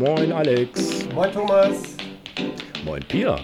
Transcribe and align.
Moin 0.00 0.32
Alex. 0.32 1.06
Moin 1.12 1.30
Thomas. 1.30 1.94
Moin 2.84 3.02
Pia. 3.06 3.36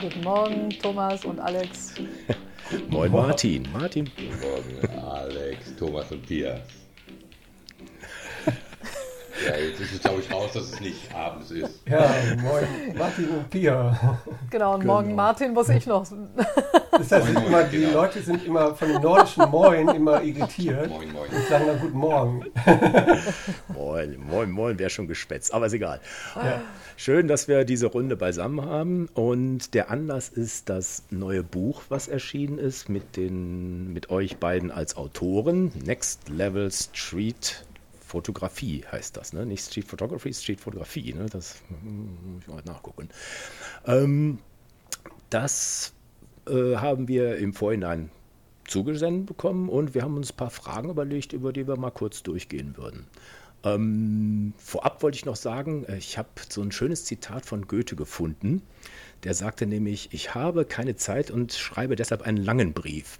Guten 0.00 0.22
Morgen 0.22 0.70
Thomas 0.70 1.24
und 1.24 1.40
Alex. 1.40 1.94
Moin 2.88 3.10
Martin. 3.10 3.66
Martin. 3.72 4.08
Guten 4.16 4.40
Morgen 4.40 5.04
Alex, 5.04 5.74
Thomas 5.76 6.12
und 6.12 6.24
Pia. 6.24 6.60
Ja, 9.44 9.56
jetzt 9.56 9.80
ist 9.80 9.94
es, 9.94 10.00
glaube 10.00 10.20
ich, 10.20 10.30
raus, 10.30 10.52
dass 10.52 10.64
es 10.64 10.80
nicht 10.80 11.12
abends 11.14 11.50
ist. 11.50 11.80
Ja, 11.88 12.08
moin 12.42 12.94
Martin 12.96 13.30
und 13.30 13.50
Pia. 13.50 14.20
Genau, 14.50 14.74
und 14.74 14.84
morgen 14.84 15.14
Martin 15.16 15.54
muss 15.54 15.70
ich 15.70 15.86
noch. 15.86 16.06
Das 16.90 17.12
heißt, 17.12 17.32
Moin, 17.32 17.46
immer, 17.46 17.50
moin, 17.58 17.70
die 17.70 17.78
genau. 17.78 17.92
Leute 17.92 18.20
sind 18.20 18.44
immer 18.44 18.74
von 18.74 18.88
dem 18.88 19.02
nordischen 19.02 19.50
Moin 19.50 19.88
immer 19.88 20.22
irritiert 20.22 20.88
Moin, 20.88 21.12
moin. 21.12 21.30
und 21.30 21.48
sagen 21.48 21.66
dann 21.66 21.80
Guten 21.80 21.98
Morgen. 21.98 22.44
Moin, 23.74 24.18
moin, 24.28 24.50
moin, 24.50 24.78
wäre 24.78 24.90
schon 24.90 25.06
geschwätzt, 25.06 25.54
aber 25.54 25.66
ist 25.66 25.72
egal. 25.72 26.00
Ja. 26.36 26.62
Schön, 26.96 27.28
dass 27.28 27.48
wir 27.48 27.64
diese 27.64 27.86
Runde 27.86 28.16
beisammen 28.16 28.64
haben 28.64 29.08
und 29.14 29.74
der 29.74 29.90
Anlass 29.90 30.28
ist 30.28 30.68
das 30.68 31.04
neue 31.10 31.42
Buch, 31.42 31.82
was 31.88 32.08
erschienen 32.08 32.58
ist 32.58 32.88
mit, 32.88 33.16
den, 33.16 33.92
mit 33.92 34.10
euch 34.10 34.36
beiden 34.38 34.70
als 34.70 34.96
Autoren. 34.96 35.72
Next 35.84 36.28
Level 36.28 36.70
Street 36.70 37.64
Fotografie 38.10 38.84
heißt 38.90 39.16
das, 39.16 39.32
ne? 39.32 39.46
Nicht 39.46 39.64
Street 39.64 39.86
Photography, 39.86 40.34
Street 40.34 40.60
Fotografie, 40.60 41.14
ne? 41.14 41.26
Das 41.30 41.62
hm, 41.68 42.34
muss 42.34 42.42
ich 42.42 42.48
mal 42.48 42.62
nachgucken. 42.64 43.08
Ähm, 43.86 44.40
das 45.30 45.92
äh, 46.48 46.76
haben 46.76 47.08
wir 47.08 47.36
im 47.36 47.52
Vorhinein 47.52 48.10
zugesendet 48.66 49.26
bekommen 49.26 49.68
und 49.68 49.94
wir 49.94 50.02
haben 50.02 50.16
uns 50.16 50.32
ein 50.32 50.36
paar 50.36 50.50
Fragen 50.50 50.90
überlegt, 50.90 51.32
über 51.32 51.52
die 51.52 51.66
wir 51.66 51.76
mal 51.76 51.90
kurz 51.90 52.22
durchgehen 52.22 52.76
würden. 52.76 53.06
Ähm, 53.62 54.54
vorab 54.56 55.02
wollte 55.02 55.16
ich 55.16 55.26
noch 55.26 55.36
sagen, 55.36 55.84
äh, 55.84 55.98
ich 55.98 56.16
habe 56.16 56.28
so 56.48 56.62
ein 56.62 56.72
schönes 56.72 57.04
Zitat 57.04 57.44
von 57.44 57.66
Goethe 57.66 57.94
gefunden. 57.94 58.62
Der 59.24 59.34
sagte 59.34 59.66
nämlich, 59.66 60.08
ich 60.12 60.34
habe 60.34 60.64
keine 60.64 60.96
Zeit 60.96 61.30
und 61.30 61.52
schreibe 61.52 61.94
deshalb 61.94 62.22
einen 62.22 62.38
langen 62.38 62.72
Brief. 62.72 63.18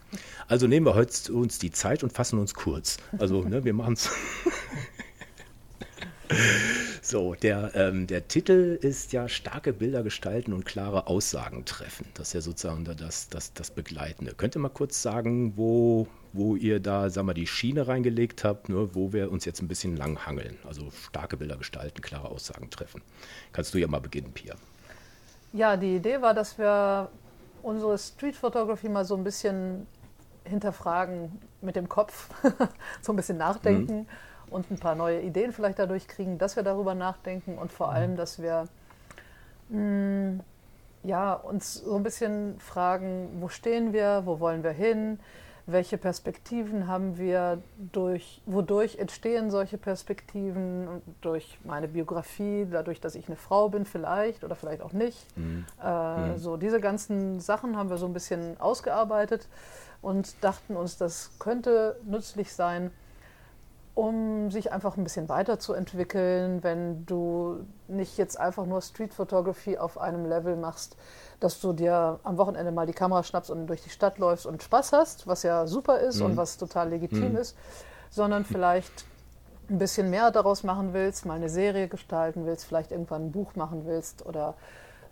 Also 0.48 0.67
nehmen 0.67 0.86
wir 0.86 0.95
heute 0.95 1.33
uns 1.34 1.58
die 1.58 1.70
Zeit 1.70 2.02
und 2.02 2.12
fassen 2.14 2.39
uns 2.39 2.55
kurz. 2.55 2.97
Also 3.19 3.42
ne, 3.42 3.64
wir 3.64 3.75
machen 3.75 3.95
es. 3.95 4.08
So, 7.03 7.34
der, 7.34 7.75
ähm, 7.75 8.06
der 8.06 8.28
Titel 8.28 8.78
ist 8.81 9.12
ja 9.12 9.28
starke 9.28 9.73
Bilder 9.73 10.03
gestalten 10.03 10.53
und 10.53 10.64
klare 10.64 11.06
Aussagen 11.06 11.64
treffen. 11.64 12.06
Das 12.14 12.28
ist 12.28 12.34
ja 12.34 12.41
sozusagen 12.42 12.84
da 12.84 12.95
das, 12.95 13.28
das, 13.28 13.55
das 13.55 13.70
Begleitende. 13.70 14.34
Könnt 14.34 14.55
ihr 14.55 14.61
mal 14.61 14.69
kurz 14.69 15.01
sagen, 15.01 15.55
wo, 15.56 16.06
wo 16.33 16.56
ihr 16.56 16.78
da, 16.78 17.08
sagen 17.08 17.27
wir, 17.27 17.34
die 17.34 17.47
Schiene 17.47 17.89
reingelegt 17.89 18.45
habt, 18.45 18.69
ne, 18.69 18.95
wo 18.95 19.12
wir 19.12 19.33
uns 19.33 19.45
jetzt 19.45 19.62
ein 19.62 19.69
bisschen 19.69 19.97
lang 19.97 20.27
hangeln? 20.27 20.58
Also 20.69 20.91
starke 20.91 21.36
Bilder 21.36 21.56
gestalten, 21.56 22.03
klare 22.03 22.28
Aussagen 22.28 22.70
treffen. 22.70 23.03
Kannst 23.53 23.73
du 23.73 23.78
ja 23.78 23.89
mal 23.89 24.01
beginnen, 24.01 24.33
Pia. 24.33 24.55
Ja, 25.53 25.77
die 25.77 25.97
Idee 25.97 26.20
war, 26.20 26.34
dass 26.34 26.58
wir 26.58 27.08
unsere 27.62 27.98
Street 27.98 28.36
Photography 28.36 28.89
mal 28.89 29.05
so 29.05 29.17
ein 29.17 29.25
bisschen 29.25 29.86
hinterfragen 30.45 31.33
mit 31.61 31.77
dem 31.77 31.89
Kopf, 31.89 32.28
so 33.01 33.12
ein 33.12 33.17
bisschen 33.17 33.39
nachdenken 33.39 34.06
und 34.51 34.70
ein 34.70 34.79
paar 34.79 34.95
neue 34.95 35.20
Ideen 35.20 35.53
vielleicht 35.53 35.79
dadurch 35.79 36.09
kriegen, 36.09 36.39
dass 36.39 36.56
wir 36.56 36.62
darüber 36.62 36.95
nachdenken 36.95 37.59
und 37.59 37.73
vor 37.73 37.91
allem, 37.93 38.17
dass 38.17 38.41
wir 38.43 38.65
mh, 39.69 40.41
ja, 41.03 41.33
uns 41.34 41.75
so 41.75 41.97
ein 41.97 42.03
bisschen 42.03 42.59
fragen, 42.61 43.29
wo 43.41 43.48
stehen 43.48 43.92
wir, 43.92 44.23
wo 44.27 44.41
wollen 44.41 44.62
wir 44.62 44.73
hin, 44.73 45.19
welche 45.67 45.98
Perspektiven 45.98 46.89
haben 46.89 47.17
wir, 47.17 47.62
durch, 47.92 48.42
wodurch 48.45 48.98
entstehen 48.98 49.51
solche 49.51 49.79
Perspektiven, 49.79 50.89
durch 51.20 51.59
meine 51.64 51.87
Biografie, 51.87 52.67
dadurch, 52.70 53.01
dass 53.01 53.14
ich 53.14 53.29
eine 53.29 53.37
Frau 53.37 53.69
bin 53.69 53.85
vielleicht 53.85 54.42
oder 54.42 54.57
vielleicht 54.57 54.83
auch 54.83 54.92
nicht. 54.92 55.25
Äh, 55.83 56.39
So 56.39 56.57
diese 56.57 56.81
ganzen 56.81 57.39
Sachen 57.41 57.77
haben 57.77 57.89
wir 57.89 57.98
so 57.98 58.07
ein 58.07 58.12
bisschen 58.12 58.61
ausgearbeitet 58.61 59.47
und 60.03 60.42
dachten 60.42 60.77
uns, 60.77 60.97
das 60.98 61.30
könnte 61.39 61.97
nützlich 62.05 62.53
sein, 62.53 62.91
um 64.00 64.50
sich 64.50 64.72
einfach 64.72 64.96
ein 64.96 65.05
bisschen 65.05 65.28
weiterzuentwickeln, 65.28 66.62
wenn 66.62 67.05
du 67.06 67.66
nicht 67.88 68.16
jetzt 68.18 68.38
einfach 68.40 68.64
nur 68.66 68.80
Street 68.80 69.12
Photography 69.12 69.77
auf 69.78 69.98
einem 69.98 70.24
Level 70.27 70.56
machst, 70.56 70.96
dass 71.40 71.61
du 71.61 71.72
dir 71.72 72.18
am 72.22 72.38
Wochenende 72.38 72.72
mal 72.72 72.86
die 72.86 72.92
Kamera 72.92 73.22
schnappst 73.22 73.50
und 73.50 73.66
durch 73.66 73.83
die 73.83 73.90
Stadt 73.90 74.18
läufst 74.18 74.46
und 74.46 74.62
Spaß 74.62 74.92
hast, 74.92 75.27
was 75.27 75.42
ja 75.42 75.66
super 75.66 75.98
ist 76.00 76.20
und 76.27 76.36
was 76.36 76.56
total 76.56 76.88
legitim 76.90 77.36
ist, 77.36 77.56
sondern 78.11 78.44
vielleicht 78.44 79.05
ein 79.68 79.78
bisschen 79.78 80.11
mehr 80.11 80.30
daraus 80.30 80.64
machen 80.64 80.92
willst, 80.94 81.27
mal 81.27 81.34
eine 81.34 81.48
Serie 81.48 81.86
gestalten 81.88 82.44
willst, 82.46 82.64
vielleicht 82.64 82.90
irgendwann 82.92 83.27
ein 83.27 83.32
Buch 83.32 83.55
machen 83.55 83.82
willst 83.86 84.24
oder 84.27 84.55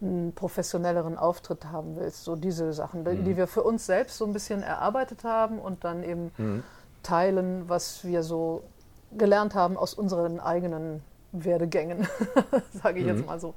einen 0.01 0.33
professionelleren 0.33 1.17
Auftritt 1.19 1.67
haben 1.67 1.97
willst. 1.97 2.25
So 2.25 2.37
diese 2.37 2.73
Sachen, 2.73 3.05
die- 3.05 3.23
die 3.25 3.37
wir 3.37 3.47
für 3.49 3.63
uns 3.63 3.85
selbst 3.87 4.17
so 4.19 4.25
ein 4.25 4.33
bisschen 4.33 4.63
erarbeitet 4.63 5.25
haben 5.25 5.59
und 5.59 5.85
dann 5.85 6.03
eben 6.03 6.31
teilen, 7.03 7.69
was 7.69 8.05
wir 8.05 8.23
so 8.23 8.63
gelernt 9.17 9.55
haben 9.55 9.77
aus 9.77 9.95
unseren 9.95 10.41
eigenen 10.41 11.03
Werdegängen, 11.33 12.07
sage 12.83 13.01
ich 13.01 13.07
jetzt 13.07 13.27
mal 13.27 13.39
so. 13.41 13.55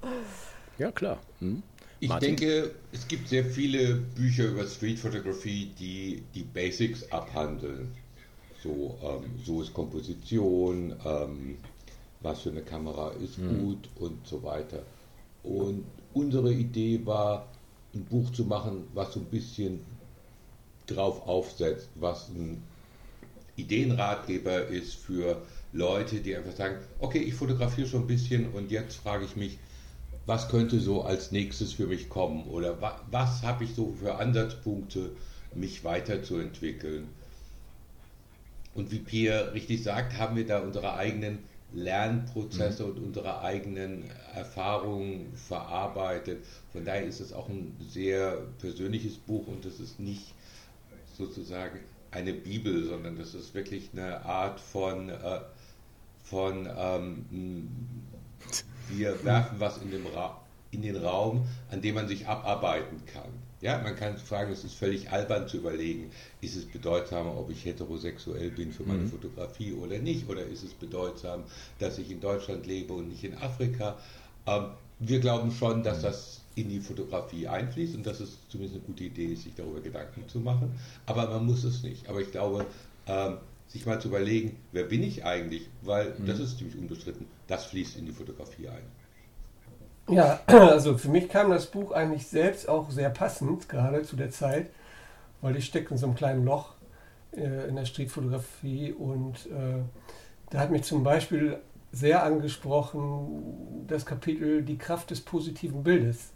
Ja, 0.77 0.91
klar. 0.91 1.19
Hm? 1.39 1.63
Ich 1.99 2.09
Martin? 2.09 2.35
denke, 2.35 2.71
es 2.91 3.07
gibt 3.07 3.29
sehr 3.29 3.45
viele 3.45 3.95
Bücher 3.95 4.45
über 4.45 4.65
Street 4.65 4.97
Photography, 4.97 5.71
die 5.77 6.23
die 6.33 6.43
Basics 6.43 7.09
abhandeln. 7.11 7.91
So, 8.63 8.97
ähm, 9.03 9.39
so 9.45 9.61
ist 9.61 9.73
Komposition, 9.73 10.95
ähm, 11.05 11.57
was 12.21 12.41
für 12.41 12.49
eine 12.49 12.61
Kamera 12.61 13.11
ist 13.23 13.37
gut 13.37 13.89
und 13.99 14.25
so 14.25 14.41
weiter. 14.43 14.83
Und 15.43 15.85
unsere 16.13 16.51
Idee 16.51 17.01
war, 17.05 17.47
ein 17.93 18.05
Buch 18.05 18.31
zu 18.31 18.45
machen, 18.45 18.87
was 18.93 19.13
so 19.13 19.19
ein 19.19 19.25
bisschen 19.25 19.81
drauf 20.87 21.27
aufsetzt, 21.27 21.89
was 21.95 22.29
ein 22.29 22.63
Ideenratgeber 23.61 24.67
ist 24.67 24.95
für 24.95 25.41
Leute, 25.73 26.19
die 26.19 26.35
einfach 26.35 26.55
sagen, 26.55 26.77
okay, 26.99 27.19
ich 27.19 27.33
fotografiere 27.33 27.87
schon 27.87 28.01
ein 28.01 28.07
bisschen 28.07 28.51
und 28.51 28.71
jetzt 28.71 28.95
frage 28.95 29.25
ich 29.25 29.35
mich, 29.35 29.57
was 30.25 30.49
könnte 30.49 30.79
so 30.79 31.01
als 31.03 31.31
nächstes 31.31 31.73
für 31.73 31.87
mich 31.87 32.09
kommen 32.09 32.45
oder 32.45 32.81
wa 32.81 33.01
was 33.09 33.41
habe 33.43 33.63
ich 33.63 33.73
so 33.73 33.95
für 33.99 34.15
Ansatzpunkte, 34.15 35.11
mich 35.55 35.83
weiterzuentwickeln. 35.83 37.07
Und 38.73 38.91
wie 38.91 38.99
Pierre 38.99 39.53
richtig 39.53 39.83
sagt, 39.83 40.17
haben 40.17 40.35
wir 40.35 40.45
da 40.45 40.59
unsere 40.59 40.93
eigenen 40.95 41.39
Lernprozesse 41.73 42.85
und 42.85 42.99
unsere 42.99 43.41
eigenen 43.41 44.03
Erfahrungen 44.33 45.33
verarbeitet. 45.35 46.43
Von 46.71 46.85
daher 46.85 47.03
ist 47.03 47.19
es 47.19 47.33
auch 47.33 47.49
ein 47.49 47.75
sehr 47.89 48.37
persönliches 48.59 49.17
Buch 49.17 49.47
und 49.47 49.65
es 49.65 49.79
ist 49.79 49.99
nicht 49.99 50.33
sozusagen 51.17 51.79
eine 52.11 52.33
Bibel, 52.33 52.85
sondern 52.85 53.17
das 53.17 53.33
ist 53.33 53.53
wirklich 53.53 53.89
eine 53.93 54.23
Art 54.25 54.59
von, 54.59 55.09
äh, 55.09 55.39
von 56.23 56.69
ähm, 56.77 57.25
wir 58.89 59.23
werfen 59.23 59.59
was 59.59 59.77
in, 59.81 59.91
dem 59.91 60.05
Ra 60.07 60.39
in 60.71 60.81
den 60.81 60.97
Raum, 60.97 61.47
an 61.69 61.81
dem 61.81 61.95
man 61.95 62.07
sich 62.07 62.27
abarbeiten 62.27 63.01
kann. 63.05 63.29
Ja, 63.61 63.77
man 63.77 63.95
kann 63.95 64.17
fragen, 64.17 64.51
es 64.51 64.63
ist 64.63 64.73
völlig 64.73 65.11
albern 65.11 65.47
zu 65.47 65.57
überlegen, 65.57 66.09
ist 66.41 66.55
es 66.55 66.65
bedeutsamer, 66.65 67.37
ob 67.37 67.51
ich 67.51 67.63
heterosexuell 67.63 68.49
bin 68.49 68.71
für 68.71 68.83
meine 68.83 69.05
Fotografie 69.07 69.73
oder 69.73 69.99
nicht, 69.99 70.27
oder 70.27 70.43
ist 70.43 70.63
es 70.63 70.73
bedeutsam, 70.73 71.43
dass 71.77 71.99
ich 71.99 72.09
in 72.09 72.19
Deutschland 72.19 72.65
lebe 72.65 72.93
und 72.93 73.09
nicht 73.09 73.23
in 73.23 73.37
Afrika. 73.37 73.97
Ähm, 74.47 74.71
wir 74.99 75.19
glauben 75.19 75.51
schon, 75.51 75.83
dass 75.83 76.01
das 76.01 76.40
in 76.55 76.69
die 76.69 76.79
Fotografie 76.79 77.47
einfließt 77.47 77.95
und 77.95 78.05
dass 78.05 78.19
es 78.19 78.37
zumindest 78.49 78.75
eine 78.75 78.85
gute 78.85 79.05
Idee 79.05 79.27
ist, 79.27 79.43
sich 79.43 79.55
darüber 79.55 79.79
Gedanken 79.79 80.27
zu 80.27 80.39
machen. 80.39 80.73
Aber 81.05 81.29
man 81.29 81.45
muss 81.45 81.63
es 81.63 81.83
nicht. 81.83 82.09
Aber 82.09 82.19
ich 82.19 82.31
glaube, 82.31 82.65
ähm, 83.07 83.37
sich 83.67 83.85
mal 83.85 84.01
zu 84.01 84.09
überlegen, 84.09 84.57
wer 84.73 84.83
bin 84.83 85.01
ich 85.01 85.23
eigentlich, 85.23 85.69
weil 85.81 86.13
das 86.25 86.39
ist 86.39 86.57
ziemlich 86.57 86.77
unbestritten, 86.77 87.25
das 87.47 87.65
fließt 87.65 87.97
in 87.97 88.05
die 88.05 88.11
Fotografie 88.11 88.67
ein. 88.67 90.13
Ja, 90.13 90.41
also 90.47 90.97
für 90.97 91.09
mich 91.09 91.29
kam 91.29 91.51
das 91.51 91.67
Buch 91.67 91.91
eigentlich 91.91 92.27
selbst 92.27 92.67
auch 92.67 92.91
sehr 92.91 93.09
passend, 93.09 93.69
gerade 93.69 94.01
zu 94.03 94.17
der 94.17 94.29
Zeit, 94.29 94.69
weil 95.39 95.55
ich 95.55 95.65
stecke 95.65 95.91
in 95.91 95.97
so 95.97 96.07
einem 96.07 96.15
kleinen 96.15 96.43
Loch 96.43 96.73
äh, 97.31 97.69
in 97.69 97.77
der 97.77 97.85
Streetfotografie 97.85 98.91
und 98.91 99.45
äh, 99.45 99.83
da 100.49 100.59
hat 100.59 100.71
mich 100.71 100.83
zum 100.83 101.03
Beispiel 101.03 101.57
sehr 101.93 102.23
angesprochen 102.23 103.85
das 103.87 104.05
Kapitel 104.05 104.63
Die 104.63 104.77
Kraft 104.77 105.11
des 105.11 105.21
positiven 105.21 105.83
Bildes. 105.83 106.31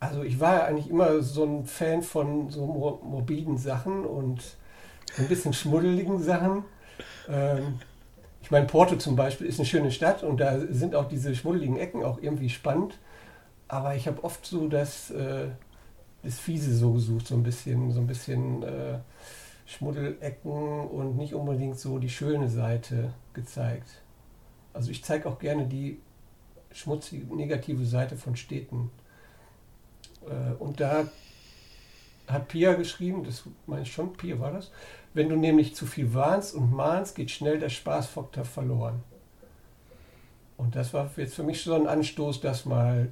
Also 0.00 0.22
ich 0.22 0.38
war 0.38 0.54
ja 0.54 0.64
eigentlich 0.66 0.90
immer 0.90 1.22
so 1.22 1.44
ein 1.44 1.64
Fan 1.64 2.02
von 2.02 2.50
so 2.50 2.66
mor- 2.66 3.00
morbiden 3.02 3.58
Sachen 3.58 4.04
und 4.04 4.40
so 5.14 5.22
ein 5.22 5.28
bisschen 5.28 5.52
schmuddeligen 5.52 6.22
Sachen. 6.22 6.64
Ähm, 7.28 7.80
ich 8.42 8.50
meine, 8.50 8.66
Porto 8.66 8.96
zum 8.96 9.16
Beispiel 9.16 9.46
ist 9.48 9.58
eine 9.58 9.66
schöne 9.66 9.90
Stadt 9.90 10.22
und 10.22 10.38
da 10.40 10.60
sind 10.70 10.94
auch 10.94 11.08
diese 11.08 11.34
schmuddeligen 11.34 11.76
Ecken 11.78 12.04
auch 12.04 12.20
irgendwie 12.22 12.48
spannend. 12.48 12.98
Aber 13.68 13.96
ich 13.96 14.06
habe 14.08 14.22
oft 14.24 14.46
so 14.46 14.68
das, 14.68 15.10
äh, 15.10 15.48
das 16.22 16.38
Fiese 16.38 16.74
so 16.76 16.92
gesucht, 16.94 17.26
so 17.26 17.34
ein 17.34 17.42
bisschen, 17.42 17.92
so 17.92 18.00
ein 18.00 18.06
bisschen 18.06 18.62
äh, 18.62 18.98
Schmuddelecken 19.66 20.88
und 20.88 21.16
nicht 21.16 21.34
unbedingt 21.34 21.78
so 21.78 21.98
die 21.98 22.08
schöne 22.10 22.48
Seite 22.48 23.12
gezeigt. 23.34 23.88
Also 24.72 24.90
ich 24.90 25.04
zeige 25.04 25.28
auch 25.28 25.38
gerne 25.38 25.66
die 25.66 26.00
schmutzige, 26.72 27.34
negative 27.34 27.84
Seite 27.84 28.16
von 28.16 28.36
Städten. 28.36 28.90
Äh, 30.28 30.54
und 30.62 30.80
da 30.80 31.06
hat 32.26 32.48
Pia 32.48 32.74
geschrieben, 32.74 33.24
das 33.24 33.44
meine 33.66 33.82
ich 33.82 33.92
schon, 33.92 34.12
Pia 34.12 34.38
war 34.38 34.52
das, 34.52 34.70
wenn 35.14 35.28
du 35.28 35.36
nämlich 35.36 35.74
zu 35.74 35.86
viel 35.86 36.12
warnst 36.14 36.54
und 36.54 36.72
mahnst, 36.72 37.14
geht 37.14 37.30
schnell 37.30 37.58
der 37.58 37.70
Spaßfaktor 37.70 38.44
verloren. 38.44 39.02
Und 40.56 40.74
das 40.76 40.92
war 40.92 41.08
jetzt 41.16 41.34
für 41.34 41.44
mich 41.44 41.62
so 41.62 41.74
ein 41.74 41.86
Anstoß, 41.86 42.40
das 42.40 42.64
mal 42.64 43.08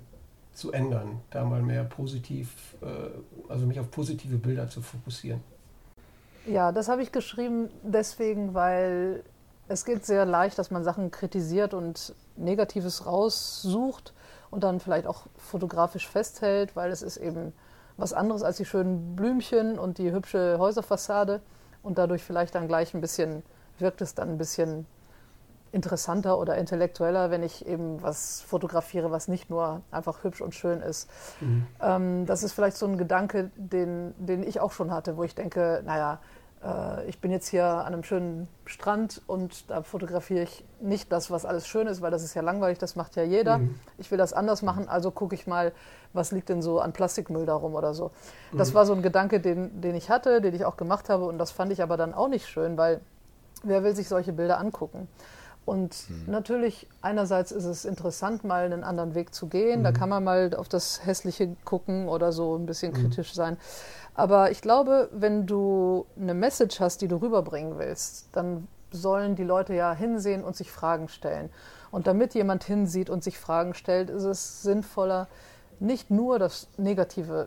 zu 0.53 0.73
ändern, 0.73 1.21
da 1.31 1.45
mal 1.45 1.63
mehr 1.63 1.85
positiv, 1.85 2.77
äh, 2.83 2.87
also 3.51 3.67
mich 3.67 3.79
auf 3.79 3.91
positive 3.91 4.37
Bilder 4.37 4.69
zu 4.69 4.83
fokussieren. 4.83 5.41
Ja, 6.47 6.73
das 6.73 6.89
habe 6.89 7.03
ich 7.03 7.13
geschrieben 7.13 7.69
deswegen, 7.83 8.55
weil 8.55 9.23
es 9.69 9.85
geht 9.85 10.05
sehr 10.05 10.25
leicht, 10.25 10.59
dass 10.59 10.71
man 10.71 10.85
Sachen 10.85 11.11
kritisiert 11.11 11.75
und 11.75 12.15
Negatives 12.37 13.07
raussucht 13.07 14.13
und 14.57 14.65
dann 14.65 14.81
vielleicht 14.81 15.07
auch 15.07 15.27
fotografisch 15.37 16.09
festhält, 16.09 16.77
weil 16.77 16.91
es 16.91 17.03
ist 17.03 17.19
eben 17.19 17.53
was 17.99 18.15
anderes 18.15 18.43
als 18.43 18.57
die 18.57 18.65
schönen 18.65 19.15
Blümchen 19.15 19.79
und 19.79 19.99
die 19.99 20.13
hübsche 20.13 20.57
Häuserfassade 20.59 21.43
und 21.83 21.99
dadurch 21.99 22.25
vielleicht 22.25 22.55
dann 22.55 22.67
gleich 22.67 22.95
ein 22.95 23.03
bisschen, 23.03 23.43
wirkt 23.79 24.01
es 24.01 24.15
dann 24.15 24.31
ein 24.31 24.39
bisschen 24.39 24.87
interessanter 25.73 26.39
oder 26.39 26.57
intellektueller, 26.57 27.31
wenn 27.31 27.43
ich 27.43 27.67
eben 27.67 28.01
was 28.01 28.41
fotografiere, 28.41 29.11
was 29.11 29.29
nicht 29.29 29.51
nur 29.51 29.83
einfach 29.91 30.25
hübsch 30.25 30.41
und 30.41 30.55
schön 30.55 30.81
ist. 30.81 31.11
Mhm. 31.43 31.67
Ähm, 31.83 32.25
das 32.25 32.43
ist 32.43 32.55
vielleicht 32.55 32.79
so 32.79 32.87
ein 32.87 32.97
Gedanke, 32.97 33.51
den, 33.57 34.15
den 34.17 34.43
ich 34.43 34.59
auch 34.59 34.73
schon 34.73 34.91
hatte, 34.91 35.19
wo 35.19 35.23
ich 35.23 35.35
denke, 35.35 35.83
naja, 35.85 36.19
äh, 36.65 37.07
ich 37.07 37.21
bin 37.21 37.31
jetzt 37.31 37.49
hier 37.49 37.65
an 37.65 37.93
einem 37.93 38.03
schönen 38.03 38.49
Strand 38.65 39.23
und 39.27 39.71
da 39.71 39.83
fotografiere 39.83 40.43
ich 40.43 40.65
nicht 40.81 41.13
das, 41.13 41.31
was 41.31 41.45
alles 41.45 41.67
schön 41.67 41.87
ist, 41.87 42.03
weil 42.03 42.11
das 42.11 42.23
ist 42.23 42.35
ja 42.35 42.43
langweilig, 42.43 42.79
das 42.79 42.97
macht 42.97 43.17
ja 43.17 43.23
jeder. 43.23 43.59
Mhm. 43.59 43.75
Ich 43.99 44.11
will 44.11 44.19
das 44.19 44.33
anders 44.33 44.63
machen, 44.63 44.89
also 44.89 45.11
gucke 45.11 45.35
ich 45.35 45.47
mal, 45.47 45.73
was 46.13 46.33
liegt 46.33 46.49
denn 46.49 46.63
so 46.63 46.81
an 46.81 46.93
Plastikmüll 46.93 47.47
darum 47.47 47.75
oder 47.75 47.95
so. 47.95 48.11
Mhm. 48.53 48.59
Das 48.59 48.75
war 48.75 48.87
so 48.87 48.93
ein 48.93 49.03
Gedanke, 49.03 49.41
den, 49.41 49.81
den 49.81 49.95
ich 49.95 50.11
hatte, 50.11 50.41
den 50.41 50.55
ich 50.55 50.65
auch 50.65 50.77
gemacht 50.77 51.09
habe 51.09 51.25
und 51.25 51.39
das 51.39 51.51
fand 51.51 51.73
ich 51.73 51.83
aber 51.83 51.97
dann 51.97 52.15
auch 52.15 52.29
nicht 52.29 52.47
schön, 52.47 52.77
weil 52.77 53.01
wer 53.63 53.83
will 53.85 53.95
sich 53.95 54.09
solche 54.09 54.33
Bilder 54.33 54.59
angucken? 54.59 55.09
Und 55.67 56.09
mhm. 56.09 56.31
natürlich, 56.31 56.87
einerseits 57.03 57.51
ist 57.51 57.65
es 57.65 57.85
interessant, 57.85 58.45
mal 58.45 58.65
einen 58.65 58.85
anderen 58.85 59.15
Weg 59.15 59.35
zu 59.35 59.49
gehen. 59.49 59.81
Mhm. 59.81 59.85
Da 59.85 59.93
kann 59.93 60.09
man 60.09 60.25
mal 60.25 60.55
auf 60.55 60.69
das 60.69 61.05
Hässliche 61.05 61.55
gucken 61.65 62.09
oder 62.09 62.33
so 62.33 62.57
ein 62.57 62.67
bisschen 62.67 62.93
mhm. 62.93 62.97
kritisch 62.97 63.35
sein. 63.35 63.59
Aber 64.15 64.53
ich 64.53 64.63
glaube, 64.63 65.11
wenn 65.13 65.45
du 65.47 66.07
eine 66.19 66.35
Message 66.35 66.81
hast, 66.81 67.03
die 67.03 67.09
du 67.09 67.17
rüberbringen 67.17 67.79
willst, 67.79 68.29
dann 68.33 68.69
sollen 68.93 69.35
die 69.35 69.45
Leute 69.45 69.75
ja 69.75 69.93
hinsehen 69.93 70.45
und 70.45 70.55
sich 70.55 70.71
Fragen 70.71 71.09
stellen. 71.09 71.51
Und 71.91 72.07
damit 72.07 72.35
jemand 72.35 72.63
hinsieht 72.63 73.11
und 73.11 73.25
sich 73.25 73.39
Fragen 73.39 73.75
stellt, 73.75 74.09
ist 74.09 74.25
es 74.25 74.63
sinnvoller, 74.63 75.27
nicht 75.81 76.11
nur 76.11 76.39
das 76.39 76.69
Negative 76.79 77.47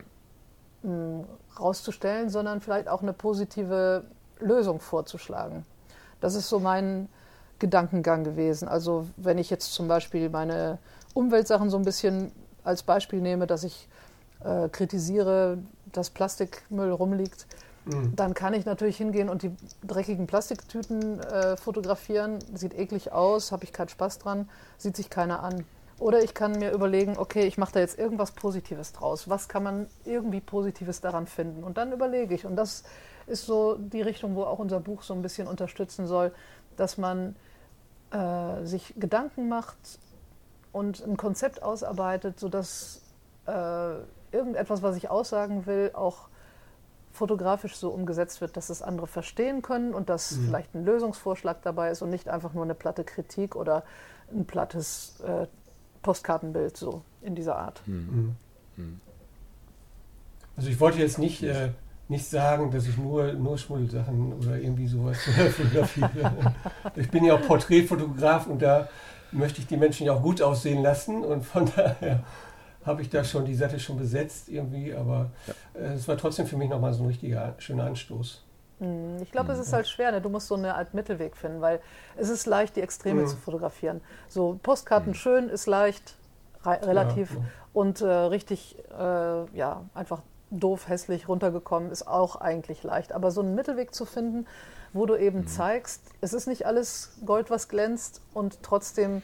mh, 0.83 0.91
hm, 0.91 1.25
rauszustellen, 1.57 2.29
sondern 2.29 2.59
vielleicht 2.59 2.89
auch 2.89 3.01
eine 3.01 3.13
positive 3.13 4.03
Lösung 4.39 4.81
vorzuschlagen. 4.81 5.65
Das 6.19 6.35
ist 6.35 6.49
so 6.49 6.59
mein 6.59 7.07
Gedankengang 7.59 8.23
gewesen. 8.23 8.67
Also 8.67 9.07
wenn 9.17 9.37
ich 9.37 9.49
jetzt 9.49 9.73
zum 9.73 9.87
Beispiel 9.87 10.29
meine 10.29 10.79
Umweltsachen 11.13 11.69
so 11.69 11.77
ein 11.77 11.85
bisschen 11.85 12.31
als 12.63 12.83
Beispiel 12.83 13.21
nehme, 13.21 13.47
dass 13.47 13.63
ich 13.63 13.87
äh, 14.43 14.69
kritisiere, 14.69 15.59
dass 15.91 16.09
Plastikmüll 16.09 16.91
rumliegt, 16.91 17.45
mhm. 17.85 18.15
dann 18.15 18.33
kann 18.33 18.53
ich 18.53 18.65
natürlich 18.65 18.97
hingehen 18.97 19.29
und 19.29 19.43
die 19.43 19.51
dreckigen 19.83 20.27
Plastiktüten 20.27 21.19
äh, 21.19 21.57
fotografieren. 21.57 22.39
Sieht 22.53 22.77
eklig 22.77 23.11
aus, 23.11 23.51
habe 23.51 23.63
ich 23.63 23.73
keinen 23.73 23.89
Spaß 23.89 24.19
dran, 24.19 24.49
sieht 24.77 24.95
sich 24.95 25.09
keiner 25.09 25.43
an. 25.43 25.65
Oder 25.99 26.23
ich 26.23 26.33
kann 26.33 26.53
mir 26.53 26.71
überlegen, 26.71 27.17
okay, 27.17 27.45
ich 27.45 27.57
mache 27.57 27.73
da 27.73 27.79
jetzt 27.81 27.99
irgendwas 27.99 28.31
Positives 28.31 28.93
draus. 28.93 29.27
Was 29.27 29.49
kann 29.49 29.63
man 29.63 29.87
irgendwie 30.05 30.39
Positives 30.39 31.01
daran 31.01 31.27
finden? 31.27 31.63
Und 31.63 31.77
dann 31.77 31.91
überlege 31.91 32.33
ich. 32.33 32.45
Und 32.45 32.55
das 32.55 32.83
ist 33.27 33.45
so 33.45 33.75
die 33.77 34.01
Richtung, 34.01 34.35
wo 34.35 34.43
auch 34.43 34.59
unser 34.59 34.79
Buch 34.79 35.03
so 35.03 35.13
ein 35.13 35.21
bisschen 35.21 35.45
unterstützen 35.45 36.07
soll, 36.07 36.31
dass 36.77 36.97
man 36.97 37.35
äh, 38.11 38.65
sich 38.65 38.95
Gedanken 38.97 39.49
macht 39.49 39.77
und 40.71 41.05
ein 41.05 41.17
Konzept 41.17 41.63
ausarbeitet, 41.63 42.39
sodass 42.39 43.01
äh, 43.47 43.95
irgendetwas, 44.31 44.81
was 44.81 44.95
ich 44.95 45.09
aussagen 45.09 45.65
will, 45.65 45.91
auch 45.93 46.29
fotografisch 47.11 47.75
so 47.75 47.89
umgesetzt 47.89 48.39
wird, 48.41 48.55
dass 48.55 48.69
es 48.69 48.81
andere 48.81 49.07
verstehen 49.07 49.61
können 49.61 49.93
und 49.93 50.09
dass 50.09 50.31
mhm. 50.31 50.45
vielleicht 50.45 50.75
ein 50.75 50.85
Lösungsvorschlag 50.85 51.61
dabei 51.63 51.91
ist 51.91 52.01
und 52.01 52.09
nicht 52.09 52.29
einfach 52.29 52.53
nur 52.53 52.63
eine 52.63 52.75
platte 52.75 53.03
Kritik 53.03 53.55
oder 53.55 53.83
ein 54.31 54.45
plattes 54.45 55.19
äh, 55.21 55.47
Postkartenbild 56.01 56.77
so 56.77 57.01
in 57.21 57.35
dieser 57.35 57.57
Art. 57.57 57.81
Mhm. 57.87 58.35
Mhm. 58.77 59.01
Also 60.55 60.69
ich 60.69 60.79
wollte 60.79 60.99
jetzt 60.99 61.19
nicht, 61.19 61.43
äh, 61.43 61.71
nicht 62.09 62.25
sagen, 62.25 62.71
dass 62.71 62.87
ich 62.87 62.97
nur, 62.97 63.33
nur 63.33 63.57
Schmuddelsachen 63.57 64.33
oder 64.33 64.57
irgendwie 64.57 64.87
sowas 64.87 65.17
fotografiere. 65.55 66.53
ich 66.95 67.09
bin 67.09 67.23
ja 67.23 67.35
auch 67.35 67.41
Porträtfotograf 67.41 68.47
und 68.47 68.61
da 68.61 68.89
möchte 69.31 69.61
ich 69.61 69.67
die 69.67 69.77
Menschen 69.77 70.07
ja 70.07 70.13
auch 70.13 70.21
gut 70.21 70.41
aussehen 70.41 70.81
lassen 70.81 71.23
und 71.23 71.45
von 71.45 71.71
daher 71.75 72.23
habe 72.83 73.01
ich 73.03 73.09
da 73.09 73.23
schon 73.23 73.45
die 73.45 73.53
Seite 73.53 73.79
schon 73.79 73.97
besetzt 73.97 74.49
irgendwie, 74.49 74.93
aber 74.93 75.29
ja. 75.45 75.81
äh, 75.81 75.93
es 75.93 76.07
war 76.07 76.17
trotzdem 76.17 76.47
für 76.47 76.57
mich 76.57 76.69
nochmal 76.69 76.93
so 76.93 77.03
ein 77.03 77.07
richtiger 77.07 77.53
schöner 77.59 77.83
Anstoß. 77.83 78.43
Hm, 78.79 79.17
ich 79.21 79.31
glaube, 79.31 79.51
es 79.51 79.59
ist 79.59 79.73
halt 79.73 79.87
schwer. 79.87 80.11
Ne? 80.11 80.21
Du 80.21 80.29
musst 80.29 80.47
so 80.47 80.55
eine 80.55 80.75
Art 80.75 80.93
Mittelweg 80.93 81.37
finden, 81.37 81.61
weil 81.61 81.79
es 82.17 82.29
ist 82.29 82.47
leicht, 82.47 82.75
die 82.75 82.81
Extreme 82.81 83.21
mhm. 83.21 83.27
zu 83.27 83.37
fotografieren. 83.37 84.01
So 84.27 84.57
Postkarten 84.63 85.11
mhm. 85.11 85.15
schön 85.15 85.49
ist 85.49 85.67
leicht, 85.67 86.15
relativ 86.65 87.35
ja, 87.35 87.41
und 87.73 88.01
äh, 88.01 88.07
richtig, 88.07 88.77
äh, 88.97 89.57
ja, 89.57 89.83
einfach 89.93 90.21
doof, 90.51 90.87
hässlich 90.87 91.27
runtergekommen 91.27 91.91
ist 91.91 92.07
auch 92.07 92.35
eigentlich 92.35 92.83
leicht. 92.83 93.11
Aber 93.11 93.31
so 93.31 93.41
einen 93.41 93.55
Mittelweg 93.55 93.93
zu 93.93 94.05
finden, 94.05 94.47
wo 94.93 95.05
du 95.05 95.15
eben 95.15 95.41
mhm. 95.41 95.47
zeigst, 95.47 96.01
es 96.21 96.33
ist 96.33 96.47
nicht 96.47 96.65
alles 96.65 97.11
Gold, 97.25 97.49
was 97.49 97.67
glänzt 97.69 98.21
und 98.33 98.63
trotzdem 98.63 99.21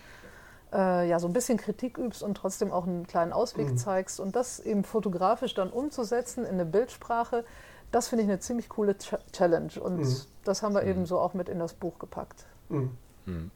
äh, 0.72 1.08
ja 1.10 1.20
so 1.20 1.28
ein 1.28 1.34
bisschen 1.34 1.58
Kritik 1.58 1.98
übst 1.98 2.22
und 2.22 2.36
trotzdem 2.36 2.72
auch 2.72 2.86
einen 2.86 3.08
kleinen 3.08 3.34
Ausweg 3.34 3.72
mhm. 3.72 3.78
zeigst 3.78 4.20
und 4.20 4.36
das 4.36 4.60
eben 4.60 4.84
fotografisch 4.84 5.54
dann 5.54 5.70
umzusetzen 5.70 6.44
in 6.44 6.54
eine 6.54 6.66
Bildsprache, 6.66 7.46
das 7.92 8.10
finde 8.10 8.24
ich 8.24 8.30
eine 8.30 8.40
ziemlich 8.40 8.70
coole 8.70 8.98
Ch 8.98 9.16
Challenge 9.32 9.72
und 9.80 10.00
mhm. 10.00 10.18
das 10.44 10.62
haben 10.62 10.76
wir 10.76 10.84
mhm. 10.84 10.90
eben 10.90 11.06
so 11.06 11.20
auch 11.20 11.34
mit 11.34 11.50
in 11.50 11.60
das 11.60 11.74
Buch 11.74 11.98
gepackt. 12.00 12.46
Mhm. 12.70 12.98
Mhm. 13.26 13.52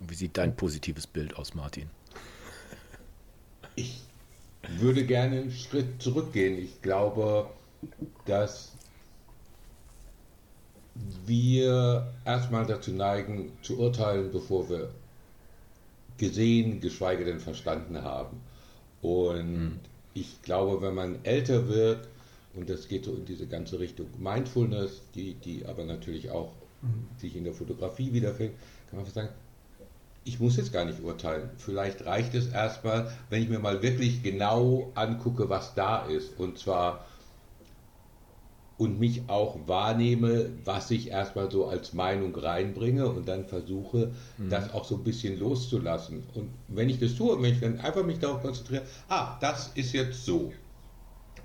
Wie 0.00 0.14
sieht 0.14 0.38
dein 0.38 0.56
positives 0.56 1.06
Bild 1.06 1.36
aus, 1.36 1.54
Martin? 1.54 1.90
Ich 3.76 4.09
würde 4.68 5.04
gerne 5.04 5.40
einen 5.40 5.50
Schritt 5.50 6.02
zurückgehen. 6.02 6.58
Ich 6.58 6.82
glaube, 6.82 7.48
dass 8.26 8.72
wir 11.26 12.12
erstmal 12.24 12.66
dazu 12.66 12.92
neigen, 12.92 13.52
zu 13.62 13.78
urteilen, 13.78 14.30
bevor 14.30 14.68
wir 14.68 14.90
gesehen, 16.18 16.80
geschweige 16.80 17.24
denn 17.24 17.40
verstanden 17.40 18.02
haben. 18.02 18.40
Und 19.00 19.52
mhm. 19.52 19.80
ich 20.12 20.42
glaube, 20.42 20.82
wenn 20.82 20.94
man 20.94 21.24
älter 21.24 21.68
wird, 21.68 22.08
und 22.54 22.68
das 22.68 22.88
geht 22.88 23.04
so 23.04 23.12
in 23.12 23.24
diese 23.24 23.46
ganze 23.46 23.78
Richtung 23.78 24.06
Mindfulness, 24.18 25.00
die, 25.14 25.34
die 25.34 25.64
aber 25.64 25.84
natürlich 25.84 26.30
auch 26.30 26.52
mhm. 26.82 27.06
sich 27.18 27.36
in 27.36 27.44
der 27.44 27.54
Fotografie 27.54 28.12
wiederfindet, 28.12 28.58
kann 28.90 29.00
man 29.00 29.10
sagen, 29.10 29.30
ich 30.24 30.38
muss 30.38 30.56
jetzt 30.56 30.72
gar 30.72 30.84
nicht 30.84 31.02
urteilen. 31.02 31.50
Vielleicht 31.56 32.04
reicht 32.04 32.34
es 32.34 32.48
erstmal, 32.48 33.10
wenn 33.30 33.42
ich 33.42 33.48
mir 33.48 33.58
mal 33.58 33.82
wirklich 33.82 34.22
genau 34.22 34.92
angucke, 34.94 35.48
was 35.48 35.74
da 35.74 36.04
ist. 36.06 36.38
Und 36.38 36.58
zwar 36.58 37.06
und 38.80 38.98
mich 38.98 39.22
auch 39.26 39.58
wahrnehme, 39.66 40.52
was 40.64 40.90
ich 40.90 41.10
erstmal 41.10 41.50
so 41.50 41.66
als 41.66 41.92
Meinung 41.92 42.34
reinbringe 42.34 43.06
und 43.08 43.28
dann 43.28 43.44
versuche, 43.44 44.12
mhm. 44.38 44.48
das 44.48 44.72
auch 44.72 44.86
so 44.86 44.96
ein 44.96 45.04
bisschen 45.04 45.38
loszulassen. 45.38 46.22
Und 46.34 46.48
wenn 46.68 46.88
ich 46.88 46.98
das 46.98 47.14
tue, 47.14 47.40
wenn 47.42 47.52
ich 47.52 47.60
dann 47.60 47.78
einfach 47.80 48.04
mich 48.04 48.20
darauf 48.20 48.40
konzentriere, 48.40 48.82
ah, 49.10 49.36
das 49.42 49.70
ist 49.74 49.92
jetzt 49.92 50.24
so. 50.24 50.52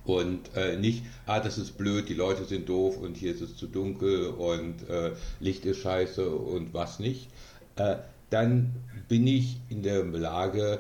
Und 0.06 0.56
äh, 0.56 0.78
nicht, 0.78 1.04
ah, 1.26 1.42
das 1.42 1.58
ist 1.58 1.78
blöd, 1.78 2.08
die 2.08 2.14
Leute 2.14 2.46
sind 2.46 2.70
doof 2.70 2.98
und 2.98 3.18
hier 3.18 3.34
ist 3.34 3.42
es 3.42 3.58
zu 3.58 3.68
dunkel 3.68 4.28
und 4.28 4.88
äh, 4.88 5.12
Licht 5.42 5.66
ist 5.66 5.80
scheiße 5.80 6.30
und 6.30 6.74
was 6.74 7.00
nicht, 7.00 7.28
äh, 7.76 7.98
dann 8.30 8.74
bin 9.08 9.28
ich 9.28 9.58
in 9.70 9.84
der 9.84 10.04
Lage, 10.04 10.80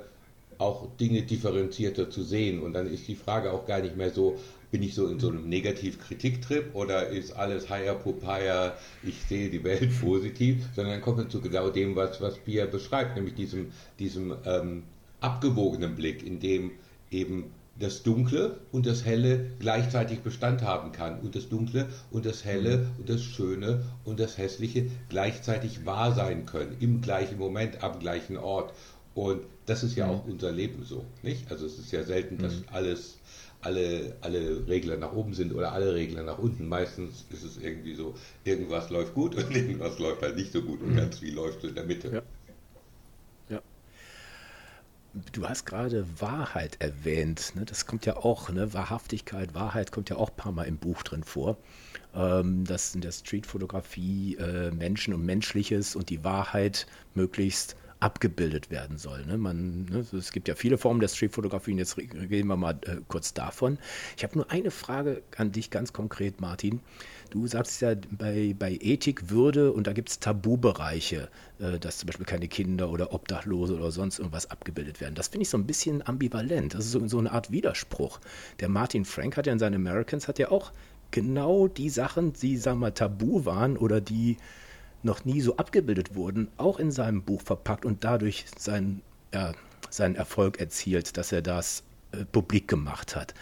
auch 0.57 0.87
Dinge 0.97 1.23
differenzierter 1.23 2.09
zu 2.09 2.23
sehen. 2.23 2.61
Und 2.61 2.73
dann 2.73 2.87
ist 2.87 3.07
die 3.07 3.15
Frage 3.15 3.51
auch 3.51 3.65
gar 3.65 3.81
nicht 3.81 3.97
mehr 3.97 4.09
so, 4.09 4.37
bin 4.71 4.83
ich 4.83 4.93
so 4.95 5.07
in 5.07 5.19
so 5.19 5.29
einem 5.29 5.47
Negativ-Kritik-Trip 5.47 6.73
oder 6.73 7.07
ist 7.07 7.33
alles 7.33 7.69
Haya 7.69 7.93
Popaya, 7.93 8.77
ich 9.03 9.15
sehe 9.27 9.49
die 9.49 9.63
Welt 9.63 9.89
positiv, 10.01 10.65
sondern 10.75 11.01
kommt 11.01 11.17
man 11.17 11.29
zu 11.29 11.41
genau 11.41 11.69
dem, 11.69 11.95
was, 11.95 12.21
was 12.21 12.37
Pia 12.39 12.65
beschreibt, 12.65 13.15
nämlich 13.15 13.35
diesem, 13.35 13.71
diesem 13.99 14.35
ähm, 14.45 14.83
abgewogenen 15.21 15.95
Blick, 15.95 16.25
in 16.25 16.39
dem 16.39 16.71
eben 17.11 17.45
das 17.77 18.03
Dunkle 18.03 18.61
und 18.71 18.85
das 18.85 19.03
Helle 19.03 19.51
gleichzeitig 19.59 20.19
Bestand 20.21 20.61
haben 20.61 20.91
kann 20.91 21.19
und 21.19 21.35
das 21.35 21.49
Dunkle 21.49 21.87
und 22.09 22.25
das 22.25 22.45
Helle 22.45 22.77
mhm. 22.77 22.87
und 22.99 23.09
das 23.09 23.21
Schöne 23.21 23.83
und 24.05 24.19
das 24.19 24.37
Hässliche 24.37 24.87
gleichzeitig 25.09 25.85
wahr 25.85 26.13
sein 26.13 26.45
können, 26.45 26.77
im 26.79 27.01
gleichen 27.01 27.37
Moment, 27.37 27.83
am 27.83 27.99
gleichen 27.99 28.37
Ort. 28.37 28.73
Und 29.13 29.41
das 29.65 29.83
ist 29.83 29.95
ja 29.95 30.07
auch 30.07 30.25
unser 30.25 30.51
Leben 30.51 30.83
so, 30.83 31.05
nicht? 31.21 31.49
Also 31.51 31.65
es 31.65 31.79
ist 31.79 31.91
ja 31.91 32.03
selten, 32.03 32.37
dass 32.37 32.63
alles, 32.71 33.17
alle, 33.61 34.15
alle 34.21 34.67
Regler 34.67 34.97
nach 34.97 35.13
oben 35.13 35.33
sind 35.33 35.53
oder 35.53 35.71
alle 35.71 35.93
Regler 35.93 36.23
nach 36.23 36.37
unten. 36.37 36.67
Meistens 36.67 37.25
ist 37.31 37.43
es 37.43 37.57
irgendwie 37.57 37.95
so, 37.95 38.13
irgendwas 38.43 38.89
läuft 38.89 39.13
gut 39.13 39.35
und 39.41 39.55
irgendwas 39.55 39.99
läuft 39.99 40.21
halt 40.21 40.35
nicht 40.35 40.51
so 40.51 40.61
gut 40.61 40.81
und 40.81 40.95
ganz 40.95 41.19
viel 41.19 41.33
läuft 41.33 41.61
so 41.61 41.67
in 41.67 41.75
der 41.75 41.85
Mitte. 41.85 42.09
Ja. 42.09 42.21
Du 45.31 45.47
hast 45.47 45.65
gerade 45.65 46.05
Wahrheit 46.19 46.81
erwähnt. 46.81 47.53
Ne? 47.55 47.63
Das 47.65 47.85
kommt 47.85 48.05
ja 48.05 48.17
auch, 48.17 48.49
ne? 48.49 48.73
Wahrhaftigkeit, 48.73 49.53
Wahrheit 49.53 49.91
kommt 49.91 50.09
ja 50.09 50.17
auch 50.17 50.29
ein 50.29 50.35
paar 50.35 50.51
Mal 50.51 50.63
im 50.63 50.77
Buch 50.77 51.03
drin 51.03 51.23
vor. 51.23 51.57
Ähm, 52.13 52.65
dass 52.65 52.95
in 52.95 53.01
der 53.01 53.11
Streetfotografie 53.11 54.35
äh, 54.35 54.71
Menschen 54.71 55.13
und 55.13 55.25
Menschliches 55.25 55.95
und 55.95 56.09
die 56.09 56.23
Wahrheit 56.23 56.87
möglichst 57.13 57.75
abgebildet 57.99 58.69
werden 58.69 58.97
soll. 58.97 59.25
Ne? 59.25 59.37
Man, 59.37 59.85
ne, 59.85 60.05
es 60.13 60.31
gibt 60.31 60.47
ja 60.47 60.55
viele 60.55 60.77
Formen 60.77 60.99
der 60.99 61.07
Streetfotografie 61.07 61.71
und 61.71 61.77
jetzt 61.79 61.97
reden 61.97 62.47
wir 62.47 62.55
mal 62.55 62.77
äh, 62.83 62.97
kurz 63.07 63.33
davon. 63.33 63.79
Ich 64.17 64.23
habe 64.23 64.37
nur 64.37 64.51
eine 64.51 64.71
Frage 64.71 65.23
an 65.37 65.51
dich 65.51 65.71
ganz 65.71 65.93
konkret, 65.93 66.41
Martin. 66.41 66.81
Du 67.29 67.47
sagst 67.47 67.81
ja 67.81 67.93
bei, 68.11 68.55
bei 68.57 68.77
Ethik, 68.81 69.29
Würde 69.29 69.71
und 69.71 69.87
da 69.87 69.93
gibt 69.93 70.09
es 70.09 70.19
Tabubereiche, 70.19 71.29
äh, 71.59 71.79
dass 71.79 71.97
zum 71.97 72.07
Beispiel 72.07 72.25
keine 72.25 72.47
Kinder 72.47 72.89
oder 72.89 73.13
Obdachlose 73.13 73.75
oder 73.75 73.91
sonst 73.91 74.19
irgendwas 74.19 74.49
abgebildet 74.49 75.01
werden. 75.01 75.15
Das 75.15 75.29
finde 75.29 75.43
ich 75.43 75.49
so 75.49 75.57
ein 75.57 75.65
bisschen 75.65 76.05
ambivalent. 76.07 76.73
Das 76.73 76.85
ist 76.85 76.91
so, 76.91 77.07
so 77.07 77.19
eine 77.19 77.31
Art 77.31 77.51
Widerspruch. 77.51 78.19
Der 78.59 78.69
Martin 78.69 79.05
Frank 79.05 79.37
hat 79.37 79.47
ja 79.47 79.53
in 79.53 79.59
seinen 79.59 79.75
Americans 79.75 80.27
hat 80.27 80.39
ja 80.39 80.51
auch 80.51 80.71
genau 81.11 81.67
die 81.67 81.89
Sachen, 81.89 82.33
die, 82.33 82.57
sagen 82.57 82.79
wir 82.79 82.93
tabu 82.93 83.45
waren 83.45 83.77
oder 83.77 84.01
die 84.01 84.37
noch 85.03 85.23
nie 85.23 85.39
so 85.39 85.57
abgebildet 85.57 86.15
wurden, 86.15 86.49
auch 86.57 86.79
in 86.79 86.91
seinem 86.91 87.21
Buch 87.21 87.41
verpackt 87.41 87.85
und 87.85 88.03
dadurch 88.03 88.45
sein, 88.57 89.01
ja, 89.33 89.53
seinen 89.89 90.15
Erfolg 90.15 90.59
erzielt, 90.59 91.15
dass 91.17 91.31
er 91.31 91.41
das 91.41 91.83
äh, 92.11 92.25
publik 92.25 92.67
gemacht 92.67 93.15
hat. 93.15 93.33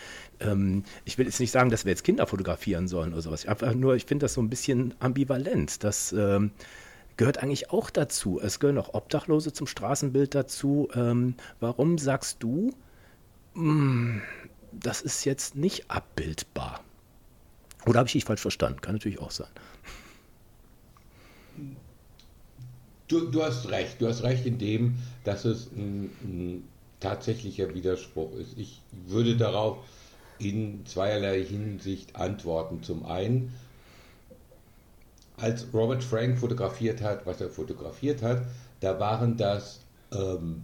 Ähm, 0.44 0.84
ich 1.06 1.18
will 1.18 1.26
jetzt 1.26 1.40
nicht 1.40 1.52
sagen, 1.52 1.70
dass 1.70 1.86
wir 1.86 1.92
jetzt 1.92 2.04
Kinder 2.04 2.28
fotografieren 2.28 2.88
sollen 2.88 3.14
oder 3.14 3.22
sowas. 3.22 3.46
Einfach 3.46 3.74
nur, 3.74 3.96
ich 3.96 4.06
finde 4.06 4.26
das 4.26 4.34
so 4.34 4.42
ein 4.42 4.50
bisschen 4.50 4.94
ambivalent. 5.00 5.84
Das 5.84 6.12
ähm, 6.14 6.52
gehört 7.18 7.38
eigentlich 7.38 7.72
auch 7.72 7.90
dazu. 7.90 8.40
Es 8.42 8.60
gehören 8.60 8.78
auch 8.78 8.94
Obdachlose 8.94 9.54
zum 9.54 9.68
Straßenbild 9.68 10.36
dazu. 10.36 10.90
Ähm, 10.96 11.36
warum 11.60 11.98
sagst 11.98 12.38
du, 12.42 12.74
mh, 13.54 13.64
hm, 13.64 14.22
das 14.72 15.02
ist 15.02 15.26
jetzt 15.26 15.56
nicht 15.56 15.90
abbildbar? 15.90 16.84
Oder 17.86 18.00
habe 18.00 18.08
ich 18.08 18.14
dich 18.14 18.26
falsch 18.26 18.42
verstanden? 18.42 18.82
Kann 18.82 18.96
natürlich 18.96 19.20
auch 19.20 19.32
sein. 19.32 19.50
Du, 23.08 23.30
du, 23.30 23.44
hast 23.44 23.70
recht. 23.70 24.02
Du 24.02 24.08
hast 24.08 24.24
recht 24.24 24.46
in 24.46 24.58
dem, 24.58 24.96
dass 25.24 25.46
es 25.46 25.70
ein, 25.76 26.10
ein 26.24 26.64
tatsächlicher 27.00 27.74
Widerspruch 27.74 28.34
ist. 28.38 28.58
Ich 28.58 28.82
würde 29.06 29.36
darauf 29.36 29.78
in 30.44 30.86
zweierlei 30.86 31.44
Hinsicht 31.44 32.16
antworten. 32.16 32.84
Zum 32.84 33.06
einen, 33.06 33.54
als 35.38 35.68
Robert 35.74 36.04
Frank 36.04 36.38
fotografiert 36.38 37.02
hat, 37.02 37.26
was 37.26 37.42
er 37.42 37.50
fotografiert 37.50 38.22
hat, 38.22 38.44
da 38.80 39.00
waren 39.00 39.38
das 39.38 39.80
ähm, 40.14 40.64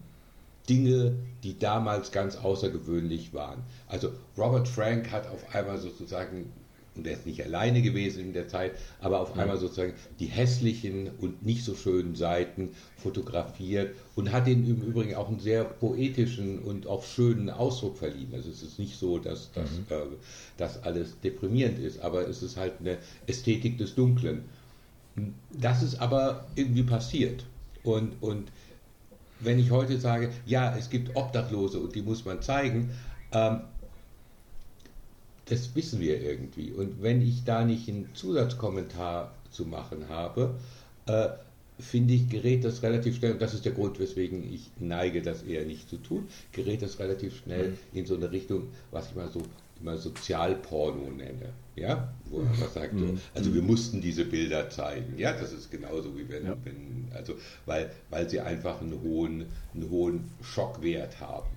Dinge, 0.69 1.15
die 1.43 1.57
damals 1.57 2.11
ganz 2.11 2.35
außergewöhnlich 2.35 3.33
waren. 3.33 3.63
Also 3.87 4.11
Robert 4.37 4.67
Frank 4.67 5.11
hat 5.11 5.27
auf 5.27 5.55
einmal 5.55 5.79
sozusagen 5.79 6.51
und 6.99 7.07
er 7.07 7.13
ist 7.13 7.25
nicht 7.25 7.43
alleine 7.43 7.81
gewesen 7.81 8.25
in 8.25 8.33
der 8.33 8.47
Zeit, 8.49 8.73
aber 8.99 9.21
auf 9.21 9.37
einmal 9.37 9.57
sozusagen 9.57 9.93
die 10.19 10.25
hässlichen 10.25 11.09
und 11.19 11.45
nicht 11.45 11.63
so 11.63 11.75
schönen 11.75 12.15
Seiten 12.15 12.71
fotografiert 12.97 13.95
und 14.15 14.31
hat 14.33 14.47
ihnen 14.47 14.67
im 14.67 14.81
Übrigen 14.81 15.15
auch 15.15 15.29
einen 15.29 15.39
sehr 15.39 15.63
poetischen 15.63 16.59
und 16.59 16.87
auch 16.87 17.03
schönen 17.03 17.49
Ausdruck 17.49 17.97
verliehen. 17.97 18.29
Also 18.33 18.49
es 18.51 18.61
ist 18.61 18.79
nicht 18.79 18.97
so, 18.97 19.17
dass 19.17 19.49
das, 19.53 19.71
mhm. 19.71 19.85
äh, 19.89 20.15
das 20.57 20.83
alles 20.83 21.19
deprimierend 21.21 21.79
ist, 21.79 22.01
aber 22.01 22.27
es 22.27 22.43
ist 22.43 22.57
halt 22.57 22.73
eine 22.81 22.97
Ästhetik 23.27 23.77
des 23.77 23.95
Dunklen. 23.95 24.43
Das 25.57 25.81
ist 25.81 26.01
aber 26.01 26.47
irgendwie 26.55 26.83
passiert. 26.83 27.45
Und, 27.83 28.11
und 28.21 28.51
wenn 29.39 29.57
ich 29.57 29.71
heute 29.71 29.99
sage, 29.99 30.31
ja, 30.45 30.75
es 30.77 30.89
gibt 30.89 31.15
Obdachlose 31.15 31.79
und 31.79 31.95
die 31.95 32.01
muss 32.01 32.25
man 32.25 32.41
zeigen, 32.41 32.91
ähm, 33.31 33.61
das 35.49 35.75
wissen 35.75 35.99
wir 35.99 36.21
irgendwie. 36.21 36.71
Und 36.71 37.01
wenn 37.01 37.21
ich 37.21 37.43
da 37.43 37.65
nicht 37.65 37.89
einen 37.89 38.09
Zusatzkommentar 38.13 39.33
zu 39.49 39.65
machen 39.65 40.07
habe, 40.09 40.55
äh, 41.07 41.29
finde 41.79 42.13
ich, 42.13 42.29
gerät 42.29 42.63
das 42.63 42.83
relativ 42.83 43.15
schnell, 43.17 43.33
und 43.33 43.41
das 43.41 43.53
ist 43.53 43.65
der 43.65 43.71
Grund, 43.71 43.99
weswegen 43.99 44.51
ich 44.51 44.69
neige, 44.79 45.21
das 45.21 45.43
eher 45.43 45.65
nicht 45.65 45.89
zu 45.89 45.97
tun, 45.97 46.27
gerät 46.51 46.81
das 46.81 46.99
relativ 46.99 47.37
schnell 47.37 47.69
mhm. 47.69 47.77
in 47.93 48.05
so 48.05 48.15
eine 48.15 48.31
Richtung, 48.31 48.67
was 48.91 49.09
ich 49.09 49.15
mal 49.15 49.29
so 49.29 49.41
immer 49.79 49.97
Sozialporno 49.97 51.09
nenne. 51.11 51.53
Ja, 51.75 52.13
wo 52.25 52.39
man 52.39 52.53
sagt, 52.73 52.93
mhm. 52.93 53.19
also 53.33 53.53
wir 53.53 53.61
mussten 53.61 54.01
diese 54.01 54.25
Bilder 54.25 54.69
zeigen. 54.69 55.17
Ja, 55.17 55.31
das 55.31 55.53
ist 55.53 55.71
genauso 55.71 56.17
wie 56.17 56.27
wenn, 56.27 56.45
ja. 56.45 56.57
wenn 56.65 57.07
also 57.13 57.35
weil, 57.65 57.89
weil 58.09 58.29
sie 58.29 58.41
einfach 58.41 58.81
einen 58.81 59.01
hohen, 59.01 59.45
einen 59.73 59.89
hohen 59.89 60.29
Schockwert 60.41 61.21
haben. 61.21 61.49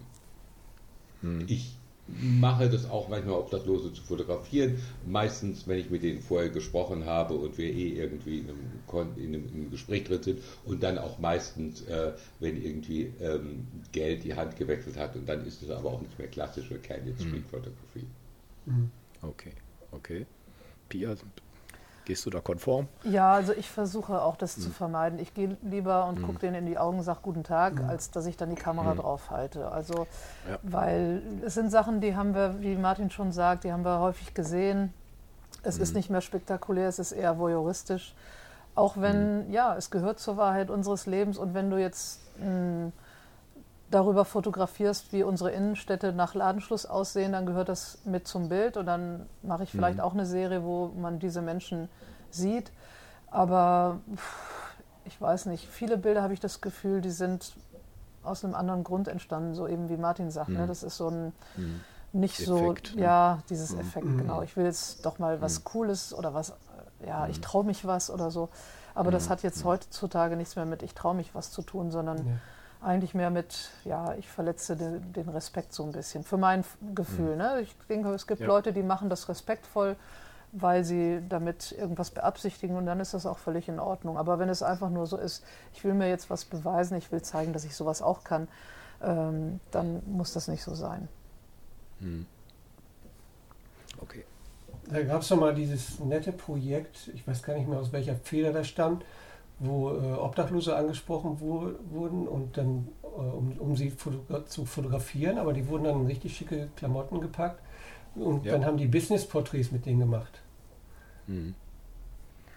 Mhm. 1.22 1.44
Ich 1.48 1.74
mache 2.08 2.68
das 2.68 2.88
auch 2.88 3.08
manchmal 3.08 3.36
Obdachlose 3.36 3.92
zu 3.92 4.02
fotografieren. 4.02 4.78
Meistens, 5.06 5.66
wenn 5.66 5.78
ich 5.78 5.90
mit 5.90 6.02
denen 6.02 6.20
vorher 6.20 6.50
gesprochen 6.50 7.06
habe 7.06 7.34
und 7.34 7.56
wir 7.58 7.72
eh 7.72 7.90
irgendwie 7.90 8.40
in 8.40 8.50
einem, 8.50 9.16
in 9.16 9.34
einem, 9.34 9.48
in 9.48 9.54
einem 9.54 9.70
Gespräch 9.70 10.04
drin 10.04 10.22
sind 10.22 10.42
und 10.64 10.82
dann 10.82 10.98
auch 10.98 11.18
meistens, 11.18 11.82
äh, 11.82 12.12
wenn 12.40 12.62
irgendwie 12.62 13.12
ähm, 13.20 13.66
Geld 13.92 14.24
die 14.24 14.34
Hand 14.34 14.56
gewechselt 14.56 14.96
hat 14.96 15.16
und 15.16 15.28
dann 15.28 15.46
ist 15.46 15.62
es 15.62 15.70
aber 15.70 15.90
auch 15.90 16.00
nicht 16.02 16.18
mehr 16.18 16.28
klassische 16.28 16.78
Candid 16.78 17.18
mhm. 17.20 17.28
Street 17.28 17.46
Photography. 17.50 18.06
Okay, 19.22 19.52
okay. 19.92 20.26
Pia, 20.88 21.16
Gehst 22.04 22.26
du 22.26 22.30
da 22.30 22.40
konform? 22.40 22.88
Ja, 23.04 23.32
also 23.32 23.52
ich 23.52 23.70
versuche 23.70 24.20
auch 24.22 24.36
das 24.36 24.56
mhm. 24.56 24.62
zu 24.62 24.70
vermeiden. 24.70 25.18
Ich 25.20 25.34
gehe 25.34 25.56
lieber 25.62 26.06
und 26.06 26.18
mhm. 26.18 26.26
gucke 26.26 26.38
denen 26.40 26.56
in 26.56 26.66
die 26.66 26.78
Augen, 26.78 27.02
sage 27.02 27.20
guten 27.22 27.44
Tag, 27.44 27.74
mhm. 27.74 27.88
als 27.88 28.10
dass 28.10 28.26
ich 28.26 28.36
dann 28.36 28.50
die 28.50 28.56
Kamera 28.56 28.94
mhm. 28.94 28.98
drauf 28.98 29.30
halte. 29.30 29.70
Also, 29.70 30.06
ja. 30.48 30.58
weil 30.62 31.22
es 31.44 31.54
sind 31.54 31.70
Sachen, 31.70 32.00
die 32.00 32.16
haben 32.16 32.34
wir, 32.34 32.60
wie 32.60 32.74
Martin 32.76 33.10
schon 33.10 33.30
sagt, 33.30 33.64
die 33.64 33.72
haben 33.72 33.84
wir 33.84 34.00
häufig 34.00 34.34
gesehen. 34.34 34.92
Es 35.62 35.78
ist 35.78 35.90
mhm. 35.90 35.98
nicht 35.98 36.10
mehr 36.10 36.20
spektakulär, 36.20 36.88
es 36.88 36.98
ist 36.98 37.12
eher 37.12 37.38
voyeuristisch. 37.38 38.14
Auch 38.74 38.96
wenn, 38.96 39.46
mhm. 39.46 39.52
ja, 39.52 39.76
es 39.76 39.90
gehört 39.90 40.18
zur 40.18 40.36
Wahrheit 40.36 40.70
unseres 40.70 41.06
Lebens 41.06 41.38
und 41.38 41.54
wenn 41.54 41.70
du 41.70 41.76
jetzt 41.76 42.20
mh, 42.38 42.90
darüber 43.94 44.24
fotografierst, 44.24 45.12
wie 45.12 45.22
unsere 45.22 45.50
Innenstädte 45.50 46.12
nach 46.12 46.34
Ladenschluss 46.34 46.86
aussehen, 46.86 47.32
dann 47.32 47.46
gehört 47.46 47.68
das 47.68 47.98
mit 48.04 48.26
zum 48.26 48.48
Bild 48.48 48.76
und 48.76 48.86
dann 48.86 49.26
mache 49.42 49.64
ich 49.64 49.70
vielleicht 49.70 49.98
mhm. 49.98 50.04
auch 50.04 50.14
eine 50.14 50.26
Serie, 50.26 50.64
wo 50.64 50.88
man 50.88 51.18
diese 51.18 51.42
Menschen 51.42 51.88
sieht. 52.30 52.72
Aber 53.30 54.00
ich 55.04 55.20
weiß 55.20 55.46
nicht, 55.46 55.68
viele 55.68 55.96
Bilder 55.96 56.22
habe 56.22 56.34
ich 56.34 56.40
das 56.40 56.60
Gefühl, 56.60 57.00
die 57.00 57.10
sind 57.10 57.54
aus 58.22 58.44
einem 58.44 58.54
anderen 58.54 58.84
Grund 58.84 59.08
entstanden, 59.08 59.54
so 59.54 59.66
eben 59.66 59.88
wie 59.88 59.96
Martin 59.96 60.30
sagt. 60.30 60.48
Ne? 60.48 60.54
Mhm. 60.54 60.60
Ne? 60.62 60.66
Das 60.66 60.82
ist 60.82 60.96
so 60.96 61.08
ein 61.08 61.32
mhm. 61.56 61.80
nicht 62.12 62.40
Effekt, 62.40 62.88
so, 62.88 62.96
ne? 62.96 63.02
ja, 63.02 63.38
dieses 63.50 63.72
mhm. 63.72 63.80
Effekt, 63.80 64.06
mhm. 64.06 64.18
genau. 64.18 64.42
Ich 64.42 64.56
will 64.56 64.64
jetzt 64.64 65.04
doch 65.04 65.18
mal 65.18 65.40
was 65.40 65.60
mhm. 65.60 65.64
Cooles 65.64 66.14
oder 66.14 66.34
was, 66.34 66.54
ja, 67.06 67.26
ich 67.28 67.40
traue 67.40 67.64
mich 67.64 67.86
was 67.86 68.10
oder 68.10 68.30
so. 68.30 68.48
Aber 68.94 69.10
das 69.10 69.30
hat 69.30 69.42
jetzt 69.42 69.64
heutzutage 69.64 70.36
nichts 70.36 70.54
mehr 70.54 70.66
mit 70.66 70.82
ich 70.82 70.94
traue 70.94 71.14
mich 71.14 71.34
was 71.34 71.50
zu 71.50 71.62
tun, 71.62 71.90
sondern 71.90 72.18
ja 72.18 72.32
eigentlich 72.82 73.14
mehr 73.14 73.30
mit, 73.30 73.70
ja, 73.84 74.14
ich 74.14 74.28
verletze 74.28 74.76
den, 74.76 75.12
den 75.12 75.28
Respekt 75.28 75.72
so 75.72 75.84
ein 75.84 75.92
bisschen, 75.92 76.24
für 76.24 76.36
mein 76.36 76.64
Gefühl. 76.94 77.32
Mhm. 77.32 77.38
Ne? 77.38 77.60
Ich 77.62 77.74
denke, 77.88 78.12
es 78.12 78.26
gibt 78.26 78.40
ja. 78.40 78.46
Leute, 78.46 78.72
die 78.72 78.82
machen 78.82 79.08
das 79.08 79.28
respektvoll, 79.28 79.96
weil 80.52 80.84
sie 80.84 81.22
damit 81.28 81.72
irgendwas 81.72 82.10
beabsichtigen 82.10 82.76
und 82.76 82.86
dann 82.86 83.00
ist 83.00 83.14
das 83.14 83.24
auch 83.24 83.38
völlig 83.38 83.68
in 83.68 83.80
Ordnung. 83.80 84.18
Aber 84.18 84.38
wenn 84.38 84.48
es 84.48 84.62
einfach 84.62 84.90
nur 84.90 85.06
so 85.06 85.16
ist, 85.16 85.44
ich 85.72 85.82
will 85.84 85.94
mir 85.94 86.08
jetzt 86.08 86.28
was 86.28 86.44
beweisen, 86.44 86.96
ich 86.96 87.10
will 87.10 87.22
zeigen, 87.22 87.52
dass 87.52 87.64
ich 87.64 87.74
sowas 87.74 88.02
auch 88.02 88.24
kann, 88.24 88.48
ähm, 89.02 89.60
dann 89.70 90.02
muss 90.06 90.32
das 90.32 90.48
nicht 90.48 90.62
so 90.62 90.74
sein. 90.74 91.08
Mhm. 92.00 92.26
Okay. 94.00 94.24
Da 94.90 95.02
gab 95.02 95.22
es 95.22 95.28
schon 95.28 95.40
mal 95.40 95.54
dieses 95.54 96.00
nette 96.00 96.32
Projekt, 96.32 97.10
ich 97.14 97.26
weiß 97.26 97.42
gar 97.42 97.54
nicht 97.54 97.68
mehr 97.68 97.78
aus 97.78 97.92
welcher 97.92 98.16
Feder 98.16 98.52
das 98.52 98.68
stammt, 98.68 99.04
wo 99.62 99.90
äh, 99.90 100.14
Obdachlose 100.14 100.76
angesprochen 100.76 101.36
wo, 101.40 101.70
wurden 101.90 102.26
und 102.26 102.56
dann, 102.56 102.88
äh, 103.02 103.06
um, 103.06 103.52
um 103.58 103.76
sie 103.76 103.90
fotogra 103.90 104.44
zu 104.44 104.64
fotografieren, 104.64 105.38
aber 105.38 105.52
die 105.52 105.66
wurden 105.68 105.84
dann 105.84 106.00
in 106.00 106.06
richtig 106.06 106.36
schicke 106.36 106.68
Klamotten 106.76 107.20
gepackt 107.20 107.62
und 108.14 108.44
ja. 108.44 108.52
dann 108.52 108.64
haben 108.64 108.76
die 108.76 108.88
Business-Porträts 108.88 109.70
mit 109.70 109.86
denen 109.86 110.00
gemacht. 110.00 110.42
Mhm. 111.26 111.54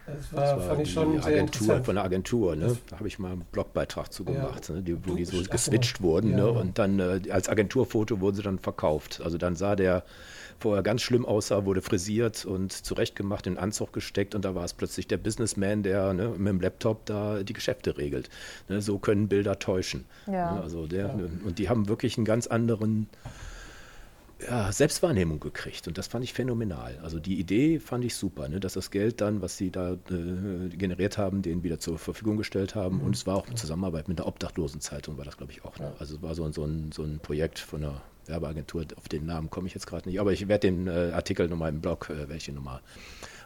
Das 0.07 0.33
war, 0.33 0.41
das 0.41 0.59
war 0.59 0.67
fand 0.67 0.81
ich 0.81 0.93
schon 0.93 1.21
sehr 1.21 1.33
Agentur, 1.33 1.83
von 1.83 1.95
der 1.95 2.03
Agentur, 2.03 2.55
ne? 2.55 2.77
Da 2.89 2.97
habe 2.97 3.07
ich 3.07 3.17
mal 3.17 3.31
einen 3.31 3.45
Blogbeitrag 3.51 4.13
zu 4.13 4.23
gemacht, 4.23 4.69
ja. 4.69 4.75
ne? 4.75 4.83
die, 4.83 5.07
wo 5.07 5.15
die 5.15 5.25
so 5.25 5.41
geswitcht 5.43 6.01
wurden. 6.01 6.31
Ja, 6.31 6.37
ne? 6.37 6.51
Und 6.51 6.77
dann 6.77 6.99
äh, 6.99 7.21
als 7.31 7.49
Agenturfoto 7.49 8.19
wurden 8.19 8.35
sie 8.35 8.43
dann 8.43 8.59
verkauft. 8.59 9.21
Also 9.23 9.39
dann 9.39 9.55
sah 9.55 9.75
der 9.75 10.03
vorher 10.59 10.83
ganz 10.83 11.01
schlimm 11.01 11.25
aussah, 11.25 11.65
wurde 11.65 11.81
frisiert 11.81 12.45
und 12.45 12.71
zurechtgemacht, 12.71 13.47
in 13.47 13.53
den 13.53 13.59
Anzug 13.59 13.93
gesteckt 13.93 14.35
und 14.35 14.45
da 14.45 14.55
war 14.55 14.65
es 14.65 14.73
plötzlich 14.73 15.07
der 15.07 15.17
Businessman, 15.17 15.83
der 15.83 16.13
ne, 16.13 16.29
mit 16.29 16.47
dem 16.47 16.61
Laptop 16.61 17.05
da 17.05 17.43
die 17.43 17.53
Geschäfte 17.53 17.97
regelt. 17.97 18.29
Ne? 18.69 18.81
So 18.81 18.97
können 18.99 19.27
Bilder 19.27 19.59
täuschen. 19.59 20.05
Ja. 20.27 20.55
Ne? 20.55 20.61
Also 20.61 20.87
der, 20.87 21.15
Und 21.43 21.59
die 21.59 21.69
haben 21.69 21.87
wirklich 21.87 22.17
einen 22.17 22.25
ganz 22.25 22.47
anderen 22.47 23.07
ja, 24.41 24.71
Selbstwahrnehmung 24.71 25.39
gekriegt 25.39 25.87
und 25.87 25.97
das 25.97 26.07
fand 26.07 26.23
ich 26.23 26.33
phänomenal. 26.33 26.99
Also 27.01 27.19
die 27.19 27.39
Idee 27.39 27.79
fand 27.79 28.03
ich 28.03 28.15
super, 28.15 28.49
ne, 28.49 28.59
dass 28.59 28.73
das 28.73 28.91
Geld 28.91 29.21
dann, 29.21 29.41
was 29.41 29.57
sie 29.57 29.71
da 29.71 29.93
äh, 29.93 30.69
generiert 30.69 31.17
haben, 31.17 31.41
denen 31.41 31.63
wieder 31.63 31.79
zur 31.79 31.97
Verfügung 31.97 32.37
gestellt 32.37 32.75
haben 32.75 32.97
mhm. 32.97 33.05
und 33.05 33.15
es 33.15 33.25
war 33.25 33.35
auch 33.35 33.47
in 33.47 33.55
Zusammenarbeit 33.55 34.07
mit 34.07 34.19
der 34.19 34.27
Obdachlosenzeitung, 34.27 35.17
war 35.17 35.25
das 35.25 35.37
glaube 35.37 35.53
ich 35.53 35.63
auch. 35.63 35.79
Ne? 35.79 35.93
Also 35.99 36.15
es 36.15 36.21
war 36.21 36.35
so, 36.35 36.51
so, 36.51 36.65
ein, 36.65 36.91
so 36.91 37.03
ein 37.03 37.19
Projekt 37.19 37.59
von 37.59 37.83
einer 37.83 38.01
Werbeagentur, 38.27 38.85
auf 38.97 39.07
den 39.07 39.25
Namen 39.25 39.49
komme 39.49 39.67
ich 39.67 39.73
jetzt 39.73 39.87
gerade 39.87 40.07
nicht, 40.07 40.19
aber 40.19 40.31
ich 40.31 40.47
werde 40.47 40.71
den 40.71 40.87
äh, 40.87 41.11
Artikel 41.13 41.47
nochmal 41.47 41.69
im 41.69 41.81
Blog, 41.81 42.09
äh, 42.09 42.29
welche 42.29 42.51
Nummer 42.51 42.81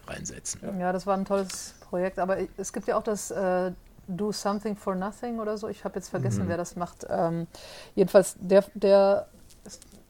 reinsetzen. 0.06 0.60
Ja, 0.78 0.92
das 0.92 1.06
war 1.06 1.16
ein 1.16 1.24
tolles 1.24 1.74
Projekt, 1.80 2.18
aber 2.18 2.38
es 2.56 2.72
gibt 2.72 2.86
ja 2.86 2.96
auch 2.96 3.02
das 3.02 3.30
äh, 3.30 3.72
Do 4.08 4.32
Something 4.32 4.76
for 4.76 4.94
Nothing 4.94 5.38
oder 5.38 5.56
so, 5.56 5.68
ich 5.68 5.84
habe 5.84 5.96
jetzt 5.96 6.08
vergessen, 6.08 6.44
mhm. 6.44 6.48
wer 6.48 6.56
das 6.56 6.76
macht. 6.76 7.06
Ähm, 7.08 7.46
jedenfalls, 7.94 8.36
der, 8.40 8.64
der 8.74 9.26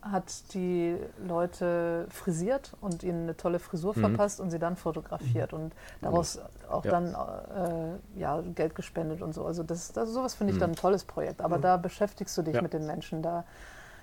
hat 0.03 0.55
die 0.55 0.97
Leute 1.27 2.07
frisiert 2.09 2.73
und 2.81 3.03
ihnen 3.03 3.25
eine 3.25 3.37
tolle 3.37 3.59
Frisur 3.59 3.95
mhm. 3.95 4.01
verpasst 4.01 4.41
und 4.41 4.51
sie 4.51 4.59
dann 4.59 4.77
fotografiert 4.77 5.53
und 5.53 5.75
daraus 6.01 6.41
auch 6.71 6.85
ja. 6.85 6.91
dann 6.91 7.09
äh, 7.15 8.19
ja, 8.19 8.43
Geld 8.55 8.75
gespendet 8.75 9.21
und 9.21 9.35
so. 9.35 9.45
Also 9.45 9.63
das, 9.63 9.93
das 9.93 10.09
sowas 10.11 10.35
finde 10.35 10.53
ich 10.53 10.57
mhm. 10.57 10.61
dann 10.61 10.71
ein 10.71 10.77
tolles 10.77 11.05
Projekt. 11.05 11.43
Aber 11.43 11.59
mhm. 11.59 11.63
da 11.63 11.77
beschäftigst 11.77 12.37
du 12.39 12.43
dich 12.43 12.55
ja. 12.55 12.63
mit 12.63 12.73
den 12.73 12.87
Menschen, 12.87 13.23
da 13.23 13.45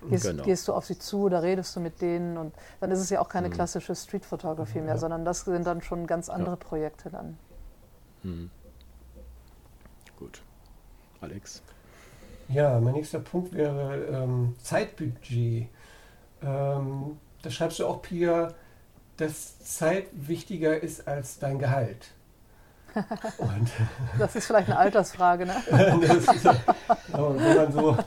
gehst, 0.09 0.25
genau. 0.25 0.43
gehst, 0.43 0.67
du 0.67 0.73
auf 0.73 0.85
sie 0.85 0.97
zu, 0.97 1.29
da 1.29 1.39
redest 1.39 1.75
du 1.75 1.79
mit 1.79 2.01
denen 2.01 2.37
und 2.37 2.53
dann 2.79 2.91
ist 2.91 2.99
es 2.99 3.09
ja 3.09 3.19
auch 3.19 3.29
keine 3.29 3.49
mhm. 3.49 3.53
klassische 3.53 3.95
Street 3.95 4.25
Photography 4.25 4.79
mehr, 4.79 4.95
ja. 4.95 4.97
sondern 4.97 5.25
das 5.25 5.41
sind 5.41 5.65
dann 5.65 5.81
schon 5.81 6.07
ganz 6.07 6.29
andere 6.29 6.57
Projekte 6.57 7.09
dann. 7.09 7.37
Mhm. 8.23 8.49
Gut. 10.17 10.41
Alex? 11.21 11.61
Ja, 12.49 12.79
mein 12.79 12.93
nächster 12.93 13.19
Punkt 13.19 13.53
wäre 13.53 14.05
ähm, 14.05 14.55
Zeitbudget. 14.61 15.67
Ähm, 16.41 17.17
da 17.41 17.49
schreibst 17.49 17.79
du 17.79 17.87
auch, 17.87 18.01
Pia, 18.01 18.53
dass 19.17 19.59
Zeit 19.59 20.07
wichtiger 20.13 20.81
ist 20.81 21.07
als 21.07 21.39
dein 21.39 21.59
Gehalt. 21.59 22.11
Und 23.37 23.69
das 24.17 24.35
ist 24.35 24.47
vielleicht 24.47 24.69
eine 24.69 24.77
Altersfrage, 24.77 25.45
ne? 25.45 25.55
ist, 26.01 26.43
ja, 26.43 26.55
wenn, 27.11 27.55
man 27.55 27.71
so, 27.71 27.97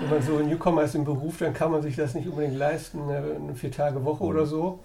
wenn 0.00 0.10
man 0.10 0.22
so 0.22 0.38
ein 0.38 0.48
Newcomer 0.48 0.82
ist 0.82 0.94
im 0.94 1.04
Beruf, 1.04 1.38
dann 1.38 1.54
kann 1.54 1.70
man 1.70 1.82
sich 1.82 1.96
das 1.96 2.14
nicht 2.14 2.28
unbedingt 2.28 2.56
leisten, 2.56 3.02
eine 3.10 3.54
Vier-Tage-Woche 3.54 4.24
oder 4.24 4.46
so. 4.46 4.80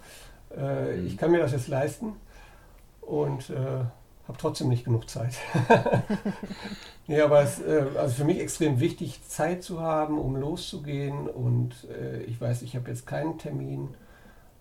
Äh, 0.56 1.00
ich 1.00 1.16
kann 1.16 1.30
mir 1.30 1.38
das 1.38 1.52
jetzt 1.52 1.68
leisten 1.68 2.14
und 3.00 3.50
äh, 3.50 3.54
habe 4.28 4.38
trotzdem 4.38 4.68
nicht 4.68 4.84
genug 4.84 5.08
Zeit. 5.08 5.34
ja, 7.06 7.24
aber 7.24 7.42
es 7.42 7.58
ist 7.58 7.66
äh, 7.66 7.84
also 7.96 8.14
für 8.14 8.24
mich 8.24 8.38
extrem 8.38 8.80
wichtig, 8.80 9.22
Zeit 9.26 9.62
zu 9.62 9.80
haben, 9.80 10.18
um 10.18 10.36
loszugehen. 10.36 11.28
Und 11.28 11.74
äh, 11.90 12.22
ich 12.22 12.40
weiß, 12.40 12.62
ich 12.62 12.76
habe 12.76 12.90
jetzt 12.90 13.06
keinen 13.06 13.38
Termin 13.38 13.88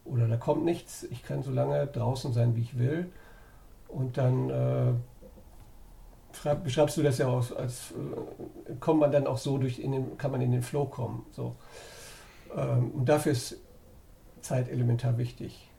oder 0.05 0.27
da 0.27 0.37
kommt 0.37 0.63
nichts. 0.63 1.03
Ich 1.11 1.23
kann 1.23 1.43
so 1.43 1.51
lange 1.51 1.85
draußen 1.87 2.31
sein, 2.33 2.55
wie 2.55 2.61
ich 2.61 2.79
will. 2.79 3.11
Und 3.89 4.17
dann 4.17 4.49
äh, 4.49 4.93
beschreibst 6.63 6.97
du 6.97 7.03
das 7.03 7.17
ja 7.17 7.27
auch, 7.27 7.55
als 7.55 7.91
äh, 7.91 8.73
kommt 8.79 8.99
man 8.99 9.11
dann 9.11 9.27
auch 9.27 9.37
so 9.37 9.57
durch, 9.57 9.79
in 9.79 9.91
den, 9.91 10.17
kann 10.17 10.31
man 10.31 10.41
in 10.41 10.51
den 10.51 10.61
Flow 10.61 10.85
kommen. 10.85 11.25
So. 11.31 11.55
Ähm, 12.55 12.91
und 12.91 13.09
dafür 13.09 13.31
ist 13.31 13.57
Zeit 14.41 14.69
elementar 14.69 15.17
wichtig. 15.17 15.69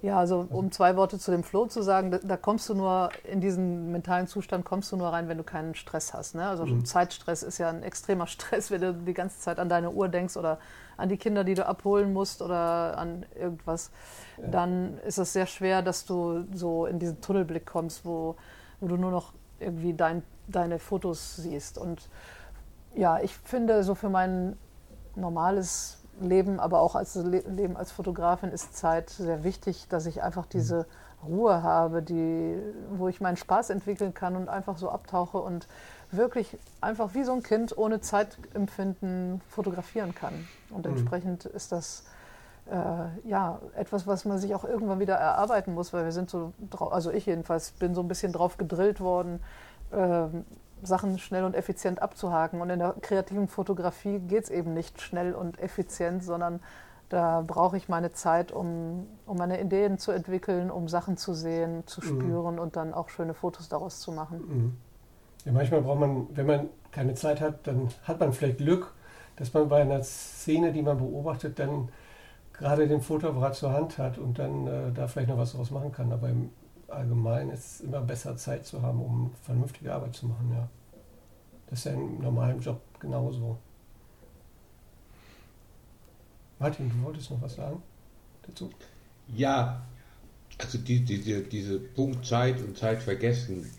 Ja, 0.00 0.16
also 0.16 0.46
um 0.50 0.70
zwei 0.70 0.96
Worte 0.96 1.18
zu 1.18 1.32
dem 1.32 1.42
Flow 1.42 1.66
zu 1.66 1.82
sagen, 1.82 2.12
da, 2.12 2.18
da, 2.18 2.36
kommst 2.36 2.68
du 2.68 2.74
nur 2.74 3.08
in 3.24 3.40
diesen 3.40 3.90
mentalen 3.90 4.28
Zustand 4.28 4.64
kommst 4.64 4.92
du 4.92 4.96
nur 4.96 5.08
rein, 5.08 5.26
wenn 5.26 5.38
du 5.38 5.42
keinen 5.42 5.74
Stress 5.74 6.14
hast. 6.14 6.36
Ne? 6.36 6.46
Also 6.46 6.66
mhm. 6.66 6.84
Zeitstress 6.84 7.42
ist 7.42 7.58
ja 7.58 7.68
ein 7.68 7.82
extremer 7.82 8.26
Stress, 8.28 8.70
wenn 8.70 8.80
du 8.80 8.94
die 8.94 9.14
ganze 9.14 9.40
Zeit 9.40 9.58
an 9.58 9.68
deine 9.68 9.90
Uhr 9.90 10.08
denkst 10.08 10.36
oder 10.36 10.60
an 10.96 11.08
die 11.08 11.16
Kinder, 11.16 11.42
die 11.42 11.54
du 11.54 11.66
abholen 11.66 12.12
musst 12.12 12.42
oder 12.42 12.96
an 12.96 13.26
irgendwas. 13.34 13.90
Ja. 14.40 14.48
Dann 14.48 14.98
ist 14.98 15.18
es 15.18 15.32
sehr 15.32 15.46
schwer, 15.46 15.82
dass 15.82 16.04
du 16.04 16.44
so 16.54 16.86
in 16.86 17.00
diesen 17.00 17.20
Tunnelblick 17.20 17.66
kommst, 17.66 18.04
wo, 18.04 18.36
wo 18.80 18.88
du 18.88 18.96
nur 18.96 19.10
noch 19.10 19.32
irgendwie 19.60 19.94
dein, 19.94 20.22
deine 20.46 20.78
Fotos 20.78 21.36
siehst. 21.36 21.78
Und 21.78 22.08
ja, 22.94 23.20
ich 23.20 23.34
finde 23.34 23.82
so 23.84 23.94
für 23.94 24.08
mein 24.08 24.56
normales 25.16 25.98
Leben, 26.20 26.58
aber 26.60 26.80
auch 26.80 26.94
als 26.94 27.14
Leben 27.14 27.76
als 27.76 27.92
Fotografin 27.92 28.50
ist 28.50 28.76
Zeit 28.76 29.10
sehr 29.10 29.44
wichtig, 29.44 29.86
dass 29.88 30.06
ich 30.06 30.22
einfach 30.22 30.46
diese 30.46 30.86
Ruhe 31.24 31.62
habe, 31.62 32.02
die, 32.02 32.56
wo 32.90 33.08
ich 33.08 33.20
meinen 33.20 33.36
Spaß 33.36 33.70
entwickeln 33.70 34.14
kann 34.14 34.36
und 34.36 34.48
einfach 34.48 34.78
so 34.78 34.88
abtauche 34.90 35.38
und 35.38 35.66
wirklich 36.10 36.56
einfach 36.80 37.14
wie 37.14 37.24
so 37.24 37.32
ein 37.32 37.42
Kind 37.42 37.76
ohne 37.76 38.00
Zeitempfinden 38.00 39.40
fotografieren 39.48 40.14
kann. 40.14 40.46
Und 40.70 40.86
mhm. 40.86 40.92
entsprechend 40.92 41.44
ist 41.44 41.72
das 41.72 42.04
äh, 42.70 43.28
ja 43.28 43.60
etwas, 43.74 44.06
was 44.06 44.24
man 44.24 44.38
sich 44.38 44.54
auch 44.54 44.64
irgendwann 44.64 45.00
wieder 45.00 45.14
erarbeiten 45.14 45.74
muss, 45.74 45.92
weil 45.92 46.04
wir 46.04 46.12
sind 46.12 46.30
so, 46.30 46.52
also 46.90 47.10
ich 47.10 47.26
jedenfalls 47.26 47.72
bin 47.72 47.94
so 47.94 48.02
ein 48.02 48.08
bisschen 48.08 48.32
drauf 48.32 48.56
gedrillt 48.56 49.00
worden, 49.00 49.40
äh, 49.90 50.26
Sachen 50.82 51.18
schnell 51.18 51.44
und 51.44 51.54
effizient 51.54 52.00
abzuhaken. 52.00 52.60
Und 52.60 52.70
in 52.70 52.78
der 52.78 52.94
kreativen 53.00 53.48
Fotografie 53.48 54.20
geht 54.20 54.44
es 54.44 54.50
eben 54.50 54.74
nicht 54.74 55.00
schnell 55.00 55.34
und 55.34 55.58
effizient, 55.58 56.22
sondern 56.22 56.60
da 57.08 57.42
brauche 57.46 57.76
ich 57.76 57.88
meine 57.88 58.12
Zeit, 58.12 58.52
um, 58.52 59.06
um 59.26 59.38
meine 59.38 59.60
Ideen 59.60 59.98
zu 59.98 60.12
entwickeln, 60.12 60.70
um 60.70 60.88
Sachen 60.88 61.16
zu 61.16 61.32
sehen, 61.32 61.86
zu 61.86 62.00
mhm. 62.00 62.04
spüren 62.04 62.54
mhm. 62.56 62.60
und 62.60 62.76
dann 62.76 62.92
auch 62.92 63.08
schöne 63.08 63.34
Fotos 63.34 63.68
daraus 63.68 64.00
zu 64.00 64.12
machen. 64.12 64.38
Mhm. 64.38 64.76
Ja, 65.44 65.52
manchmal 65.52 65.80
braucht 65.80 66.00
man, 66.00 66.26
wenn 66.36 66.46
man 66.46 66.68
keine 66.92 67.14
Zeit 67.14 67.40
hat, 67.40 67.66
dann 67.66 67.88
hat 68.04 68.20
man 68.20 68.32
vielleicht 68.32 68.58
Glück, 68.58 68.92
dass 69.36 69.54
man 69.54 69.68
bei 69.68 69.80
einer 69.80 70.02
Szene, 70.02 70.72
die 70.72 70.82
man 70.82 70.98
beobachtet, 70.98 71.58
dann 71.58 71.88
gerade 72.58 72.86
den 72.86 73.00
Fotoapparat 73.00 73.54
zur 73.54 73.72
Hand 73.72 73.98
hat 73.98 74.18
und 74.18 74.38
dann 74.38 74.66
äh, 74.66 74.92
da 74.92 75.06
vielleicht 75.06 75.28
noch 75.28 75.38
was 75.38 75.52
draus 75.52 75.70
machen 75.70 75.92
kann. 75.92 76.12
Aber 76.12 76.28
im 76.28 76.50
allgemein 76.88 77.50
ist 77.50 77.66
es 77.66 77.80
immer 77.82 78.00
besser, 78.00 78.36
Zeit 78.36 78.66
zu 78.66 78.82
haben, 78.82 79.00
um 79.00 79.30
vernünftige 79.42 79.92
Arbeit 79.92 80.14
zu 80.14 80.26
machen, 80.26 80.50
ja. 80.52 80.68
Das 81.66 81.80
ist 81.80 81.84
ja 81.84 81.92
im 81.92 82.18
normalen 82.20 82.60
Job 82.60 82.80
genauso. 82.98 83.58
Martin, 86.58 86.90
du 86.90 87.04
wolltest 87.04 87.30
noch 87.30 87.42
was 87.42 87.54
sagen 87.54 87.82
dazu? 88.48 88.70
Ja, 89.36 89.82
also 90.56 90.78
die, 90.78 91.04
diese, 91.04 91.42
diese 91.42 91.78
Punkt 91.78 92.26
Zeit 92.26 92.60
und 92.60 92.76
Zeit 92.76 93.02
vergessen. 93.02 93.70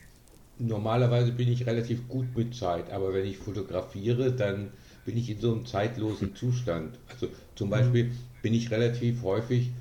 Normalerweise 0.60 1.32
bin 1.32 1.50
ich 1.50 1.66
relativ 1.66 2.08
gut 2.08 2.36
mit 2.36 2.56
Zeit, 2.56 2.92
aber 2.92 3.14
wenn 3.14 3.26
ich 3.26 3.38
fotografiere, 3.38 4.32
dann 4.32 4.72
bin 5.06 5.18
ich 5.18 5.30
in 5.30 5.40
so 5.40 5.54
einem 5.54 5.66
zeitlosen 5.66 6.36
Zustand. 6.36 7.00
Also 7.10 7.28
zum 7.56 7.68
mhm. 7.68 7.72
Beispiel 7.72 8.12
bin 8.42 8.54
ich 8.54 8.72
relativ 8.72 9.24
häufig 9.24 9.72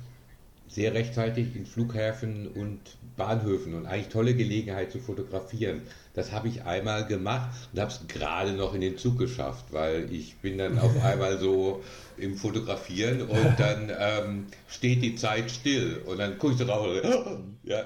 sehr 0.69 0.93
rechtzeitig 0.93 1.55
in 1.55 1.65
Flughäfen 1.65 2.47
und 2.47 2.79
Bahnhöfen 3.17 3.73
und 3.73 3.87
eigentlich 3.87 4.09
tolle 4.09 4.35
Gelegenheit 4.35 4.91
zu 4.91 4.99
fotografieren. 4.99 5.81
Das 6.13 6.31
habe 6.31 6.47
ich 6.47 6.63
einmal 6.63 7.07
gemacht 7.07 7.49
und 7.73 7.79
habe 7.79 7.91
es 7.91 8.01
gerade 8.07 8.53
noch 8.53 8.75
in 8.75 8.81
den 8.81 8.97
Zug 8.97 9.17
geschafft, 9.17 9.65
weil 9.71 10.13
ich 10.13 10.37
bin 10.37 10.59
dann 10.59 10.77
auf 10.77 11.03
einmal 11.03 11.39
so 11.39 11.83
im 12.17 12.35
Fotografieren 12.35 13.23
und 13.23 13.59
dann 13.59 13.91
ähm, 13.97 14.45
steht 14.67 15.01
die 15.01 15.15
Zeit 15.15 15.49
still 15.49 16.01
und 16.05 16.19
dann 16.19 16.37
gucke 16.37 16.53
ich 16.53 16.59
so 16.59 16.65
drauf 16.65 16.85
und, 16.85 17.57
ja. 17.63 17.85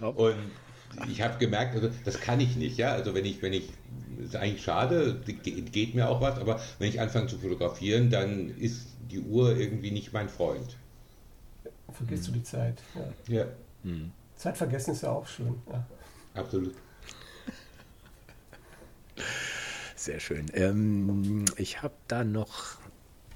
und 0.00 0.36
ich 1.10 1.22
habe 1.22 1.38
gemerkt, 1.38 1.74
also 1.74 1.90
das 2.04 2.20
kann 2.20 2.40
ich 2.40 2.56
nicht, 2.56 2.78
ja. 2.78 2.92
Also 2.92 3.14
wenn 3.14 3.24
ich, 3.24 3.42
wenn 3.42 3.52
ich, 3.52 3.68
ist 4.22 4.36
eigentlich 4.36 4.62
schade, 4.62 5.20
geht 5.26 5.94
mir 5.94 6.08
auch 6.08 6.20
was, 6.20 6.38
aber 6.38 6.60
wenn 6.78 6.88
ich 6.88 7.00
anfange 7.00 7.26
zu 7.26 7.38
fotografieren, 7.38 8.10
dann 8.10 8.56
ist 8.58 8.89
die 9.10 9.20
Uhr 9.20 9.56
irgendwie 9.56 9.90
nicht 9.90 10.12
mein 10.12 10.28
Freund 10.28 10.76
vergisst 11.92 12.28
mhm. 12.28 12.32
du 12.32 12.38
die 12.38 12.44
Zeit. 12.44 12.82
Ja. 13.28 13.36
ja. 13.36 13.46
Mhm. 13.82 14.12
Zeit 14.36 14.56
vergessen 14.56 14.92
ist 14.92 15.02
ja 15.02 15.10
auch 15.10 15.26
schön. 15.26 15.54
Ja. 15.70 15.86
Absolut. 16.34 16.74
Sehr 19.96 20.20
schön. 20.20 20.46
Ähm, 20.54 21.44
ich 21.56 21.82
habe 21.82 21.94
da 22.08 22.24
noch 22.24 22.78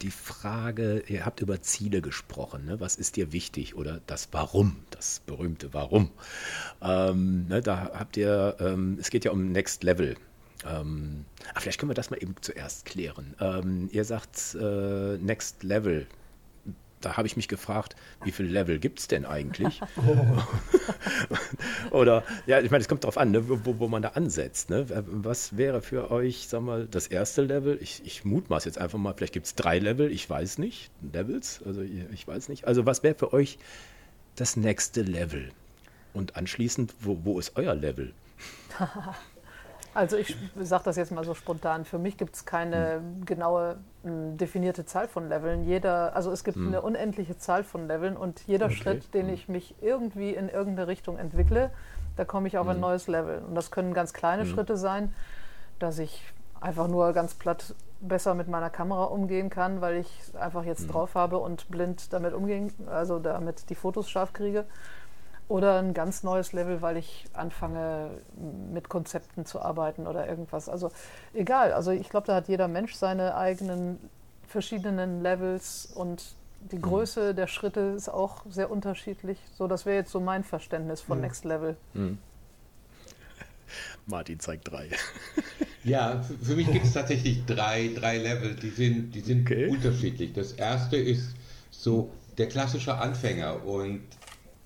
die 0.00 0.10
Frage, 0.10 1.02
ihr 1.08 1.26
habt 1.26 1.40
über 1.40 1.60
Ziele 1.60 2.00
gesprochen. 2.00 2.64
Ne? 2.64 2.80
Was 2.80 2.96
ist 2.96 3.16
dir 3.16 3.32
wichtig 3.32 3.74
oder 3.74 4.00
das 4.06 4.28
Warum, 4.32 4.76
das 4.90 5.20
berühmte 5.26 5.74
Warum? 5.74 6.10
Ähm, 6.80 7.46
ne, 7.48 7.60
da 7.60 7.90
habt 7.94 8.16
ihr, 8.16 8.56
ähm, 8.60 8.98
es 9.00 9.10
geht 9.10 9.24
ja 9.24 9.30
um 9.30 9.52
Next 9.52 9.82
Level. 9.82 10.16
Ähm, 10.66 11.24
ah, 11.54 11.60
vielleicht 11.60 11.78
können 11.78 11.90
wir 11.90 11.94
das 11.94 12.10
mal 12.10 12.22
eben 12.22 12.34
zuerst 12.40 12.84
klären. 12.84 13.34
Ähm, 13.40 13.88
ihr 13.92 14.04
sagt 14.04 14.56
äh, 14.60 15.18
Next 15.18 15.62
Level 15.62 16.06
da 17.04 17.16
habe 17.16 17.26
ich 17.26 17.36
mich 17.36 17.48
gefragt, 17.48 17.96
wie 18.22 18.30
viele 18.30 18.48
Level 18.48 18.78
gibt 18.78 18.98
es 18.98 19.08
denn 19.08 19.24
eigentlich? 19.24 19.80
Oder, 21.90 22.24
ja, 22.46 22.60
ich 22.60 22.70
meine, 22.70 22.82
es 22.82 22.88
kommt 22.88 23.04
darauf 23.04 23.18
an, 23.18 23.30
ne, 23.30 23.48
wo, 23.48 23.78
wo 23.78 23.88
man 23.88 24.02
da 24.02 24.10
ansetzt. 24.10 24.70
Ne? 24.70 24.86
Was 25.06 25.56
wäre 25.56 25.82
für 25.82 26.10
euch, 26.10 26.48
sag 26.48 26.62
mal, 26.62 26.86
das 26.86 27.06
erste 27.06 27.42
Level? 27.42 27.78
Ich, 27.80 28.02
ich 28.04 28.24
mutmaß 28.24 28.64
jetzt 28.64 28.78
einfach 28.78 28.98
mal, 28.98 29.14
vielleicht 29.14 29.34
gibt 29.34 29.46
es 29.46 29.54
drei 29.54 29.78
Level, 29.78 30.10
ich 30.10 30.28
weiß 30.28 30.58
nicht, 30.58 30.90
Levels, 31.12 31.60
also 31.64 31.82
ich 31.82 32.26
weiß 32.26 32.48
nicht. 32.48 32.66
Also 32.66 32.86
was 32.86 33.02
wäre 33.02 33.14
für 33.14 33.32
euch 33.32 33.58
das 34.36 34.56
nächste 34.56 35.02
Level? 35.02 35.50
Und 36.12 36.36
anschließend, 36.36 36.94
wo, 37.00 37.18
wo 37.24 37.38
ist 37.38 37.52
euer 37.56 37.74
Level? 37.74 38.12
Also 39.94 40.16
ich 40.16 40.36
sage 40.60 40.84
das 40.84 40.96
jetzt 40.96 41.12
mal 41.12 41.24
so 41.24 41.34
spontan. 41.34 41.84
Für 41.84 41.98
mich 41.98 42.18
gibt 42.18 42.34
es 42.34 42.44
keine 42.44 42.96
hm. 42.96 43.24
genaue 43.24 43.76
hm, 44.02 44.36
definierte 44.36 44.84
Zahl 44.84 45.08
von 45.08 45.28
Leveln. 45.28 45.64
Jeder, 45.64 46.14
also 46.16 46.32
es 46.32 46.44
gibt 46.44 46.56
hm. 46.56 46.68
eine 46.68 46.82
unendliche 46.82 47.38
Zahl 47.38 47.64
von 47.64 47.86
Leveln 47.86 48.16
und 48.16 48.40
jeder 48.46 48.66
okay. 48.66 48.74
Schritt, 48.74 49.14
den 49.14 49.28
hm. 49.28 49.34
ich 49.34 49.48
mich 49.48 49.74
irgendwie 49.80 50.30
in 50.30 50.48
irgendeine 50.48 50.88
Richtung 50.88 51.16
entwickle, 51.16 51.70
da 52.16 52.24
komme 52.24 52.48
ich 52.48 52.58
auf 52.58 52.66
ein 52.66 52.74
hm. 52.74 52.80
neues 52.80 53.06
Level. 53.06 53.38
Und 53.46 53.54
das 53.54 53.70
können 53.70 53.94
ganz 53.94 54.12
kleine 54.12 54.42
hm. 54.42 54.50
Schritte 54.50 54.76
sein, 54.76 55.14
dass 55.78 55.98
ich 55.98 56.22
einfach 56.60 56.88
nur 56.88 57.12
ganz 57.12 57.34
platt 57.34 57.74
besser 58.00 58.34
mit 58.34 58.48
meiner 58.48 58.70
Kamera 58.70 59.04
umgehen 59.04 59.48
kann, 59.48 59.80
weil 59.80 59.96
ich 59.96 60.08
einfach 60.38 60.64
jetzt 60.64 60.88
drauf 60.88 61.14
habe 61.14 61.38
und 61.38 61.68
blind 61.68 62.12
damit 62.12 62.34
umgehen, 62.34 62.72
also 62.86 63.18
damit 63.18 63.70
die 63.70 63.74
Fotos 63.74 64.10
scharf 64.10 64.32
kriege. 64.32 64.64
Oder 65.46 65.78
ein 65.78 65.92
ganz 65.92 66.22
neues 66.22 66.52
Level, 66.52 66.80
weil 66.80 66.96
ich 66.96 67.26
anfange 67.34 68.10
mit 68.72 68.88
Konzepten 68.88 69.44
zu 69.44 69.60
arbeiten 69.60 70.06
oder 70.06 70.26
irgendwas. 70.26 70.68
Also 70.68 70.90
egal, 71.34 71.72
also 71.72 71.90
ich 71.90 72.08
glaube, 72.08 72.26
da 72.26 72.36
hat 72.36 72.48
jeder 72.48 72.66
Mensch 72.66 72.94
seine 72.94 73.36
eigenen 73.36 73.98
verschiedenen 74.46 75.22
Levels 75.22 75.86
und 75.94 76.22
die 76.70 76.76
mhm. 76.76 76.82
Größe 76.82 77.34
der 77.34 77.46
Schritte 77.46 77.80
ist 77.96 78.08
auch 78.08 78.44
sehr 78.48 78.70
unterschiedlich. 78.70 79.38
So, 79.58 79.66
das 79.66 79.84
wäre 79.84 79.96
jetzt 79.96 80.12
so 80.12 80.20
mein 80.20 80.44
Verständnis 80.44 81.02
von 81.02 81.18
mhm. 81.18 81.24
Next 81.24 81.44
Level. 81.44 81.76
Mhm. 81.92 82.18
Martin 84.06 84.40
zeigt 84.40 84.70
drei. 84.70 84.88
Ja, 85.84 86.24
für 86.42 86.56
mich 86.56 86.72
gibt 86.72 86.86
es 86.86 86.94
tatsächlich 86.94 87.44
drei, 87.44 87.90
drei 87.94 88.16
Level, 88.16 88.54
die 88.54 88.70
sind, 88.70 89.14
die 89.14 89.20
sind 89.20 89.42
okay. 89.42 89.68
unterschiedlich. 89.68 90.32
Das 90.32 90.52
erste 90.52 90.96
ist 90.96 91.34
so 91.70 92.10
der 92.38 92.48
klassische 92.48 92.96
Anfänger 92.96 93.64
und 93.66 94.00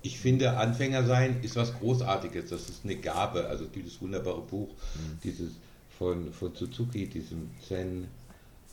ich 0.01 0.19
finde, 0.19 0.57
Anfänger 0.57 1.03
sein 1.05 1.41
ist 1.41 1.55
was 1.55 1.73
Großartiges. 1.79 2.49
Das 2.49 2.69
ist 2.69 2.85
eine 2.85 2.95
Gabe. 2.95 3.47
Also 3.47 3.65
dieses 3.65 4.01
wunderbare 4.01 4.41
Buch, 4.41 4.69
mhm. 4.69 5.19
dieses 5.23 5.51
von, 5.97 6.31
von 6.31 6.55
Suzuki, 6.55 7.07
diesem 7.07 7.49
Zen 7.67 8.07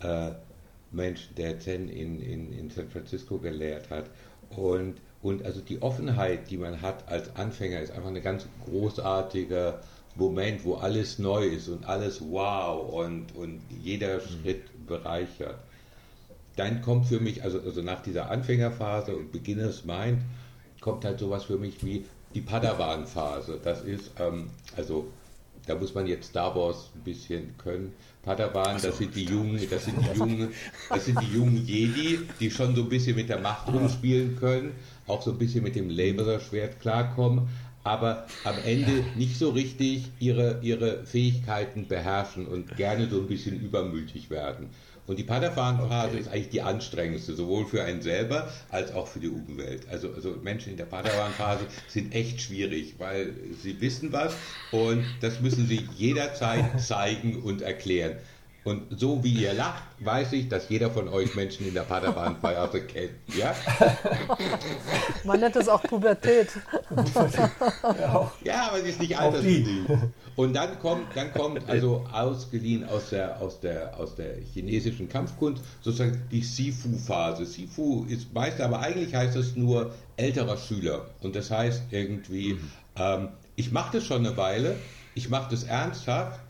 äh, 0.01 0.31
Mensch, 0.93 1.29
der 1.37 1.59
Zen 1.59 1.89
in, 1.89 2.21
in, 2.21 2.53
in 2.53 2.71
San 2.71 2.89
Francisco 2.89 3.39
gelehrt 3.39 3.91
hat. 3.91 4.05
Und, 4.51 4.95
und 5.23 5.45
also 5.45 5.61
die 5.61 5.83
Offenheit, 5.83 6.51
die 6.51 6.57
man 6.57 6.81
hat 6.81 7.09
als 7.09 7.35
Anfänger, 7.35 7.81
ist 7.81 7.91
einfach 7.91 8.09
ein 8.09 8.23
ganz 8.23 8.47
großartiger 8.65 9.81
Moment, 10.15 10.65
wo 10.65 10.77
alles 10.77 11.19
neu 11.19 11.45
ist 11.47 11.69
und 11.69 11.87
alles 11.87 12.21
wow 12.21 12.93
und, 12.93 13.35
und 13.35 13.61
jeder 13.83 14.17
mhm. 14.17 14.21
Schritt 14.21 14.87
bereichert. 14.87 15.59
Dann 16.55 16.81
kommt 16.81 17.07
für 17.07 17.21
mich, 17.21 17.43
also, 17.43 17.61
also 17.61 17.83
nach 17.83 18.03
dieser 18.03 18.31
Anfängerphase 18.31 19.15
und 19.15 19.33
Beginners 19.33 19.85
Mind, 19.85 20.23
kommt 20.87 21.05
halt 21.05 21.19
sowas 21.19 21.43
für 21.43 21.59
mich 21.59 21.85
wie 21.85 22.05
die 22.33 22.41
Padawan-Phase. 22.43 23.59
Das 23.63 23.83
ist, 23.83 24.13
ähm, 24.21 24.51
also 24.77 25.09
da 25.67 25.75
muss 25.75 25.93
man 25.95 26.07
jetzt 26.07 26.29
Star 26.29 26.55
Wars 26.55 26.91
ein 26.95 27.03
bisschen 27.03 27.59
können. 27.59 27.93
Padawan, 28.23 28.79
so, 28.79 28.87
das 28.87 28.99
sind 28.99 29.17
die 29.17 29.25
jungen, 29.25 29.61
das 29.69 29.85
sind 29.85 29.97
die 30.01 30.17
jungen, 30.17 30.49
das 30.89 31.05
sind 31.07 31.21
die 31.21 31.37
jungen 31.37 31.67
Jedi, 31.67 32.21
die 32.39 32.51
schon 32.53 32.77
so 32.77 32.83
ein 32.83 32.89
bisschen 32.89 33.17
mit 33.17 33.29
der 33.29 33.41
Macht 33.41 33.67
rumspielen 33.67 34.37
können, 34.37 34.73
auch 35.09 35.23
so 35.23 35.33
ein 35.33 35.39
bisschen 35.39 35.65
mit 35.65 35.75
dem 35.75 35.91
Laserschwert 35.91 36.79
klarkommen, 36.81 37.49
aber 37.83 38.27
am 38.45 38.55
Ende 38.65 39.05
nicht 39.17 39.37
so 39.37 39.51
richtig 39.51 40.05
ihre, 40.21 40.61
ihre 40.63 41.05
Fähigkeiten 41.05 41.89
beherrschen 41.89 42.47
und 42.47 42.77
gerne 42.77 43.09
so 43.09 43.19
ein 43.19 43.27
bisschen 43.27 43.61
übermütig 43.61 44.31
werden. 44.31 44.71
Und 45.07 45.19
die 45.19 45.25
Padawan-Phase 45.25 46.09
okay. 46.09 46.19
ist 46.19 46.29
eigentlich 46.29 46.49
die 46.49 46.63
anstrengendste, 46.63 47.35
sowohl 47.35 47.67
für 47.67 47.83
einen 47.83 48.03
selber 48.03 48.53
als 48.71 48.93
auch 48.93 49.07
für 49.07 49.21
die 49.21 49.29
Umwelt. 49.29 49.89
Also, 49.89 50.13
also 50.13 50.37
Menschen 50.43 50.73
in 50.73 50.77
der 50.77 50.87
Padawan-Phase 50.87 51.67
sind 51.89 52.15
echt 52.15 52.41
schwierig, 52.41 52.95
weil 52.99 53.35
sie 53.63 53.81
wissen 53.81 54.13
was 54.13 54.35
und 54.73 55.05
das 55.21 55.41
müssen 55.41 55.67
sie 55.67 55.89
jederzeit 55.97 56.81
zeigen 56.81 57.43
und 57.43 57.63
erklären. 57.63 58.17
Und 58.67 58.99
so 58.99 59.23
wie 59.23 59.33
ihr 59.33 59.55
lacht, 59.55 59.85
weiß 60.01 60.33
ich, 60.33 60.49
dass 60.49 60.69
jeder 60.69 60.91
von 60.91 61.07
euch 61.09 61.37
Menschen 61.37 61.69
in 61.69 61.75
der 61.75 61.83
Padawan-Phase 61.83 62.81
kennt. 62.81 63.13
Ja? 63.39 63.55
Man 65.25 65.39
nennt 65.39 65.55
es 65.55 65.69
auch 65.69 65.81
Pubertät. 65.85 66.49
ja, 68.43 68.67
aber 68.67 68.79
es 68.79 68.87
ist 68.87 69.01
nicht 69.01 69.17
altersbedingt. 69.17 69.89
Und 70.35 70.53
dann 70.55 70.81
kommt, 70.81 71.05
dann 71.15 71.33
kommt 71.33 71.61
also 71.69 72.05
ausgeliehen 72.13 72.89
aus 72.89 73.11
der, 73.11 73.41
aus 73.41 73.61
der, 73.61 73.97
aus 74.01 74.17
der 74.17 74.41
chinesischen 74.53 75.09
Kampfkunst 75.09 75.63
sozusagen 75.81 76.21
die 76.33 76.43
Sifu-Phase. 76.43 77.47
Sifu 77.47 78.05
ist 78.09 78.35
meist, 78.35 78.61
aber 78.61 78.81
eigentlich 78.81 79.15
heißt 79.15 79.37
es 79.37 79.55
nur 79.55 79.95
älterer 80.17 80.57
Schüler. 80.57 81.07
Und 81.21 81.37
das 81.37 81.53
heißt 81.53 81.85
irgendwie, 81.93 82.55
mhm. 82.55 82.71
ähm, 82.97 83.29
ich 83.55 83.71
mache 83.71 83.99
das 83.99 84.07
schon 84.07 84.27
eine 84.27 84.37
Weile, 84.37 84.75
ich 85.15 85.31
mache 85.31 85.53
das 85.53 85.63
ernsthaft 85.63 86.41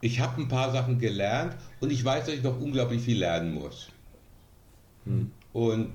ich 0.00 0.20
habe 0.20 0.40
ein 0.40 0.48
paar 0.48 0.72
Sachen 0.72 0.98
gelernt 0.98 1.56
und 1.80 1.90
ich 1.90 2.04
weiß, 2.04 2.26
dass 2.26 2.34
ich 2.34 2.42
noch 2.42 2.60
unglaublich 2.60 3.02
viel 3.02 3.18
lernen 3.18 3.54
muss. 3.54 3.88
Hm. 5.04 5.30
Und 5.52 5.92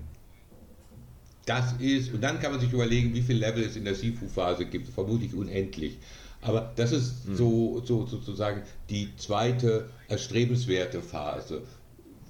das 1.45 1.73
ist, 1.79 2.13
und 2.13 2.21
dann 2.21 2.39
kann 2.39 2.51
man 2.51 2.61
sich 2.61 2.71
überlegen, 2.71 3.13
wie 3.13 3.21
viele 3.21 3.39
Level 3.39 3.63
es 3.63 3.75
in 3.75 3.85
der 3.85 3.95
Sifu-Phase 3.95 4.65
gibt, 4.65 4.89
vermutlich 4.89 5.33
unendlich. 5.33 5.97
Aber 6.41 6.71
das 6.75 6.91
ist 6.91 7.25
hm. 7.25 7.35
so, 7.35 7.81
so 7.85 8.05
sozusagen 8.05 8.63
die 8.89 9.15
zweite 9.17 9.89
erstrebenswerte 10.07 11.01
Phase. 11.01 11.63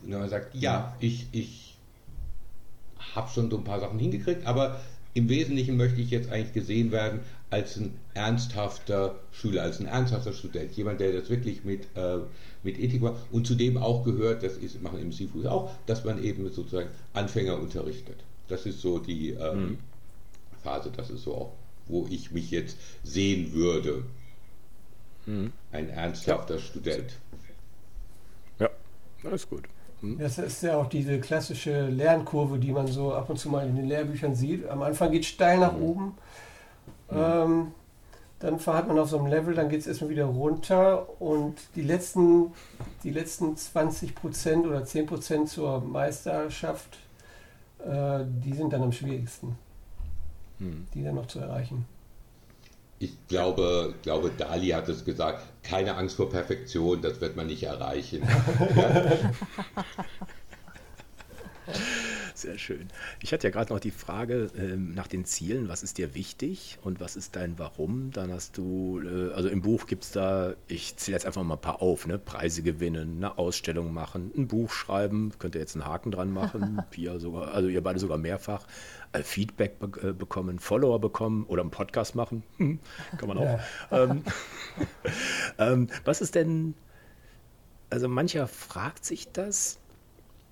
Wenn 0.03 0.19
man 0.19 0.29
sagt, 0.29 0.55
ja, 0.55 0.95
hm. 0.99 1.07
ich, 1.07 1.27
ich 1.31 1.77
habe 3.15 3.29
schon 3.29 3.49
so 3.49 3.57
ein 3.57 3.63
paar 3.63 3.79
Sachen 3.79 3.99
hingekriegt, 3.99 4.45
aber 4.45 4.79
im 5.13 5.29
Wesentlichen 5.29 5.77
möchte 5.77 6.01
ich 6.01 6.09
jetzt 6.09 6.31
eigentlich 6.31 6.53
gesehen 6.53 6.91
werden 6.91 7.19
als 7.49 7.75
ein 7.75 7.97
ernsthafter 8.13 9.19
Schüler, 9.31 9.63
als 9.63 9.79
ein 9.79 9.85
ernsthafter 9.85 10.31
Student, 10.31 10.71
jemand, 10.71 11.01
der 11.01 11.11
das 11.11 11.29
wirklich 11.29 11.65
mit, 11.65 11.85
äh, 11.95 12.19
mit 12.63 12.79
Ethik 12.79 13.01
macht 13.01 13.15
und 13.31 13.45
zudem 13.45 13.77
auch 13.77 14.05
gehört, 14.05 14.41
das 14.41 14.55
ist, 14.57 14.81
machen 14.81 14.99
im 14.99 15.11
Sifu 15.11 15.45
auch, 15.47 15.71
dass 15.85 16.05
man 16.05 16.23
eben 16.23 16.49
sozusagen 16.49 16.89
Anfänger 17.13 17.59
unterrichtet. 17.59 18.23
Das 18.47 18.65
ist 18.65 18.79
so 18.79 18.99
die 18.99 19.31
ähm, 19.31 19.61
mhm. 19.61 19.77
Phase, 20.63 20.91
das 20.95 21.09
ist 21.09 21.23
so 21.23 21.35
auch, 21.35 21.53
wo 21.87 22.07
ich 22.09 22.31
mich 22.31 22.51
jetzt 22.51 22.77
sehen 23.03 23.53
würde. 23.53 24.03
Mhm. 25.25 25.51
Ein 25.71 25.89
ernsthafter 25.89 26.55
ja. 26.55 26.61
Student. 26.61 27.17
Ja, 28.59 28.69
alles 29.23 29.47
gut. 29.49 29.63
Mhm. 30.01 30.17
Das 30.19 30.37
ist 30.37 30.63
ja 30.63 30.77
auch 30.77 30.87
diese 30.87 31.19
klassische 31.19 31.87
Lernkurve, 31.87 32.59
die 32.59 32.71
man 32.71 32.87
so 32.87 33.13
ab 33.13 33.29
und 33.29 33.37
zu 33.37 33.49
mal 33.49 33.67
in 33.67 33.75
den 33.75 33.87
Lehrbüchern 33.87 34.35
sieht. 34.35 34.67
Am 34.67 34.81
Anfang 34.81 35.11
geht 35.11 35.23
es 35.23 35.27
steil 35.27 35.59
nach 35.59 35.73
mhm. 35.73 35.83
oben. 35.83 36.05
Mhm. 37.09 37.17
Ähm, 37.17 37.67
dann 38.39 38.59
hat 38.59 38.87
man 38.87 38.97
auf 38.97 39.09
so 39.09 39.19
einem 39.19 39.27
Level, 39.27 39.53
dann 39.53 39.69
geht 39.69 39.81
es 39.81 39.87
erstmal 39.87 40.09
wieder 40.09 40.25
runter 40.25 41.21
und 41.21 41.55
die 41.75 41.83
letzten, 41.83 42.53
die 43.03 43.11
letzten 43.11 43.53
20% 43.53 44.65
oder 44.65 44.79
10% 44.79 45.45
zur 45.45 45.81
Meisterschaft, 45.81 46.97
äh, 47.85 48.23
die 48.25 48.53
sind 48.53 48.73
dann 48.73 48.81
am 48.81 48.91
schwierigsten, 48.91 49.59
hm. 50.57 50.87
die 50.95 51.03
dann 51.03 51.15
noch 51.15 51.27
zu 51.27 51.37
erreichen. 51.37 51.85
Ich 53.01 53.27
glaube, 53.27 53.95
glaube, 54.03 54.29
Dali 54.37 54.67
hat 54.69 54.87
es 54.87 55.03
gesagt, 55.03 55.41
keine 55.63 55.95
Angst 55.95 56.17
vor 56.17 56.29
Perfektion, 56.29 57.01
das 57.01 57.19
wird 57.19 57.35
man 57.35 57.47
nicht 57.47 57.63
erreichen. 57.63 58.21
Sehr 62.41 62.57
schön. 62.57 62.87
Ich 63.21 63.33
hatte 63.33 63.45
ja 63.45 63.51
gerade 63.51 63.71
noch 63.71 63.79
die 63.79 63.91
Frage 63.91 64.49
ähm, 64.57 64.95
nach 64.95 65.05
den 65.05 65.25
Zielen. 65.25 65.69
Was 65.69 65.83
ist 65.83 65.99
dir 65.99 66.15
wichtig 66.15 66.79
und 66.81 66.99
was 66.99 67.15
ist 67.15 67.35
dein 67.35 67.59
Warum? 67.59 68.09
Dann 68.09 68.31
hast 68.31 68.57
du, 68.57 68.99
äh, 68.99 69.31
also 69.33 69.47
im 69.47 69.61
Buch 69.61 69.85
gibt 69.85 70.05
es 70.05 70.11
da, 70.11 70.55
ich 70.67 70.97
zähle 70.97 71.17
jetzt 71.17 71.27
einfach 71.27 71.43
mal 71.43 71.53
ein 71.53 71.61
paar 71.61 71.83
auf, 71.83 72.07
ne? 72.07 72.17
Preise 72.17 72.63
gewinnen, 72.63 73.17
eine 73.17 73.37
Ausstellung 73.37 73.93
machen, 73.93 74.31
ein 74.35 74.47
Buch 74.47 74.71
schreiben, 74.71 75.33
könnt 75.37 75.53
ihr 75.53 75.61
jetzt 75.61 75.75
einen 75.75 75.85
Haken 75.85 76.09
dran 76.09 76.33
machen, 76.33 76.81
Pia 76.89 77.19
sogar, 77.19 77.53
also 77.53 77.69
ihr 77.69 77.83
beide 77.83 77.99
sogar 77.99 78.17
mehrfach, 78.17 78.65
äh, 79.11 79.21
Feedback 79.21 79.77
be 79.77 80.09
äh, 80.09 80.11
bekommen, 80.11 80.57
Follower 80.57 80.99
bekommen 80.99 81.45
oder 81.45 81.61
einen 81.61 81.69
Podcast 81.69 82.15
machen. 82.15 82.41
Hm, 82.57 82.79
kann 83.17 83.27
man 83.27 83.37
auch. 83.37 83.59
ähm, 83.91 84.23
ähm, 85.59 85.87
was 86.05 86.21
ist 86.21 86.33
denn, 86.33 86.73
also 87.91 88.07
mancher 88.07 88.47
fragt 88.47 89.05
sich 89.05 89.31
das, 89.31 89.77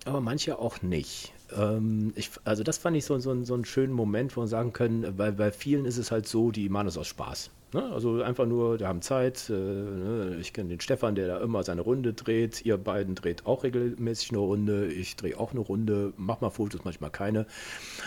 aber 0.06 0.22
manche 0.22 0.60
auch 0.60 0.84
nicht. 0.84 1.34
Ähm, 1.56 2.12
ich, 2.16 2.32
also 2.44 2.64
das 2.64 2.78
fand 2.78 2.98
ich 2.98 3.06
so, 3.06 3.18
so, 3.20 3.44
so 3.44 3.54
einen 3.54 3.66
schönen 3.66 3.94
Moment, 3.94 4.36
wo 4.36 4.42
wir 4.42 4.48
sagen 4.48 4.74
können, 4.74 5.18
weil 5.18 5.32
bei 5.32 5.52
vielen 5.52 5.86
ist 5.86 5.98
es 5.98 6.12
halt 6.12 6.28
so, 6.28 6.52
die 6.52 6.70
machen 6.70 6.88
es 6.88 6.98
aus 6.98 7.08
Spaß. 7.08 7.52
Ne? 7.74 7.84
Also 7.92 8.22
einfach 8.24 8.48
nur, 8.48 8.80
wir 8.80 8.88
haben 8.88 9.02
Zeit. 9.02 9.50
Äh, 9.50 9.54
ne? 9.54 10.38
Ich 10.40 10.54
kenne 10.54 10.70
den 10.70 10.80
Stefan, 10.80 11.16
der 11.16 11.28
da 11.28 11.40
immer 11.40 11.64
seine 11.64 11.82
Runde 11.82 12.14
dreht. 12.14 12.66
Ihr 12.66 12.78
beiden 12.78 13.16
dreht 13.16 13.46
auch 13.46 13.64
regelmäßig 13.64 14.32
eine 14.32 14.40
Runde. 14.40 14.88
Ich 14.88 15.16
drehe 15.16 15.38
auch 15.40 15.52
eine 15.52 15.60
Runde, 15.60 16.14
mach 16.18 16.42
mal 16.42 16.50
Fotos, 16.50 16.84
manchmal 16.84 17.12
keine. 17.12 17.46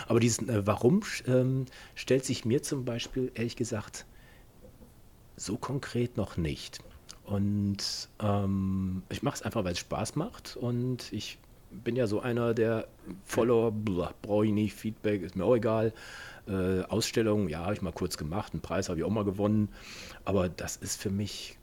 Aber 0.07 0.19
dieses 0.19 0.47
äh, 0.47 0.67
Warum 0.67 1.01
ähm, 1.27 1.65
stellt 1.95 2.25
sich 2.25 2.45
mir 2.45 2.61
zum 2.61 2.83
Beispiel, 2.83 3.31
ehrlich 3.35 3.55
gesagt, 3.55 4.05
so 5.37 5.57
konkret 5.57 6.17
noch 6.17 6.37
nicht. 6.37 6.79
Und 7.25 8.09
ähm, 8.21 9.03
ich 9.09 9.23
mache 9.23 9.35
es 9.35 9.41
einfach, 9.43 9.63
weil 9.63 9.73
es 9.73 9.79
Spaß 9.79 10.17
macht. 10.17 10.57
Und 10.57 11.11
ich 11.13 11.37
bin 11.83 11.95
ja 11.95 12.07
so 12.07 12.19
einer, 12.19 12.53
der 12.53 12.87
Follower, 13.23 13.71
brauche 14.21 14.45
ich 14.45 14.51
nicht, 14.51 14.73
Feedback 14.73 15.21
ist 15.21 15.35
mir 15.35 15.45
auch 15.45 15.55
egal. 15.55 15.93
Äh, 16.47 16.81
Ausstellung, 16.83 17.49
ja, 17.49 17.59
habe 17.59 17.73
ich 17.73 17.81
mal 17.81 17.93
kurz 17.93 18.17
gemacht, 18.17 18.53
einen 18.53 18.61
Preis 18.61 18.89
habe 18.89 18.99
ich 18.99 19.05
auch 19.05 19.09
mal 19.09 19.23
gewonnen. 19.23 19.69
Aber 20.25 20.49
das 20.49 20.75
ist 20.75 21.01
für 21.01 21.09
mich 21.09 21.57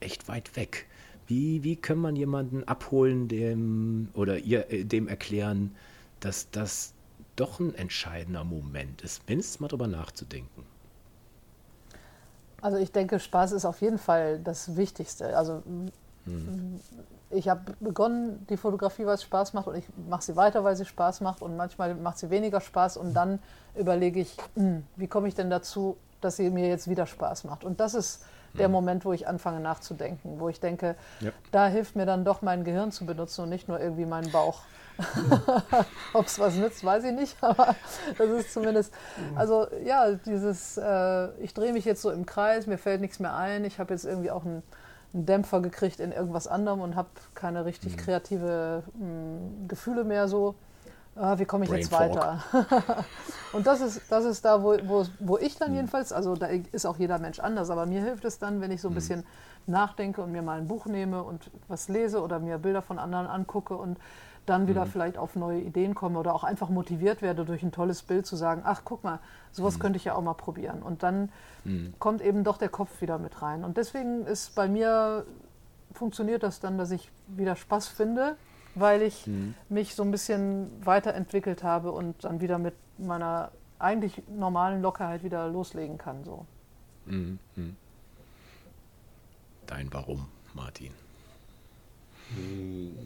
echt 0.00 0.28
weit 0.28 0.56
weg. 0.56 0.86
Wie, 1.26 1.62
wie 1.62 1.76
kann 1.76 1.98
man 1.98 2.16
jemanden 2.16 2.64
abholen, 2.64 3.28
dem 3.28 4.08
oder 4.14 4.38
ihr 4.38 4.70
äh, 4.70 4.84
dem 4.84 5.08
erklären, 5.08 5.74
dass 6.20 6.50
das 6.50 6.94
doch 7.36 7.60
ein 7.60 7.74
entscheidender 7.74 8.44
Moment 8.44 9.02
ist, 9.02 9.28
mindestens 9.28 9.60
mal 9.60 9.68
drüber 9.68 9.86
nachzudenken? 9.86 10.64
Also 12.60 12.78
ich 12.78 12.92
denke, 12.92 13.18
Spaß 13.18 13.52
ist 13.52 13.64
auf 13.64 13.80
jeden 13.80 13.98
Fall 13.98 14.38
das 14.38 14.76
Wichtigste. 14.76 15.36
Also 15.36 15.62
hm. 16.24 16.80
ich 17.30 17.48
habe 17.48 17.72
begonnen, 17.80 18.46
die 18.48 18.56
Fotografie, 18.56 19.06
weil 19.06 19.14
es 19.14 19.22
Spaß 19.22 19.52
macht 19.54 19.66
und 19.66 19.76
ich 19.76 19.84
mache 20.08 20.22
sie 20.22 20.36
weiter, 20.36 20.64
weil 20.64 20.76
sie 20.76 20.84
Spaß 20.84 21.20
macht 21.20 21.42
und 21.42 21.56
manchmal 21.56 21.94
macht 21.94 22.18
sie 22.18 22.30
weniger 22.30 22.60
Spaß 22.60 22.96
und 22.96 23.14
dann 23.14 23.38
überlege 23.76 24.20
ich, 24.20 24.36
hm, 24.54 24.84
wie 24.96 25.08
komme 25.08 25.28
ich 25.28 25.34
denn 25.34 25.50
dazu, 25.50 25.96
dass 26.20 26.36
sie 26.36 26.50
mir 26.50 26.68
jetzt 26.68 26.88
wieder 26.88 27.06
Spaß 27.06 27.44
macht. 27.44 27.64
Und 27.64 27.80
das 27.80 27.94
ist 27.94 28.24
der 28.54 28.66
hm. 28.66 28.72
Moment, 28.72 29.04
wo 29.04 29.12
ich 29.12 29.26
anfange 29.26 29.60
nachzudenken, 29.60 30.38
wo 30.38 30.48
ich 30.48 30.60
denke, 30.60 30.96
ja. 31.20 31.30
da 31.50 31.66
hilft 31.66 31.96
mir 31.96 32.06
dann 32.06 32.24
doch 32.24 32.42
mein 32.42 32.64
Gehirn 32.64 32.92
zu 32.92 33.06
benutzen 33.06 33.42
und 33.42 33.48
nicht 33.48 33.68
nur 33.68 33.80
irgendwie 33.80 34.06
meinen 34.06 34.30
Bauch. 34.30 34.62
Ob 36.12 36.26
es 36.26 36.38
was 36.38 36.54
nützt, 36.56 36.84
weiß 36.84 37.04
ich 37.04 37.12
nicht, 37.12 37.36
aber 37.42 37.74
das 38.18 38.28
ist 38.28 38.52
zumindest, 38.52 38.92
also 39.34 39.66
ja, 39.84 40.12
dieses, 40.12 40.76
äh, 40.76 41.28
ich 41.40 41.54
drehe 41.54 41.72
mich 41.72 41.84
jetzt 41.84 42.02
so 42.02 42.10
im 42.10 42.26
Kreis, 42.26 42.66
mir 42.66 42.78
fällt 42.78 43.00
nichts 43.00 43.18
mehr 43.18 43.34
ein, 43.34 43.64
ich 43.64 43.78
habe 43.78 43.94
jetzt 43.94 44.04
irgendwie 44.04 44.30
auch 44.30 44.44
einen, 44.44 44.62
einen, 45.12 45.26
Dämpfer 45.26 45.60
gekriegt 45.60 46.00
in 46.00 46.12
irgendwas 46.12 46.46
anderem 46.46 46.80
und 46.80 46.96
habe 46.96 47.08
keine 47.34 47.64
richtig 47.64 47.96
mhm. 47.96 48.00
kreative 48.00 48.82
mh, 48.94 49.04
hm, 49.04 49.68
Gefühle 49.68 50.04
mehr 50.04 50.28
so. 50.28 50.54
Ah, 51.14 51.38
wie 51.38 51.44
komme 51.44 51.64
ich 51.64 51.70
Brain 51.70 51.80
jetzt 51.80 51.92
weiter? 51.92 52.42
und 53.52 53.66
das 53.66 53.82
ist, 53.82 54.10
das 54.10 54.24
ist 54.24 54.42
da, 54.46 54.62
wo, 54.62 54.76
wo, 54.84 55.04
wo 55.20 55.36
ich 55.36 55.58
dann 55.58 55.70
mhm. 55.70 55.76
jedenfalls, 55.76 56.10
also 56.10 56.36
da 56.36 56.46
ist 56.46 56.86
auch 56.86 56.96
jeder 56.96 57.18
Mensch 57.18 57.38
anders, 57.38 57.68
aber 57.68 57.84
mir 57.84 58.00
hilft 58.02 58.24
es 58.24 58.38
dann, 58.38 58.62
wenn 58.62 58.70
ich 58.70 58.80
so 58.80 58.88
ein 58.88 58.92
mhm. 58.92 58.94
bisschen 58.94 59.24
nachdenke 59.66 60.22
und 60.22 60.32
mir 60.32 60.40
mal 60.40 60.58
ein 60.58 60.66
Buch 60.66 60.86
nehme 60.86 61.22
und 61.22 61.50
was 61.68 61.88
lese 61.88 62.22
oder 62.22 62.38
mir 62.38 62.56
Bilder 62.56 62.80
von 62.80 62.98
anderen 62.98 63.26
angucke 63.26 63.76
und 63.76 63.98
dann 64.46 64.66
wieder 64.66 64.84
mhm. 64.84 64.90
vielleicht 64.90 65.18
auf 65.18 65.36
neue 65.36 65.60
Ideen 65.60 65.94
komme 65.94 66.18
oder 66.18 66.34
auch 66.34 66.44
einfach 66.44 66.68
motiviert 66.68 67.22
werde 67.22 67.44
durch 67.44 67.62
ein 67.62 67.72
tolles 67.72 68.02
Bild 68.02 68.26
zu 68.26 68.36
sagen, 68.36 68.62
ach 68.64 68.82
guck 68.84 69.04
mal, 69.04 69.20
sowas 69.52 69.76
mhm. 69.76 69.80
könnte 69.80 69.96
ich 69.98 70.04
ja 70.04 70.14
auch 70.14 70.22
mal 70.22 70.34
probieren. 70.34 70.82
Und 70.82 71.02
dann 71.02 71.30
mhm. 71.64 71.94
kommt 71.98 72.20
eben 72.22 72.42
doch 72.42 72.58
der 72.58 72.68
Kopf 72.68 73.00
wieder 73.00 73.18
mit 73.18 73.40
rein. 73.42 73.64
Und 73.64 73.76
deswegen 73.76 74.26
ist 74.26 74.54
bei 74.54 74.68
mir, 74.68 75.24
funktioniert 75.92 76.42
das 76.42 76.60
dann, 76.60 76.78
dass 76.78 76.90
ich 76.90 77.10
wieder 77.28 77.54
Spaß 77.54 77.88
finde, 77.88 78.36
weil 78.74 79.02
ich 79.02 79.26
mhm. 79.26 79.54
mich 79.68 79.94
so 79.94 80.02
ein 80.02 80.10
bisschen 80.10 80.70
weiterentwickelt 80.84 81.62
habe 81.62 81.92
und 81.92 82.24
dann 82.24 82.40
wieder 82.40 82.58
mit 82.58 82.74
meiner 82.98 83.52
eigentlich 83.78 84.22
normalen 84.28 84.82
Lockerheit 84.82 85.22
wieder 85.22 85.48
loslegen 85.48 85.98
kann. 85.98 86.24
So. 86.24 86.46
Mhm. 87.06 87.38
Mhm. 87.56 87.76
Dein 89.66 89.92
Warum, 89.92 90.28
Martin? 90.54 90.92
Hm, 92.34 92.96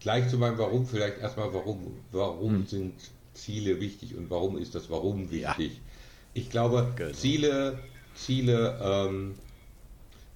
gleich 0.00 0.28
zu 0.28 0.38
meinem 0.38 0.58
Warum 0.58 0.86
vielleicht 0.86 1.18
erstmal, 1.18 1.52
warum, 1.52 1.96
warum 2.12 2.52
hm. 2.52 2.66
sind 2.66 2.94
Ziele 3.34 3.80
wichtig 3.80 4.16
und 4.16 4.30
warum 4.30 4.58
ist 4.58 4.74
das 4.74 4.90
Warum 4.90 5.30
wichtig? 5.30 5.72
Ja. 5.74 5.80
Ich 6.34 6.50
glaube, 6.50 6.92
genau. 6.96 7.12
Ziele, 7.12 7.78
Ziele, 8.14 8.78
ähm, 8.82 9.34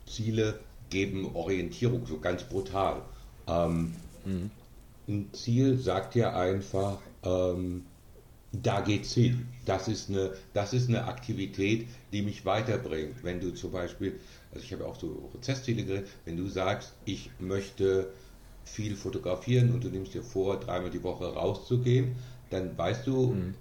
Ziele 0.07 0.59
geben 0.91 1.35
Orientierung, 1.35 2.07
so 2.07 2.19
ganz 2.19 2.43
brutal. 2.45 3.03
Ähm, 3.47 3.95
hm. 4.25 4.51
Ein 5.07 5.29
Ziel 5.33 5.79
sagt 5.79 6.15
ja 6.15 6.35
einfach, 6.35 6.99
ähm, 7.23 7.85
da 8.63 8.81
geht's 8.81 9.15
hin. 9.15 9.49
Das 9.65 9.89
ist, 9.89 10.09
eine, 10.09 10.35
das 10.53 10.73
ist 10.73 10.89
eine 10.89 11.05
Aktivität, 11.07 11.89
die 12.13 12.23
mich 12.23 12.45
weiterbringt. 12.45 13.23
Wenn 13.23 13.41
du 13.41 13.53
zum 13.55 13.73
Beispiel, 13.73 14.19
also 14.53 14.65
ich 14.65 14.73
habe 14.73 14.87
auch 14.87 14.99
so 14.99 15.09
Prozessziele 15.33 15.85
geredet, 15.85 16.09
wenn 16.25 16.37
du 16.37 16.49
sagst, 16.49 16.93
ich 17.05 17.31
möchte 17.39 18.13
viel 18.65 18.97
fotografieren 18.97 19.73
und 19.73 19.85
du 19.85 19.89
nimmst 19.89 20.15
dir 20.15 20.23
vor, 20.23 20.59
dreimal 20.59 20.91
die 20.91 21.03
Woche 21.03 21.27
rauszugehen, 21.27 22.17
dann 22.51 22.77
weißt 22.77 23.07
du, 23.07 23.29
mhm. 23.29 23.55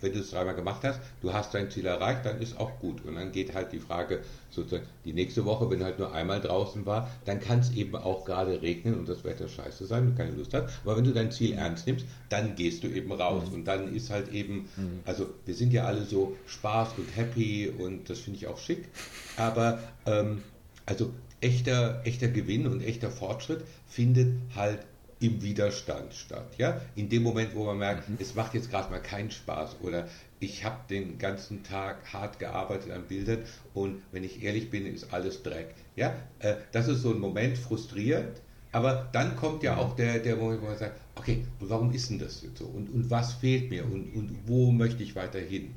wenn 0.00 0.12
du 0.12 0.20
es 0.20 0.30
dreimal 0.30 0.54
gemacht 0.54 0.82
hast, 0.84 1.00
du 1.20 1.32
hast 1.32 1.52
dein 1.52 1.70
Ziel 1.70 1.86
erreicht, 1.86 2.24
dann 2.24 2.40
ist 2.40 2.58
auch 2.58 2.78
gut. 2.78 3.04
Und 3.04 3.16
dann 3.16 3.32
geht 3.32 3.54
halt 3.54 3.72
die 3.72 3.78
Frage 3.78 4.20
sozusagen, 4.50 4.86
die 5.04 5.12
nächste 5.12 5.44
Woche, 5.44 5.70
wenn 5.70 5.80
du 5.80 5.84
halt 5.84 5.98
nur 5.98 6.12
einmal 6.12 6.40
draußen 6.40 6.86
war, 6.86 7.10
dann 7.24 7.40
kann 7.40 7.60
es 7.60 7.72
eben 7.72 7.96
auch 7.96 8.24
gerade 8.24 8.62
regnen 8.62 8.98
und 8.98 9.08
das 9.08 9.24
Wetter 9.24 9.48
scheiße 9.48 9.86
sein, 9.86 10.06
du 10.06 10.14
keine 10.14 10.36
Lust 10.36 10.54
hast. 10.54 10.80
Aber 10.84 10.96
wenn 10.96 11.04
du 11.04 11.12
dein 11.12 11.30
Ziel 11.30 11.52
ernst 11.52 11.86
nimmst, 11.86 12.06
dann 12.28 12.54
gehst 12.54 12.82
du 12.82 12.88
eben 12.88 13.12
raus. 13.12 13.44
Mhm. 13.48 13.54
Und 13.54 13.64
dann 13.64 13.94
ist 13.94 14.10
halt 14.10 14.32
eben, 14.32 14.68
mhm. 14.76 15.00
also 15.04 15.26
wir 15.44 15.54
sind 15.54 15.72
ja 15.72 15.84
alle 15.84 16.04
so 16.04 16.36
Spaß 16.46 16.94
und 16.98 17.16
happy 17.16 17.68
und 17.68 18.08
das 18.08 18.20
finde 18.20 18.38
ich 18.38 18.46
auch 18.46 18.58
schick. 18.58 18.88
Aber 19.36 19.80
ähm, 20.06 20.42
also 20.86 21.10
echter, 21.40 22.02
echter 22.04 22.28
Gewinn 22.28 22.66
und 22.66 22.82
echter 22.82 23.10
Fortschritt 23.10 23.64
findet 23.86 24.34
halt 24.54 24.80
im 25.20 25.42
Widerstand 25.42 26.14
statt. 26.14 26.54
Ja? 26.56 26.80
In 26.96 27.08
dem 27.08 27.22
Moment, 27.22 27.54
wo 27.54 27.64
man 27.64 27.78
merkt, 27.78 28.08
mhm. 28.08 28.16
es 28.18 28.34
macht 28.34 28.54
jetzt 28.54 28.70
gerade 28.70 28.90
mal 28.90 29.00
keinen 29.00 29.30
Spaß 29.30 29.76
oder 29.82 30.08
ich 30.40 30.64
habe 30.64 30.78
den 30.88 31.18
ganzen 31.18 31.62
Tag 31.62 32.12
hart 32.12 32.38
gearbeitet 32.38 32.90
an 32.90 33.04
Bildern 33.06 33.40
und 33.74 34.02
wenn 34.12 34.24
ich 34.24 34.42
ehrlich 34.42 34.70
bin, 34.70 34.86
ist 34.86 35.12
alles 35.12 35.42
Dreck. 35.42 35.74
Ja? 35.94 36.14
Äh, 36.38 36.56
das 36.72 36.88
ist 36.88 37.02
so 37.02 37.12
ein 37.12 37.20
Moment 37.20 37.58
frustrierend, 37.58 38.40
aber 38.72 39.08
dann 39.12 39.36
kommt 39.36 39.62
ja 39.62 39.76
auch 39.76 39.94
der, 39.94 40.20
der 40.20 40.36
Moment, 40.36 40.62
wo 40.62 40.66
man 40.66 40.78
sagt, 40.78 40.98
okay, 41.16 41.44
warum 41.58 41.92
ist 41.92 42.08
denn 42.08 42.18
das 42.18 42.42
jetzt 42.42 42.58
so? 42.58 42.64
Und, 42.64 42.88
und 42.88 43.10
was 43.10 43.34
fehlt 43.34 43.68
mir 43.68 43.84
und, 43.84 44.14
und 44.14 44.38
wo 44.46 44.70
möchte 44.70 45.02
ich 45.02 45.16
weiterhin? 45.16 45.74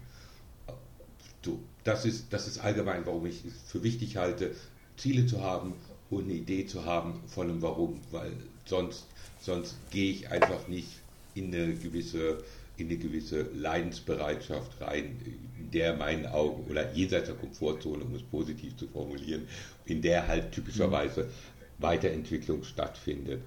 So, 1.43 1.59
das 1.83 2.05
ist, 2.05 2.31
das 2.31 2.47
ist 2.47 2.59
allgemein, 2.59 3.05
warum 3.05 3.25
ich 3.25 3.43
es 3.43 3.69
für 3.69 3.83
wichtig 3.83 4.15
halte, 4.15 4.51
Ziele 4.97 5.25
zu 5.25 5.41
haben 5.41 5.73
und 6.09 6.25
eine 6.25 6.33
Idee 6.33 6.65
zu 6.65 6.85
haben 6.85 7.21
von 7.27 7.49
einem 7.49 7.61
Warum, 7.61 7.99
weil 8.11 8.33
sonst, 8.65 9.07
sonst 9.39 9.75
gehe 9.91 10.11
ich 10.11 10.29
einfach 10.29 10.67
nicht 10.67 10.87
in 11.35 11.53
eine 11.53 11.73
gewisse 11.73 12.43
in 12.77 12.87
eine 12.87 12.97
gewisse 12.97 13.43
Leidensbereitschaft 13.53 14.81
rein, 14.81 15.15
in 15.25 15.71
der 15.71 15.95
meinen 15.95 16.25
Augen, 16.25 16.69
oder 16.69 16.91
jenseits 16.93 17.27
der 17.27 17.35
Komfortzone, 17.35 18.03
um 18.03 18.15
es 18.15 18.23
positiv 18.23 18.75
zu 18.77 18.87
formulieren, 18.87 19.47
in 19.85 20.01
der 20.01 20.27
halt 20.27 20.51
typischerweise 20.51 21.29
Weiterentwicklung 21.77 22.63
stattfindet. 22.63 23.41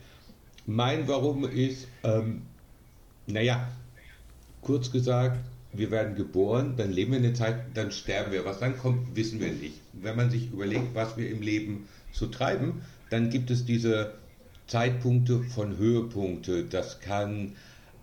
Mein 0.66 1.08
Warum 1.08 1.44
ist, 1.44 1.88
ähm, 2.04 2.42
naja, 3.26 3.68
kurz 4.62 4.90
gesagt, 4.90 5.38
wir 5.78 5.90
werden 5.90 6.14
geboren, 6.16 6.74
dann 6.76 6.92
leben 6.92 7.12
wir 7.12 7.18
eine 7.18 7.32
Zeit, 7.32 7.56
dann 7.74 7.90
sterben 7.90 8.32
wir. 8.32 8.44
Was 8.44 8.60
dann 8.60 8.78
kommt, 8.78 9.14
wissen 9.16 9.40
wir 9.40 9.52
nicht. 9.52 9.80
Wenn 9.92 10.16
man 10.16 10.30
sich 10.30 10.50
überlegt, 10.52 10.94
was 10.94 11.16
wir 11.16 11.30
im 11.30 11.42
Leben 11.42 11.88
zu 12.12 12.26
treiben, 12.26 12.82
dann 13.10 13.30
gibt 13.30 13.50
es 13.50 13.64
diese 13.64 14.14
Zeitpunkte 14.66 15.42
von 15.42 15.78
Höhepunkte. 15.78 16.64
Das 16.64 17.00
kann 17.00 17.52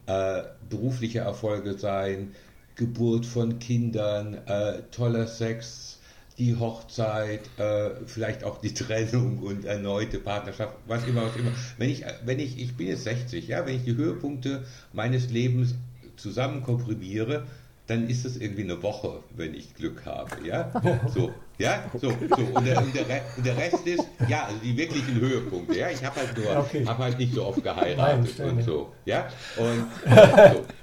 äh, 0.06 0.44
berufliche 0.70 1.20
Erfolge 1.20 1.78
sein, 1.78 2.34
Geburt 2.76 3.26
von 3.26 3.60
Kindern, 3.60 4.34
äh, 4.48 4.82
toller 4.92 5.28
Sex, 5.28 6.00
die 6.38 6.56
Hochzeit, 6.56 7.42
äh, 7.58 7.92
vielleicht 8.06 8.44
auch 8.44 8.60
die 8.60 8.74
Trennung 8.74 9.40
und 9.40 9.66
erneute 9.66 10.20
Partnerschaft, 10.20 10.76
was 10.88 11.06
immer, 11.08 11.26
was 11.26 11.36
immer. 11.36 11.52
Wenn 11.78 11.90
ich, 11.90 12.04
wenn 12.26 12.40
ich, 12.40 12.60
ich 12.60 12.76
bin 12.76 12.88
jetzt 12.88 13.04
60, 13.04 13.48
ja, 13.48 13.66
wenn 13.66 13.76
ich 13.76 13.84
die 13.84 13.96
Höhepunkte 13.96 14.66
meines 14.92 15.30
Lebens 15.30 15.76
zusammen 16.16 16.64
komprimiere, 16.64 17.46
dann 17.88 18.10
ist 18.10 18.26
es 18.26 18.38
irgendwie 18.38 18.64
eine 18.64 18.82
Woche, 18.82 19.24
wenn 19.36 19.54
ich 19.54 19.76
Glück 19.76 20.06
habe, 20.06 20.30
ja, 20.46 20.72
so, 21.14 21.32
ja, 21.58 21.84
so, 21.94 22.10
so, 22.10 22.16
und 22.54 22.66
der, 22.66 22.82
und 22.82 22.96
der, 22.96 23.22
und 23.38 23.46
der 23.46 23.58
Rest 23.58 23.86
ist, 23.86 24.06
ja, 24.28 24.46
also 24.46 24.58
die 24.64 24.76
wirklichen 24.78 25.20
Höhepunkte, 25.20 25.78
ja, 25.78 25.90
ich 25.90 26.04
habe 26.04 26.16
halt 26.16 26.38
nur, 26.38 26.58
okay. 26.58 26.86
habe 26.86 27.04
halt 27.04 27.20
nicht 27.20 27.34
so 27.34 27.46
oft 27.46 27.62
geheiratet 27.62 28.40
Nein, 28.40 28.50
und 28.50 28.64
so, 28.64 28.94
ja, 29.06 29.28
und 29.58 29.88
so. 30.06 30.66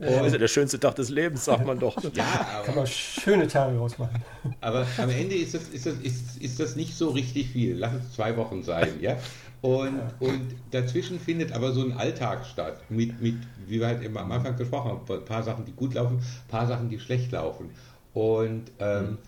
Und, 0.00 0.06
das 0.06 0.26
ist 0.26 0.32
ja 0.34 0.38
der 0.38 0.48
schönste 0.48 0.78
Tag 0.78 0.94
des 0.94 1.08
Lebens, 1.08 1.44
sagt 1.46 1.66
man 1.66 1.76
doch. 1.76 2.00
Ja, 2.14 2.46
aber, 2.54 2.64
kann 2.64 2.74
man 2.76 2.86
schöne 2.86 3.48
Tage 3.48 3.76
rausmachen. 3.76 4.22
Aber 4.60 4.86
am 4.96 5.10
Ende 5.10 5.34
ist 5.34 5.54
das, 5.54 5.62
ist, 5.70 5.86
das, 5.86 5.94
ist, 5.94 6.40
ist 6.40 6.60
das 6.60 6.76
nicht 6.76 6.96
so 6.96 7.10
richtig 7.10 7.48
viel. 7.48 7.76
Lass 7.76 7.94
es 7.94 8.12
zwei 8.12 8.36
Wochen 8.36 8.62
sein, 8.62 8.90
ja. 9.00 9.16
Und, 9.60 10.00
und 10.20 10.54
dazwischen 10.70 11.18
findet 11.18 11.52
aber 11.52 11.72
so 11.72 11.82
ein 11.82 11.92
Alltag 11.92 12.46
statt, 12.46 12.80
mit, 12.90 13.20
mit, 13.20 13.36
wie 13.66 13.80
wir 13.80 13.88
halt 13.88 14.02
immer 14.04 14.20
am 14.20 14.30
Anfang 14.30 14.56
gesprochen 14.56 14.90
haben, 14.90 15.00
ein 15.08 15.24
paar 15.24 15.42
Sachen, 15.42 15.64
die 15.64 15.72
gut 15.72 15.94
laufen, 15.94 16.18
ein 16.18 16.48
paar 16.48 16.66
Sachen, 16.68 16.88
die 16.88 17.00
schlecht 17.00 17.32
laufen. 17.32 17.70
Und 18.14 18.70
ähm, 18.78 19.18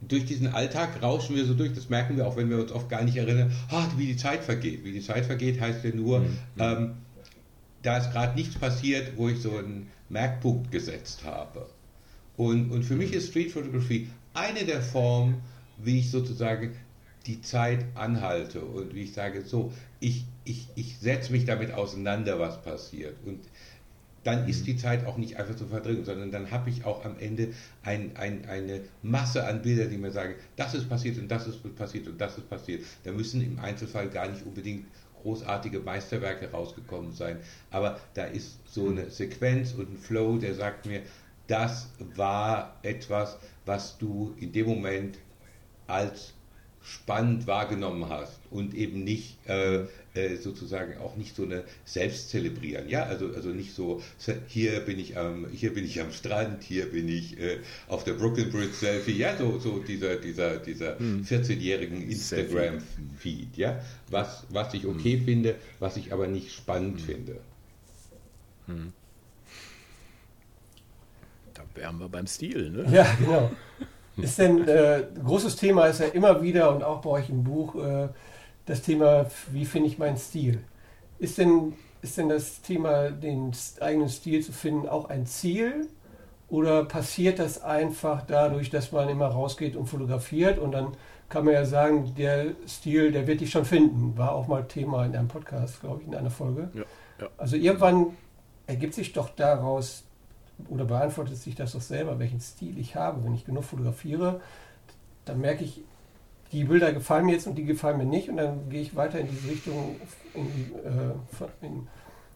durch 0.00 0.24
diesen 0.26 0.48
Alltag 0.48 1.02
rauschen 1.02 1.34
wir 1.34 1.44
so 1.44 1.54
durch, 1.54 1.72
das 1.72 1.88
merken 1.88 2.16
wir 2.16 2.26
auch, 2.26 2.36
wenn 2.36 2.50
wir 2.50 2.58
uns 2.58 2.72
oft 2.72 2.88
gar 2.88 3.02
nicht 3.02 3.16
erinnern, 3.16 3.52
ah, 3.70 3.86
wie 3.96 4.06
die 4.06 4.16
Zeit 4.16 4.44
vergeht. 4.44 4.84
Wie 4.84 4.92
die 4.92 5.00
Zeit 5.00 5.26
vergeht, 5.26 5.60
heißt 5.60 5.84
ja 5.84 5.94
nur, 5.94 6.20
mhm. 6.20 6.38
ähm, 6.58 6.92
da 7.82 7.98
ist 7.98 8.12
gerade 8.12 8.36
nichts 8.36 8.56
passiert, 8.56 9.16
wo 9.16 9.28
ich 9.28 9.40
so 9.40 9.56
einen 9.56 9.90
Merkpunkt 10.08 10.70
gesetzt 10.70 11.24
habe. 11.24 11.66
Und, 12.36 12.70
und 12.70 12.84
für 12.84 12.94
mich 12.94 13.12
ist 13.12 13.30
Street 13.30 13.50
Photography 13.50 14.08
eine 14.34 14.64
der 14.64 14.82
Formen, 14.82 15.42
wie 15.78 15.98
ich 15.98 16.10
sozusagen 16.10 16.76
die 17.22 17.40
Zeit 17.40 17.84
anhalte 17.94 18.60
und 18.60 18.94
wie 18.94 19.02
ich 19.02 19.12
sage, 19.12 19.42
so, 19.42 19.72
ich, 20.00 20.24
ich, 20.44 20.68
ich 20.74 20.98
setze 20.98 21.32
mich 21.32 21.44
damit 21.44 21.72
auseinander, 21.72 22.38
was 22.38 22.62
passiert. 22.62 23.16
Und 23.24 23.40
dann 24.24 24.48
ist 24.48 24.66
die 24.66 24.76
Zeit 24.76 25.04
auch 25.06 25.16
nicht 25.16 25.36
einfach 25.36 25.56
zu 25.56 25.66
verdrängen, 25.66 26.04
sondern 26.04 26.30
dann 26.30 26.50
habe 26.50 26.70
ich 26.70 26.84
auch 26.84 27.04
am 27.04 27.18
Ende 27.18 27.52
ein, 27.82 28.16
ein, 28.16 28.44
eine 28.46 28.82
Masse 29.02 29.46
an 29.46 29.62
Bildern, 29.62 29.90
die 29.90 29.96
mir 29.96 30.12
sagen, 30.12 30.34
das 30.56 30.74
ist 30.74 30.88
passiert 30.88 31.18
und 31.18 31.28
das 31.28 31.46
ist 31.46 31.76
passiert 31.76 32.06
und 32.06 32.20
das 32.20 32.38
ist 32.38 32.48
passiert. 32.48 32.84
Da 33.04 33.12
müssen 33.12 33.42
im 33.42 33.58
Einzelfall 33.58 34.08
gar 34.08 34.28
nicht 34.28 34.44
unbedingt 34.46 34.86
großartige 35.22 35.80
Meisterwerke 35.80 36.50
rausgekommen 36.50 37.12
sein, 37.12 37.38
aber 37.70 38.00
da 38.14 38.24
ist 38.24 38.58
so 38.64 38.88
eine 38.88 39.08
Sequenz 39.10 39.72
und 39.72 39.92
ein 39.92 39.96
Flow, 39.96 40.38
der 40.38 40.54
sagt 40.54 40.86
mir, 40.86 41.02
das 41.46 41.90
war 42.16 42.78
etwas, 42.82 43.38
was 43.66 43.98
du 43.98 44.34
in 44.38 44.52
dem 44.52 44.66
Moment 44.66 45.18
als 45.86 46.32
spannend 46.84 47.46
wahrgenommen 47.46 48.08
hast 48.08 48.40
und 48.50 48.74
eben 48.74 49.04
nicht 49.04 49.36
äh, 49.48 49.84
äh, 50.14 50.36
sozusagen 50.36 50.98
auch 50.98 51.16
nicht 51.16 51.36
so 51.36 51.44
eine 51.44 51.64
Selbstzelebrieren, 51.84 52.88
ja, 52.88 53.04
also 53.04 53.32
also 53.34 53.50
nicht 53.50 53.74
so 53.74 54.02
hier 54.46 54.80
bin 54.80 54.98
ich 54.98 55.16
am 55.16 55.46
hier 55.52 55.72
bin 55.72 55.84
ich 55.84 56.00
am 56.00 56.12
Strand, 56.12 56.62
hier 56.62 56.90
bin 56.90 57.08
ich 57.08 57.38
äh, 57.38 57.58
auf 57.88 58.04
der 58.04 58.14
Brooklyn 58.14 58.50
Bridge 58.50 58.74
Selfie, 58.74 59.16
ja, 59.16 59.36
so 59.36 59.58
so 59.58 59.78
dieser 59.78 60.16
dieser 60.16 60.58
dieser 60.58 60.98
hm. 60.98 61.22
14-jährigen 61.22 62.02
Instagram 62.02 62.78
Feed, 63.18 63.56
ja, 63.56 63.80
was 64.10 64.44
was 64.50 64.74
ich 64.74 64.86
okay 64.86 65.18
hm. 65.18 65.24
finde, 65.24 65.54
was 65.78 65.96
ich 65.96 66.12
aber 66.12 66.26
nicht 66.26 66.52
spannend 66.52 66.98
hm. 67.00 67.06
finde. 67.06 67.40
Hm. 68.66 68.92
Da 71.54 71.62
wären 71.74 71.98
wir 71.98 72.08
beim 72.08 72.26
Stil, 72.26 72.70
ne? 72.70 72.86
Ja, 72.92 73.14
genau. 73.18 73.50
Ist 74.16 74.38
denn, 74.38 74.68
äh, 74.68 75.04
großes 75.24 75.56
Thema 75.56 75.86
ist 75.86 76.00
ja 76.00 76.06
immer 76.06 76.42
wieder 76.42 76.74
und 76.74 76.82
auch 76.82 77.00
bei 77.00 77.10
euch 77.10 77.30
im 77.30 77.44
Buch 77.44 77.74
äh, 77.76 78.08
das 78.66 78.82
Thema, 78.82 79.26
wie 79.50 79.64
finde 79.64 79.88
ich 79.88 79.98
meinen 79.98 80.18
Stil? 80.18 80.62
Ist 81.18 81.38
denn, 81.38 81.74
ist 82.02 82.18
denn 82.18 82.28
das 82.28 82.60
Thema, 82.62 83.10
den 83.10 83.52
eigenen 83.80 84.08
Stil 84.08 84.42
zu 84.42 84.52
finden, 84.52 84.88
auch 84.88 85.08
ein 85.08 85.26
Ziel? 85.26 85.88
Oder 86.48 86.84
passiert 86.84 87.38
das 87.38 87.62
einfach 87.62 88.26
dadurch, 88.26 88.68
dass 88.68 88.92
man 88.92 89.08
immer 89.08 89.28
rausgeht 89.28 89.74
und 89.74 89.86
fotografiert 89.86 90.58
und 90.58 90.72
dann 90.72 90.88
kann 91.30 91.46
man 91.46 91.54
ja 91.54 91.64
sagen, 91.64 92.14
der 92.14 92.48
Stil, 92.68 93.10
der 93.10 93.26
wird 93.26 93.40
dich 93.40 93.50
schon 93.50 93.64
finden. 93.64 94.18
War 94.18 94.32
auch 94.32 94.48
mal 94.48 94.68
Thema 94.68 95.06
in 95.06 95.16
einem 95.16 95.28
Podcast, 95.28 95.80
glaube 95.80 96.02
ich, 96.02 96.08
in 96.08 96.14
einer 96.14 96.30
Folge. 96.30 96.68
Ja, 96.74 96.82
ja. 97.20 97.28
Also 97.38 97.56
irgendwann 97.56 98.18
ergibt 98.66 98.92
sich 98.92 99.14
doch 99.14 99.30
daraus 99.30 100.04
oder 100.68 100.84
beantwortet 100.84 101.36
sich 101.36 101.54
das 101.54 101.72
doch 101.72 101.80
selber, 101.80 102.18
welchen 102.18 102.40
Stil 102.40 102.78
ich 102.78 102.96
habe. 102.96 103.24
Wenn 103.24 103.34
ich 103.34 103.44
genug 103.44 103.64
fotografiere, 103.64 104.40
dann 105.24 105.40
merke 105.40 105.64
ich, 105.64 105.82
die 106.52 106.64
Bilder 106.64 106.92
gefallen 106.92 107.26
mir 107.26 107.32
jetzt 107.32 107.46
und 107.46 107.56
die 107.56 107.64
gefallen 107.64 107.98
mir 107.98 108.04
nicht 108.04 108.28
und 108.28 108.36
dann 108.36 108.68
gehe 108.68 108.82
ich 108.82 108.94
weiter 108.94 109.18
in 109.18 109.28
diese 109.28 109.48
Richtung, 109.48 109.96
in 110.34 110.46
die, 110.54 110.72
äh, 110.86 111.66
in, 111.66 111.88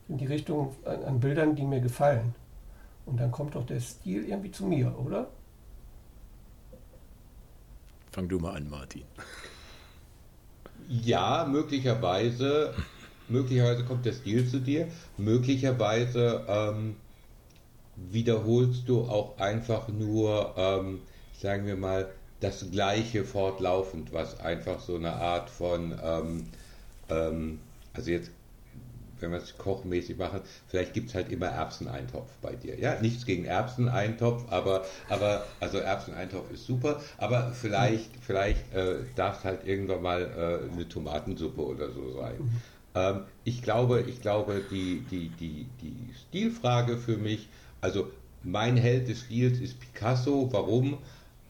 in 0.08 0.16
die 0.16 0.26
Richtung 0.26 0.74
an, 0.84 1.04
an, 1.04 1.20
Bildern, 1.20 1.54
die 1.54 1.64
mir 1.64 1.80
gefallen. 1.80 2.34
Und 3.04 3.20
dann 3.20 3.30
kommt 3.30 3.54
doch 3.54 3.66
der 3.66 3.80
Stil 3.80 4.24
irgendwie 4.24 4.50
zu 4.50 4.64
mir, 4.64 4.98
oder? 4.98 5.28
Fang 8.10 8.28
du 8.28 8.38
mal 8.38 8.56
an, 8.56 8.70
Martin. 8.70 9.02
Ja, 10.88 11.46
möglicherweise, 11.48 12.74
möglicherweise 13.28 13.84
kommt 13.84 14.06
der 14.06 14.12
Stil 14.12 14.48
zu 14.48 14.60
dir, 14.60 14.88
möglicherweise 15.18 16.44
ähm, 16.48 16.96
wiederholst 17.96 18.88
du 18.88 19.02
auch 19.02 19.38
einfach 19.38 19.88
nur, 19.88 20.54
ähm, 20.56 21.00
sagen 21.32 21.66
wir 21.66 21.76
mal, 21.76 22.08
das 22.40 22.70
Gleiche 22.70 23.24
fortlaufend, 23.24 24.12
was 24.12 24.38
einfach 24.40 24.80
so 24.80 24.96
eine 24.96 25.14
Art 25.14 25.48
von, 25.48 25.98
ähm, 26.02 26.44
ähm, 27.08 27.60
also 27.94 28.10
jetzt, 28.10 28.30
wenn 29.18 29.30
wir 29.30 29.38
es 29.38 29.56
kochmäßig 29.56 30.18
machen, 30.18 30.40
vielleicht 30.68 30.92
gibt 30.92 31.08
es 31.08 31.14
halt 31.14 31.32
immer 31.32 31.46
Erbseneintopf 31.46 32.30
bei 32.42 32.54
dir. 32.54 32.78
Ja, 32.78 33.00
nichts 33.00 33.24
gegen 33.24 33.46
Erbseneintopf, 33.46 34.44
aber, 34.50 34.84
aber 35.08 35.46
also 35.60 35.78
Erbseneintopf 35.78 36.50
ist 36.52 36.66
super, 36.66 37.00
aber 37.16 37.52
vielleicht, 37.52 38.10
vielleicht 38.20 38.74
äh, 38.74 38.96
darf 39.14 39.38
es 39.38 39.44
halt 39.44 39.66
irgendwann 39.66 40.02
mal 40.02 40.22
äh, 40.22 40.70
eine 40.70 40.86
Tomatensuppe 40.86 41.62
oder 41.62 41.90
so 41.90 42.12
sein. 42.12 42.34
Mhm. 42.38 42.62
Ähm, 42.94 43.20
ich 43.44 43.62
glaube, 43.62 44.02
ich 44.02 44.20
glaube, 44.20 44.62
die, 44.70 45.00
die, 45.10 45.30
die, 45.30 45.66
die 45.80 46.14
Stilfrage 46.28 46.98
für 46.98 47.16
mich 47.16 47.48
also 47.80 48.10
mein 48.42 48.76
Held 48.76 49.08
des 49.08 49.20
Stils 49.22 49.58
ist 49.60 49.78
Picasso. 49.80 50.48
Warum? 50.52 50.98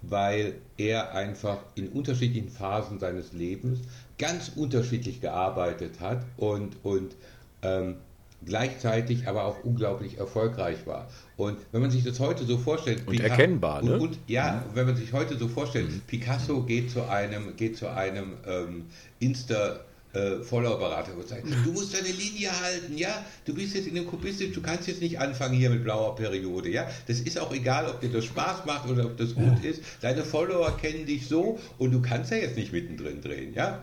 Weil 0.02 0.54
er 0.76 1.14
einfach 1.14 1.58
in 1.74 1.88
unterschiedlichen 1.88 2.48
Phasen 2.48 2.98
seines 2.98 3.32
Lebens 3.32 3.80
ganz 4.18 4.52
unterschiedlich 4.54 5.20
gearbeitet 5.20 6.00
hat 6.00 6.24
und, 6.36 6.76
und 6.82 7.14
ähm, 7.62 7.96
gleichzeitig 8.44 9.26
aber 9.26 9.44
auch 9.44 9.64
unglaublich 9.64 10.18
erfolgreich 10.18 10.86
war. 10.86 11.08
Und 11.36 11.58
wenn 11.72 11.80
man 11.80 11.90
sich 11.90 12.04
das 12.04 12.20
heute 12.20 12.44
so 12.44 12.58
vorstellt, 12.58 13.00
und 13.06 13.16
Picasso, 13.16 13.30
erkennbar, 13.30 13.82
ne? 13.82 13.94
Und, 13.94 14.00
und, 14.00 14.18
ja, 14.26 14.64
mhm. 14.70 14.76
wenn 14.76 14.86
man 14.86 14.96
sich 14.96 15.12
heute 15.12 15.36
so 15.36 15.48
vorstellt, 15.48 15.90
mhm. 15.90 16.00
Picasso 16.06 16.62
geht 16.62 16.90
zu 16.90 17.08
einem, 17.08 17.56
geht 17.56 17.76
zu 17.76 17.90
einem 17.90 18.34
ähm, 18.46 18.86
Insta 19.18 19.80
äh, 20.16 20.42
Follower-Berater 20.42 21.14
und 21.14 21.28
sagen, 21.28 21.54
du 21.64 21.72
musst 21.72 21.94
deine 21.94 22.08
Linie 22.08 22.50
halten, 22.60 22.96
ja, 22.96 23.24
du 23.44 23.54
bist 23.54 23.74
jetzt 23.74 23.86
in 23.86 23.94
dem 23.94 24.06
Kubistik, 24.06 24.54
du 24.54 24.62
kannst 24.62 24.88
jetzt 24.88 25.02
nicht 25.02 25.18
anfangen 25.18 25.54
hier 25.54 25.70
mit 25.70 25.84
blauer 25.84 26.16
Periode, 26.16 26.70
ja, 26.70 26.88
das 27.06 27.20
ist 27.20 27.38
auch 27.38 27.52
egal, 27.52 27.86
ob 27.88 28.00
dir 28.00 28.10
das 28.10 28.24
Spaß 28.24 28.64
macht 28.64 28.88
oder 28.88 29.04
ob 29.04 29.16
das 29.18 29.34
gut 29.34 29.62
ist, 29.62 29.82
deine 30.00 30.24
Follower 30.24 30.74
kennen 30.76 31.06
dich 31.06 31.28
so 31.28 31.58
und 31.78 31.92
du 31.92 32.00
kannst 32.00 32.30
ja 32.30 32.38
jetzt 32.38 32.56
nicht 32.56 32.72
mittendrin 32.72 33.20
drehen, 33.20 33.52
ja, 33.54 33.82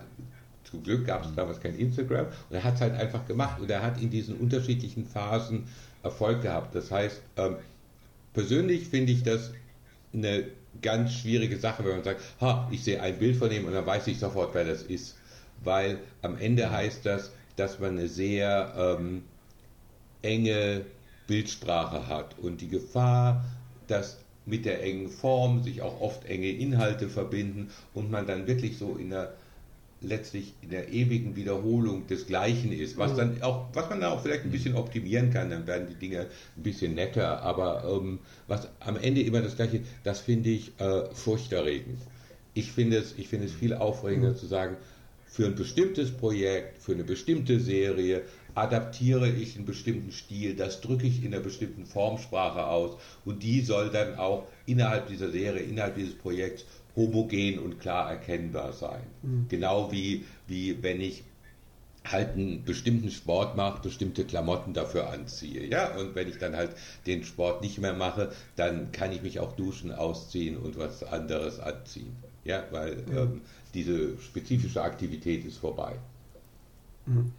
zum 0.64 0.84
Glück 0.84 1.06
gab 1.06 1.24
es 1.24 1.36
damals 1.36 1.62
kein 1.62 1.78
Instagram 1.78 2.26
und 2.50 2.56
er 2.56 2.64
hat 2.64 2.76
es 2.76 2.82
halt 2.82 2.96
einfach 2.96 3.28
gemacht 3.28 3.62
und 3.62 3.70
er 3.70 3.84
hat 3.84 4.02
in 4.02 4.10
diesen 4.10 4.36
unterschiedlichen 4.36 5.06
Phasen 5.06 5.66
Erfolg 6.02 6.42
gehabt, 6.42 6.74
das 6.74 6.90
heißt, 6.90 7.22
ähm, 7.38 7.58
persönlich 8.34 8.88
finde 8.88 9.12
ich 9.12 9.24
das 9.24 9.52
eine 10.14 10.46
ganz 10.82 11.14
schwierige 11.14 11.58
Sache, 11.58 11.86
wenn 11.86 11.92
man 11.94 12.04
sagt, 12.04 12.22
ha, 12.42 12.68
ich 12.72 12.84
sehe 12.84 13.00
ein 13.00 13.20
Bild 13.20 13.38
von 13.38 13.52
ihm 13.52 13.66
und 13.66 13.74
dann 13.74 13.86
weiß 13.86 14.08
ich 14.08 14.18
sofort, 14.18 14.56
wer 14.56 14.66
das 14.66 14.82
ist 14.82 15.16
weil 15.64 16.00
am 16.22 16.38
Ende 16.38 16.72
heißt 16.72 17.06
das, 17.06 17.32
dass 17.56 17.80
man 17.80 17.98
eine 17.98 18.08
sehr 18.08 18.74
ähm, 18.78 19.24
enge 20.22 20.86
Bildsprache 21.28 22.08
hat 22.08 22.38
und 22.40 22.62
die 22.62 22.70
Gefahr, 22.70 23.46
dass 23.88 24.18
mit 24.46 24.66
der 24.66 24.84
engen 24.84 25.10
Form 25.10 25.64
sich 25.64 25.82
auch 25.82 26.02
oft 26.02 26.26
enge 26.26 26.50
Inhalte 26.50 27.08
verbinden 27.10 27.70
und 27.94 28.12
man 28.12 28.28
dann 28.28 28.48
wirklich 28.48 28.78
so 28.78 28.96
in 28.96 29.10
der 29.10 29.34
letztlich 30.04 30.54
in 30.62 30.70
der 30.70 30.92
ewigen 30.92 31.36
Wiederholung 31.36 32.08
des 32.08 32.28
Gleichen 32.28 32.72
ist, 32.72 32.98
was 32.98 33.16
dann 33.16 33.42
auch, 33.42 33.68
was 33.74 33.90
man 33.90 34.02
da 34.02 34.12
auch 34.12 34.22
vielleicht 34.22 34.44
ein 34.44 34.52
bisschen 34.52 34.76
optimieren 34.76 35.32
kann, 35.32 35.50
dann 35.50 35.66
werden 35.66 35.88
die 35.88 35.96
Dinge 35.96 36.28
ein 36.58 36.64
bisschen 36.64 36.94
netter, 36.96 37.42
aber 37.42 37.86
ähm, 37.90 38.20
was 38.48 38.68
am 38.82 38.98
Ende 38.98 39.22
immer 39.22 39.42
das 39.42 39.56
Gleiche, 39.56 39.82
das 40.04 40.20
finde 40.20 40.50
ich 40.50 40.80
äh, 40.80 41.06
furchterregend. 41.14 42.00
Ich 42.54 42.72
finde 42.72 42.98
es, 42.98 43.16
ich 43.18 43.30
finde 43.30 43.46
es 43.46 43.54
viel 43.54 43.74
aufregender 43.74 44.32
mhm. 44.32 44.36
zu 44.36 44.46
sagen, 44.46 44.76
für 45.34 45.48
ein 45.48 45.56
bestimmtes 45.56 46.12
Projekt, 46.12 46.78
für 46.78 46.92
eine 46.92 47.04
bestimmte 47.04 47.60
Serie 47.60 48.22
adaptiere 48.54 49.28
ich 49.28 49.56
einen 49.56 49.66
bestimmten 49.66 50.12
Stil, 50.12 50.56
das 50.56 50.80
drücke 50.80 51.08
ich 51.08 51.26
in 51.26 51.34
einer 51.34 51.42
bestimmten 51.44 51.88
Formsprache 51.88 52.68
aus 52.68 52.98
und 53.26 53.42
die 53.42 53.62
soll 53.62 53.90
dann 53.90 54.14
auch 54.14 54.48
innerhalb 54.68 55.08
dieser 55.08 55.32
Serie, 55.32 55.64
innerhalb 55.64 55.96
dieses 55.96 56.16
Projekts 56.16 56.66
homogen 56.96 57.58
und 57.58 57.80
klar 57.80 58.12
erkennbar 58.12 58.74
sein. 58.74 59.02
Mhm. 59.24 59.48
Genau 59.50 59.92
wie, 59.92 60.24
wie 60.46 60.84
wenn 60.84 61.02
ich 61.02 61.24
halt 62.06 62.34
einen 62.34 62.64
bestimmten 62.64 63.10
Sport 63.10 63.56
mache, 63.56 63.82
bestimmte 63.82 64.26
Klamotten 64.26 64.74
dafür 64.74 65.10
anziehe. 65.10 65.66
Ja, 65.66 65.96
und 65.98 66.14
wenn 66.14 66.30
ich 66.30 66.38
dann 66.38 66.56
halt 66.56 66.76
den 67.08 67.24
Sport 67.24 67.64
nicht 67.64 67.80
mehr 67.80 67.94
mache, 67.94 68.32
dann 68.56 68.92
kann 68.92 69.12
ich 69.12 69.24
mich 69.24 69.40
auch 69.40 69.56
duschen, 69.56 69.92
ausziehen 69.92 70.58
und 70.58 70.78
was 70.78 71.04
anderes 71.04 71.60
anziehen. 71.60 72.16
Ja, 72.44 72.66
weil 72.70 72.98
mhm. 72.98 73.18
ähm, 73.18 73.42
diese 73.74 74.18
spezifische 74.20 74.82
Aktivität 74.82 75.46
ist 75.46 75.58
vorbei. 75.58 75.96
Mhm. 77.06 77.32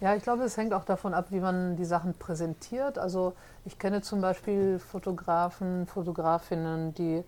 Ja, 0.00 0.14
ich 0.14 0.22
glaube, 0.22 0.44
es 0.44 0.56
hängt 0.56 0.74
auch 0.74 0.84
davon 0.84 1.14
ab, 1.14 1.28
wie 1.30 1.40
man 1.40 1.76
die 1.76 1.86
Sachen 1.86 2.14
präsentiert. 2.14 2.98
Also 2.98 3.32
ich 3.64 3.78
kenne 3.78 4.02
zum 4.02 4.20
Beispiel 4.20 4.78
Fotografen, 4.78 5.86
Fotografinnen, 5.86 6.92
die 6.94 7.24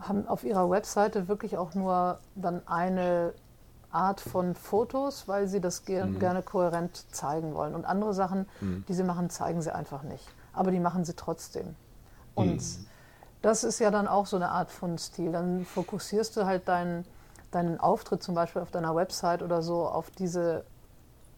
haben 0.00 0.26
auf 0.26 0.44
ihrer 0.44 0.68
Webseite 0.70 1.28
wirklich 1.28 1.56
auch 1.56 1.74
nur 1.74 2.18
dann 2.34 2.66
eine 2.66 3.32
Art 3.92 4.20
von 4.20 4.54
Fotos, 4.54 5.28
weil 5.28 5.46
sie 5.46 5.60
das 5.60 5.84
ger 5.84 6.06
mhm. 6.06 6.18
gerne 6.18 6.42
kohärent 6.42 7.04
zeigen 7.14 7.54
wollen. 7.54 7.74
Und 7.74 7.84
andere 7.84 8.12
Sachen, 8.12 8.46
mhm. 8.60 8.84
die 8.88 8.94
sie 8.94 9.04
machen, 9.04 9.30
zeigen 9.30 9.62
sie 9.62 9.72
einfach 9.72 10.02
nicht. 10.02 10.26
Aber 10.52 10.72
die 10.72 10.80
machen 10.80 11.04
sie 11.04 11.14
trotzdem. 11.14 11.76
Und 12.34 12.56
mhm 12.56 12.89
Das 13.42 13.64
ist 13.64 13.78
ja 13.78 13.90
dann 13.90 14.06
auch 14.06 14.26
so 14.26 14.36
eine 14.36 14.50
Art 14.50 14.70
von 14.70 14.98
Stil. 14.98 15.32
Dann 15.32 15.64
fokussierst 15.64 16.36
du 16.36 16.44
halt 16.44 16.68
deinen, 16.68 17.04
deinen 17.50 17.80
Auftritt 17.80 18.22
zum 18.22 18.34
Beispiel 18.34 18.62
auf 18.62 18.70
deiner 18.70 18.94
Website 18.94 19.42
oder 19.42 19.62
so 19.62 19.86
auf 19.86 20.10
diese 20.10 20.64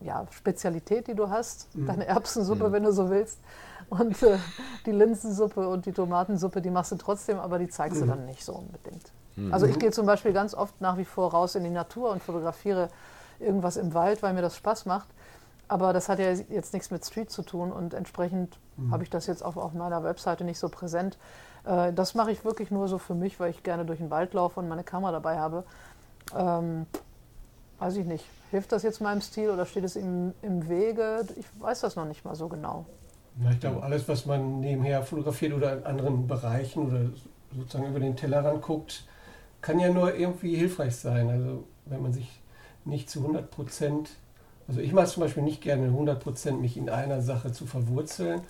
ja, 0.01 0.27
Spezialität, 0.31 1.07
die 1.07 1.15
du 1.15 1.31
hast, 1.31 1.75
mhm. 1.77 1.87
deine 1.87 2.07
Erbsensuppe, 2.07 2.69
mhm. 2.69 2.73
wenn 2.73 2.83
du 2.83 2.93
so 2.93 3.11
willst, 3.11 3.39
und 3.89 4.23
äh, 4.23 4.39
die 4.87 4.93
Linsensuppe 4.93 5.69
und 5.69 5.87
die 5.87 5.93
Tomatensuppe, 5.93 6.63
die 6.63 6.71
machst 6.71 6.93
du 6.93 6.97
trotzdem, 6.97 7.39
aber 7.39 7.59
die 7.59 7.69
zeigst 7.69 8.01
mhm. 8.01 8.07
du 8.07 8.11
dann 8.13 8.27
nicht 8.27 8.45
so 8.45 8.55
unbedingt. 8.55 9.13
Mhm. 9.37 9.53
Also 9.53 9.67
ich 9.67 9.79
gehe 9.79 9.91
zum 9.91 10.07
Beispiel 10.07 10.33
ganz 10.33 10.55
oft 10.55 10.81
nach 10.81 10.97
wie 10.97 11.05
vor 11.05 11.31
raus 11.31 11.55
in 11.55 11.65
die 11.65 11.71
Natur 11.71 12.11
und 12.11 12.23
fotografiere 12.23 12.89
irgendwas 13.39 13.77
im 13.77 13.93
Wald, 13.95 14.23
weil 14.23 14.35
mir 14.35 14.43
das 14.43 14.57
Spaß 14.57 14.87
macht. 14.87 15.09
Aber 15.69 15.93
das 15.93 16.09
hat 16.09 16.19
ja 16.19 16.31
jetzt 16.31 16.73
nichts 16.73 16.91
mit 16.91 17.05
Street 17.05 17.31
zu 17.31 17.43
tun 17.43 17.73
und 17.73 17.95
entsprechend 17.95 18.59
mhm. 18.77 18.93
habe 18.93 19.03
ich 19.03 19.11
das 19.11 19.27
jetzt 19.27 19.45
auch 19.45 19.57
auf 19.57 19.73
meiner 19.73 20.03
Webseite 20.05 20.45
nicht 20.45 20.59
so 20.59 20.69
präsent. 20.69 21.19
Äh, 21.65 21.93
das 21.93 22.15
mache 22.15 22.33
ich 22.33 22.45
wirklich 22.45 22.71
nur 22.71 22.89
so 22.89 22.99
für 22.99 23.15
mich, 23.15 23.39
weil 23.41 23.51
ich 23.51 23.63
gerne 23.63 23.85
durch 23.85 23.99
den 23.99 24.11
Wald 24.11 24.35
laufe 24.35 24.61
und 24.61 24.69
meine 24.69 24.85
Kamera 24.85 25.13
dabei 25.13 25.39
habe. 25.39 25.65
Ähm, 26.37 26.87
weiß 27.79 27.97
ich 27.97 28.07
nicht. 28.07 28.25
Hilft 28.51 28.73
das 28.73 28.83
jetzt 28.83 29.01
meinem 29.01 29.21
Stil 29.21 29.51
oder 29.51 29.67
steht 29.67 29.85
es 29.85 29.97
im, 29.97 30.35
im 30.43 30.69
Wege? 30.69 31.27
Ich 31.37 31.47
weiß 31.59 31.81
das 31.81 31.97
noch 31.97 32.05
nicht 32.05 32.25
mal 32.25 32.35
so 32.35 32.49
genau. 32.49 32.87
Ja, 33.43 33.51
ich 33.51 33.61
glaube, 33.61 33.83
alles, 33.83 34.07
was 34.09 34.27
man 34.27 34.61
nebenher 34.61 35.03
fotografiert 35.03 35.55
oder 35.55 35.79
in 35.79 35.85
anderen 35.85 36.27
Bereichen 36.27 36.87
oder 36.87 37.01
sozusagen 37.57 37.89
über 37.89 38.01
den 38.01 38.17
Tellerrand 38.17 38.63
guckt, 38.63 39.05
kann 39.63 39.79
ja 39.79 39.91
nur 39.91 40.15
irgendwie 40.15 40.55
hilfreich 40.55 40.97
sein. 40.97 41.31
Also 41.31 41.65
wenn 41.87 42.03
man 42.03 42.13
sich 42.13 42.29
nicht 42.85 43.09
zu 43.09 43.21
100 43.21 43.51
Prozent, 43.51 44.11
also 44.69 44.81
ich 44.81 44.93
mache 44.93 45.07
zum 45.07 45.23
Beispiel 45.23 45.43
nicht 45.43 45.63
gerne 45.63 45.87
100 45.87 46.23
Prozent 46.23 46.61
mich 46.61 46.77
in 46.77 46.91
einer 46.91 47.23
Sache 47.23 47.53
zu 47.53 47.67
verwurzeln 47.67 48.43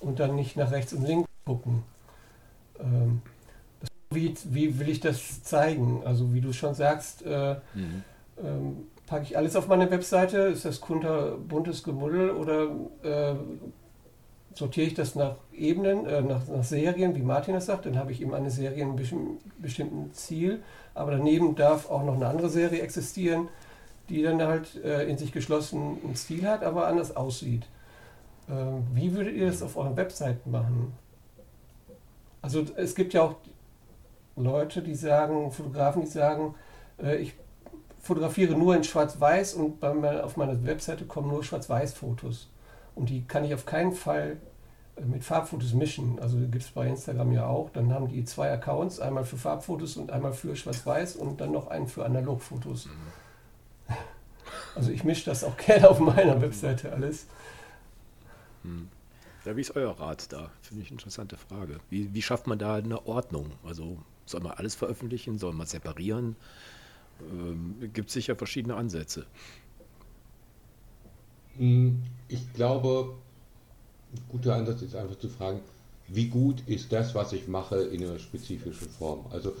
und 0.00 0.20
dann 0.20 0.36
nicht 0.36 0.56
nach 0.56 0.70
rechts 0.70 0.92
und 0.92 1.02
links 1.02 1.28
gucken. 1.44 1.82
Ähm, 2.80 3.22
das, 3.80 3.90
wie, 4.10 4.34
wie 4.44 4.78
will 4.78 4.88
ich 4.88 5.00
das 5.00 5.42
zeigen? 5.42 6.02
Also 6.04 6.32
wie 6.32 6.40
du 6.40 6.52
schon 6.52 6.74
sagst, 6.74 7.24
äh, 7.24 7.56
mhm. 7.74 8.02
ähm, 8.42 8.76
packe 9.06 9.24
ich 9.24 9.36
alles 9.36 9.56
auf 9.56 9.68
meine 9.68 9.90
Webseite? 9.90 10.38
Ist 10.38 10.64
das 10.64 10.80
kunterbuntes 10.80 11.82
Gemuddel 11.82 12.30
oder 12.30 12.68
äh, 13.02 13.34
sortiere 14.54 14.86
ich 14.86 14.94
das 14.94 15.14
nach 15.14 15.36
Ebenen, 15.52 16.06
äh, 16.06 16.20
nach, 16.20 16.46
nach, 16.46 16.64
Serien, 16.64 17.14
wie 17.14 17.22
Martin 17.22 17.54
das 17.54 17.66
sagt? 17.66 17.86
Dann 17.86 17.98
habe 17.98 18.12
ich 18.12 18.20
eben 18.20 18.34
eine 18.34 18.50
Serie 18.50 18.82
in 18.82 18.90
einem 18.90 19.38
bestimmten 19.58 20.12
Ziel, 20.12 20.62
aber 20.94 21.12
daneben 21.12 21.54
darf 21.54 21.90
auch 21.90 22.04
noch 22.04 22.14
eine 22.14 22.26
andere 22.26 22.50
Serie 22.50 22.82
existieren, 22.82 23.48
die 24.08 24.22
dann 24.22 24.42
halt 24.42 24.82
äh, 24.84 25.04
in 25.08 25.18
sich 25.18 25.32
geschlossen 25.32 25.98
einen 26.04 26.16
Stil 26.16 26.46
hat, 26.46 26.64
aber 26.64 26.86
anders 26.86 27.16
aussieht. 27.16 27.66
Äh, 28.48 28.52
wie 28.94 29.14
würdet 29.14 29.34
ihr 29.34 29.46
das 29.46 29.62
auf 29.62 29.76
euren 29.76 29.96
Webseiten 29.96 30.50
machen? 30.50 30.92
Also 32.42 32.64
es 32.76 32.94
gibt 32.94 33.14
ja 33.14 33.22
auch 33.22 33.36
Leute, 34.36 34.82
die 34.82 34.94
sagen, 34.94 35.50
Fotografen, 35.50 36.02
die 36.02 36.08
sagen, 36.08 36.54
äh, 37.02 37.16
ich 37.16 37.34
fotografiere 38.00 38.54
nur 38.54 38.76
in 38.76 38.84
Schwarz-Weiß 38.84 39.54
und 39.54 39.80
bei, 39.80 40.22
auf 40.22 40.36
meiner 40.36 40.64
Webseite 40.64 41.04
kommen 41.04 41.28
nur 41.28 41.42
Schwarz-Weiß-Fotos. 41.44 42.48
Und 42.94 43.10
die 43.10 43.24
kann 43.24 43.44
ich 43.44 43.54
auf 43.54 43.66
keinen 43.66 43.92
Fall 43.92 44.38
äh, 44.96 45.04
mit 45.04 45.24
Farbfotos 45.24 45.72
mischen. 45.74 46.18
Also 46.20 46.38
gibt 46.38 46.62
es 46.62 46.70
bei 46.70 46.86
Instagram 46.86 47.32
ja 47.32 47.46
auch. 47.46 47.70
Dann 47.70 47.92
haben 47.92 48.08
die 48.08 48.24
zwei 48.24 48.50
Accounts, 48.50 49.00
einmal 49.00 49.24
für 49.24 49.36
Farbfotos 49.36 49.96
und 49.96 50.10
einmal 50.10 50.32
für 50.32 50.54
Schwarz-Weiß 50.54 51.16
und 51.16 51.40
dann 51.40 51.52
noch 51.52 51.68
einen 51.68 51.88
für 51.88 52.04
Analogfotos. 52.04 52.86
Mhm. 52.86 53.94
Also 54.74 54.92
ich 54.92 55.02
mische 55.02 55.26
das 55.26 55.44
auch 55.44 55.56
gerne 55.66 55.90
auf 55.90 55.98
meiner 55.98 56.40
Webseite 56.40 56.92
alles. 56.92 57.26
Hm. 58.62 58.88
Ja, 59.48 59.56
wie 59.56 59.62
ist 59.62 59.74
euer 59.76 59.98
Rat 59.98 60.30
da? 60.30 60.50
Finde 60.60 60.82
ich 60.82 60.90
eine 60.90 60.98
interessante 60.98 61.38
Frage. 61.38 61.80
Wie, 61.88 62.12
wie 62.12 62.20
schafft 62.20 62.46
man 62.46 62.58
da 62.58 62.74
eine 62.74 63.06
Ordnung? 63.06 63.52
Also 63.64 63.96
soll 64.26 64.42
man 64.42 64.52
alles 64.52 64.74
veröffentlichen? 64.74 65.38
Soll 65.38 65.54
man 65.54 65.66
separieren? 65.66 66.36
Ähm, 67.32 67.90
gibt 67.94 68.10
sicher 68.10 68.36
verschiedene 68.36 68.74
Ansätze. 68.74 69.24
Hm, 71.56 72.02
ich 72.28 72.52
glaube, 72.52 73.14
ein 74.12 74.20
guter 74.28 74.54
Ansatz 74.54 74.82
ist 74.82 74.94
einfach 74.94 75.18
zu 75.18 75.30
fragen, 75.30 75.60
wie 76.08 76.28
gut 76.28 76.62
ist 76.66 76.92
das, 76.92 77.14
was 77.14 77.32
ich 77.32 77.48
mache, 77.48 77.76
in 77.84 78.04
einer 78.04 78.18
spezifischen 78.18 78.90
Form? 78.90 79.24
Also 79.30 79.56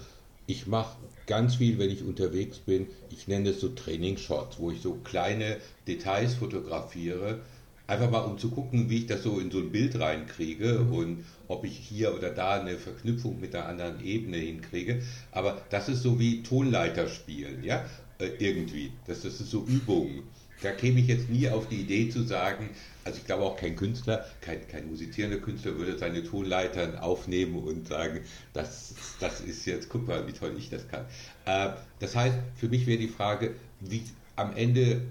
ich 0.46 0.66
mache 0.66 0.98
ganz 1.26 1.54
viel, 1.54 1.78
wenn 1.78 1.88
ich 1.88 2.04
unterwegs 2.04 2.58
bin. 2.58 2.88
Ich 3.08 3.26
nenne 3.26 3.48
es 3.48 3.60
so 3.62 3.70
Trainingsshots, 3.70 4.58
wo 4.58 4.70
ich 4.70 4.82
so 4.82 4.98
kleine 5.02 5.56
Details 5.86 6.34
fotografiere, 6.34 7.40
einfach 7.88 8.10
mal 8.10 8.20
um 8.20 8.38
zu 8.38 8.50
gucken, 8.50 8.90
wie 8.90 8.98
ich 8.98 9.06
das 9.06 9.22
so 9.22 9.40
in 9.40 9.50
so 9.50 9.58
ein 9.58 9.72
Bild 9.72 9.98
reinkriege 9.98 10.80
mhm. 10.80 10.92
und 10.92 11.24
ob 11.48 11.64
ich 11.64 11.76
hier 11.76 12.14
oder 12.14 12.30
da 12.30 12.60
eine 12.60 12.76
Verknüpfung 12.76 13.40
mit 13.40 13.54
einer 13.54 13.66
anderen 13.66 14.04
Ebene 14.04 14.36
hinkriege. 14.36 15.02
Aber 15.32 15.62
das 15.70 15.88
ist 15.88 16.02
so 16.02 16.20
wie 16.20 16.42
Tonleiter 16.42 17.08
spielen, 17.08 17.64
ja, 17.64 17.84
äh, 18.18 18.28
irgendwie. 18.38 18.92
Das, 19.06 19.22
das 19.22 19.40
ist 19.40 19.50
so 19.50 19.64
Übung. 19.64 20.22
Da 20.60 20.72
käme 20.72 21.00
ich 21.00 21.06
jetzt 21.06 21.30
nie 21.30 21.48
auf 21.48 21.68
die 21.68 21.80
Idee 21.80 22.10
zu 22.10 22.24
sagen, 22.24 22.70
also 23.04 23.18
ich 23.18 23.24
glaube 23.24 23.44
auch 23.44 23.56
kein 23.56 23.76
Künstler, 23.76 24.26
kein, 24.40 24.66
kein 24.68 24.88
musizierender 24.88 25.38
Künstler 25.38 25.78
würde 25.78 25.96
seine 25.96 26.24
Tonleitern 26.24 26.98
aufnehmen 26.98 27.56
und 27.56 27.88
sagen, 27.88 28.20
das, 28.52 28.94
das 29.20 29.40
ist 29.40 29.64
jetzt, 29.66 29.88
guck 29.88 30.06
mal, 30.06 30.26
wie 30.26 30.32
toll 30.32 30.54
ich 30.58 30.68
das 30.68 30.88
kann. 30.88 31.06
Äh, 31.46 31.70
das 32.00 32.14
heißt, 32.14 32.36
für 32.56 32.68
mich 32.68 32.86
wäre 32.86 32.98
die 32.98 33.08
Frage, 33.08 33.54
wie 33.80 34.02
am 34.36 34.54
Ende, 34.54 35.02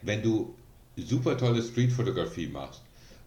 wenn 0.00 0.22
du 0.22 0.54
super 0.96 1.36
tolle 1.36 1.62
Streetfotografie 1.62 2.48
machst 2.48 2.82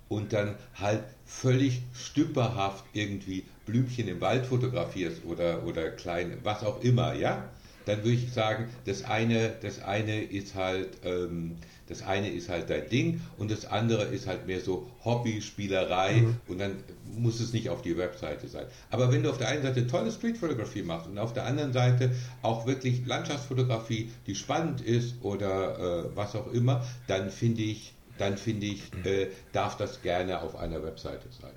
und 0.09 0.34
dann 0.34 0.55
halt 0.76 1.03
völlig 1.26 1.82
stümperhaft 1.93 2.86
irgendwie 2.93 3.43
Blümchen 3.66 4.07
im 4.07 4.22
Wald 4.22 4.45
fotografierst 4.45 5.26
oder, 5.26 5.63
oder 5.66 5.89
klein, 5.89 6.38
was 6.43 6.63
auch 6.63 6.82
immer, 6.82 7.13
ja, 7.16 7.49
dann 7.86 7.99
würde 7.99 8.13
ich 8.13 8.33
sagen, 8.33 8.69
das 8.86 9.03
eine, 9.03 9.53
das 9.61 9.81
eine 9.81 10.21
ist 10.21 10.55
halt, 10.55 10.89
ähm, 11.03 11.57
das 11.88 12.01
eine 12.01 12.29
ist 12.29 12.49
halt 12.49 12.69
dein 12.69 12.89
Ding 12.89 13.21
und 13.38 13.51
das 13.51 13.65
andere 13.65 14.05
ist 14.05 14.27
halt 14.27 14.47
mehr 14.47 14.59
so 14.59 14.89
Hobby, 15.03 15.41
Spielerei 15.41 16.13
mhm. 16.13 16.38
und 16.47 16.59
dann 16.59 16.77
muss 17.15 17.39
es 17.39 17.53
nicht 17.53 17.69
auf 17.69 17.81
die 17.81 17.97
Webseite 17.97 18.47
sein. 18.47 18.65
Aber 18.89 19.11
wenn 19.11 19.23
du 19.23 19.29
auf 19.29 19.38
der 19.38 19.49
einen 19.49 19.61
Seite 19.61 19.86
tolle 19.88 20.11
Streetfotografie 20.11 20.81
machst 20.81 21.07
und 21.07 21.17
auf 21.19 21.33
der 21.33 21.45
anderen 21.45 21.73
Seite 21.73 22.11
auch 22.41 22.65
wirklich 22.65 23.05
Landschaftsfotografie, 23.05 24.09
die 24.25 24.36
spannend 24.36 24.81
ist 24.81 25.15
oder 25.21 26.05
äh, 26.05 26.15
was 26.15 26.36
auch 26.36 26.51
immer, 26.51 26.83
dann 27.07 27.29
finde 27.29 27.61
ich, 27.61 27.93
dann 28.17 28.38
finde 28.38 28.65
ich, 28.65 28.81
äh, 29.03 29.27
darf 29.53 29.77
das 29.77 30.01
gerne 30.01 30.41
auf 30.41 30.55
einer 30.55 30.83
Webseite 30.83 31.27
sein. 31.39 31.51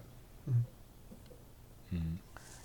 Mhm. 0.46 0.64
Mhm. 1.90 2.18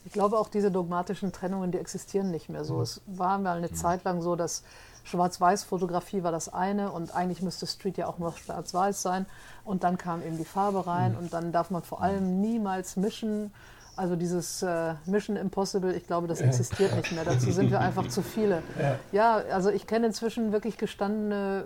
Ich 0.05 0.13
glaube 0.13 0.37
auch 0.37 0.49
diese 0.49 0.71
dogmatischen 0.71 1.31
Trennungen, 1.31 1.71
die 1.71 1.77
existieren 1.77 2.31
nicht 2.31 2.49
mehr 2.49 2.65
so. 2.65 2.75
Mhm. 2.75 2.81
Es 2.81 3.01
war 3.05 3.37
mal 3.37 3.57
eine 3.57 3.69
mhm. 3.69 3.75
Zeit 3.75 4.03
lang 4.03 4.21
so, 4.21 4.35
dass 4.35 4.63
Schwarz-Weiß-Fotografie 5.03 6.23
war 6.23 6.31
das 6.31 6.53
eine 6.53 6.91
und 6.91 7.13
eigentlich 7.15 7.41
müsste 7.41 7.67
Street 7.67 7.97
ja 7.97 8.07
auch 8.07 8.19
nur 8.19 8.33
schwarz-weiß 8.33 9.01
sein. 9.01 9.25
Und 9.65 9.83
dann 9.83 9.97
kam 9.97 10.21
eben 10.21 10.37
die 10.37 10.45
Farbe 10.45 10.87
rein 10.87 11.13
mhm. 11.13 11.17
und 11.19 11.33
dann 11.33 11.51
darf 11.51 11.69
man 11.71 11.83
vor 11.83 12.01
allem 12.01 12.41
niemals 12.41 12.95
mischen. 12.95 13.53
Also 13.95 14.15
dieses 14.15 14.63
äh, 14.63 14.95
Mission 15.05 15.35
Impossible, 15.35 15.93
ich 15.93 16.07
glaube, 16.07 16.27
das 16.27 16.41
existiert 16.41 16.95
nicht 16.95 17.11
mehr. 17.11 17.25
Dazu 17.25 17.51
sind 17.51 17.69
wir 17.69 17.79
einfach 17.79 18.07
zu 18.07 18.23
viele. 18.23 18.63
Ja, 18.79 18.97
ja 19.11 19.53
also 19.53 19.69
ich 19.69 19.85
kenne 19.85 20.07
inzwischen 20.07 20.51
wirklich 20.51 20.77
gestandene 20.77 21.65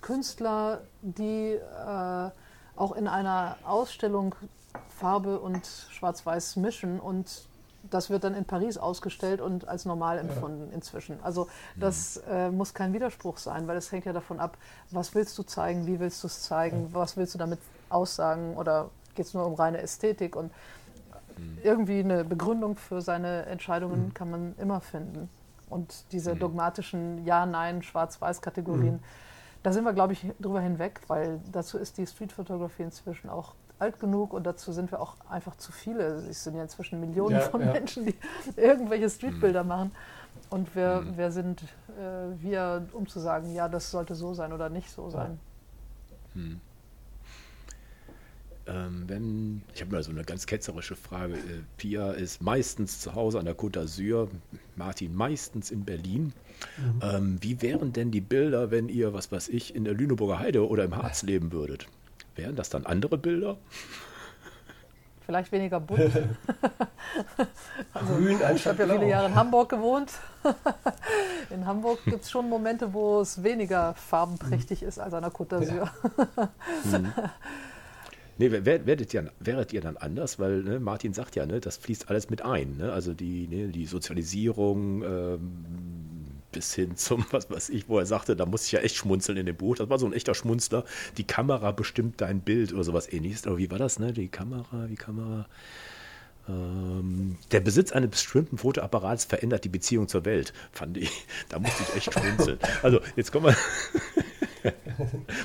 Künstler, 0.00 0.82
die 1.02 1.54
äh, 1.54 2.30
auch 2.76 2.92
in 2.92 3.08
einer 3.08 3.56
Ausstellung 3.64 4.36
Farbe 4.88 5.40
und 5.40 5.66
Schwarz-Weiß 5.90 6.56
mischen 6.56 7.00
und 7.00 7.48
das 7.90 8.10
wird 8.10 8.24
dann 8.24 8.34
in 8.34 8.44
Paris 8.44 8.78
ausgestellt 8.78 9.40
und 9.40 9.66
als 9.68 9.84
normal 9.84 10.18
empfunden 10.18 10.68
ja. 10.68 10.74
inzwischen. 10.74 11.18
Also 11.22 11.48
das 11.76 12.18
äh, 12.28 12.50
muss 12.50 12.74
kein 12.74 12.92
Widerspruch 12.92 13.38
sein, 13.38 13.66
weil 13.68 13.76
es 13.76 13.90
hängt 13.92 14.04
ja 14.04 14.12
davon 14.12 14.40
ab, 14.40 14.56
was 14.90 15.14
willst 15.14 15.36
du 15.38 15.42
zeigen, 15.42 15.86
wie 15.86 16.00
willst 16.00 16.22
du 16.22 16.26
es 16.26 16.42
zeigen, 16.42 16.88
was 16.92 17.16
willst 17.16 17.34
du 17.34 17.38
damit 17.38 17.58
aussagen 17.88 18.56
oder 18.56 18.90
geht 19.14 19.26
es 19.26 19.34
nur 19.34 19.46
um 19.46 19.54
reine 19.54 19.78
Ästhetik 19.78 20.36
und 20.36 20.52
mhm. 21.36 21.58
irgendwie 21.62 22.00
eine 22.00 22.24
Begründung 22.24 22.76
für 22.76 23.00
seine 23.00 23.46
Entscheidungen 23.46 24.06
mhm. 24.06 24.14
kann 24.14 24.30
man 24.30 24.54
immer 24.58 24.80
finden. 24.80 25.28
Und 25.68 26.04
diese 26.12 26.34
mhm. 26.34 26.38
dogmatischen 26.38 27.24
Ja, 27.26 27.44
Nein, 27.44 27.82
Schwarz-Weiß-Kategorien, 27.82 29.00
da 29.62 29.72
sind 29.72 29.84
wir, 29.84 29.92
glaube 29.92 30.12
ich, 30.12 30.24
drüber 30.38 30.60
hinweg, 30.60 31.00
weil 31.08 31.40
dazu 31.52 31.78
ist 31.78 31.98
die 31.98 32.06
Street-Fotografie 32.06 32.84
inzwischen 32.84 33.28
auch 33.28 33.54
alt 33.78 34.00
genug 34.00 34.32
und 34.32 34.44
dazu 34.44 34.72
sind 34.72 34.90
wir 34.90 35.00
auch 35.00 35.14
einfach 35.28 35.56
zu 35.56 35.72
viele. 35.72 36.04
Es 36.28 36.44
sind 36.44 36.56
ja 36.56 36.62
inzwischen 36.62 37.00
Millionen 37.00 37.36
ja, 37.36 37.40
von 37.40 37.60
ja. 37.60 37.72
Menschen, 37.72 38.06
die 38.06 38.14
irgendwelche 38.56 39.08
Streetbilder 39.08 39.62
mhm. 39.62 39.68
machen. 39.68 39.92
Und 40.50 40.68
wer, 40.74 41.02
mhm. 41.02 41.12
wer 41.16 41.32
sind 41.32 41.62
äh, 41.62 42.40
wir, 42.40 42.86
um 42.92 43.06
zu 43.06 43.20
sagen, 43.20 43.52
ja, 43.54 43.68
das 43.68 43.90
sollte 43.90 44.14
so 44.14 44.34
sein 44.34 44.52
oder 44.52 44.68
nicht 44.68 44.90
so 44.90 45.10
sein? 45.10 45.38
Mhm. 46.34 46.60
Ähm, 48.66 49.04
wenn, 49.06 49.62
ich 49.74 49.80
habe 49.80 49.92
mal 49.92 50.02
so 50.02 50.10
eine 50.10 50.24
ganz 50.24 50.46
ketzerische 50.46 50.94
Frage. 50.94 51.34
Äh, 51.34 51.62
Pia 51.78 52.12
ist 52.12 52.42
meistens 52.42 53.00
zu 53.00 53.14
Hause 53.14 53.38
an 53.38 53.46
der 53.46 53.56
Côte 53.56 53.80
d'Azur, 53.80 54.28
Martin 54.76 55.14
meistens 55.14 55.70
in 55.70 55.84
Berlin. 55.84 56.34
Mhm. 56.76 57.00
Ähm, 57.02 57.38
wie 57.40 57.62
wären 57.62 57.92
denn 57.92 58.10
die 58.10 58.20
Bilder, 58.20 58.70
wenn 58.70 58.88
ihr, 58.88 59.14
was 59.14 59.32
weiß 59.32 59.48
ich, 59.48 59.74
in 59.74 59.84
der 59.84 59.94
Lüneburger 59.94 60.38
Heide 60.38 60.68
oder 60.68 60.84
im 60.84 60.96
Harz 60.96 61.22
leben 61.22 61.50
würdet? 61.50 61.88
Wären 62.38 62.54
das 62.54 62.70
dann 62.70 62.86
andere 62.86 63.18
Bilder? 63.18 63.56
Vielleicht 65.26 65.50
weniger 65.50 65.80
bunt. 65.80 66.00
also, 67.92 68.14
Grün 68.14 68.38
ich 68.54 68.66
habe 68.66 68.82
ja 68.84 68.94
viele 68.94 69.08
Jahre 69.08 69.26
in 69.26 69.34
Hamburg 69.34 69.68
gewohnt. 69.68 70.12
in 71.50 71.66
Hamburg 71.66 71.98
gibt 72.04 72.22
es 72.22 72.30
schon 72.30 72.48
Momente, 72.48 72.94
wo 72.94 73.20
es 73.20 73.42
weniger 73.42 73.92
farbenprächtig 73.94 74.84
ist 74.84 75.00
als 75.00 75.14
an 75.14 75.22
der 75.22 75.32
Côte 75.32 75.58
d'Azur. 75.58 75.74
Ja. 75.74 76.48
mhm. 76.98 77.12
Nee, 78.38 78.52
werdet 78.52 79.12
ihr, 79.12 79.32
wäret 79.40 79.72
ihr 79.72 79.80
dann 79.80 79.96
anders? 79.96 80.38
Weil 80.38 80.62
ne, 80.62 80.78
Martin 80.78 81.12
sagt 81.12 81.34
ja, 81.34 81.44
ne, 81.44 81.58
das 81.58 81.76
fließt 81.76 82.08
alles 82.08 82.30
mit 82.30 82.42
ein. 82.42 82.76
Ne? 82.76 82.92
Also 82.92 83.14
die, 83.14 83.48
ne, 83.48 83.66
die 83.66 83.86
Sozialisierung 83.86 85.02
ähm, 85.02 85.64
bis 86.52 86.74
hin 86.74 86.96
zum, 86.96 87.24
was 87.30 87.50
weiß 87.50 87.68
ich, 87.70 87.88
wo 87.88 87.98
er 87.98 88.06
sagte, 88.06 88.36
da 88.36 88.46
muss 88.46 88.66
ich 88.66 88.72
ja 88.72 88.80
echt 88.80 88.96
schmunzeln 88.96 89.38
in 89.38 89.46
dem 89.46 89.56
Buch. 89.56 89.76
Das 89.76 89.88
war 89.90 89.98
so 89.98 90.06
ein 90.06 90.12
echter 90.12 90.34
Schmunzler. 90.34 90.84
Die 91.16 91.24
Kamera 91.24 91.72
bestimmt 91.72 92.20
dein 92.20 92.40
Bild 92.40 92.72
oder 92.72 92.84
sowas 92.84 93.12
ähnliches. 93.12 93.46
Aber 93.46 93.58
wie 93.58 93.70
war 93.70 93.78
das, 93.78 93.98
ne? 93.98 94.12
Die 94.12 94.28
Kamera, 94.28 94.86
die 94.86 94.96
Kamera. 94.96 95.46
Ähm, 96.48 97.36
der 97.52 97.60
Besitz 97.60 97.92
eines 97.92 98.10
bestimmten 98.10 98.56
Fotoapparats 98.56 99.26
verändert 99.26 99.64
die 99.64 99.68
Beziehung 99.68 100.08
zur 100.08 100.24
Welt, 100.24 100.52
fand 100.72 100.96
ich. 100.96 101.26
Da 101.48 101.58
musste 101.58 101.82
ich 101.82 101.96
echt 101.96 102.14
schmunzeln. 102.14 102.58
Also, 102.82 103.00
jetzt 103.16 103.32
kommen 103.32 103.46
wir. 103.46 103.56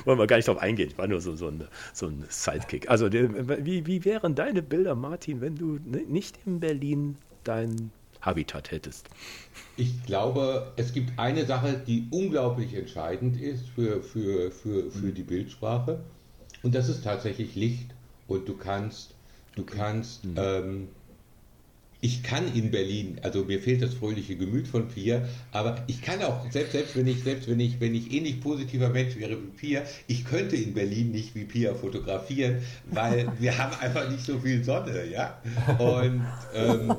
Wollen 0.04 0.18
wir 0.18 0.26
gar 0.26 0.36
nicht 0.36 0.48
drauf 0.48 0.58
eingehen, 0.58 0.92
war 0.96 1.06
nur 1.06 1.20
so, 1.20 1.36
so, 1.36 1.48
ein, 1.48 1.64
so 1.92 2.06
ein 2.06 2.24
Sidekick. 2.28 2.90
Also, 2.90 3.12
wie, 3.12 3.86
wie 3.86 4.04
wären 4.04 4.34
deine 4.34 4.62
Bilder, 4.62 4.94
Martin, 4.94 5.40
wenn 5.40 5.56
du 5.56 5.78
nicht 6.08 6.38
in 6.46 6.58
Berlin 6.60 7.16
dein 7.44 7.92
Habitat 8.24 8.70
hättest? 8.70 9.08
Ich 9.76 10.04
glaube, 10.04 10.72
es 10.76 10.92
gibt 10.92 11.18
eine 11.18 11.46
Sache, 11.46 11.80
die 11.86 12.06
unglaublich 12.10 12.74
entscheidend 12.74 13.40
ist 13.40 13.68
für, 13.68 14.02
für, 14.02 14.50
für, 14.50 14.90
für 14.90 15.12
die 15.12 15.22
Bildsprache. 15.22 16.00
Und 16.62 16.74
das 16.74 16.88
ist 16.88 17.04
tatsächlich 17.04 17.54
Licht. 17.54 17.90
Und 18.26 18.48
du 18.48 18.56
kannst, 18.56 19.14
du 19.54 19.64
kannst 19.64 20.24
mhm. 20.24 20.34
ähm, 20.38 20.88
ich 22.04 22.22
kann 22.22 22.54
in 22.54 22.70
Berlin, 22.70 23.18
also 23.22 23.44
mir 23.44 23.58
fehlt 23.58 23.80
das 23.80 23.94
fröhliche 23.94 24.36
Gemüt 24.36 24.68
von 24.68 24.88
Pia, 24.88 25.22
aber 25.52 25.82
ich 25.86 26.02
kann 26.02 26.22
auch, 26.22 26.44
selbst, 26.50 26.72
selbst 26.72 26.96
wenn 26.96 27.06
ich, 27.06 27.24
selbst 27.24 27.48
wenn 27.48 27.58
ich, 27.58 27.80
wenn 27.80 27.94
ich 27.94 28.12
ähnlich 28.12 28.42
positiver 28.42 28.90
Mensch 28.90 29.16
wäre 29.16 29.38
wie 29.38 29.56
Pia, 29.56 29.82
ich 30.06 30.26
könnte 30.26 30.54
in 30.54 30.74
Berlin 30.74 31.12
nicht 31.12 31.34
wie 31.34 31.44
Pia 31.44 31.72
fotografieren, 31.72 32.58
weil 32.90 33.32
wir 33.38 33.56
haben 33.56 33.74
einfach 33.80 34.10
nicht 34.10 34.22
so 34.22 34.38
viel 34.38 34.62
Sonne, 34.62 35.06
ja. 35.06 35.40
Und, 35.78 36.26
ähm, 36.54 36.94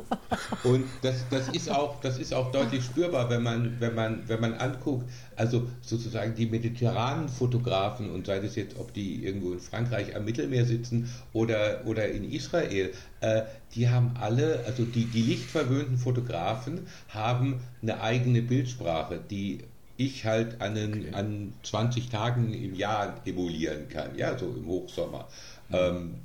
und 0.63 0.85
das, 1.03 1.23
das 1.29 1.49
ist 1.49 1.69
auch, 1.69 2.01
das 2.01 2.17
ist 2.17 2.33
auch 2.33 2.51
deutlich 2.51 2.83
spürbar, 2.83 3.29
wenn 3.29 3.43
man, 3.43 3.79
wenn 3.79 3.93
man, 3.93 4.23
wenn 4.27 4.41
man 4.41 4.55
anguckt, 4.55 5.07
also 5.35 5.67
sozusagen 5.81 6.35
die 6.35 6.45
mediterranen 6.45 7.29
Fotografen 7.29 8.09
und 8.09 8.25
sei 8.25 8.37
es 8.37 8.55
jetzt, 8.55 8.77
ob 8.77 8.93
die 8.93 9.23
irgendwo 9.23 9.53
in 9.53 9.59
Frankreich 9.59 10.15
am 10.15 10.25
Mittelmeer 10.25 10.65
sitzen 10.65 11.09
oder, 11.33 11.81
oder 11.85 12.07
in 12.09 12.29
Israel, 12.31 12.91
äh, 13.21 13.43
die 13.73 13.89
haben 13.89 14.13
alle, 14.19 14.63
also 14.65 14.83
die, 14.83 15.05
die 15.05 15.21
lichtverwöhnten 15.21 15.97
Fotografen 15.97 16.87
haben 17.09 17.59
eine 17.81 18.01
eigene 18.01 18.41
Bildsprache, 18.41 19.19
die 19.29 19.59
ich 19.97 20.25
halt 20.25 20.61
an, 20.61 20.73
okay. 20.73 21.13
an 21.13 21.53
20 21.63 22.09
Tagen 22.09 22.53
im 22.53 22.75
Jahr 22.75 23.21
emulieren 23.25 23.87
kann, 23.89 24.17
ja, 24.17 24.37
so 24.37 24.47
im 24.47 24.65
Hochsommer. 24.67 25.27
Mhm. 25.69 25.75
Ähm, 25.75 26.15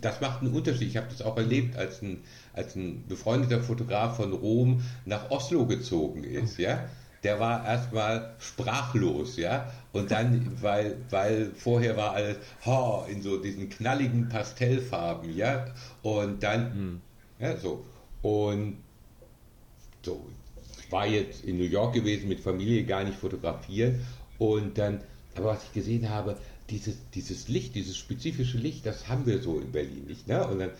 das 0.00 0.20
macht 0.20 0.42
einen 0.42 0.52
Unterschied. 0.52 0.88
Ich 0.88 0.96
habe 0.96 1.06
das 1.08 1.22
auch 1.22 1.36
erlebt, 1.36 1.76
als 1.76 2.02
ein, 2.02 2.18
als 2.52 2.74
ein 2.74 3.04
befreundeter 3.08 3.60
Fotograf 3.62 4.16
von 4.16 4.32
Rom 4.32 4.82
nach 5.04 5.30
Oslo 5.30 5.66
gezogen 5.66 6.24
ist, 6.24 6.58
ja 6.58 6.88
der 7.24 7.40
war 7.40 7.66
erstmal 7.66 8.34
sprachlos, 8.38 9.36
ja. 9.36 9.72
Und 9.92 10.10
dann, 10.10 10.56
weil, 10.60 10.96
weil 11.10 11.50
vorher 11.56 11.96
war 11.96 12.12
alles 12.12 12.36
oh, 12.66 13.04
in 13.08 13.22
so 13.22 13.38
diesen 13.38 13.70
knalligen 13.70 14.28
Pastellfarben, 14.28 15.34
ja. 15.34 15.66
Und 16.02 16.42
dann, 16.42 16.72
hm. 16.72 17.00
ja, 17.40 17.56
so. 17.56 17.84
Und 18.22 18.76
so, 20.02 20.26
ich 20.78 20.92
war 20.92 21.06
jetzt 21.06 21.44
in 21.44 21.56
New 21.56 21.64
York 21.64 21.94
gewesen, 21.94 22.28
mit 22.28 22.40
Familie 22.40 22.84
gar 22.84 23.04
nicht 23.04 23.18
fotografieren. 23.18 24.00
Und 24.38 24.76
dann, 24.76 25.00
aber 25.34 25.46
was 25.46 25.64
ich 25.64 25.72
gesehen 25.72 26.10
habe, 26.10 26.36
dieses, 26.70 26.96
dieses 27.14 27.48
Licht, 27.48 27.74
dieses 27.74 27.96
spezifische 27.96 28.58
Licht, 28.58 28.86
das 28.86 29.08
haben 29.08 29.26
wir 29.26 29.40
so 29.40 29.58
in 29.60 29.72
Berlin 29.72 30.04
nicht. 30.06 30.28
Ne? 30.28 30.46
Und 30.46 30.58
dann, 30.58 30.70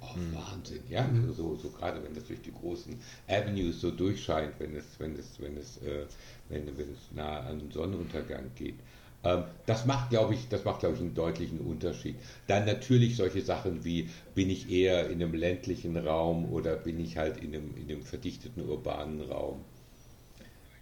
oh 0.00 0.16
mhm. 0.16 0.34
Wahnsinn, 0.34 0.82
ja, 0.88 1.02
mhm. 1.02 1.32
so, 1.34 1.56
so 1.56 1.70
gerade 1.70 2.02
wenn 2.02 2.14
das 2.14 2.26
durch 2.26 2.42
die 2.42 2.52
großen 2.52 2.94
Avenues 3.28 3.80
so 3.80 3.90
durchscheint, 3.90 4.54
wenn 4.58 4.76
es, 4.76 4.84
wenn 4.98 5.14
es, 5.16 5.40
wenn 5.40 5.56
es, 5.56 5.76
äh, 5.78 6.06
wenn, 6.48 6.66
wenn 6.66 6.90
es 6.92 7.14
nah 7.14 7.40
an 7.40 7.58
den 7.58 7.70
Sonnenuntergang 7.70 8.50
geht. 8.54 8.76
Ähm, 9.22 9.44
das 9.66 9.86
macht, 9.86 10.10
glaube 10.10 10.34
ich, 10.34 10.48
das 10.48 10.64
macht, 10.64 10.80
glaube 10.80 10.94
ich, 10.94 11.00
einen 11.00 11.14
deutlichen 11.14 11.60
Unterschied. 11.60 12.16
Dann 12.46 12.64
natürlich 12.64 13.16
solche 13.16 13.42
Sachen 13.42 13.84
wie, 13.84 14.08
bin 14.34 14.48
ich 14.50 14.70
eher 14.70 15.10
in 15.10 15.22
einem 15.22 15.34
ländlichen 15.34 15.96
Raum 15.96 16.50
oder 16.50 16.76
bin 16.76 16.98
ich 17.00 17.16
halt 17.16 17.36
in 17.36 17.54
einem, 17.54 17.74
in 17.76 17.90
einem 17.90 18.02
verdichteten 18.02 18.66
urbanen 18.66 19.20
Raum. 19.22 19.60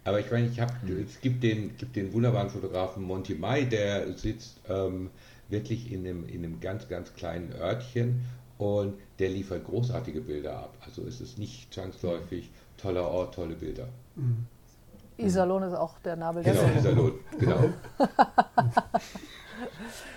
Aber 0.05 0.19
ich 0.19 0.31
meine, 0.31 0.47
ich 0.47 0.59
habe, 0.59 0.73
mhm. 0.83 1.03
es 1.03 1.19
gibt 1.19 1.43
den, 1.43 1.75
gibt 1.77 1.95
den 1.95 2.13
wunderbaren 2.13 2.49
Fotografen 2.49 3.03
Monty 3.03 3.35
Mai, 3.35 3.63
der 3.63 4.13
sitzt 4.17 4.59
ähm, 4.69 5.09
wirklich 5.49 5.91
in 5.91 6.07
einem, 6.07 6.27
in 6.27 6.45
einem 6.45 6.59
ganz, 6.61 6.87
ganz 6.87 7.13
kleinen 7.13 7.51
Örtchen 7.53 8.21
und 8.59 8.99
der 9.19 9.29
liefert 9.29 9.65
großartige 9.65 10.21
Bilder 10.21 10.59
ab. 10.59 10.75
Also 10.85 11.03
es 11.03 11.21
ist 11.21 11.39
nicht 11.39 11.73
zwangsläufig 11.73 12.51
toller 12.77 13.07
Ort, 13.07 13.33
tolle 13.33 13.55
Bilder. 13.55 13.87
Mhm. 14.15 14.45
Iserlohn 15.17 15.63
ist 15.63 15.73
auch 15.73 15.97
der 15.99 16.17
Nabel 16.17 16.43
der 16.43 16.53
Genau, 16.53 16.77
Iserlohn, 16.77 17.13
genau. 17.39 17.69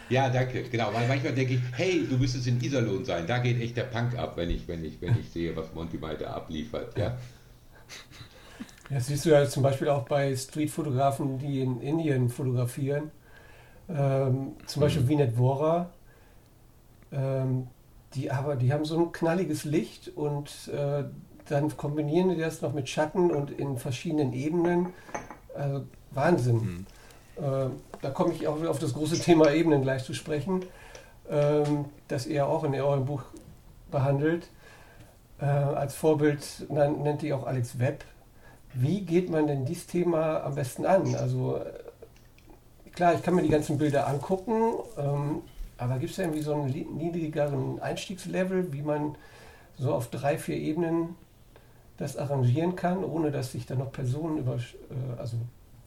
ja, 0.08 0.28
danke, 0.28 0.64
genau. 0.64 0.92
Weil 0.92 1.08
manchmal 1.08 1.34
denke 1.34 1.54
ich, 1.54 1.60
hey, 1.72 2.06
du 2.08 2.16
müsstest 2.16 2.48
in 2.48 2.60
Iserlohn 2.60 3.04
sein. 3.04 3.26
Da 3.26 3.38
geht 3.38 3.60
echt 3.60 3.76
der 3.76 3.84
Punk 3.84 4.18
ab, 4.18 4.36
wenn 4.36 4.50
ich, 4.50 4.66
wenn 4.66 4.84
ich, 4.84 5.00
wenn 5.00 5.18
ich 5.18 5.30
sehe, 5.30 5.56
was 5.56 5.72
Monty 5.72 5.98
da 5.98 6.32
abliefert. 6.32 6.98
Ja. 6.98 7.16
Das 8.90 9.06
siehst 9.06 9.24
du 9.24 9.30
ja 9.30 9.46
zum 9.46 9.62
Beispiel 9.62 9.88
auch 9.88 10.04
bei 10.04 10.34
Streetfotografen, 10.36 11.38
die 11.38 11.62
in 11.62 11.80
Indien 11.80 12.28
fotografieren. 12.28 13.12
Ähm, 13.88 14.56
zum 14.66 14.80
Beispiel 14.80 15.02
mhm. 15.02 15.08
Vinet 15.08 15.38
Vora. 15.38 15.90
Ähm, 17.12 17.68
die, 18.14 18.30
aber, 18.30 18.56
die 18.56 18.72
haben 18.72 18.84
so 18.84 18.98
ein 18.98 19.12
knalliges 19.12 19.64
Licht 19.64 20.12
und 20.14 20.68
äh, 20.68 21.04
dann 21.48 21.76
kombinieren 21.76 22.30
die 22.30 22.36
das 22.36 22.62
noch 22.62 22.72
mit 22.72 22.88
Schatten 22.88 23.30
und 23.30 23.50
in 23.50 23.76
verschiedenen 23.76 24.32
Ebenen. 24.32 24.88
Also 25.54 25.84
Wahnsinn. 26.10 26.56
Mhm. 26.56 26.86
Äh, 27.36 27.70
da 28.00 28.10
komme 28.10 28.32
ich 28.34 28.46
auch 28.46 28.62
auf 28.64 28.78
das 28.78 28.94
große 28.94 29.18
Thema 29.20 29.52
Ebenen 29.52 29.82
gleich 29.82 30.04
zu 30.04 30.14
sprechen, 30.14 30.64
ähm, 31.30 31.86
das 32.08 32.26
ihr 32.26 32.46
auch 32.46 32.64
in 32.64 32.74
eurem 32.74 33.04
Buch 33.04 33.22
behandelt. 33.90 34.48
Äh, 35.40 35.44
als 35.44 35.94
Vorbild 35.94 36.66
nennt 36.68 37.22
ihr 37.22 37.36
auch 37.36 37.46
Alex 37.46 37.78
Webb, 37.78 38.04
wie 38.74 39.02
geht 39.02 39.30
man 39.30 39.46
denn 39.46 39.66
dieses 39.66 39.86
Thema 39.86 40.42
am 40.44 40.54
besten 40.54 40.86
an? 40.86 41.14
Also 41.14 41.60
klar, 42.94 43.14
ich 43.14 43.22
kann 43.22 43.34
mir 43.34 43.42
die 43.42 43.48
ganzen 43.48 43.78
Bilder 43.78 44.06
angucken, 44.06 44.74
ähm, 44.98 45.42
aber 45.82 45.98
gibt 45.98 46.10
es 46.10 46.16
da 46.16 46.22
irgendwie 46.22 46.42
so 46.42 46.54
einen 46.54 46.96
niedrigeren 46.96 47.80
Einstiegslevel, 47.80 48.72
wie 48.72 48.82
man 48.82 49.16
so 49.78 49.92
auf 49.92 50.08
drei, 50.10 50.38
vier 50.38 50.56
Ebenen 50.56 51.16
das 51.96 52.16
arrangieren 52.16 52.76
kann, 52.76 53.04
ohne 53.04 53.30
dass 53.30 53.52
sich 53.52 53.66
dann 53.66 53.78
noch 53.78 53.92
Personen 53.92 54.38
über, 54.38 54.54
äh, 54.56 55.18
also 55.18 55.36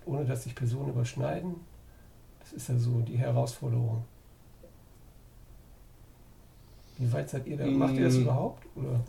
ohne 0.06 0.26
dass 0.26 0.44
sich 0.44 0.54
Personen 0.54 0.90
überschneiden? 0.90 1.56
Das 2.40 2.54
ist 2.54 2.70
ja 2.70 2.78
so 2.78 3.00
die 3.02 3.18
Herausforderung. 3.18 4.04
Wie 6.98 7.12
weit 7.12 7.30
seid 7.30 7.48
ihr 7.48 7.58
da? 7.58 7.66
Macht 7.66 7.96
ihr 7.96 8.06
das 8.06 8.16
mm. 8.16 8.22
überhaupt? 8.22 8.66
Oder? 8.76 9.00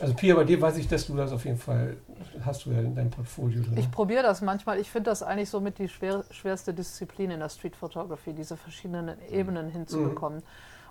Also 0.00 0.14
Pia, 0.14 0.34
bei 0.34 0.44
dir 0.44 0.60
weiß 0.60 0.76
ich, 0.78 0.88
dass 0.88 1.06
du 1.06 1.16
das 1.16 1.32
auf 1.32 1.44
jeden 1.44 1.58
Fall 1.58 1.96
hast 2.44 2.66
du 2.66 2.70
ja 2.70 2.80
in 2.80 2.94
deinem 2.94 3.10
Portfolio 3.10 3.62
drin. 3.62 3.76
Ich 3.76 3.90
probiere 3.90 4.22
das 4.22 4.40
manchmal. 4.40 4.78
Ich 4.78 4.90
finde 4.90 5.10
das 5.10 5.22
eigentlich 5.22 5.50
so 5.50 5.60
mit 5.60 5.78
die 5.78 5.88
schwer, 5.88 6.24
schwerste 6.30 6.74
Disziplin 6.74 7.30
in 7.30 7.40
der 7.40 7.48
Street 7.48 7.76
Photography, 7.76 8.32
diese 8.32 8.56
verschiedenen 8.56 9.16
mhm. 9.16 9.34
Ebenen 9.34 9.70
hinzubekommen. 9.70 10.38
Mhm. 10.38 10.44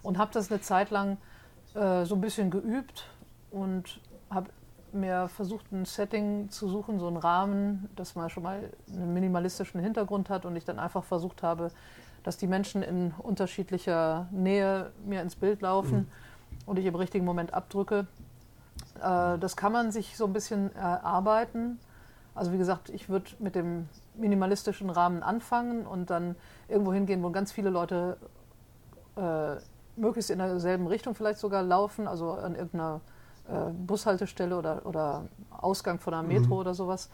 Und 0.04 0.18
habe 0.18 0.32
das 0.34 0.52
eine 0.52 0.62
Zeit 0.62 0.90
lang 0.90 1.18
äh, 1.74 2.06
so 2.06 2.16
ein 2.16 2.22
bisschen 2.22 2.50
geübt 2.50 3.08
und 3.52 4.00
habe 4.30 4.50
mir 4.94 5.28
versucht, 5.30 5.72
ein 5.72 5.86
Setting 5.86 6.50
zu 6.50 6.68
suchen, 6.68 7.00
so 7.00 7.08
einen 7.08 7.18
Rahmen, 7.18 7.90
das 7.96 8.16
mal 8.16 8.30
schon 8.30 8.44
mal 8.44 8.70
einen 8.92 9.14
minimalistischen 9.14 9.80
Hintergrund 9.80 10.30
hat 10.30 10.46
und 10.46 10.56
ich 10.56 10.66
dann 10.66 10.80
einfach 10.80 11.04
versucht 11.04 11.44
habe, 11.44 11.72
dass 12.24 12.38
die 12.38 12.48
Menschen 12.48 12.84
in 12.84 13.12
unterschiedlicher 13.18 14.28
Nähe 14.32 14.92
mir 15.06 15.22
ins 15.22 15.36
Bild 15.36 15.62
laufen 15.62 15.98
mhm. 15.98 16.08
und 16.66 16.80
ich 16.80 16.86
im 16.86 16.96
richtigen 16.96 17.26
Moment 17.26 17.54
abdrücke 17.54 18.08
äh, 19.02 19.38
das 19.40 19.56
kann 19.56 19.72
man 19.72 19.92
sich 19.92 20.18
so 20.18 20.26
ein 20.26 20.34
bisschen 20.34 20.76
erarbeiten. 20.76 21.80
Also 22.34 22.54
wie 22.54 22.58
gesagt, 22.58 22.90
ich 22.90 23.10
würde 23.10 23.32
mit 23.40 23.56
dem 23.56 23.90
minimalistischen 24.16 24.90
Rahmen 24.90 25.24
anfangen 25.24 25.86
und 25.86 26.10
dann 26.10 26.36
irgendwo 26.68 26.94
hingehen, 26.94 27.22
wo 27.24 27.30
ganz 27.30 27.52
viele 27.52 27.70
Leute 27.70 28.18
äh, 29.18 29.56
möglichst 29.98 30.30
in 30.30 30.40
derselben 30.40 30.88
Richtung 30.88 31.16
vielleicht 31.16 31.40
sogar 31.40 31.64
laufen, 31.64 32.08
also 32.08 32.32
an 32.32 32.56
irgendeiner 32.56 33.02
äh, 33.50 33.72
Bushaltestelle 33.72 34.58
oder, 34.58 34.86
oder 34.86 35.26
Ausgang 35.52 36.00
von 36.00 36.14
einer 36.14 36.24
Metro 36.24 36.56
mhm. 36.56 36.62
oder 36.62 36.74
sowas. 36.74 37.10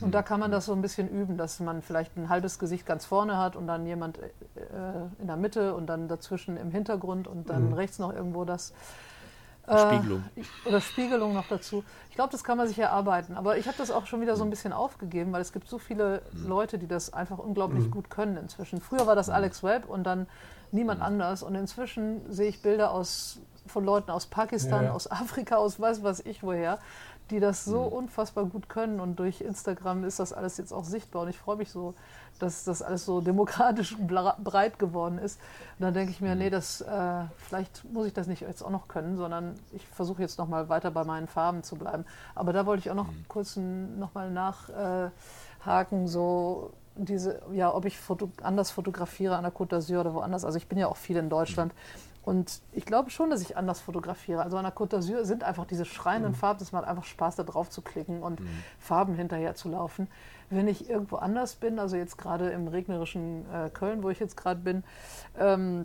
Und 0.00 0.14
da 0.14 0.22
kann 0.22 0.40
man 0.40 0.50
das 0.50 0.66
so 0.66 0.72
ein 0.72 0.82
bisschen 0.82 1.08
üben, 1.08 1.36
dass 1.36 1.60
man 1.60 1.80
vielleicht 1.80 2.16
ein 2.16 2.28
halbes 2.28 2.58
Gesicht 2.58 2.86
ganz 2.86 3.04
vorne 3.04 3.38
hat 3.38 3.54
und 3.54 3.66
dann 3.66 3.86
jemand 3.86 4.18
äh, 4.18 4.28
in 5.18 5.26
der 5.28 5.36
Mitte 5.36 5.74
und 5.74 5.86
dann 5.86 6.08
dazwischen 6.08 6.56
im 6.56 6.70
Hintergrund 6.70 7.28
und 7.28 7.48
dann 7.50 7.68
Mhm. 7.68 7.74
rechts 7.74 7.98
noch 7.98 8.12
irgendwo 8.12 8.44
das. 8.44 8.72
Spiegelung. 9.66 10.24
Äh, 10.36 10.68
oder 10.68 10.80
Spiegelung 10.80 11.34
noch 11.34 11.46
dazu. 11.48 11.84
Ich 12.10 12.16
glaube, 12.16 12.32
das 12.32 12.42
kann 12.44 12.58
man 12.58 12.66
sich 12.68 12.78
erarbeiten. 12.78 13.36
Aber 13.36 13.56
ich 13.58 13.66
habe 13.66 13.78
das 13.78 13.90
auch 13.90 14.06
schon 14.06 14.20
wieder 14.20 14.36
so 14.36 14.44
ein 14.44 14.50
bisschen 14.50 14.72
aufgegeben, 14.72 15.32
weil 15.32 15.40
es 15.40 15.52
gibt 15.52 15.68
so 15.68 15.78
viele 15.78 16.22
Leute, 16.32 16.78
die 16.78 16.88
das 16.88 17.12
einfach 17.12 17.38
unglaublich 17.38 17.90
gut 17.90 18.10
können 18.10 18.36
inzwischen. 18.36 18.80
Früher 18.80 19.06
war 19.06 19.14
das 19.14 19.30
Alex 19.30 19.62
Webb 19.62 19.88
und 19.88 20.04
dann 20.04 20.26
niemand 20.72 21.00
anders. 21.00 21.42
Und 21.42 21.54
inzwischen 21.54 22.20
sehe 22.30 22.48
ich 22.48 22.60
Bilder 22.60 22.90
aus, 22.90 23.38
von 23.66 23.84
Leuten 23.84 24.10
aus 24.10 24.26
Pakistan, 24.26 24.82
Ja, 24.82 24.88
ja. 24.88 24.92
aus 24.92 25.10
Afrika, 25.10 25.56
aus 25.56 25.78
weiß 25.78 26.02
was 26.02 26.20
ich 26.20 26.42
woher, 26.42 26.78
die 27.30 27.38
das 27.40 27.64
so 27.64 27.82
unfassbar 27.82 28.44
gut 28.46 28.68
können. 28.68 29.00
Und 29.00 29.16
durch 29.16 29.40
Instagram 29.40 30.04
ist 30.04 30.18
das 30.18 30.32
alles 30.32 30.58
jetzt 30.58 30.72
auch 30.72 30.84
sichtbar. 30.84 31.22
Und 31.22 31.28
ich 31.28 31.38
freue 31.38 31.56
mich 31.56 31.70
so, 31.70 31.94
dass 32.42 32.64
das 32.64 32.82
alles 32.82 33.04
so 33.06 33.20
demokratisch 33.20 33.96
breit 34.44 34.78
geworden 34.78 35.18
ist. 35.18 35.40
Und 35.78 35.84
dann 35.84 35.94
denke 35.94 36.10
ich 36.10 36.20
mir, 36.20 36.34
nee, 36.34 36.50
das, 36.50 36.80
äh, 36.80 37.22
vielleicht 37.38 37.84
muss 37.92 38.06
ich 38.06 38.12
das 38.12 38.26
nicht 38.26 38.42
jetzt 38.42 38.62
auch 38.62 38.70
noch 38.70 38.88
können, 38.88 39.16
sondern 39.16 39.54
ich 39.72 39.86
versuche 39.88 40.20
jetzt 40.22 40.38
noch 40.38 40.48
mal 40.48 40.68
weiter 40.68 40.90
bei 40.90 41.04
meinen 41.04 41.28
Farben 41.28 41.62
zu 41.62 41.76
bleiben. 41.76 42.04
Aber 42.34 42.52
da 42.52 42.66
wollte 42.66 42.80
ich 42.80 42.90
auch 42.90 42.94
noch 42.96 43.08
kurz 43.28 43.56
n- 43.56 43.98
noch 43.98 44.14
mal 44.14 44.30
nachhaken, 44.30 46.08
so 46.08 46.72
diese, 46.96 47.40
ja, 47.52 47.74
ob 47.74 47.84
ich 47.86 47.98
foto 47.98 48.30
anders 48.42 48.70
fotografiere 48.70 49.36
an 49.36 49.44
der 49.44 49.52
Côte 49.52 49.76
d'Azur 49.76 50.00
oder 50.00 50.12
woanders. 50.14 50.44
Also 50.44 50.58
ich 50.58 50.66
bin 50.68 50.78
ja 50.78 50.88
auch 50.88 50.96
viel 50.96 51.16
in 51.16 51.30
Deutschland. 51.30 51.72
Und 52.22 52.60
ich 52.70 52.84
glaube 52.84 53.10
schon, 53.10 53.30
dass 53.30 53.40
ich 53.40 53.56
anders 53.56 53.80
fotografiere. 53.80 54.42
Also 54.42 54.56
an 54.56 54.62
der 54.62 54.74
Côte 54.74 54.96
d'Azur 54.96 55.24
sind 55.24 55.42
einfach 55.42 55.66
diese 55.66 55.84
schreienden 55.84 56.34
Farben, 56.34 56.60
das 56.60 56.70
macht 56.70 56.86
einfach 56.86 57.04
Spaß, 57.04 57.36
da 57.36 57.42
drauf 57.42 57.68
zu 57.68 57.82
klicken 57.82 58.22
und 58.22 58.40
Farben 58.78 59.14
hinterher 59.14 59.54
zu 59.56 59.68
laufen. 59.68 60.06
Wenn 60.48 60.68
ich 60.68 60.88
irgendwo 60.88 61.16
anders 61.16 61.56
bin, 61.56 61.78
also 61.78 61.96
jetzt 61.96 62.18
gerade 62.18 62.50
im 62.50 62.68
regnerischen 62.68 63.44
äh, 63.52 63.70
Köln, 63.70 64.02
wo 64.04 64.10
ich 64.10 64.20
jetzt 64.20 64.36
gerade 64.36 64.60
bin, 64.60 64.84
ähm, 65.38 65.84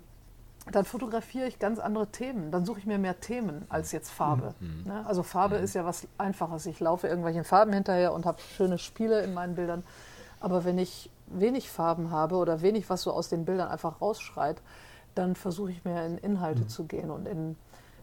dann 0.72 0.86
fotografiere 0.86 1.48
ich 1.48 1.60
ganz 1.60 1.80
andere 1.80 2.08
Themen. 2.08 2.52
Dann 2.52 2.66
suche 2.66 2.80
ich 2.80 2.86
mir 2.86 2.98
mehr 2.98 3.20
Themen 3.20 3.66
als 3.70 3.92
jetzt 3.92 4.12
Farbe. 4.12 4.54
Ne? 4.86 5.06
Also 5.08 5.24
Farbe 5.24 5.56
ist 5.56 5.74
ja 5.74 5.86
was 5.86 6.08
Einfaches. 6.18 6.66
Ich 6.66 6.80
laufe 6.80 7.08
irgendwelchen 7.08 7.46
Farben 7.46 7.74
hinterher 7.74 8.14
und 8.14 8.26
habe 8.26 8.42
schöne 8.42 8.78
Spiele 8.78 9.22
in 9.22 9.34
meinen 9.34 9.56
Bildern. 9.56 9.84
Aber 10.40 10.66
wenn 10.66 10.78
ich 10.78 11.10
wenig 11.28 11.70
Farben 11.70 12.12
habe 12.12 12.36
oder 12.36 12.62
wenig, 12.62 12.90
was 12.90 13.02
so 13.02 13.12
aus 13.12 13.30
den 13.30 13.46
Bildern 13.46 13.70
einfach 13.70 14.02
rausschreit, 14.02 14.62
dann 15.18 15.36
versuche 15.36 15.72
ich 15.72 15.84
mehr 15.84 16.06
in 16.06 16.18
Inhalte 16.18 16.68
zu 16.68 16.86
gehen 16.86 17.10
und 17.12 17.28
in 17.28 17.56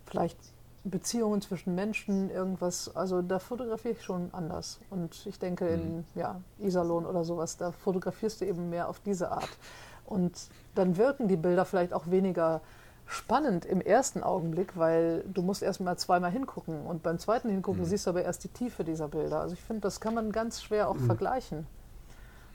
vielleicht 0.07 0.39
Beziehungen 0.85 1.41
zwischen 1.41 1.75
Menschen, 1.75 2.31
irgendwas. 2.31 2.95
Also 2.95 3.23
da 3.23 3.39
fotografiere 3.39 3.95
ich 3.95 4.03
schon 4.03 4.29
anders. 4.33 4.81
Und 4.91 5.27
ich 5.27 5.39
denke, 5.39 5.67
in 5.67 6.05
ja, 6.15 6.41
Iserlohn 6.59 7.07
oder 7.07 7.25
sowas, 7.25 7.57
da 7.57 7.73
fotografierst 7.73 8.41
du 8.41 8.47
eben 8.47 8.69
mehr 8.69 8.89
auf 8.89 9.01
diese 9.01 9.31
Art. 9.31 9.49
Und 10.05 10.33
dann 10.75 10.97
wirken 10.99 11.29
die 11.29 11.37
Bilder 11.37 11.65
vielleicht 11.65 11.95
auch 11.95 12.11
weniger 12.11 12.61
spannend 13.07 13.65
im 13.65 13.81
ersten 13.81 14.23
Augenblick, 14.23 14.77
weil 14.77 15.25
du 15.33 15.43
musst 15.43 15.62
erst 15.62 15.81
mal 15.81 15.97
zweimal 15.97 16.31
hingucken 16.31 16.87
und 16.87 17.03
beim 17.03 17.19
zweiten 17.19 17.51
hingucken 17.51 17.85
siehst 17.85 18.07
du 18.07 18.11
aber 18.11 18.23
erst 18.23 18.45
die 18.45 18.49
Tiefe 18.49 18.83
dieser 18.85 19.09
Bilder. 19.09 19.41
Also 19.41 19.55
ich 19.55 19.61
finde, 19.61 19.83
das 19.83 20.01
kann 20.01 20.15
man 20.15 20.33
ganz 20.33 20.62
schwer 20.62 20.89
auch 20.89 20.97
vergleichen. 20.97 21.67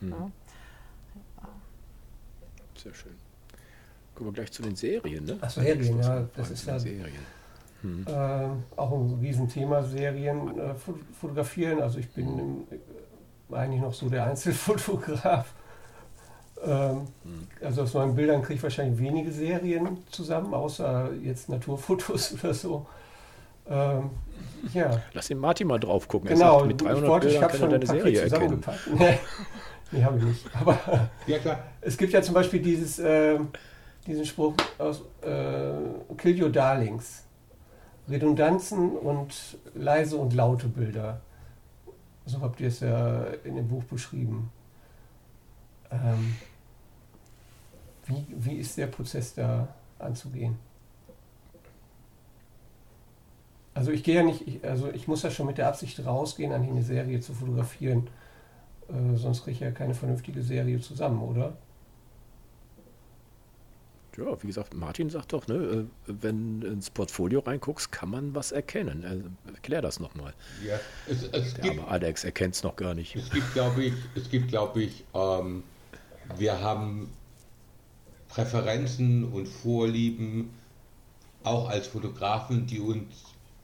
Ja. 0.00 0.30
Sehr 2.76 2.94
schön. 2.94 3.29
Kommen 4.20 4.32
wir 4.32 4.34
gleich 4.34 4.52
zu 4.52 4.60
den 4.60 4.76
Serien, 4.76 5.24
ne? 5.24 5.38
Ach, 5.40 5.48
Serien, 5.48 5.98
ja, 5.98 6.26
das 6.36 6.50
ist 6.50 6.66
ja- 6.66 6.78
Serien. 6.78 7.06
Äh, 8.06 8.10
auch 8.76 8.92
ein 8.92 9.18
Riesenthema, 9.18 9.82
Serien 9.82 10.58
äh, 10.58 10.72
fo- 10.74 10.98
fotografieren. 11.18 11.80
Also 11.80 12.00
ich 12.00 12.10
bin 12.10 12.38
im, 12.38 12.56
äh, 13.50 13.56
eigentlich 13.56 13.80
noch 13.80 13.94
so 13.94 14.10
der 14.10 14.26
Einzelfotograf. 14.26 15.46
Ähm, 16.62 17.06
also 17.64 17.84
aus 17.84 17.94
meinen 17.94 18.14
Bildern 18.14 18.42
kriege 18.42 18.56
ich 18.56 18.62
wahrscheinlich 18.62 18.98
wenige 19.00 19.32
Serien 19.32 19.96
zusammen, 20.10 20.52
außer 20.52 21.08
jetzt 21.24 21.48
Naturfotos 21.48 22.34
oder 22.44 22.52
so. 22.52 22.86
Ähm, 23.66 24.10
ja, 24.74 25.02
Lass 25.14 25.28
den 25.28 25.38
Martin 25.38 25.68
mal 25.68 25.78
drauf 25.80 26.06
gucken. 26.06 26.28
genau. 26.28 26.56
Er 26.56 26.58
sagt, 26.58 26.66
mit 26.66 26.82
ich 26.82 26.86
300 26.86 27.08
wollte, 27.10 27.28
ich 27.28 27.32
Bildern 27.32 27.42
habe 27.44 27.50
kann 27.58 27.60
schon 27.60 27.74
ein 27.74 27.80
deine 27.80 27.86
Paket 27.86 28.16
Serie 28.16 28.30
erkennen. 28.30 28.62
zusammengepackt. 28.62 28.88
Nee, 28.98 29.18
nee 29.98 30.04
habe 30.04 30.18
ich 30.18 30.24
nicht. 30.24 30.46
Aber 30.60 30.78
Ja, 31.26 31.38
klar. 31.38 31.60
es 31.80 31.96
gibt 31.96 32.12
ja 32.12 32.20
zum 32.20 32.34
Beispiel 32.34 32.60
dieses, 32.60 32.98
ähm, 32.98 33.48
diesen 34.06 34.24
Spruch 34.24 34.54
aus 34.78 35.02
äh, 35.22 36.14
Kill 36.16 36.42
Your 36.42 36.50
Darlings. 36.50 37.24
Redundanzen 38.08 38.96
und 38.96 39.58
leise 39.74 40.16
und 40.16 40.34
laute 40.34 40.68
Bilder. 40.68 41.20
So 42.26 42.40
habt 42.40 42.60
ihr 42.60 42.68
es 42.68 42.80
ja 42.80 43.24
in 43.44 43.56
dem 43.56 43.68
Buch 43.68 43.84
beschrieben. 43.84 44.50
Ähm, 45.90 46.36
wie, 48.06 48.26
wie 48.30 48.56
ist 48.56 48.76
der 48.78 48.88
Prozess 48.88 49.34
da 49.34 49.68
anzugehen? 49.98 50.58
Also 53.74 53.92
ich 53.92 54.02
gehe 54.02 54.16
ja 54.16 54.22
nicht, 54.22 54.46
ich, 54.46 54.64
also 54.64 54.90
ich 54.90 55.06
muss 55.06 55.22
ja 55.22 55.30
schon 55.30 55.46
mit 55.46 55.58
der 55.58 55.68
Absicht 55.68 56.04
rausgehen, 56.04 56.52
eigentlich 56.52 56.70
eine 56.70 56.82
Serie 56.82 57.20
zu 57.20 57.32
fotografieren. 57.32 58.08
Äh, 58.88 59.16
sonst 59.16 59.44
kriege 59.44 59.52
ich 59.52 59.60
ja 59.60 59.70
keine 59.70 59.94
vernünftige 59.94 60.42
Serie 60.42 60.80
zusammen, 60.80 61.22
oder? 61.22 61.52
Ja, 64.16 64.42
wie 64.42 64.46
gesagt, 64.48 64.74
Martin 64.74 65.08
sagt 65.10 65.32
doch, 65.32 65.46
ne, 65.46 65.54
äh, 65.54 65.84
wenn 66.06 66.60
du 66.60 66.66
ins 66.68 66.90
Portfolio 66.90 67.40
reinguckst, 67.40 67.92
kann 67.92 68.10
man 68.10 68.34
was 68.34 68.52
erkennen. 68.52 69.02
Äh, 69.46 69.50
Erklär 69.52 69.82
das 69.82 70.00
nochmal. 70.00 70.34
Ja, 70.66 70.78
es, 71.06 71.22
es 71.32 71.54
Der 71.54 71.62
gibt, 71.62 71.78
arme 71.78 71.88
Alex 71.88 72.24
erkennt 72.24 72.54
es 72.56 72.62
noch 72.62 72.76
gar 72.76 72.94
nicht. 72.94 73.16
es 73.16 73.30
gibt, 73.30 73.52
glaube 73.52 73.84
ich, 73.84 73.94
es 74.14 74.28
gibt, 74.30 74.48
glaube 74.48 74.82
ich, 74.82 75.04
ähm, 75.14 75.62
wir 76.36 76.60
haben 76.60 77.08
Präferenzen 78.28 79.24
und 79.32 79.46
Vorlieben 79.48 80.50
auch 81.42 81.68
als 81.68 81.86
Fotografen, 81.88 82.66
die 82.66 82.80
uns 82.80 83.06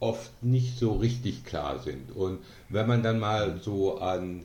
oft 0.01 0.31
nicht 0.43 0.79
so 0.79 0.93
richtig 0.95 1.45
klar 1.45 1.79
sind. 1.79 2.11
Und 2.15 2.41
wenn 2.69 2.87
man 2.87 3.03
dann 3.03 3.19
mal 3.19 3.61
so 3.61 3.99
an, 3.99 4.43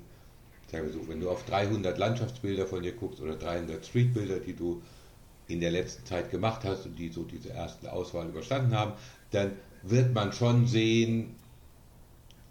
sagen 0.71 0.85
wir 0.85 0.93
so, 0.93 1.07
wenn 1.07 1.19
du 1.19 1.29
auf 1.29 1.43
300 1.45 1.97
Landschaftsbilder 1.97 2.67
von 2.67 2.83
dir 2.83 2.93
guckst 2.93 3.19
oder 3.21 3.35
300 3.35 3.85
Streetbilder, 3.85 4.39
die 4.39 4.55
du 4.55 4.81
in 5.51 5.59
der 5.59 5.71
letzten 5.71 6.05
Zeit 6.05 6.31
gemacht 6.31 6.61
hast 6.63 6.85
und 6.85 6.97
die 6.97 7.09
so 7.09 7.23
diese 7.23 7.49
erste 7.49 7.91
Auswahl 7.91 8.27
überstanden 8.27 8.75
haben, 8.75 8.93
dann 9.31 9.51
wird 9.83 10.13
man 10.13 10.33
schon 10.33 10.67
sehen, 10.67 11.35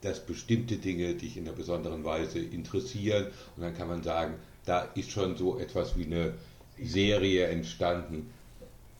dass 0.02 0.20
bestimmte 0.20 0.76
Dinge 0.76 1.14
dich 1.14 1.36
in 1.36 1.46
einer 1.46 1.56
besonderen 1.56 2.04
Weise 2.04 2.38
interessieren 2.38 3.26
und 3.56 3.62
dann 3.62 3.74
kann 3.74 3.88
man 3.88 4.02
sagen, 4.02 4.34
da 4.64 4.82
ist 4.94 5.10
schon 5.10 5.36
so 5.36 5.58
etwas 5.58 5.96
wie 5.96 6.06
eine 6.06 6.34
Serie 6.82 7.46
entstanden. 7.46 8.30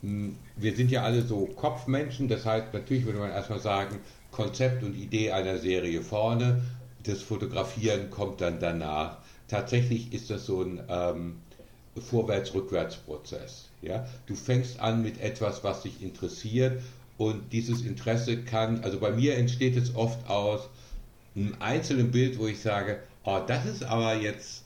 Hm, 0.02 0.36
Wir 0.56 0.74
sind 0.76 0.90
ja 0.90 1.02
alle 1.02 1.22
so 1.22 1.46
Kopfmenschen, 1.46 2.28
das 2.28 2.44
heißt, 2.44 2.72
natürlich 2.72 3.04
würde 3.06 3.18
man 3.18 3.30
erstmal 3.30 3.60
sagen, 3.60 3.98
Konzept 4.30 4.82
und 4.82 4.96
Idee 4.96 5.32
einer 5.32 5.58
Serie 5.58 6.02
vorne, 6.02 6.62
das 7.02 7.22
Fotografieren 7.22 8.10
kommt 8.10 8.40
dann 8.40 8.60
danach. 8.60 9.18
Tatsächlich 9.48 10.12
ist 10.12 10.30
das 10.30 10.46
so 10.46 10.62
ein 10.62 10.80
ähm, 10.88 11.36
Vorwärts-Rückwärts-Prozess. 11.98 13.68
Ja? 13.82 14.06
Du 14.26 14.34
fängst 14.34 14.80
an 14.80 15.02
mit 15.02 15.20
etwas, 15.20 15.64
was 15.64 15.82
dich 15.82 16.02
interessiert 16.02 16.82
und 17.18 17.52
dieses 17.52 17.82
Interesse 17.82 18.42
kann, 18.42 18.82
also 18.84 18.98
bei 18.98 19.10
mir 19.10 19.36
entsteht 19.36 19.76
es 19.76 19.94
oft 19.94 20.28
aus 20.28 20.68
einem 21.34 21.56
einzelnen 21.60 22.10
Bild, 22.10 22.38
wo 22.38 22.46
ich 22.46 22.60
sage, 22.60 23.00
oh, 23.24 23.40
das 23.46 23.66
ist 23.66 23.82
aber 23.82 24.16
jetzt 24.16 24.64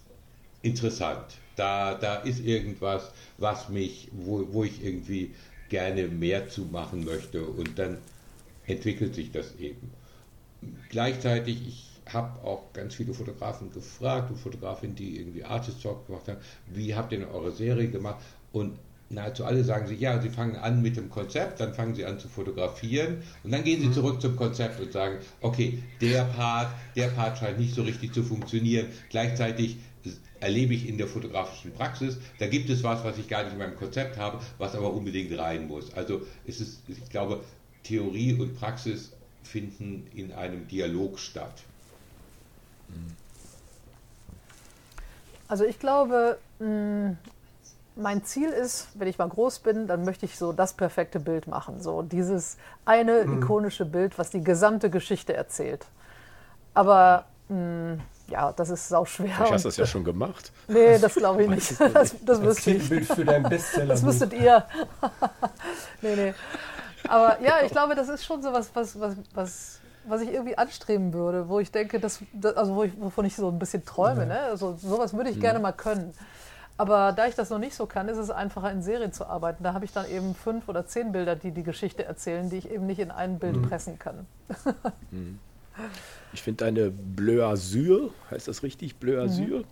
interessant. 0.63 1.25
Da, 1.57 1.95
da 1.95 2.17
ist 2.17 2.41
irgendwas, 2.41 3.13
was 3.39 3.69
mich, 3.69 4.09
wo, 4.13 4.47
wo 4.53 4.65
ich 4.65 4.85
irgendwie 4.85 5.33
gerne 5.69 6.09
mehr 6.09 6.49
zu 6.49 6.63
machen 6.63 7.05
möchte 7.05 7.45
und 7.45 7.79
dann 7.79 7.99
entwickelt 8.67 9.15
sich 9.15 9.31
das 9.31 9.55
eben. 9.59 9.91
Gleichzeitig, 10.89 11.67
ich 11.67 11.94
habe 12.13 12.45
auch 12.47 12.73
ganz 12.73 12.95
viele 12.95 13.15
Fotografen 13.15 13.73
gefragt 13.73 14.31
und 14.31 14.37
Fotografinnen, 14.37 14.95
die 14.97 15.19
irgendwie 15.19 15.45
Artist 15.45 15.83
Talk 15.83 16.07
gemacht 16.07 16.29
haben, 16.29 16.39
wie 16.73 16.95
habt 16.95 17.13
ihr 17.13 17.19
denn 17.19 17.29
eure 17.29 17.53
Serie 17.53 17.89
gemacht? 17.89 18.23
Und 18.53 18.79
nahezu 19.11 19.45
alle 19.45 19.65
sagen 19.65 19.87
sie, 19.87 19.95
ja, 19.95 20.21
sie 20.21 20.29
fangen 20.29 20.57
an 20.57 20.83
mit 20.83 20.97
dem 20.97 21.11
Konzept, 21.11 21.61
dann 21.61 21.75
fangen 21.75 21.95
sie 21.95 22.05
an 22.05 22.19
zu 22.19 22.29
fotografieren 22.29 23.23
und 23.43 23.53
dann 23.53 23.65
gehen 23.65 23.81
sie 23.81 23.93
zurück 23.93 24.21
zum 24.21 24.37
Konzept 24.37 24.81
und 24.81 24.93
sagen, 24.93 25.19
okay, 25.41 25.83
der 26.01 26.25
Part, 26.25 26.69
der 26.97 27.09
Part 27.09 27.39
scheint 27.39 27.59
nicht 27.59 27.75
so 27.75 27.83
richtig 27.83 28.13
zu 28.13 28.23
funktionieren. 28.23 28.89
Gleichzeitig 29.11 29.79
erlebe 30.41 30.75
ich 30.75 30.89
in 30.89 30.99
der 30.99 31.07
fotografischen 31.07 31.73
Praxis, 31.73 32.19
da 32.39 32.47
gibt 32.47 32.69
es 32.69 32.83
was, 32.83 33.03
was 33.05 33.17
ich 33.19 33.29
gar 33.29 33.45
nicht 33.45 33.53
in 33.53 33.59
meinem 33.59 33.77
Konzept 33.77 34.19
habe, 34.19 34.41
was 34.59 34.75
aber 34.75 34.93
unbedingt 34.93 35.37
rein 35.39 35.67
muss. 35.67 35.93
Also 35.95 36.23
es 36.47 36.61
ist, 36.61 36.83
ich 36.89 37.09
glaube, 37.09 37.43
Theorie 37.83 38.35
und 38.35 38.59
Praxis 38.59 39.13
finden 39.43 40.07
in 40.15 40.33
einem 40.33 40.69
Dialog 40.69 41.19
statt. 41.19 41.63
Also 45.49 45.65
ich 45.65 45.79
glaube, 45.79 46.39
mh, 46.59 47.17
mein 47.97 48.25
Ziel 48.25 48.49
ist, 48.49 48.89
wenn 48.95 49.09
ich 49.09 49.19
mal 49.19 49.29
groß 49.29 49.61
bin, 49.61 49.87
dann 49.87 50.05
möchte 50.05 50.27
ich 50.27 50.37
so 50.39 50.53
das 50.53 50.73
perfekte 50.73 51.21
Bild 51.21 51.47
machen. 51.47 51.81
So 51.81 52.03
dieses 52.03 52.57
eine 52.85 53.21
ikonische 53.23 53.85
Bild, 53.85 54.19
was 54.19 54.31
die 54.31 54.43
gesamte 54.43 54.91
Geschichte 54.91 55.35
erzählt. 55.35 55.87
Aber 56.73 57.27
mh, 57.49 57.99
ja, 58.29 58.53
das 58.53 58.71
ist 58.71 58.89
sau 58.89 59.05
schwer. 59.05 59.35
Vielleicht 59.37 59.53
hast 59.53 59.65
du 59.65 59.69
das 59.69 59.77
ja 59.77 59.87
schon 59.87 60.03
gemacht. 60.03 60.51
Nee, 60.67 60.99
das 60.99 61.15
glaube 61.15 61.45
ich 61.45 61.49
nicht. 61.51 61.81
Das, 61.81 62.15
das 62.25 62.43
wüsste 62.43 62.73
ich. 62.73 62.89
Bild 62.89 63.07
für 63.07 63.25
deinen 63.25 63.49
Bestseller. 63.49 63.87
Das 63.89 64.05
wüsstet 64.05 64.33
ihr. 64.33 64.65
nee, 66.03 66.17
nee. 66.17 66.35
Aber 67.07 67.41
ja, 67.43 67.59
ich 67.65 67.71
glaube, 67.71 67.95
das 67.95 68.09
ist 68.09 68.25
schon 68.25 68.43
so 68.43 68.53
was, 68.53 68.75
was, 68.75 68.99
was, 68.99 69.15
was, 69.35 69.81
was 70.07 70.21
ich 70.23 70.33
irgendwie 70.33 70.57
anstreben 70.59 71.13
würde, 71.13 71.49
wo 71.49 71.61
ich 71.61 71.71
denke, 71.71 72.01
dass, 72.01 72.21
also 72.57 72.75
wo 72.75 72.85
ich, 72.85 72.93
wovon 73.01 73.25
ich 73.25 73.37
so 73.37 73.49
ein 73.49 73.59
bisschen 73.59 73.85
träume. 73.85 74.27
Ne? 74.27 74.39
Also 74.41 74.77
sowas 74.77 75.15
würde 75.15 75.31
ich 75.31 75.41
gerne 75.41 75.59
mal 75.59 75.73
können. 75.73 76.13
Aber 76.77 77.13
da 77.13 77.29
ich 77.29 77.35
das 77.35 77.51
noch 77.51 77.59
nicht 77.59 77.75
so 77.75 77.87
kann, 77.87 78.09
ist 78.09 78.19
es 78.19 78.31
einfacher, 78.31 78.71
in 78.73 78.83
Serien 78.83 79.13
zu 79.13 79.27
arbeiten. 79.27 79.63
Da 79.63 79.75
habe 79.75 79.85
ich 79.85 79.93
dann 79.93 80.11
eben 80.11 80.35
fünf 80.35 80.69
oder 80.69 80.87
zehn 80.87 81.13
Bilder, 81.13 81.37
die 81.37 81.53
die 81.53 81.63
Geschichte 81.63 82.05
erzählen, 82.05 82.51
die 82.51 82.59
ich 82.59 82.71
eben 82.71 82.87
nicht 82.87 82.99
in 82.99 83.11
ein 83.11 83.39
Bild 83.39 83.57
mhm. 83.57 83.63
pressen 83.63 83.99
kann. 83.99 84.27
Mhm. 85.11 85.39
Ich 86.33 86.43
finde 86.43 86.65
deine 86.65 86.91
Bleu 86.91 87.45
Azur, 87.45 88.11
heißt 88.31 88.47
das 88.47 88.63
richtig, 88.63 88.95
Bleu 88.97 89.21
Azur? 89.21 89.59
Mhm. 89.59 89.65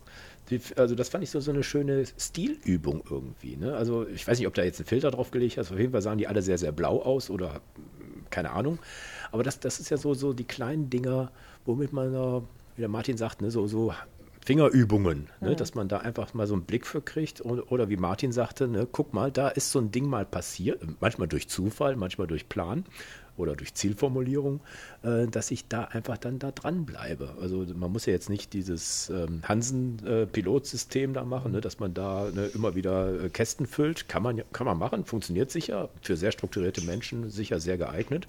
Die, 0.51 0.61
also 0.77 0.97
das 0.97 1.09
fand 1.09 1.23
ich 1.23 1.31
so, 1.31 1.39
so 1.39 1.53
eine 1.53 1.63
schöne 1.63 2.05
Stilübung 2.19 3.05
irgendwie. 3.09 3.57
Ne? 3.57 3.77
Also 3.77 4.07
ich 4.09 4.27
weiß 4.27 4.39
nicht, 4.39 4.49
ob 4.49 4.55
da 4.55 4.65
jetzt 4.65 4.81
ein 4.81 4.85
Filter 4.85 5.13
drauf 5.13 5.31
gelegt 5.31 5.59
hast. 5.59 5.71
Auf 5.71 5.79
jeden 5.79 5.93
Fall 5.93 6.03
sahen 6.03 6.19
die 6.19 6.27
alle 6.27 6.43
sehr, 6.43 6.59
sehr 6.59 6.73
blau 6.73 7.01
aus 7.01 7.31
oder 7.31 7.61
keine 8.33 8.51
Ahnung. 8.51 8.79
Aber 9.31 9.45
das, 9.45 9.61
das 9.61 9.79
ist 9.79 9.91
ja 9.91 9.97
so, 9.97 10.15
so 10.15 10.33
die 10.33 10.45
kleinen 10.45 10.91
Dinger, 10.91 11.31
womit 11.65 11.93
man, 11.93 12.13
wie 12.77 12.81
der 12.81 12.89
Martin 12.89 13.17
sagt, 13.17 13.41
ne, 13.41 13.51
so, 13.51 13.67
so 13.69 13.95
Fingerübungen, 14.45 15.29
ne, 15.41 15.51
mhm. 15.51 15.57
dass 15.57 15.75
man 15.75 15.87
da 15.89 15.99
einfach 15.99 16.35
mal 16.35 16.49
so 16.49 16.55
einen 16.55 16.65
Blick 16.65 16.87
für 16.87 17.01
kriegt. 17.01 17.41
Und, 17.41 17.61
oder 17.71 17.89
wie 17.89 17.97
Martin 17.97 18.33
sagte, 18.33 18.67
ne, 18.67 18.89
guck 18.91 19.15
mal, 19.15 19.31
da 19.31 19.49
ist 19.49 19.71
so 19.71 19.79
ein 19.79 19.93
Ding 19.93 20.07
mal 20.07 20.25
passiert, 20.25 20.83
manchmal 21.01 21.29
durch 21.29 21.49
Zufall, 21.49 21.95
manchmal 21.95 22.27
durch 22.27 22.49
Plan 22.49 22.85
oder 23.37 23.57
durch 23.57 23.75
Zielformulierung, 23.75 24.61
äh, 25.03 25.27
dass 25.27 25.51
ich 25.51 25.69
da 25.69 25.85
einfach 25.85 26.19
dann 26.19 26.39
da 26.39 26.51
dran 26.51 26.85
bleibe. 26.85 27.35
Also 27.41 27.67
man 27.75 27.93
muss 27.93 28.07
ja 28.07 28.13
jetzt 28.13 28.31
nicht 28.31 28.53
dieses 28.53 29.11
ähm, 29.11 29.43
Hansen-Pilotsystem 29.45 31.15
da 31.15 31.25
machen, 31.25 31.53
ne, 31.53 31.61
dass 31.61 31.81
man 31.81 31.95
da 31.95 32.31
ne, 32.33 32.47
immer 32.55 32.75
wieder 32.75 33.25
äh, 33.25 33.29
Kästen 33.31 33.67
füllt. 33.67 34.09
Kann 34.09 34.23
man, 34.23 34.43
kann 34.53 34.67
man 34.67 34.79
machen, 34.79 35.05
funktioniert 35.05 35.51
sicher, 35.51 35.89
für 36.03 36.17
sehr 36.17 36.33
strukturierte 36.33 36.83
Menschen 36.83 37.31
sicher 37.31 37.61
sehr 37.61 37.79
geeignet. 37.79 38.29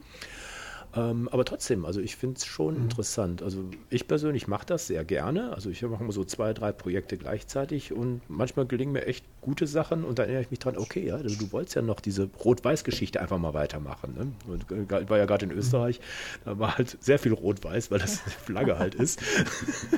Ähm, 0.96 1.28
aber 1.32 1.44
trotzdem, 1.44 1.86
also 1.86 2.00
ich 2.02 2.16
finde 2.16 2.38
es 2.38 2.46
schon 2.46 2.76
mhm. 2.76 2.84
interessant. 2.84 3.42
Also 3.42 3.64
ich 3.90 4.08
persönlich 4.08 4.48
mache 4.48 4.66
das 4.66 4.88
sehr 4.88 5.04
gerne. 5.04 5.54
Also 5.54 5.70
ich 5.70 5.82
mache 5.82 6.04
mal 6.04 6.12
so 6.12 6.24
zwei, 6.24 6.54
drei 6.54 6.72
Projekte 6.72 7.18
gleichzeitig 7.18 7.92
und 7.92 8.22
manchmal 8.28 8.68
gelingen 8.68 8.94
mir 8.94 9.08
echt 9.08 9.26
gute 9.42 9.66
Sachen 9.66 10.04
und 10.04 10.20
dann 10.20 10.26
erinnere 10.26 10.44
ich 10.44 10.52
mich 10.52 10.60
dran, 10.60 10.78
okay, 10.78 11.08
ja, 11.08 11.18
du, 11.18 11.36
du 11.36 11.52
wolltest 11.52 11.76
ja 11.76 11.82
noch 11.82 12.00
diese 12.00 12.30
Rot-Weiß-Geschichte 12.44 13.20
einfach 13.20 13.40
mal 13.40 13.54
weitermachen. 13.54 14.14
Ne? 14.14 14.32
Und 14.48 14.66
ich 14.70 15.10
war 15.10 15.18
ja 15.18 15.26
gerade 15.26 15.46
in. 15.46 15.54
Österreich, 15.54 16.00
da 16.46 16.58
war 16.58 16.78
halt 16.78 16.98
sehr 17.00 17.20
viel 17.20 17.34
Rot-Weiß, 17.34 17.92
weil 17.92 18.00
das 18.00 18.24
eine 18.24 18.32
Flagge 18.46 18.80
halt 18.80 18.96
ist. 18.96 19.22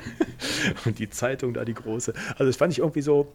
und 0.84 0.98
die 0.98 1.08
Zeitung 1.10 1.54
da, 1.54 1.64
die 1.64 1.74
große. 1.74 2.12
Also 2.32 2.44
das 2.44 2.56
fand 2.56 2.72
ich 2.72 2.80
irgendwie 2.80 3.02
so, 3.02 3.32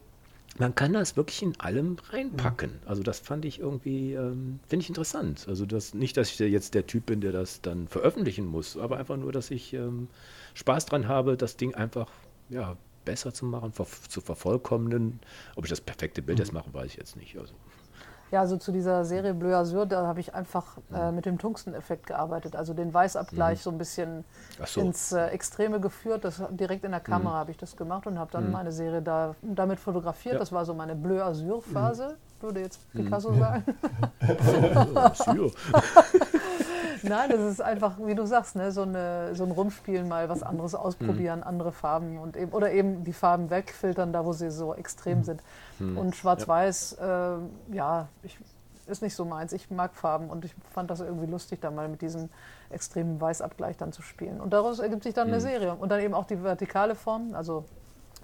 man 0.58 0.76
kann 0.76 0.94
das 0.94 1.16
wirklich 1.16 1.42
in 1.42 1.60
allem 1.60 1.98
reinpacken. 2.10 2.80
Also 2.86 3.04
das 3.04 3.20
fand 3.20 3.46
ich 3.46 3.60
irgendwie, 3.60 4.14
ähm, 4.14 4.60
finde 4.68 4.84
ich 4.84 4.90
interessant. 4.90 5.46
Also 5.48 5.66
das, 5.66 5.94
nicht, 5.94 6.18
dass 6.18 6.30
ich 6.30 6.40
jetzt 6.40 6.74
der 6.74 6.86
Typ 6.88 7.06
bin, 7.06 7.22
der 7.22 7.32
das 7.32 7.62
dann 7.62 7.88
veröffentlichen 7.88 8.46
muss, 8.46 8.78
aber 8.78 8.98
einfach 8.98 9.18
nur, 9.18 9.32
dass 9.32 9.50
ich 9.50 9.74
ähm, 9.74 10.08
Spaß 10.54 10.86
dran 10.88 11.08
habe, 11.08 11.38
das 11.38 11.58
Ding 11.58 11.74
einfach 11.74 12.10
ja, 12.50 12.76
besser 13.06 13.34
zu 13.34 13.46
machen, 13.46 13.72
ver 13.72 13.88
zu 14.10 14.22
vervollkommnen. 14.22 15.20
Ob 15.56 15.66
ich 15.66 15.70
das 15.70 15.82
perfekte 15.82 16.22
Bild 16.22 16.40
jetzt 16.40 16.54
mache, 16.54 16.74
weiß 16.74 16.92
ich 16.92 16.98
jetzt 16.98 17.16
nicht. 17.16 17.38
Also 17.38 17.54
ja, 18.32 18.40
also 18.40 18.56
zu 18.56 18.72
dieser 18.72 19.04
Serie 19.04 19.34
Bleu 19.34 19.56
Azur, 19.56 19.86
da 19.86 20.08
habe 20.08 20.22
ich 20.22 20.34
einfach 20.34 20.78
äh, 20.94 21.12
mit 21.12 21.26
dem 21.26 21.38
Tungsteneffekt 21.38 22.08
gearbeitet, 22.08 22.56
also 22.56 22.74
den 22.74 22.94
Weißabgleich 22.94 23.60
mhm. 23.60 23.64
so 23.64 23.70
ein 23.72 23.78
bisschen 23.78 24.24
so. 24.66 24.80
ins 24.80 25.12
äh, 25.12 25.28
Extreme 25.28 25.82
geführt. 25.82 26.24
Das, 26.24 26.42
direkt 26.50 26.86
in 26.86 26.92
der 26.92 27.02
Kamera 27.02 27.34
mhm. 27.34 27.40
habe 27.40 27.52
ich 27.52 27.58
das 27.58 27.76
gemacht 27.76 28.08
und 28.08 28.18
habe 28.18 28.32
dann 28.32 28.46
mhm. 28.46 28.52
meine 28.52 28.72
Serie 28.72 29.02
da, 29.02 29.36
damit 29.42 29.82
fotografiert. 29.82 30.34
Ja. 30.34 30.40
Das 30.40 30.54
war 30.54 30.64
so 30.64 30.74
meine 30.74 30.96
Bleu 30.96 31.22
Azur-Phase, 31.22 32.08
mhm. 32.08 32.44
würde 32.44 32.62
jetzt 32.62 32.80
mhm. 32.94 33.04
Picasso 33.04 33.34
sagen. 33.34 33.66
Nein, 37.04 37.30
das 37.30 37.40
ist 37.40 37.62
einfach, 37.62 37.98
wie 38.04 38.16
du 38.16 38.26
sagst, 38.26 38.56
ne, 38.56 38.72
so, 38.72 38.84
eine, 38.84 39.36
so 39.36 39.44
ein 39.44 39.52
Rumspielen, 39.52 40.08
mal 40.08 40.30
was 40.30 40.44
anderes 40.44 40.76
ausprobieren, 40.76 41.40
mhm. 41.40 41.48
andere 41.48 41.72
Farben 41.72 42.20
und 42.20 42.38
eben, 42.38 42.52
oder 42.52 42.72
eben 42.72 43.04
die 43.04 43.14
Farben 43.14 43.50
wegfiltern, 43.50 44.14
da 44.14 44.26
wo 44.26 44.34
sie 44.34 44.52
so 44.52 44.74
extrem 44.74 45.24
sind. 45.24 45.42
Hm. 45.80 45.98
Und 45.98 46.16
Schwarz-Weiß, 46.16 46.98
ja, 47.00 47.36
äh, 47.36 47.76
ja 47.76 48.08
ich, 48.24 48.38
ist 48.88 49.02
nicht 49.02 49.16
so 49.16 49.26
meins. 49.26 49.54
Ich 49.54 49.72
mag 49.72 49.96
Farben 49.96 50.30
und 50.30 50.46
ich 50.46 50.54
fand 50.74 50.90
das 50.90 51.00
irgendwie 51.00 51.28
lustig, 51.28 51.60
da 51.62 51.72
mal 51.72 51.88
mit 51.88 52.02
diesem 52.02 52.30
extremen 52.70 53.20
Weißabgleich 53.20 53.78
dann 53.78 53.92
zu 53.92 54.02
spielen. 54.02 54.42
Und 54.42 54.54
daraus 54.54 54.80
ergibt 54.80 55.04
sich 55.04 55.14
dann 55.14 55.28
eine 55.28 55.42
Serie. 55.42 55.76
Und 55.76 55.90
dann 55.90 56.00
eben 56.00 56.14
auch 56.14 56.26
die 56.26 56.42
vertikale 56.44 56.96
Form. 56.96 57.34
Also 57.34 57.66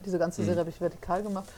diese 0.06 0.20
ganze 0.20 0.40
hm. 0.40 0.46
Serie 0.46 0.60
habe 0.60 0.70
ich 0.70 0.82
vertikal 0.82 1.24
gemacht. 1.24 1.50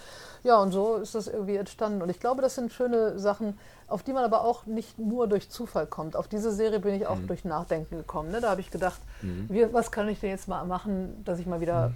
Ja, 0.43 0.61
und 0.61 0.71
so 0.71 0.95
ist 0.95 1.15
das 1.15 1.27
irgendwie 1.27 1.55
entstanden. 1.55 2.01
Und 2.01 2.09
ich 2.09 2.19
glaube, 2.19 2.41
das 2.41 2.55
sind 2.55 2.71
schöne 2.71 3.19
Sachen, 3.19 3.57
auf 3.87 4.03
die 4.03 4.13
man 4.13 4.23
aber 4.23 4.43
auch 4.43 4.65
nicht 4.65 4.99
nur 4.99 5.27
durch 5.27 5.49
Zufall 5.49 5.87
kommt. 5.87 6.15
Auf 6.15 6.27
diese 6.27 6.51
Serie 6.51 6.79
bin 6.79 6.93
ich 6.93 7.07
auch 7.07 7.17
mhm. 7.17 7.27
durch 7.27 7.45
Nachdenken 7.45 7.97
gekommen. 7.97 8.31
Ne? 8.31 8.41
Da 8.41 8.49
habe 8.49 8.61
ich 8.61 8.71
gedacht, 8.71 9.01
mhm. 9.21 9.47
wie, 9.49 9.71
was 9.73 9.91
kann 9.91 10.07
ich 10.07 10.19
denn 10.19 10.29
jetzt 10.29 10.47
mal 10.47 10.65
machen, 10.65 11.23
dass 11.25 11.39
ich 11.39 11.45
mal 11.45 11.61
wieder 11.61 11.89
mhm. 11.89 11.93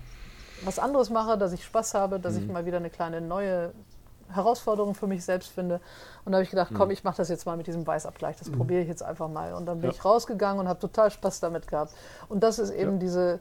was 0.66 0.80
anderes 0.80 1.10
mache, 1.10 1.38
dass 1.38 1.54
ich 1.54 1.64
Spaß 1.64 1.94
habe, 1.94 2.20
dass 2.20 2.36
ich 2.36 2.46
mhm. 2.46 2.54
mal 2.54 2.66
wieder 2.66 2.78
eine 2.78 2.90
kleine 2.90 3.22
neue 3.22 3.72
Herausforderung 4.30 4.96
für 4.96 5.08
mich 5.08 5.24
selbst 5.24 5.52
finde. 5.52 5.80
Und 6.26 6.32
da 6.32 6.38
habe 6.38 6.44
ich 6.44 6.50
gedacht, 6.50 6.72
komm, 6.76 6.88
mhm. 6.88 6.94
ich 6.94 7.04
mache 7.04 7.18
das 7.18 7.30
jetzt 7.30 7.46
mal 7.46 7.58
mit 7.58 7.68
diesem 7.68 7.86
Weißabgleich. 7.86 8.38
Das 8.38 8.50
mhm. 8.50 8.58
probiere 8.58 8.82
ich 8.82 8.88
jetzt 8.88 9.04
einfach 9.04 9.30
mal. 9.30 9.54
Und 9.54 9.66
dann 9.66 9.80
bin 9.80 9.90
ja. 9.90 9.96
ich 9.96 10.04
rausgegangen 10.04 10.60
und 10.60 10.68
habe 10.68 10.80
total 10.80 11.12
Spaß 11.12 11.40
damit 11.40 11.68
gehabt. 11.68 11.94
Und 12.30 12.42
das 12.44 12.60
ist 12.60 12.72
eben 12.72 12.94
ja. 12.94 12.98
diese, 12.98 13.40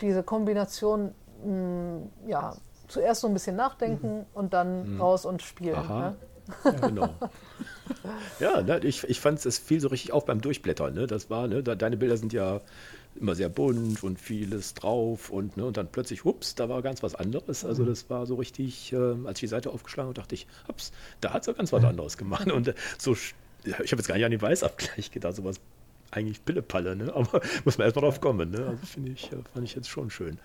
diese 0.00 0.22
Kombination, 0.22 1.14
mh, 1.44 1.52
mm, 1.52 2.10
ja, 2.26 2.54
zuerst 2.90 3.20
so 3.20 3.26
ein 3.26 3.32
bisschen 3.32 3.56
nachdenken 3.56 4.18
mhm. 4.18 4.26
und 4.34 4.52
dann 4.52 4.94
mhm. 4.94 5.00
raus 5.00 5.24
und 5.24 5.42
spielen. 5.42 5.86
Ne? 5.88 6.16
Ja, 6.64 6.70
genau. 6.70 7.14
ja, 8.40 8.62
ne, 8.62 8.80
ich, 8.80 9.04
ich 9.04 9.20
fand 9.20 9.44
es 9.44 9.58
fiel 9.58 9.80
so 9.80 9.88
richtig 9.88 10.12
auf 10.12 10.24
beim 10.24 10.40
Durchblättern. 10.40 10.94
Ne? 10.94 11.06
Das 11.06 11.30
war, 11.30 11.46
ne, 11.46 11.62
deine 11.62 11.96
Bilder 11.96 12.16
sind 12.16 12.32
ja 12.32 12.60
immer 13.16 13.34
sehr 13.34 13.48
bunt 13.48 14.02
und 14.02 14.20
vieles 14.20 14.74
drauf 14.74 15.30
und, 15.30 15.56
ne, 15.56 15.64
und 15.64 15.76
dann 15.76 15.88
plötzlich, 15.88 16.24
hups, 16.24 16.54
da 16.54 16.68
war 16.68 16.82
ganz 16.82 17.02
was 17.02 17.14
anderes. 17.14 17.64
Also 17.64 17.84
das 17.84 18.08
war 18.08 18.26
so 18.26 18.36
richtig, 18.36 18.92
äh, 18.92 18.96
als 18.96 19.38
ich 19.38 19.40
die 19.40 19.46
Seite 19.48 19.70
aufgeschlagen 19.70 20.08
habe, 20.08 20.20
dachte 20.20 20.34
ich, 20.34 20.46
hups, 20.68 20.92
da 21.20 21.32
hat 21.32 21.44
sie 21.44 21.54
ganz 21.54 21.72
was 21.72 21.84
anderes 21.84 22.16
gemacht. 22.16 22.50
Und 22.50 22.68
äh, 22.68 22.74
so, 22.98 23.12
ich 23.12 23.34
habe 23.68 23.84
jetzt 23.84 24.08
gar 24.08 24.16
nicht 24.16 24.24
an 24.24 24.30
den 24.30 24.42
Weißabgleich 24.42 25.10
gedacht, 25.10 25.36
sowas 25.36 25.60
eigentlich 26.10 26.44
Pillepalle, 26.44 26.96
ne? 26.96 27.12
aber 27.14 27.40
muss 27.64 27.78
man 27.78 27.86
erstmal 27.86 28.04
drauf 28.04 28.20
kommen. 28.20 28.50
Ne? 28.50 28.66
Also 28.66 28.86
finde 28.86 29.12
ich, 29.12 29.32
äh, 29.32 29.36
fand 29.52 29.64
ich 29.64 29.74
jetzt 29.74 29.88
schon 29.88 30.10
schön. 30.10 30.38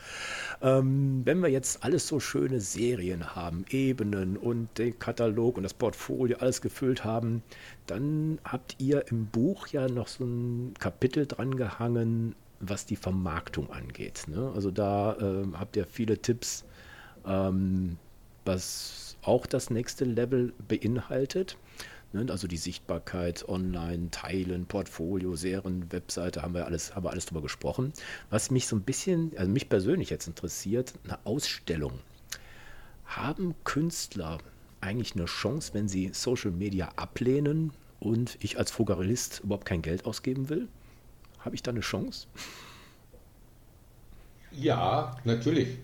Ähm, 0.62 1.22
wenn 1.26 1.40
wir 1.42 1.50
jetzt 1.50 1.84
alles 1.84 2.08
so 2.08 2.20
schöne 2.20 2.62
Serien 2.62 3.36
haben, 3.36 3.66
Ebenen 3.70 4.38
und 4.38 4.70
den 4.78 4.98
Katalog 5.00 5.58
und 5.58 5.64
das 5.64 5.74
Portfolio 5.74 6.38
alles 6.38 6.62
gefüllt 6.62 7.04
haben, 7.04 7.44
dann 7.88 8.40
habt 8.44 8.76
ihr 8.80 9.08
im 9.10 9.28
Buch 9.28 9.68
ja 9.68 9.88
noch 9.88 10.08
so 10.08 10.24
ein 10.26 10.74
Kapitel 10.80 11.26
dran 11.26 11.56
gehangen, 11.56 12.36
was 12.60 12.86
die 12.86 12.96
Vermarktung 12.96 13.72
angeht. 13.72 14.24
Ne? 14.28 14.52
Also 14.56 14.72
da 14.72 15.16
äh, 15.16 15.46
habt 15.54 15.76
ihr 15.76 15.86
viele 15.86 16.18
Tipps, 16.18 16.66
ähm, 17.26 17.98
was 18.46 19.18
auch 19.24 19.46
das 19.46 19.70
nächste 19.70 20.06
Level 20.06 20.54
beinhaltet. 20.68 21.58
Ne? 22.16 22.32
Also 22.32 22.48
die 22.48 22.58
Sichtbarkeit 22.58 23.48
online, 23.50 24.10
Teilen, 24.10 24.66
Portfolio, 24.66 25.36
Serien, 25.36 25.92
Webseite, 25.92 26.42
haben 26.42 26.54
wir 26.54 26.66
alles, 26.66 26.96
haben 26.96 27.04
wir 27.04 27.12
alles 27.12 27.26
drüber 27.26 27.42
gesprochen. 27.42 27.92
Was 28.30 28.50
mich 28.52 28.68
so 28.68 28.76
ein 28.78 28.84
bisschen, 28.84 29.34
also 29.38 29.52
mich 29.52 29.68
persönlich 29.68 30.10
jetzt 30.10 30.26
interessiert, 30.26 30.94
eine 31.04 31.20
Ausstellung. 31.26 32.00
Haben 33.06 33.54
Künstler 33.66 34.38
eigentlich 34.80 35.16
eine 35.16 35.26
Chance, 35.26 35.74
wenn 35.74 35.90
sie 35.90 36.12
Social 36.14 36.52
Media 36.52 36.90
ablehnen 36.96 37.74
und 38.00 38.38
ich 38.40 38.58
als 38.58 38.72
Fotografist 38.72 39.42
überhaupt 39.44 39.66
kein 39.66 39.82
Geld 39.82 40.06
ausgeben 40.06 40.48
will? 40.48 40.70
Habe 41.40 41.56
ich 41.56 41.64
da 41.64 41.72
eine 41.72 41.82
Chance? 41.82 42.28
Ja, 44.52 45.18
natürlich. 45.26 45.80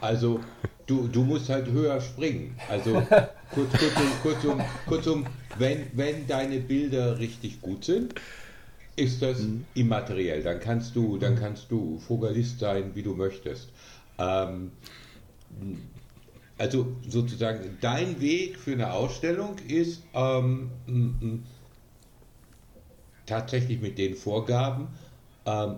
Also 0.00 0.40
du, 0.86 1.08
du 1.08 1.22
musst 1.22 1.48
halt 1.48 1.68
höher 1.68 2.00
springen. 2.00 2.56
Also 2.68 3.02
kurz, 3.52 3.70
kurzum, 3.72 4.12
kurzum, 4.22 4.60
kurzum 4.86 5.26
wenn, 5.58 5.86
wenn 5.92 6.26
deine 6.26 6.58
Bilder 6.58 7.18
richtig 7.18 7.60
gut 7.60 7.84
sind, 7.84 8.14
ist 8.96 9.22
das 9.22 9.40
mhm. 9.40 9.64
immateriell. 9.74 10.42
Dann 10.42 10.60
kannst 10.60 10.96
du, 10.96 11.18
dann 11.18 11.36
kannst 11.36 11.70
du 11.70 11.98
Vogelist 11.98 12.58
sein, 12.58 12.90
wie 12.94 13.02
du 13.02 13.14
möchtest. 13.14 13.68
Ähm, 14.18 14.72
also 16.58 16.92
sozusagen 17.08 17.78
dein 17.80 18.20
Weg 18.20 18.58
für 18.58 18.72
eine 18.72 18.92
Ausstellung 18.92 19.56
ist 19.66 20.02
ähm, 20.12 20.70
tatsächlich 23.24 23.80
mit 23.80 23.96
den 23.96 24.14
Vorgaben 24.14 24.88
ähm, 25.46 25.76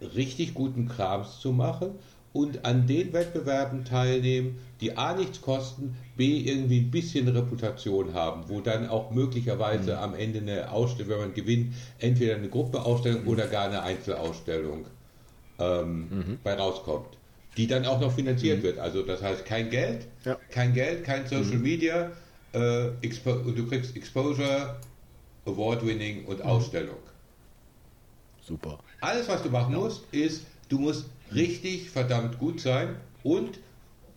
richtig 0.00 0.52
guten 0.52 0.88
Krams 0.88 1.40
zu 1.40 1.52
machen 1.52 1.92
und 2.36 2.66
an 2.66 2.86
den 2.86 3.14
Wettbewerben 3.14 3.86
teilnehmen, 3.86 4.58
die 4.82 4.94
A 4.94 5.14
nichts 5.14 5.40
kosten, 5.40 5.96
B 6.18 6.40
irgendwie 6.40 6.80
ein 6.80 6.90
bisschen 6.90 7.26
Reputation 7.28 8.12
haben, 8.12 8.44
wo 8.48 8.60
dann 8.60 8.90
auch 8.90 9.10
möglicherweise 9.10 9.92
mhm. 9.92 9.98
am 9.98 10.14
Ende 10.14 10.40
eine 10.40 10.70
Ausstellung, 10.70 11.12
wenn 11.12 11.18
man 11.18 11.34
gewinnt, 11.34 11.74
entweder 11.98 12.36
eine 12.36 12.50
Gruppeausstellung 12.50 13.22
mhm. 13.22 13.28
oder 13.28 13.46
gar 13.46 13.68
eine 13.68 13.82
Einzelausstellung 13.82 14.84
ähm, 15.58 16.08
mhm. 16.10 16.38
bei 16.44 16.54
rauskommt, 16.54 17.16
die 17.56 17.66
dann 17.66 17.86
auch 17.86 18.00
noch 18.00 18.12
finanziert 18.12 18.58
mhm. 18.58 18.64
wird. 18.64 18.78
Also 18.80 19.02
das 19.02 19.22
heißt 19.22 19.46
kein 19.46 19.70
Geld, 19.70 20.06
ja. 20.26 20.36
kein 20.50 20.74
Geld, 20.74 21.04
kein 21.04 21.26
Social 21.26 21.56
mhm. 21.56 21.62
Media, 21.62 22.12
äh, 22.52 22.90
du 23.00 23.66
kriegst 23.66 23.96
Exposure, 23.96 24.76
Award-Winning 25.46 26.26
und 26.26 26.40
mhm. 26.40 26.50
Ausstellung. 26.50 26.98
Super. 28.42 28.78
Alles, 29.00 29.26
was 29.26 29.42
du 29.42 29.48
machen 29.48 29.74
musst, 29.74 30.02
ist, 30.12 30.44
du 30.68 30.78
musst 30.78 31.06
richtig 31.34 31.90
verdammt 31.90 32.38
gut 32.38 32.60
sein 32.60 32.96
und 33.22 33.58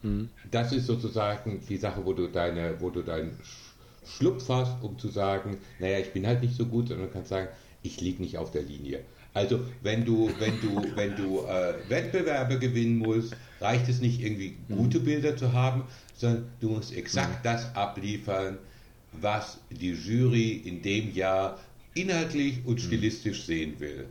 mhm. 0.01 0.29
das 0.51 0.71
ist 0.71 0.85
sozusagen 0.85 1.61
die 1.67 1.77
Sache, 1.77 2.05
wo 2.05 2.13
du 2.13 2.27
deine, 2.27 2.79
wo 2.79 2.89
du 2.89 3.01
deinen 3.01 3.37
Schlupf 4.05 4.47
hast, 4.49 4.81
um 4.81 4.97
zu 4.97 5.09
sagen, 5.09 5.57
naja, 5.79 5.99
ich 5.99 6.11
bin 6.13 6.25
halt 6.25 6.41
nicht 6.41 6.55
so 6.55 6.65
gut, 6.65 6.89
sondern 6.89 7.11
kannst 7.11 7.29
sagen, 7.29 7.47
ich 7.83 8.01
liege 8.01 8.21
nicht 8.21 8.37
auf 8.37 8.51
der 8.51 8.63
Linie. 8.63 9.01
Also 9.33 9.59
wenn 9.83 10.05
du, 10.05 10.31
wenn 10.39 10.59
du, 10.61 10.83
wenn 10.95 11.15
du 11.15 11.45
äh, 11.45 11.75
Wettbewerbe 11.87 12.59
gewinnen 12.59 12.97
musst, 12.97 13.35
reicht 13.61 13.87
es 13.89 14.01
nicht 14.01 14.21
irgendwie 14.21 14.57
gute 14.67 14.99
Bilder 14.99 15.37
zu 15.37 15.53
haben, 15.53 15.83
sondern 16.15 16.49
du 16.59 16.69
musst 16.69 16.93
exakt 16.93 17.45
das 17.45 17.73
abliefern, 17.75 18.57
was 19.13 19.59
die 19.69 19.91
Jury 19.91 20.51
in 20.51 20.81
dem 20.81 21.13
Jahr 21.13 21.59
inhaltlich 21.93 22.59
und 22.65 22.79
stilistisch 22.79 23.43
sehen 23.43 23.79
will. 23.79 24.05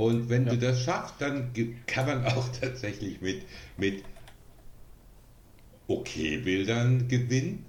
Und 0.00 0.30
wenn 0.30 0.46
ja. 0.46 0.54
du 0.54 0.58
das 0.58 0.80
schaffst, 0.80 1.16
dann 1.18 1.52
kann 1.86 2.06
man 2.06 2.24
auch 2.24 2.48
tatsächlich 2.60 3.20
mit, 3.20 3.42
mit 3.76 4.02
okay 5.88 6.38
Bildern 6.38 7.06
gewinnen. 7.06 7.66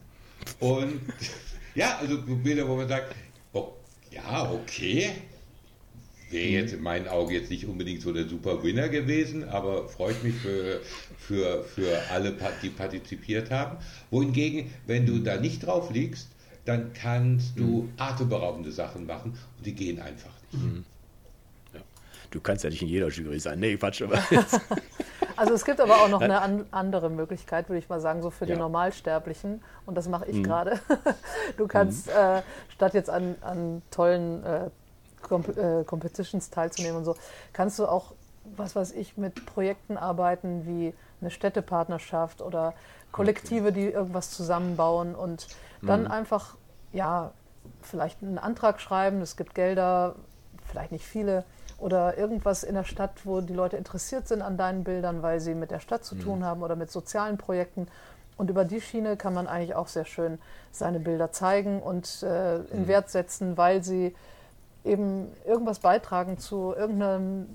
Und 0.61 1.01
ja, 1.75 1.97
also 1.99 2.21
Bilder, 2.21 2.69
wo 2.69 2.77
man 2.77 2.87
sagt, 2.87 3.13
oh, 3.51 3.73
ja, 4.11 4.49
okay, 4.49 5.11
wäre 6.29 6.47
mhm. 6.47 6.53
jetzt 6.53 6.73
in 6.73 6.81
meinen 6.81 7.09
Augen 7.09 7.33
jetzt 7.33 7.51
nicht 7.51 7.65
unbedingt 7.65 8.01
so 8.01 8.13
der 8.13 8.29
super 8.29 8.63
Winner 8.63 8.87
gewesen, 8.87 9.49
aber 9.49 9.89
freut 9.89 10.23
mich 10.23 10.35
für, 10.35 10.79
für, 11.17 11.65
für 11.65 12.01
alle, 12.11 12.33
die 12.63 12.69
partizipiert 12.69 13.51
haben. 13.51 13.75
Wohingegen, 14.09 14.71
wenn 14.87 15.05
du 15.05 15.19
da 15.19 15.35
nicht 15.35 15.65
drauf 15.65 15.91
liegst, 15.91 16.29
dann 16.63 16.93
kannst 16.93 17.59
du 17.59 17.83
mhm. 17.83 17.89
atemberaubende 17.97 18.71
Sachen 18.71 19.05
machen 19.05 19.37
und 19.57 19.65
die 19.65 19.73
gehen 19.73 19.99
einfach 19.99 20.31
nicht. 20.53 20.63
Mhm. 20.63 20.85
Du 22.31 22.39
kannst 22.39 22.63
ja 22.63 22.69
nicht 22.69 22.81
in 22.81 22.87
jeder 22.87 23.09
Jury 23.09 23.39
sein. 23.39 23.59
Nee, 23.59 23.75
Quatsch. 23.77 24.01
also 25.35 25.53
es 25.53 25.65
gibt 25.65 25.81
aber 25.81 25.95
auch 25.95 26.09
noch 26.09 26.21
eine 26.21 26.41
an 26.41 26.65
andere 26.71 27.09
Möglichkeit, 27.09 27.67
würde 27.69 27.79
ich 27.79 27.89
mal 27.89 27.99
sagen, 27.99 28.21
so 28.21 28.29
für 28.29 28.45
die 28.45 28.53
ja. 28.53 28.57
Normalsterblichen. 28.57 29.61
Und 29.85 29.95
das 29.95 30.07
mache 30.07 30.25
ich 30.27 30.37
mhm. 30.37 30.43
gerade. 30.43 30.79
Du 31.57 31.67
kannst 31.67 32.07
mhm. 32.07 32.13
äh, 32.13 32.41
statt 32.69 32.93
jetzt 32.93 33.09
an, 33.09 33.35
an 33.41 33.81
tollen 33.91 34.43
äh, 34.45 34.69
Comp 35.21 35.55
äh, 35.57 35.83
Competitions 35.83 36.49
teilzunehmen 36.49 36.97
und 36.97 37.05
so, 37.05 37.15
kannst 37.53 37.77
du 37.77 37.85
auch, 37.85 38.13
was 38.55 38.75
weiß 38.75 38.93
ich, 38.93 39.17
mit 39.17 39.45
Projekten 39.45 39.97
arbeiten 39.97 40.65
wie 40.65 40.93
eine 41.19 41.29
Städtepartnerschaft 41.29 42.41
oder 42.41 42.73
Kollektive, 43.11 43.67
okay. 43.67 43.73
die 43.73 43.85
irgendwas 43.87 44.31
zusammenbauen 44.31 45.15
und 45.15 45.47
dann 45.81 46.05
mhm. 46.05 46.11
einfach, 46.11 46.55
ja, 46.93 47.33
vielleicht 47.81 48.23
einen 48.23 48.37
Antrag 48.37 48.79
schreiben, 48.79 49.21
es 49.21 49.35
gibt 49.35 49.53
Gelder, 49.53 50.15
vielleicht 50.65 50.91
nicht 50.91 51.05
viele, 51.05 51.43
oder 51.81 52.17
irgendwas 52.17 52.63
in 52.63 52.75
der 52.75 52.83
Stadt, 52.83 53.25
wo 53.25 53.41
die 53.41 53.53
Leute 53.53 53.75
interessiert 53.75 54.27
sind 54.27 54.41
an 54.41 54.57
deinen 54.57 54.83
Bildern, 54.83 55.23
weil 55.23 55.39
sie 55.39 55.55
mit 55.55 55.71
der 55.71 55.79
Stadt 55.79 56.05
zu 56.05 56.15
mhm. 56.15 56.21
tun 56.21 56.45
haben 56.45 56.61
oder 56.63 56.75
mit 56.75 56.91
sozialen 56.91 57.37
Projekten. 57.37 57.87
Und 58.37 58.49
über 58.49 58.65
die 58.65 58.81
Schiene 58.81 59.17
kann 59.17 59.33
man 59.33 59.47
eigentlich 59.47 59.75
auch 59.75 59.87
sehr 59.87 60.05
schön 60.05 60.39
seine 60.71 60.99
Bilder 60.99 61.31
zeigen 61.31 61.81
und 61.81 62.23
äh, 62.23 62.57
in 62.57 62.83
mhm. 62.83 62.87
Wert 62.87 63.09
setzen, 63.09 63.57
weil 63.57 63.83
sie 63.83 64.15
eben 64.83 65.27
irgendwas 65.45 65.79
beitragen 65.79 66.37
zu 66.37 66.73
irgendeinem 66.75 67.47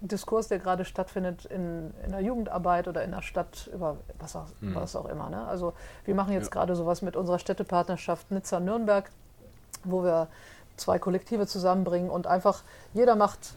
Diskurs, 0.00 0.48
der 0.48 0.58
gerade 0.58 0.84
stattfindet 0.84 1.44
in, 1.44 1.92
in 2.04 2.10
der 2.10 2.20
Jugendarbeit 2.20 2.88
oder 2.88 3.04
in 3.04 3.12
der 3.12 3.22
Stadt 3.22 3.70
über 3.72 3.98
was 4.18 4.34
auch, 4.34 4.46
mhm. 4.60 4.74
was 4.74 4.96
auch 4.96 5.06
immer. 5.06 5.30
Ne? 5.30 5.44
Also 5.46 5.74
wir 6.04 6.14
machen 6.14 6.32
jetzt 6.32 6.46
ja. 6.46 6.50
gerade 6.50 6.74
sowas 6.74 7.02
mit 7.02 7.14
unserer 7.14 7.38
Städtepartnerschaft 7.38 8.30
Nizza-Nürnberg, 8.30 9.10
wo 9.84 10.02
wir 10.02 10.28
zwei 10.76 10.98
Kollektive 10.98 11.46
zusammenbringen 11.46 12.10
und 12.10 12.26
einfach 12.26 12.62
jeder 12.94 13.16
macht 13.16 13.54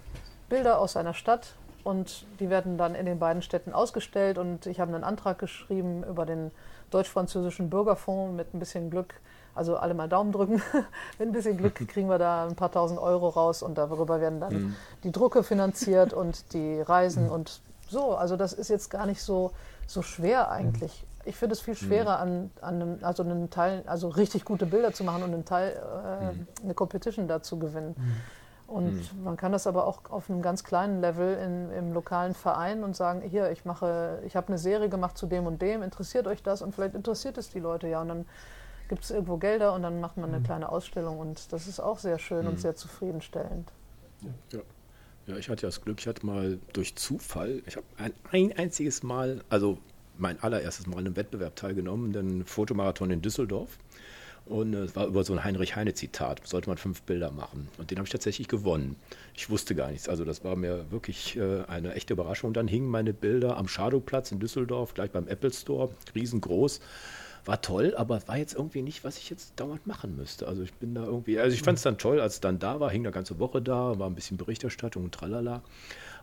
Bilder 0.50 0.80
aus 0.80 0.94
seiner 0.94 1.14
Stadt 1.14 1.56
und 1.84 2.26
die 2.40 2.50
werden 2.50 2.78
dann 2.78 2.96
in 2.96 3.06
den 3.06 3.20
beiden 3.20 3.42
Städten 3.42 3.74
ausgestellt 3.74 4.38
und 4.38 4.66
ich 4.66 4.80
habe 4.80 4.94
einen 4.94 5.04
Antrag 5.04 5.40
geschrieben 5.40 6.04
über 6.04 6.26
den 6.26 6.52
deutsch-französischen 6.92 7.70
Bürgerfonds 7.70 8.36
mit 8.36 8.54
ein 8.54 8.60
bisschen 8.60 8.90
Glück 8.90 9.16
also 9.56 9.78
alle 9.78 9.94
mal 9.94 10.10
Daumen 10.10 10.34
drücken. 10.34 10.62
Mit 11.18 11.30
ein 11.30 11.32
bisschen 11.32 11.58
Glück 11.58 11.76
kriegen 11.88 12.10
wir 12.10 12.20
da 12.20 12.46
ein 12.46 12.56
paar 12.56 12.72
tausend 12.72 13.00
Euro 13.00 13.30
raus 13.30 13.64
und 13.64 13.78
darüber 13.78 14.20
werden 14.20 14.42
dann 14.42 14.54
mhm. 14.54 14.76
die 15.04 15.12
Drucke 15.12 15.44
finanziert 15.44 16.14
und 16.14 16.54
die 16.54 16.82
Reisen 16.82 17.26
mhm. 17.26 17.32
und 17.32 17.62
so. 17.90 18.16
Also 18.16 18.36
das 18.36 18.54
ist 18.54 18.70
jetzt 18.70 18.90
gar 18.90 19.06
nicht 19.06 19.22
so, 19.22 19.52
so 19.88 20.02
schwer 20.02 20.52
eigentlich. 20.52 21.02
Mhm. 21.02 21.15
Ich 21.26 21.36
finde 21.36 21.54
es 21.54 21.62
viel 21.62 21.76
schwerer, 21.76 22.20
an, 22.20 22.52
an 22.62 22.76
einem, 22.76 22.98
also 23.02 23.24
einen 23.24 23.50
Teil, 23.50 23.84
also 23.88 24.10
richtig 24.10 24.46
gute 24.46 24.66
Bilder 24.66 24.94
zu 24.94 25.04
machen 25.04 25.24
und 25.24 25.34
einen 25.34 25.46
Teil, 25.46 25.74
äh, 25.74 26.34
mhm. 26.34 26.48
eine 26.64 26.74
Competition 26.74 27.28
da 27.28 27.42
zu 27.42 27.58
gewinnen. 27.60 27.96
Mhm. 27.98 28.14
Und 28.68 29.14
mhm. 29.14 29.24
man 29.24 29.38
kann 29.38 29.52
das 29.52 29.68
aber 29.68 29.86
auch 29.86 30.10
auf 30.10 30.30
einem 30.30 30.42
ganz 30.42 30.64
kleinen 30.64 31.02
Level 31.02 31.38
in, 31.38 31.72
im 31.72 31.94
lokalen 31.94 32.34
Verein 32.34 32.84
und 32.84 32.96
sagen, 32.96 33.22
hier, 33.22 33.52
ich 33.52 33.66
mache, 33.66 34.22
ich 34.26 34.36
habe 34.36 34.48
eine 34.48 34.58
Serie 34.58 34.90
gemacht 34.90 35.18
zu 35.18 35.28
dem 35.28 35.46
und 35.46 35.62
dem, 35.62 35.84
interessiert 35.84 36.26
euch 36.26 36.42
das? 36.42 36.62
Und 36.62 36.74
vielleicht 36.74 36.96
interessiert 36.96 37.38
es 37.38 37.50
die 37.50 37.60
Leute 37.60 37.88
ja. 37.88 38.02
Und 38.02 38.08
dann 38.08 38.26
gibt 38.88 39.04
es 39.04 39.12
irgendwo 39.12 39.38
Gelder 39.38 39.74
und 39.74 39.84
dann 39.84 40.00
macht 40.00 40.18
man 40.18 40.30
eine 40.30 40.40
mhm. 40.40 40.44
kleine 40.44 40.70
Ausstellung 40.70 41.20
und 41.20 41.52
das 41.54 41.68
ist 41.68 41.80
auch 41.80 42.00
sehr 42.00 42.20
schön 42.20 42.44
mhm. 42.44 42.52
und 42.52 42.60
sehr 42.60 42.76
zufriedenstellend. 42.76 43.72
Ja. 44.52 44.60
ja, 45.28 45.38
ich 45.38 45.50
hatte 45.50 45.66
das 45.66 45.82
Glück, 45.82 46.00
ich 46.00 46.08
hatte 46.08 46.26
mal 46.26 46.60
durch 46.74 46.96
Zufall, 46.96 47.62
ich 47.66 47.78
habe 47.78 47.86
ein, 47.98 48.14
ein 48.32 48.58
einziges 48.58 49.04
Mal, 49.04 49.44
also 49.50 49.78
mein 50.18 50.40
allererstes 50.42 50.88
Mal 50.88 51.00
in 51.00 51.08
einem 51.08 51.16
Wettbewerb 51.16 51.56
teilgenommen, 51.56 52.14
den 52.14 52.46
Fotomarathon 52.46 53.12
in 53.12 53.22
Düsseldorf. 53.22 53.78
Und 54.46 54.76
es 54.76 54.96
war 54.96 55.08
über 55.08 55.24
so 55.24 55.34
ein 55.34 55.44
Heinrich-Heine-Zitat, 55.44 56.46
sollte 56.46 56.70
man 56.70 56.78
fünf 56.78 57.02
Bilder 57.02 57.32
machen. 57.32 57.68
Und 57.80 57.90
den 57.90 57.98
habe 57.98 58.06
ich 58.06 58.12
tatsächlich 58.12 58.48
gewonnen. 58.48 58.96
Ich 59.34 59.50
wusste 59.50 59.74
gar 59.74 59.90
nichts. 59.90 60.08
Also 60.08 60.24
das 60.24 60.44
war 60.44 60.56
mir 60.56 60.86
wirklich 60.92 61.36
äh, 61.36 61.64
eine 61.68 61.96
echte 61.96 62.14
Überraschung. 62.14 62.54
Dann 62.54 62.68
hingen 62.68 62.88
meine 62.88 63.12
Bilder 63.14 63.58
am 63.58 63.68
Shadowplatz 63.68 64.32
in 64.32 64.40
Düsseldorf, 64.40 64.94
gleich 64.94 65.10
beim 65.10 65.28
Apple 65.28 65.52
Store, 65.52 65.90
riesengroß 66.14 66.80
war 67.46 67.62
toll, 67.62 67.94
aber 67.96 68.28
war 68.28 68.38
jetzt 68.38 68.56
irgendwie 68.56 68.82
nicht, 68.82 69.04
was 69.04 69.18
ich 69.18 69.30
jetzt 69.30 69.60
dauernd 69.60 69.86
machen 69.86 70.16
müsste. 70.16 70.48
Also 70.48 70.64
ich 70.64 70.74
bin 70.74 70.96
da 70.96 71.06
irgendwie, 71.06 71.40
also 71.40 71.54
ich 71.54 71.62
fand 71.62 71.78
es 71.78 71.84
dann 71.84 71.98
toll, 71.98 72.20
als 72.20 72.36
es 72.36 72.42
dann 72.42 72.60
da 72.60 72.80
war, 72.80 72.90
hing 72.90 73.04
eine 73.04 73.12
ganze 73.12 73.40
Woche 73.40 73.62
da, 73.62 73.98
war 74.00 74.10
ein 74.10 74.16
bisschen 74.16 74.38
Berichterstattung 74.38 75.04
und 75.04 75.14
tralala. 75.14 75.62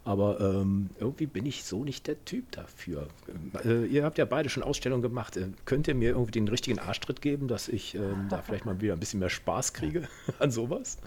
Aber 0.05 0.41
ähm, 0.41 0.91
irgendwie 0.99 1.27
bin 1.27 1.47
ich 1.47 1.65
so 1.65 1.85
nicht 1.85 2.09
der 2.09 2.25
Typ 2.25 2.51
dafür. 2.53 3.07
Äh, 3.65 3.87
ihr 3.87 4.05
habt 4.05 4.19
ja 4.19 4.25
beide 4.25 4.49
schon 4.49 4.65
Ausstellungen 4.65 5.03
gemacht. 5.03 5.37
Äh, 5.37 5.49
könnt 5.65 5.87
ihr 5.87 5.95
mir 5.95 6.11
irgendwie 6.11 6.33
den 6.33 6.49
richtigen 6.49 6.81
Arschtritt 6.81 7.23
geben, 7.23 7.47
dass 7.47 7.69
ich 7.69 7.95
ähm, 7.95 8.27
da 8.29 8.43
vielleicht 8.43 8.65
mal 8.65 8.81
wieder 8.81 8.95
ein 8.95 9.01
bisschen 9.01 9.21
mehr 9.21 9.31
Spaß 9.31 9.73
kriege 9.75 10.09
an 10.41 10.51
sowas? 10.51 10.99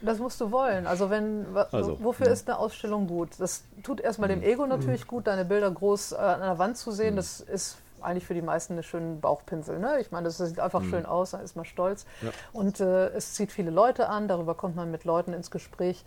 Das 0.00 0.18
musst 0.18 0.40
du 0.40 0.50
wollen. 0.50 0.86
Also 0.86 1.10
wenn 1.10 1.46
also, 1.70 2.02
wofür 2.02 2.26
ja. 2.26 2.32
ist 2.32 2.48
eine 2.48 2.58
Ausstellung 2.58 3.06
gut? 3.06 3.30
Das 3.38 3.64
tut 3.82 4.00
erstmal 4.00 4.28
dem 4.28 4.40
mhm. 4.40 4.46
Ego 4.46 4.66
natürlich 4.66 5.04
mhm. 5.04 5.08
gut, 5.08 5.26
deine 5.26 5.44
Bilder 5.44 5.70
groß 5.70 6.12
äh, 6.12 6.16
an 6.16 6.40
der 6.40 6.58
Wand 6.58 6.78
zu 6.78 6.92
sehen. 6.92 7.14
Mhm. 7.14 7.16
Das 7.16 7.40
ist 7.40 7.78
eigentlich 8.00 8.26
für 8.26 8.34
die 8.34 8.42
meisten 8.42 8.74
eine 8.74 8.82
schöne 8.82 9.16
Bauchpinsel. 9.16 9.78
Ne? 9.78 10.00
Ich 10.00 10.10
meine, 10.12 10.24
das 10.24 10.38
sieht 10.38 10.60
einfach 10.60 10.80
mhm. 10.80 10.90
schön 10.90 11.06
aus, 11.06 11.32
da 11.32 11.38
ist 11.38 11.56
man 11.56 11.64
stolz. 11.66 12.06
Ja. 12.22 12.30
Und 12.52 12.80
äh, 12.80 13.08
es 13.08 13.34
zieht 13.34 13.52
viele 13.52 13.70
Leute 13.70 14.08
an, 14.08 14.28
darüber 14.28 14.54
kommt 14.54 14.76
man 14.76 14.90
mit 14.90 15.04
Leuten 15.04 15.32
ins 15.32 15.50
Gespräch, 15.50 16.04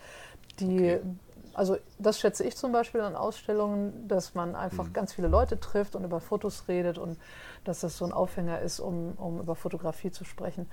die 0.59 0.77
okay. 0.77 1.01
Also 1.57 1.77
das 1.97 2.19
schätze 2.19 2.43
ich 2.43 2.55
zum 2.55 2.71
Beispiel 2.71 3.01
an 3.01 3.15
Ausstellungen, 3.15 4.07
dass 4.07 4.35
man 4.35 4.55
einfach 4.55 4.85
mhm. 4.85 4.93
ganz 4.93 5.13
viele 5.13 5.27
Leute 5.27 5.59
trifft 5.59 5.95
und 5.95 6.03
über 6.03 6.19
Fotos 6.19 6.65
redet 6.67 6.99
und 6.99 7.17
dass 7.63 7.79
das 7.79 7.97
so 7.97 8.05
ein 8.05 8.13
Aufhänger 8.13 8.61
ist, 8.61 8.79
um, 8.79 9.13
um 9.17 9.39
über 9.39 9.55
Fotografie 9.55 10.11
zu 10.11 10.23
sprechen. 10.23 10.69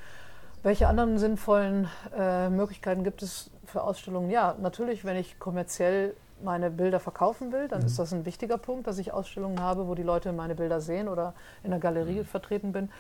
Welche 0.63 0.87
anderen 0.87 1.17
sinnvollen 1.17 1.89
äh, 2.15 2.51
Möglichkeiten 2.51 3.03
gibt 3.03 3.23
es 3.23 3.51
für 3.65 3.83
Ausstellungen? 3.83 4.29
Ja, 4.29 4.57
natürlich, 4.61 5.07
wenn 5.07 5.17
ich 5.17 5.39
kommerziell 5.39 6.15
meine 6.43 6.71
Bilder 6.71 7.01
verkaufen 7.01 7.51
will, 7.51 7.67
dann 7.67 7.81
mhm. 7.81 7.87
ist 7.87 7.99
das 7.99 8.13
ein 8.13 8.27
wichtiger 8.27 8.59
Punkt, 8.59 8.87
dass 8.87 8.99
ich 8.99 9.11
Ausstellungen 9.11 9.61
habe, 9.61 9.89
wo 9.89 9.95
die 9.95 10.03
Leute 10.03 10.35
meine 10.35 10.55
Bilder 10.55 10.83
sehen 10.83 11.09
oder 11.09 11.33
in 11.63 11.71
der 11.71 11.81
Galerie 11.81 12.21
mhm. 12.21 12.25
vertreten 12.27 12.73
bin. 12.73 12.91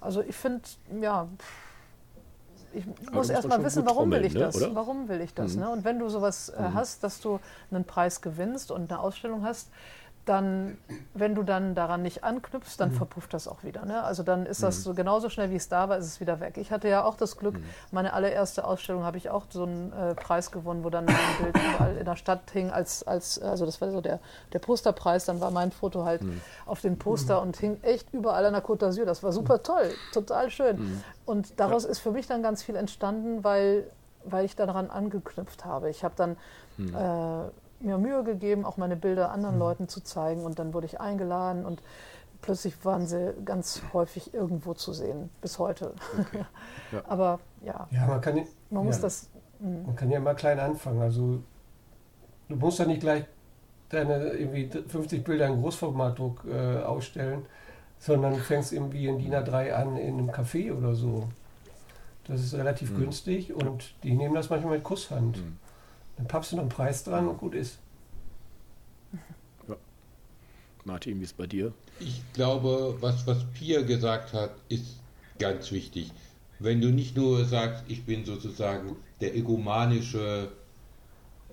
Also 0.00 0.22
ich 0.22 0.34
finde, 0.34 0.62
ja, 1.00 1.28
ich 2.72 3.10
muss 3.10 3.30
erst 3.30 3.48
mal 3.48 3.62
wissen, 3.64 3.86
warum 3.86 4.10
will 4.10 4.24
ich 4.24 4.34
ne? 4.34 4.40
das? 4.40 4.56
Oder? 4.56 4.74
Warum 4.74 5.08
will 5.08 5.20
ich 5.20 5.34
das? 5.34 5.54
Mhm. 5.54 5.60
Ne? 5.60 5.70
Und 5.70 5.84
wenn 5.84 5.98
du 5.98 6.08
sowas 6.08 6.50
äh, 6.50 6.60
mhm. 6.60 6.74
hast, 6.74 7.02
dass 7.02 7.20
du 7.20 7.40
einen 7.70 7.84
Preis 7.84 8.20
gewinnst 8.20 8.70
und 8.70 8.90
eine 8.90 9.00
Ausstellung 9.00 9.44
hast, 9.44 9.70
dann, 10.28 10.76
wenn 11.14 11.34
du 11.34 11.42
dann 11.42 11.74
daran 11.74 12.02
nicht 12.02 12.22
anknüpfst, 12.22 12.76
dann 12.78 12.90
mhm. 12.90 12.96
verpufft 12.96 13.32
das 13.32 13.48
auch 13.48 13.64
wieder. 13.64 13.84
Ne? 13.84 14.02
Also 14.02 14.22
dann 14.22 14.46
ist 14.46 14.62
das 14.62 14.78
mhm. 14.78 14.82
so 14.82 14.94
genauso 14.94 15.30
schnell, 15.30 15.50
wie 15.50 15.56
es 15.56 15.68
da 15.68 15.88
war, 15.88 15.98
ist 15.98 16.06
es 16.06 16.20
wieder 16.20 16.40
weg. 16.40 16.58
Ich 16.58 16.70
hatte 16.70 16.88
ja 16.88 17.04
auch 17.04 17.16
das 17.16 17.36
Glück, 17.36 17.54
mhm. 17.54 17.64
meine 17.90 18.12
allererste 18.12 18.64
Ausstellung 18.64 19.04
habe 19.04 19.16
ich 19.16 19.30
auch 19.30 19.44
so 19.48 19.64
einen 19.64 19.92
äh, 19.92 20.14
Preis 20.14 20.50
gewonnen, 20.50 20.84
wo 20.84 20.90
dann 20.90 21.06
mein 21.06 21.16
Bild 21.42 21.56
überall 21.56 21.96
in 21.96 22.04
der 22.04 22.16
Stadt 22.16 22.50
hing, 22.52 22.70
als, 22.70 23.06
als 23.06 23.40
also 23.40 23.64
das 23.64 23.80
war 23.80 23.90
so 23.90 24.00
der, 24.00 24.20
der 24.52 24.58
Posterpreis, 24.58 25.24
dann 25.24 25.40
war 25.40 25.50
mein 25.50 25.72
Foto 25.72 26.04
halt 26.04 26.22
mhm. 26.22 26.40
auf 26.66 26.80
dem 26.80 26.98
Poster 26.98 27.40
und 27.40 27.56
hing 27.56 27.78
echt 27.82 28.12
überall 28.12 28.44
an 28.44 28.52
der 28.52 28.64
Côte 28.64 28.86
d'Azur. 28.86 29.04
Das 29.04 29.22
war 29.22 29.32
super 29.32 29.62
toll, 29.62 29.90
total 30.12 30.50
schön. 30.50 31.02
Und 31.24 31.58
daraus 31.58 31.84
ja. 31.84 31.90
ist 31.90 32.00
für 32.00 32.10
mich 32.10 32.26
dann 32.26 32.42
ganz 32.42 32.62
viel 32.62 32.76
entstanden, 32.76 33.44
weil, 33.44 33.84
weil 34.24 34.44
ich 34.44 34.56
daran 34.56 34.90
angeknüpft 34.90 35.64
habe. 35.64 35.90
Ich 35.90 36.04
habe 36.04 36.14
dann 36.16 36.36
äh, 36.78 37.50
mir 37.80 37.98
Mühe 37.98 38.24
gegeben, 38.24 38.64
auch 38.64 38.76
meine 38.76 38.96
Bilder 38.96 39.30
anderen 39.30 39.56
mhm. 39.56 39.60
Leuten 39.60 39.88
zu 39.88 40.00
zeigen 40.02 40.44
und 40.44 40.58
dann 40.58 40.74
wurde 40.74 40.86
ich 40.86 41.00
eingeladen 41.00 41.64
und 41.64 41.82
plötzlich 42.40 42.84
waren 42.84 43.06
sie 43.06 43.34
ganz 43.44 43.82
häufig 43.92 44.34
irgendwo 44.34 44.74
zu 44.74 44.92
sehen, 44.92 45.30
bis 45.40 45.58
heute. 45.58 45.94
Okay. 46.18 46.44
Ja. 46.90 47.02
Aber 47.06 47.38
ja, 47.62 47.86
ja 47.90 48.06
man, 48.06 48.18
kann, 48.22 48.46
man 48.70 48.86
muss 48.86 48.98
das. 48.98 49.28
Mh. 49.60 49.88
Man 49.88 49.94
kann 49.94 50.10
ja 50.10 50.20
mal 50.20 50.34
klein 50.34 50.58
anfangen. 50.58 51.02
Also 51.02 51.42
du 52.48 52.56
musst 52.56 52.78
ja 52.78 52.86
nicht 52.86 53.00
gleich 53.00 53.26
deine 53.90 54.30
irgendwie 54.30 54.70
50 54.70 55.22
Bilder 55.22 55.48
in 55.48 55.60
Großformatdruck 55.60 56.46
äh, 56.46 56.78
ausstellen, 56.78 57.44
sondern 57.98 58.32
du 58.32 58.38
fängst 58.38 58.72
irgendwie 58.72 59.06
in 59.06 59.18
DIN 59.18 59.34
A3 59.34 59.72
an 59.72 59.98
in 59.98 60.18
einem 60.18 60.30
Café 60.30 60.72
oder 60.72 60.94
so. 60.94 61.28
Das 62.26 62.40
ist 62.40 62.54
relativ 62.54 62.92
mhm. 62.92 63.00
günstig 63.00 63.52
und 63.52 63.92
die 64.02 64.14
nehmen 64.14 64.34
das 64.34 64.48
manchmal 64.48 64.76
mit 64.76 64.84
Kusshand. 64.84 65.36
Mhm. 65.36 65.58
Dann 66.18 66.26
pappst 66.26 66.52
du 66.52 66.56
noch 66.56 66.62
einen 66.62 66.70
Preis 66.70 67.04
dran 67.04 67.28
und 67.28 67.38
gut 67.38 67.54
ist. 67.54 67.78
Ja. 69.68 69.76
Martin, 70.84 71.20
wie 71.20 71.24
ist 71.24 71.36
bei 71.36 71.46
dir? 71.46 71.72
Ich 72.00 72.22
glaube, 72.32 72.96
was, 73.00 73.26
was 73.26 73.44
Pia 73.54 73.82
gesagt 73.82 74.32
hat, 74.32 74.50
ist 74.68 75.00
ganz 75.38 75.70
wichtig. 75.70 76.12
Wenn 76.58 76.80
du 76.80 76.88
nicht 76.88 77.16
nur 77.16 77.44
sagst, 77.44 77.84
ich 77.86 78.04
bin 78.04 78.24
sozusagen 78.24 78.96
der 79.20 79.36
egomanische 79.36 80.50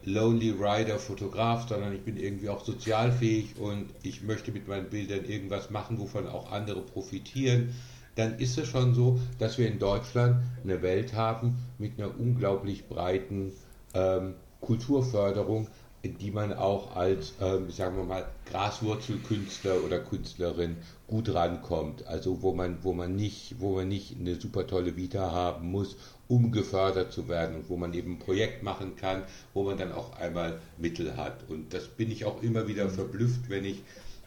Lonely 0.03 0.51
Rider 0.51 0.97
Fotograf, 0.97 1.70
sondern 1.70 1.93
ich 1.93 2.01
bin 2.01 2.18
irgendwie 2.18 2.49
auch 2.49 2.66
sozialfähig 2.66 3.57
und 3.57 3.88
ich 4.01 4.24
möchte 4.24 4.51
mit 4.51 4.68
meinen 4.68 4.89
Bildern 4.89 5.26
irgendwas 5.26 5.70
machen, 5.70 5.99
wovon 5.99 6.28
auch 6.28 6.51
andere 6.51 6.82
profitieren, 6.82 7.76
dann 8.16 8.39
ist 8.39 8.57
es 8.57 8.68
schon 8.68 8.95
so, 8.95 9.20
dass 9.38 9.59
wir 9.59 9.68
in 9.68 9.78
Deutschland 9.78 10.43
eine 10.63 10.82
Welt 10.82 11.13
haben 11.13 11.55
mit 11.78 11.99
einer 11.99 12.20
unglaublich 12.20 12.88
breiten 12.88 13.51
ähm, 13.93 14.36
Kulturförderung, 14.66 15.68
die 16.03 16.32
man 16.32 16.53
auch 16.53 16.95
als, 16.95 17.34
ähm, 17.41 17.72
sagen 17.72 17.97
wir 17.97 18.03
mal, 18.03 18.28
Graswurzelkünstler 18.51 19.84
oder 19.84 19.99
Künstlerin 19.99 20.78
gut 21.07 21.34
rankommt. 21.34 22.05
Also 22.07 22.41
wo 22.41 22.53
man, 22.53 22.84
wo 22.84 22.93
man 22.93 23.16
nicht, 23.16 23.55
wo 23.59 23.76
man 23.76 23.88
nicht 23.88 24.16
eine 24.20 24.36
super 24.36 24.68
tolle 24.68 24.95
Vita 24.95 25.32
haben 25.32 25.72
muss, 25.72 25.95
um 26.28 26.51
gefördert 26.51 27.11
zu 27.11 27.28
werden 27.28 27.55
und 27.55 27.70
wo 27.70 27.78
man 27.78 27.93
eben 27.93 28.13
ein 28.13 28.20
Projekt 28.20 28.63
machen 28.63 28.95
kann, 28.95 29.24
wo 29.53 29.63
man 29.63 29.78
dann 29.78 29.91
auch 29.91 30.18
einmal 30.18 30.59
Mittel 30.78 31.16
hat. 31.18 31.49
Und 31.49 31.74
das 31.74 31.88
bin 31.88 32.11
ich 32.11 32.26
auch 32.26 32.41
immer 32.43 32.68
wieder 32.68 32.89
verblüfft, 32.89 33.49
wenn 33.49 33.66
ich 33.66 33.84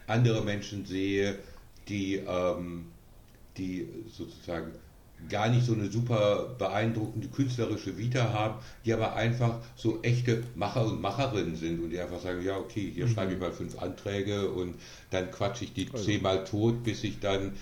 andere 0.07 0.43
Menschen 0.43 0.85
sehe, 0.85 1.37
die, 1.87 2.15
ähm, 2.15 2.85
die 3.57 3.87
sozusagen 4.11 4.71
gar 5.27 5.49
nicht 5.49 5.65
so 5.65 5.73
eine 5.73 5.91
super 5.91 6.55
beeindruckende 6.57 7.27
künstlerische 7.27 7.97
Vita 7.97 8.31
haben, 8.31 8.55
die 8.85 8.93
aber 8.93 9.15
einfach 9.15 9.59
so 9.75 10.01
echte 10.01 10.43
Macher 10.55 10.85
und 10.85 11.01
Macherinnen 11.01 11.55
sind 11.55 11.83
und 11.83 11.89
die 11.89 11.99
einfach 11.99 12.21
sagen, 12.21 12.43
ja 12.43 12.57
okay, 12.57 12.91
hier 12.93 13.07
mhm. 13.07 13.13
schreibe 13.13 13.33
ich 13.33 13.39
mal 13.39 13.51
fünf 13.51 13.77
Anträge 13.79 14.49
und 14.49 14.75
dann 15.11 15.29
quatsche 15.31 15.65
ich 15.65 15.73
die 15.73 15.89
also. 15.91 16.03
zehnmal 16.03 16.45
tot, 16.45 16.83
bis 16.83 17.03
ich 17.03 17.19
dann, 17.19 17.53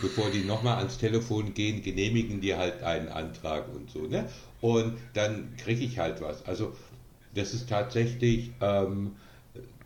bevor 0.00 0.30
die 0.30 0.42
nochmal 0.42 0.78
ans 0.78 0.98
Telefon 0.98 1.54
gehen, 1.54 1.82
genehmigen 1.82 2.40
die 2.40 2.56
halt 2.56 2.82
einen 2.82 3.08
Antrag 3.08 3.72
und 3.72 3.90
so, 3.90 4.06
ne? 4.06 4.28
Und 4.60 4.96
dann 5.12 5.54
kriege 5.56 5.84
ich 5.84 5.98
halt 5.98 6.20
was. 6.20 6.44
Also 6.46 6.72
das 7.34 7.54
ist 7.54 7.68
tatsächlich, 7.68 8.52
ähm, 8.60 9.12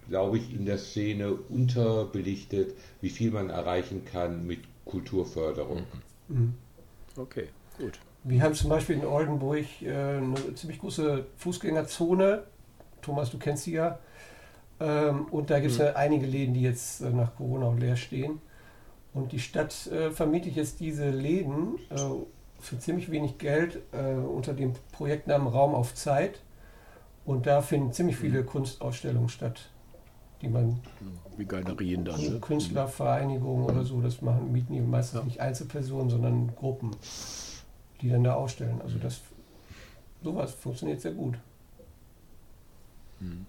glaube 0.09 0.39
ich, 0.39 0.55
in 0.55 0.65
der 0.65 0.79
Szene 0.79 1.33
unterbelichtet, 1.33 2.75
wie 3.01 3.11
viel 3.11 3.31
man 3.31 3.51
erreichen 3.51 4.05
kann 4.05 4.47
mit 4.47 4.61
Kulturförderung. 4.85 5.85
Mhm. 6.29 6.37
Mhm. 6.37 6.55
Okay, 7.19 7.49
gut. 7.79 7.99
Wir 8.23 8.43
haben 8.43 8.55
zum 8.55 8.71
Beispiel 8.71 8.97
in 8.97 9.05
Oldenburg 9.05 9.65
äh, 9.83 9.91
eine 9.91 10.55
ziemlich 10.55 10.79
große 10.79 11.27
Fußgängerzone. 11.37 12.45
Thomas, 13.03 13.31
du 13.31 13.39
kennst 13.39 13.65
sie 13.65 13.73
ja. 13.73 13.99
Ähm, 14.81 15.27
und 15.31 15.51
da 15.51 15.59
gibt 15.59 15.73
es 15.73 15.79
mhm. 15.79 15.85
ja 15.87 15.97
einige 15.97 16.27
Läden, 16.27 16.55
die 16.55 16.63
jetzt 16.63 17.01
äh, 17.01 17.11
nach 17.11 17.35
Corona 17.37 17.73
leer 17.73 17.97
stehen. 17.97 18.41
Und 19.15 19.33
die 19.33 19.41
Stadt 19.41 19.87
äh, 19.89 20.11
vermietet 20.11 20.55
jetzt 20.55 20.81
diese 20.81 21.11
Läden 21.11 21.79
für 22.61 22.79
ziemlich 22.79 23.11
wenig 23.11 23.39
Geld 23.39 23.81
unter 23.93 24.53
dem 24.53 24.73
Projektnamen 24.93 25.47
Raum 25.47 25.75
auf 25.75 25.95
Zeit. 25.95 26.43
Und 27.25 27.47
da 27.47 27.63
finden 27.63 27.93
ziemlich 27.93 28.17
mhm. 28.17 28.21
viele. 28.21 28.45
Kunstausstellungen 28.45 29.29
statt, 29.29 29.71
die 30.43 30.49
man. 30.49 30.81
Wie 31.37 31.45
Galerien 31.45 32.05
dann. 32.05 32.21
Ne? 32.21 32.41
Künstlervereinigungen 32.41 33.65
oder 33.65 33.85
so, 33.85 34.01
das 34.01 34.23
machen, 34.23 34.53
mieten 34.53 34.73
die 34.73 34.81
meistens 34.81 35.21
ja. 35.21 35.25
nicht 35.25 35.41
Einzelpersonen, 35.41 36.11
sondern 36.11 36.55
Gruppen, 36.57 36.91
die 38.01 38.09
dann 38.09 38.25
da 38.25 38.35
ausstellen. 38.35 38.81
Also 38.83 38.99
das 38.99 39.21
sowas 40.23 40.53
funktioniert 40.53 41.01
sehr 41.01 41.13
gut. 41.13 41.39
Mhm 43.21 43.47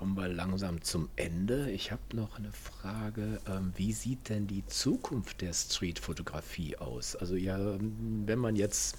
kommen 0.00 0.16
wir 0.16 0.28
langsam 0.28 0.80
zum 0.80 1.10
Ende. 1.16 1.70
Ich 1.70 1.92
habe 1.92 2.00
noch 2.14 2.38
eine 2.38 2.52
Frage. 2.52 3.38
Ähm, 3.46 3.74
wie 3.76 3.92
sieht 3.92 4.30
denn 4.30 4.46
die 4.46 4.64
Zukunft 4.64 5.42
der 5.42 5.52
Streetfotografie 5.52 6.78
aus? 6.78 7.16
Also 7.16 7.36
ja, 7.36 7.58
wenn 7.58 8.38
man 8.38 8.56
jetzt, 8.56 8.96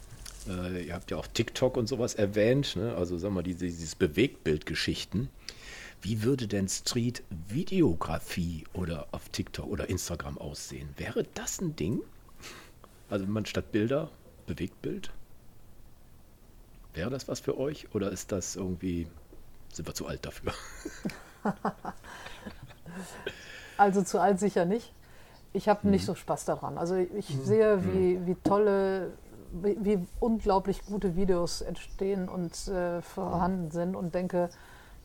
äh, 0.47 0.85
ihr 0.85 0.93
habt 0.93 1.09
ja 1.09 1.17
auch 1.17 1.25
TikTok 1.25 1.75
und 1.75 1.87
sowas 1.87 2.13
erwähnt, 2.13 2.75
ne? 2.75 2.93
also 2.95 3.17
sagen 3.17 3.33
wir 3.33 3.41
diese, 3.41 3.65
dieses 3.65 3.95
Bewegtbildgeschichten. 3.95 5.29
Wie 6.01 6.23
würde 6.23 6.47
denn 6.47 6.67
Street-Videografie 6.67 8.65
oder 8.73 9.07
auf 9.11 9.29
TikTok 9.29 9.67
oder 9.67 9.89
Instagram 9.89 10.37
aussehen? 10.39 10.89
Wäre 10.97 11.25
das 11.35 11.61
ein 11.61 11.75
Ding? 11.75 12.01
Also 13.09 13.25
wenn 13.25 13.33
man 13.33 13.45
statt 13.45 13.71
Bilder 13.71 14.09
Bewegtbild? 14.47 15.11
Wäre 16.93 17.09
das 17.09 17.27
was 17.27 17.39
für 17.39 17.57
euch 17.57 17.93
oder 17.93 18.11
ist 18.11 18.31
das 18.31 18.55
irgendwie 18.55 19.07
sind 19.71 19.87
wir 19.87 19.93
zu 19.93 20.07
alt 20.07 20.25
dafür? 20.25 20.53
also 23.77 24.01
zu 24.01 24.19
alt 24.19 24.39
sicher 24.39 24.65
nicht. 24.65 24.93
Ich 25.53 25.69
habe 25.69 25.81
mhm. 25.83 25.91
nicht 25.91 26.05
so 26.05 26.15
Spaß 26.15 26.45
daran. 26.45 26.77
Also 26.77 26.95
ich 26.95 27.29
mhm. 27.29 27.43
sehe, 27.43 27.83
wie, 27.85 28.17
mhm. 28.17 28.27
wie 28.27 28.35
tolle, 28.35 29.11
wie, 29.51 29.77
wie, 29.79 30.07
unglaublich 30.19 30.85
gute 30.85 31.15
Videos 31.15 31.61
entstehen 31.61 32.27
und 32.27 32.67
äh, 32.67 33.01
vorhanden 33.01 33.71
sind 33.71 33.95
und 33.95 34.15
denke, 34.15 34.49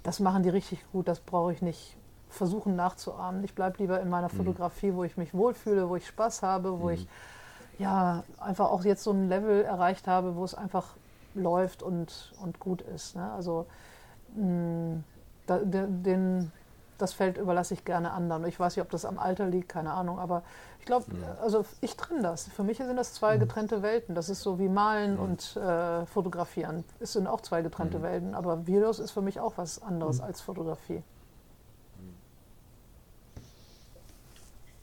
das 0.06 0.20
machen 0.20 0.44
die 0.44 0.50
richtig 0.50 0.78
gut, 0.92 1.08
das 1.08 1.18
brauche 1.18 1.52
ich 1.52 1.62
nicht 1.62 1.96
versuchen 2.28 2.76
nachzuahmen. 2.76 3.42
Ich 3.42 3.56
bleibe 3.56 3.78
lieber 3.78 4.00
in 4.00 4.08
meiner 4.08 4.32
mhm. 4.32 4.36
Fotografie, 4.36 4.94
wo 4.94 5.02
ich 5.02 5.16
mich 5.16 5.34
wohlfühle, 5.34 5.88
wo 5.88 5.96
ich 5.96 6.06
Spaß 6.06 6.42
habe, 6.42 6.80
wo 6.80 6.86
mhm. 6.86 6.92
ich 6.92 7.08
ja 7.78 8.22
einfach 8.38 8.70
auch 8.70 8.84
jetzt 8.84 9.02
so 9.02 9.10
ein 9.10 9.28
Level 9.28 9.64
erreicht 9.64 10.06
habe, 10.06 10.36
wo 10.36 10.44
es 10.44 10.54
einfach 10.54 10.94
läuft 11.34 11.82
und, 11.82 12.32
und 12.40 12.60
gut 12.60 12.82
ist. 12.82 13.16
Ne? 13.16 13.32
Also 13.32 13.66
hm, 14.36 15.02
da, 15.46 15.58
den, 15.58 16.52
das 16.98 17.12
Feld 17.12 17.38
überlasse 17.38 17.74
ich 17.74 17.84
gerne 17.84 18.12
anderen. 18.12 18.44
Ich 18.46 18.58
weiß 18.58 18.76
nicht, 18.76 18.82
ob 18.84 18.90
das 18.90 19.04
am 19.04 19.18
Alter 19.18 19.46
liegt, 19.46 19.68
keine 19.68 19.92
Ahnung, 19.92 20.18
aber 20.18 20.42
ich 20.80 20.86
glaube, 20.86 21.06
ja. 21.20 21.36
also 21.42 21.64
ich 21.80 21.96
trenne 21.96 22.22
das. 22.22 22.48
Für 22.48 22.62
mich 22.62 22.78
sind 22.78 22.96
das 22.96 23.14
zwei 23.14 23.36
mhm. 23.36 23.40
getrennte 23.40 23.82
Welten. 23.82 24.14
Das 24.14 24.28
ist 24.28 24.42
so 24.42 24.58
wie 24.58 24.68
Malen 24.68 25.14
mhm. 25.14 25.20
und 25.20 25.56
äh, 25.56 26.06
Fotografieren. 26.06 26.84
Es 27.00 27.12
sind 27.12 27.26
auch 27.26 27.40
zwei 27.40 27.62
getrennte 27.62 27.98
mhm. 27.98 28.02
Welten, 28.02 28.34
aber 28.34 28.66
Videos 28.66 28.98
ist 28.98 29.10
für 29.10 29.22
mich 29.22 29.40
auch 29.40 29.54
was 29.56 29.82
anderes 29.82 30.18
mhm. 30.18 30.24
als 30.24 30.40
Fotografie. 30.40 31.02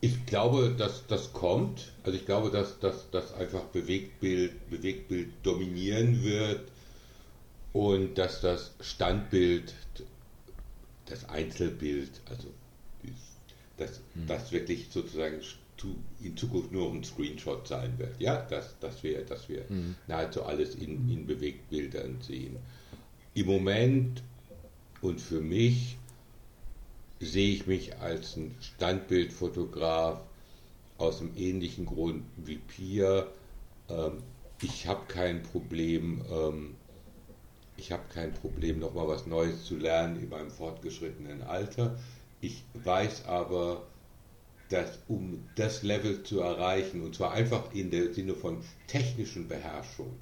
Ich 0.02 0.26
glaube, 0.26 0.76
dass 0.78 1.08
das 1.08 1.32
kommt. 1.32 1.94
Also 2.04 2.18
ich 2.18 2.26
glaube, 2.26 2.50
dass 2.52 2.78
das 2.80 3.34
einfach 3.36 3.62
Bewegtbild, 3.72 4.70
Bewegtbild 4.70 5.30
dominieren 5.44 6.22
wird 6.22 6.68
und 7.72 8.16
dass 8.18 8.42
das 8.42 8.72
Standbild, 8.82 9.74
das 11.06 11.28
Einzelbild, 11.30 12.22
also 12.30 12.50
dass 13.78 14.02
hm. 14.14 14.28
das 14.28 14.52
wirklich 14.52 14.88
sozusagen 14.90 15.42
in 16.22 16.38
Zukunft 16.38 16.72
nur 16.72 16.92
ein 16.92 17.04
Screenshot 17.04 17.68
sein 17.68 17.98
wird. 17.98 18.20
Ja, 18.22 18.42
dass, 18.42 18.78
dass 18.80 19.04
wir, 19.04 19.26
dass 19.26 19.50
wir 19.50 19.68
hm. 19.68 19.96
nahezu 20.08 20.44
alles 20.44 20.76
in, 20.76 21.10
in 21.10 21.26
Bewegtbildern 21.26 22.22
sehen. 22.22 22.58
Im 23.34 23.48
Moment 23.48 24.22
und 25.02 25.20
für 25.20 25.42
mich 25.42 25.98
sehe 27.20 27.54
ich 27.54 27.68
mich 27.68 27.98
als 27.98 28.38
ein 28.38 28.56
Standbildfotograf 28.62 30.24
aus 30.98 31.20
einem 31.20 31.36
ähnlichen 31.36 31.86
Grund 31.86 32.24
wie 32.38 32.58
Pia. 32.58 33.28
Ähm, 33.90 34.24
ich 34.62 34.88
habe 34.88 35.06
kein 35.08 35.44
Problem, 35.44 36.22
ähm, 36.32 36.76
ich 37.78 37.92
habe 37.92 38.04
kein 38.14 38.34
Problem, 38.34 38.80
nochmal 38.80 39.08
was 39.08 39.26
Neues 39.26 39.66
zu 39.66 39.78
lernen 39.78 40.22
in 40.22 40.30
meinem 40.30 40.52
fortgeschrittenen 40.52 41.42
Alter. 41.42 41.98
Ich 42.42 42.64
weiß 42.84 43.26
aber, 43.26 43.84
dass 44.70 45.00
um 45.08 45.44
das 45.56 45.84
Level 45.84 46.24
zu 46.24 46.40
erreichen, 46.40 47.02
und 47.02 47.16
zwar 47.16 47.32
einfach 47.34 47.74
in 47.74 47.92
der 47.92 48.14
Sinne 48.14 48.34
von 48.34 48.58
technischen 48.88 49.48
Beherrschung, 49.48 50.14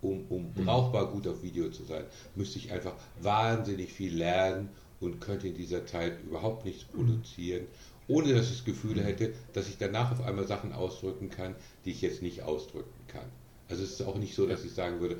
um, 0.00 0.24
um 0.28 0.44
mhm. 0.44 0.64
brauchbar 0.64 1.10
gut 1.10 1.26
auf 1.26 1.42
Video 1.42 1.70
zu 1.70 1.84
sein, 1.84 2.04
müsste 2.34 2.58
ich 2.58 2.72
einfach 2.72 2.94
wahnsinnig 3.20 3.92
viel 3.92 4.16
lernen 4.16 4.70
und 5.00 5.20
könnte 5.20 5.48
in 5.48 5.54
dieser 5.54 5.86
Zeit 5.86 6.22
überhaupt 6.24 6.64
nichts 6.64 6.86
mhm. 6.92 6.96
produzieren, 6.96 7.66
ohne 8.06 8.32
dass 8.32 8.46
ich 8.46 8.58
das 8.58 8.64
Gefühl 8.64 8.96
mhm. 8.96 9.04
hätte, 9.04 9.34
dass 9.52 9.68
ich 9.68 9.78
danach 9.78 10.12
auf 10.12 10.24
einmal 10.24 10.46
Sachen 10.46 10.72
ausdrücken 10.72 11.30
kann, 11.30 11.54
die 11.84 11.90
ich 11.90 12.00
jetzt 12.00 12.22
nicht 12.22 12.42
ausdrücken 12.42 13.06
kann. 13.08 13.26
Also 13.68 13.82
es 13.82 13.92
ist 13.92 14.02
auch 14.02 14.16
nicht 14.16 14.34
so, 14.34 14.46
dass 14.46 14.64
ich 14.64 14.72
sagen 14.72 15.00
würde, 15.00 15.18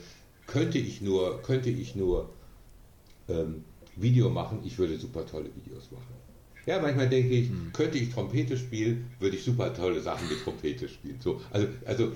könnte 0.48 0.78
ich 0.78 1.00
nur, 1.00 1.40
könnte 1.42 1.70
ich 1.70 1.94
nur 1.94 2.30
ähm, 3.28 3.64
Video 3.94 4.30
machen, 4.30 4.60
ich 4.64 4.78
würde 4.78 4.98
super 4.98 5.24
tolle 5.24 5.50
Videos 5.54 5.92
machen. 5.92 6.18
Ja, 6.66 6.80
manchmal 6.80 7.08
denke 7.08 7.30
ich, 7.30 7.48
hm. 7.48 7.70
könnte 7.72 7.96
ich 7.96 8.12
Trompete 8.12 8.56
spielen, 8.58 9.10
würde 9.20 9.36
ich 9.36 9.44
super 9.44 9.72
tolle 9.72 10.02
Sachen 10.02 10.28
mit 10.28 10.42
Trompete 10.42 10.86
spielen. 10.88 11.18
So, 11.18 11.40
also, 11.50 11.66
also 11.86 12.12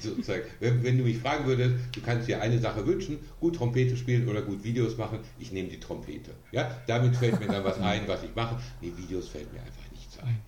sozusagen, 0.00 0.42
wenn, 0.60 0.82
wenn, 0.82 0.98
du 0.98 1.04
mich 1.04 1.18
fragen 1.18 1.46
würdest, 1.46 1.76
du 1.92 2.00
kannst 2.02 2.28
dir 2.28 2.42
eine 2.42 2.58
Sache 2.58 2.86
wünschen, 2.86 3.18
gut 3.40 3.56
Trompete 3.56 3.96
spielen 3.96 4.28
oder 4.28 4.42
gut 4.42 4.62
Videos 4.62 4.98
machen, 4.98 5.20
ich 5.38 5.52
nehme 5.52 5.68
die 5.68 5.80
Trompete. 5.80 6.32
Ja, 6.52 6.82
damit 6.86 7.16
fällt 7.16 7.40
mir 7.40 7.46
dann 7.46 7.64
was 7.64 7.78
ein, 7.80 8.06
was 8.06 8.22
ich 8.22 8.34
mache. 8.34 8.60
Nee, 8.82 8.92
Videos 8.94 9.28
fällt 9.28 9.50
mir 9.54 9.60
einfach 9.60 9.90
nichts 9.92 10.18
ein. 10.18 10.38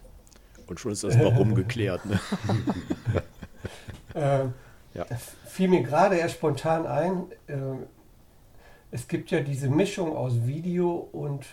Und 0.66 0.80
schon 0.80 0.93
ist 0.93 1.05
das 1.05 1.18
Warum 1.18 1.55
geklärt. 1.55 2.05
Ne? 2.05 2.20
ähm, 4.14 4.53
ja. 4.93 5.07
Fiel 5.57 5.69
mir 5.69 5.83
gerade 5.83 6.17
erst 6.17 6.35
spontan 6.35 6.87
ein, 6.87 7.33
äh, 7.47 7.55
es 8.91 9.09
gibt 9.09 9.31
ja 9.31 9.41
diese 9.41 9.71
Mischung 9.71 10.15
aus 10.15 10.47
Video 10.47 11.09
und 11.13 11.47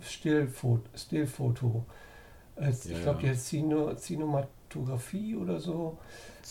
Stillfoto. 0.00 0.84
Stillfoto. 0.94 1.84
Als, 2.54 2.84
ja, 2.84 2.94
ich 2.94 3.02
glaube, 3.02 3.20
die 3.20 3.30
heißt 3.30 3.44
Cino, 3.48 3.92
Cinematografie 3.96 5.34
oder 5.34 5.58
so. 5.58 5.98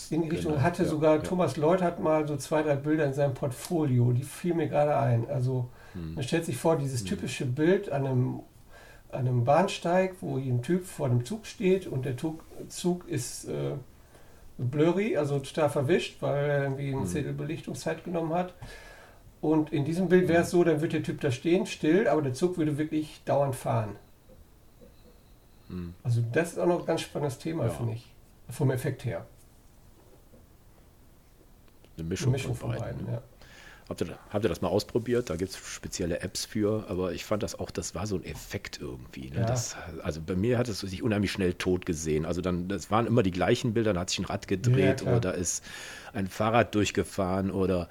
In 0.10 0.24
die 0.24 0.28
Richtung 0.28 0.52
genau, 0.52 0.64
hatte 0.64 0.84
ja, 0.84 0.90
sogar 0.90 1.16
ja. 1.16 1.22
Thomas 1.22 1.56
Lloyd 1.56 1.82
hat 1.82 2.02
mal 2.02 2.28
so 2.28 2.36
zwei, 2.36 2.64
drei 2.64 2.76
Bilder 2.76 3.06
in 3.06 3.14
seinem 3.14 3.34
Portfolio. 3.34 4.12
Die 4.12 4.24
fiel 4.24 4.54
mir 4.54 4.68
gerade 4.68 4.98
ein. 4.98 5.30
Also 5.30 5.70
hm. 5.94 6.16
man 6.16 6.24
stellt 6.26 6.44
sich 6.44 6.58
vor, 6.58 6.78
dieses 6.78 7.00
hm. 7.00 7.08
typische 7.08 7.46
Bild 7.46 7.94
an 7.94 8.06
einem, 8.06 8.40
an 9.10 9.20
einem 9.20 9.46
Bahnsteig, 9.46 10.16
wo 10.20 10.36
ein 10.36 10.62
Typ 10.62 10.86
vor 10.86 11.08
dem 11.08 11.24
Zug 11.24 11.46
steht 11.46 11.88
und 11.88 12.04
der 12.04 12.18
Zug, 12.18 12.44
Zug 12.68 13.08
ist 13.08 13.46
äh, 13.46 13.76
blurry, 14.58 15.18
also 15.18 15.40
total 15.40 15.70
verwischt, 15.70 16.22
weil 16.22 16.50
er 16.50 16.64
irgendwie 16.64 16.90
eine 16.90 17.02
hm. 17.02 17.08
Zettelbelichtungszeit 17.08 18.04
genommen 18.04 18.34
hat. 18.34 18.54
Und 19.42 19.74
in 19.74 19.84
diesem 19.84 20.08
Bild 20.08 20.30
wäre 20.30 20.44
es 20.44 20.52
so, 20.52 20.64
dann 20.64 20.82
wird 20.82 20.94
der 20.94 21.04
Typ 21.04 21.20
da 21.20 21.32
stehen, 21.32 21.66
still, 21.66 22.08
aber 22.08 22.22
der 22.22 22.34
Zug 22.34 22.58
würde 22.58 22.78
wirklich 22.78 23.22
dauernd 23.26 23.56
fahren. 23.56 23.96
Hm. 25.68 25.94
Also 26.04 26.24
das 26.32 26.54
ist 26.54 26.60
auch 26.60 26.68
noch 26.68 26.80
ein 26.80 26.86
ganz 26.86 27.02
spannendes 27.02 27.40
Thema, 27.40 27.66
ja. 27.66 27.70
finde 27.70 27.94
ich. 27.94 28.10
Vom 28.50 28.72
Effekt 28.72 29.06
her. 29.06 29.26
Eine 31.98 32.08
Mischung, 32.08 32.28
Eine 32.28 32.32
Mischung 32.34 32.56
von, 32.56 32.72
von 32.72 32.80
beiden. 32.80 33.06
beiden 33.06 33.14
ja. 33.14 33.22
Habt 33.90 34.02
ihr, 34.02 34.08
habt 34.30 34.46
ihr 34.46 34.50
das 34.50 34.62
mal 34.62 34.70
ausprobiert? 34.70 35.30
Da 35.30 35.36
gibt 35.36 35.52
es 35.52 35.58
spezielle 35.58 36.22
Apps 36.22 36.46
für, 36.46 36.86
aber 36.88 37.14
ich 37.14 37.26
fand 37.26 37.44
das 37.44 37.60
auch, 37.60 37.70
das 37.70 37.94
war 37.96 38.08
so 38.08 38.16
ein 38.16 38.24
Effekt 38.24 38.80
irgendwie. 38.82 39.30
Ne? 39.30 39.42
Ja. 39.42 39.46
Das, 39.46 39.76
also 40.02 40.22
bei 40.22 40.36
mir 40.36 40.58
hat 40.58 40.68
es 40.70 40.80
sich 40.80 41.04
unheimlich 41.04 41.32
schnell 41.32 41.54
tot 41.54 41.86
gesehen. 41.86 42.26
Also 42.26 42.42
dann, 42.42 42.68
das 42.68 42.92
waren 42.92 43.06
immer 43.06 43.24
die 43.24 43.32
gleichen 43.32 43.74
Bilder, 43.74 43.94
da 43.94 44.02
hat 44.02 44.10
sich 44.10 44.20
ein 44.20 44.26
Rad 44.26 44.48
gedreht 44.48 45.02
ja, 45.02 45.08
oder 45.08 45.20
da 45.20 45.32
ist 45.32 45.64
ein 46.14 46.28
Fahrrad 46.28 46.74
durchgefahren 46.76 47.52
oder 47.52 47.90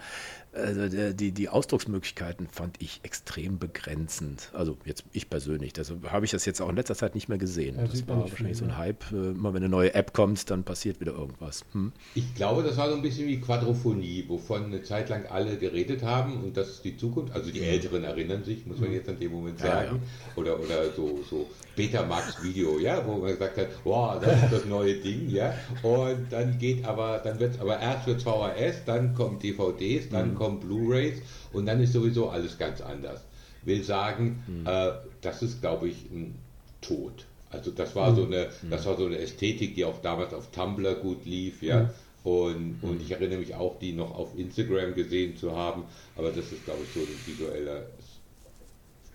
also 0.53 1.13
die, 1.13 1.33
die 1.33 1.49
Ausdrucksmöglichkeiten 1.49 2.47
fand 2.47 2.77
ich 2.81 3.01
extrem 3.03 3.59
begrenzend. 3.59 4.51
Also 4.53 4.77
jetzt 4.85 5.05
ich 5.13 5.31
persönlich. 5.31 5.73
Deshalb 5.73 6.11
habe 6.11 6.25
ich 6.27 6.31
das 6.31 6.45
jetzt 6.45 6.61
auch 6.61 6.69
in 6.69 6.77
letzter 6.77 6.95
Zeit 6.95 7.15
nicht 7.15 7.29
mehr 7.29 7.39
gesehen. 7.39 7.77
Ja, 7.77 7.87
das 7.87 8.07
war 8.07 8.21
wahrscheinlich 8.21 8.59
so 8.59 8.65
ein 8.65 8.77
Hype. 8.77 9.11
Äh, 9.13 9.31
immer 9.31 9.55
wenn 9.55 9.63
eine 9.63 9.71
neue 9.71 9.95
App 9.95 10.13
kommt, 10.13 10.51
dann 10.51 10.65
passiert 10.65 11.01
wieder 11.01 11.13
irgendwas. 11.13 11.65
Hm? 11.73 11.93
Ich 12.15 12.35
glaube, 12.35 12.63
das 12.63 12.77
war 12.77 12.91
so 12.91 12.97
ein 12.97 13.03
bisschen 13.03 13.29
wie 13.29 13.41
Quadrophonie, 13.41 14.25
wovon 14.29 14.65
eine 14.67 14.83
Zeit 14.83 15.09
lang 15.09 15.27
alle 15.27 15.57
geredet 15.57 16.03
haben 16.03 16.43
und 16.43 16.57
das 16.57 16.69
ist 16.69 16.85
die 16.85 16.97
Zukunft. 16.97 17.35
Also 17.35 17.51
die 17.51 17.63
Älteren 17.63 18.05
erinnern 18.05 18.45
sich, 18.45 18.67
muss 18.67 18.79
man 18.79 18.93
jetzt 18.93 19.09
an 19.09 19.19
dem 19.19 19.33
Moment 19.33 19.59
sagen. 19.59 19.87
Ja, 19.87 19.95
ja. 19.95 20.01
Oder, 20.37 20.61
oder 20.61 20.93
so, 20.95 21.21
so 21.29 21.49
Betamax-Video, 21.77 22.79
ja, 22.79 23.05
wo 23.07 23.17
man 23.17 23.33
gesagt 23.33 23.57
hat, 23.57 23.69
wow, 23.85 24.21
das 24.21 24.43
ist 24.43 24.53
das 24.53 24.65
neue 24.67 24.95
Ding, 24.95 25.31
ja. 25.31 25.55
Und 25.83 26.27
dann 26.31 26.59
geht 26.59 26.85
aber, 26.85 27.21
dann 27.25 27.41
wird 27.41 27.55
es 27.55 27.61
aber 27.61 27.79
erst 27.79 28.05
für 28.05 28.19
VHS, 28.19 28.85
dann 28.85 29.15
kommen 29.15 29.39
DVDs, 29.39 30.11
dann 30.11 30.33
mhm. 30.33 30.35
Kommen 30.43 30.59
Blu-Rays 30.59 31.23
und 31.53 31.67
dann 31.67 31.81
ist 31.81 31.93
sowieso 31.93 32.29
alles 32.29 32.59
ganz 32.59 32.81
anders. 32.81 33.21
Will 33.65 33.85
sagen, 33.85 34.43
mhm. 34.49 34.67
äh, 34.67 34.91
das 35.21 35.41
ist, 35.43 35.61
glaube 35.61 35.89
ich, 35.89 36.11
ein 36.11 36.37
Tod. 36.81 37.27
Also 37.51 37.71
das 37.71 37.95
war 37.95 38.11
mhm. 38.11 38.17
so 38.17 38.25
eine, 38.25 38.49
mhm. 38.63 38.71
das 38.71 38.87
war 38.87 38.97
so 38.97 39.07
eine 39.07 39.19
Ästhetik, 39.19 39.77
die 39.77 39.85
auch 39.85 40.01
damals 40.03 40.35
auf 40.35 40.51
Tumblr 40.51 40.97
gut 40.97 41.25
lief, 41.25 41.63
ja. 41.63 41.83
Mhm. 41.83 41.89
Und, 42.25 42.79
und 42.83 43.01
ich 43.03 43.11
erinnere 43.11 43.39
mich 43.39 43.55
auch, 43.55 43.79
die 43.81 43.93
noch 43.93 44.17
auf 44.17 44.37
Instagram 44.37 44.95
gesehen 44.95 45.37
zu 45.37 45.57
haben, 45.57 45.85
aber 46.17 46.29
das 46.29 46.53
ist, 46.53 46.65
glaube 46.65 46.81
ich, 46.85 46.93
so 46.93 47.01
ein 47.01 47.27
visueller 47.27 47.83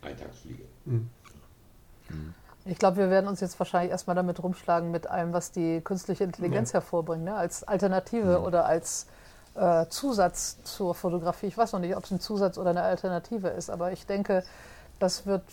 Eintagsfliege. 0.02 0.64
Mhm. 0.86 1.10
Ich 2.66 2.78
glaube, 2.78 2.98
wir 2.98 3.10
werden 3.10 3.28
uns 3.28 3.40
jetzt 3.40 3.58
wahrscheinlich 3.60 3.92
erstmal 3.92 4.16
damit 4.16 4.44
rumschlagen, 4.44 4.92
mit 4.92 5.08
allem, 5.08 5.32
was 5.32 5.52
die 5.52 5.80
künstliche 5.82 6.26
Intelligenz 6.26 6.72
ja. 6.72 6.82
hervorbringt, 6.82 7.24
ne? 7.24 7.36
als 7.36 7.64
Alternative 7.64 8.32
ja. 8.32 8.40
oder 8.40 8.66
als 8.66 9.08
äh, 9.58 9.88
Zusatz 9.89 10.62
zur 10.64 10.95
Fotografie. 10.95 11.47
Ich 11.47 11.58
weiß 11.58 11.74
noch 11.74 11.80
nicht, 11.80 11.95
ob 11.95 12.03
es 12.03 12.12
ein 12.12 12.20
Zusatz 12.20 12.58
oder 12.58 12.70
eine 12.70 12.84
Alternative 12.84 13.49
ist, 13.49 13.70
aber 13.70 13.91
ich 13.91 14.05
denke, 14.05 14.43
das 14.99 15.26
wird 15.26 15.43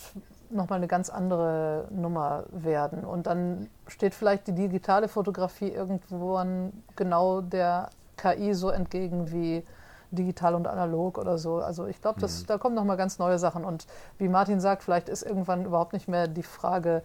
nochmal 0.49 0.77
eine 0.77 0.87
ganz 0.87 1.09
andere 1.09 1.87
Nummer 1.89 2.43
werden. 2.51 3.03
Und 3.03 3.27
dann 3.27 3.69
steht 3.87 4.13
vielleicht 4.13 4.47
die 4.47 4.53
digitale 4.53 5.07
Fotografie 5.07 5.69
irgendwann 5.69 6.71
genau 6.95 7.41
der 7.41 7.89
KI 8.17 8.53
so 8.53 8.69
entgegen 8.69 9.31
wie 9.31 9.63
digital 10.11 10.55
und 10.55 10.67
analog 10.67 11.17
oder 11.17 11.37
so. 11.37 11.57
Also 11.57 11.87
ich 11.87 12.01
glaube, 12.01 12.25
mhm. 12.25 12.45
da 12.47 12.57
kommen 12.57 12.75
nochmal 12.75 12.97
ganz 12.97 13.19
neue 13.19 13.39
Sachen. 13.39 13.65
Und 13.65 13.85
wie 14.17 14.29
Martin 14.29 14.59
sagt, 14.59 14.83
vielleicht 14.83 15.09
ist 15.09 15.23
irgendwann 15.23 15.65
überhaupt 15.65 15.93
nicht 15.93 16.07
mehr 16.07 16.27
die 16.27 16.43
Frage, 16.43 17.03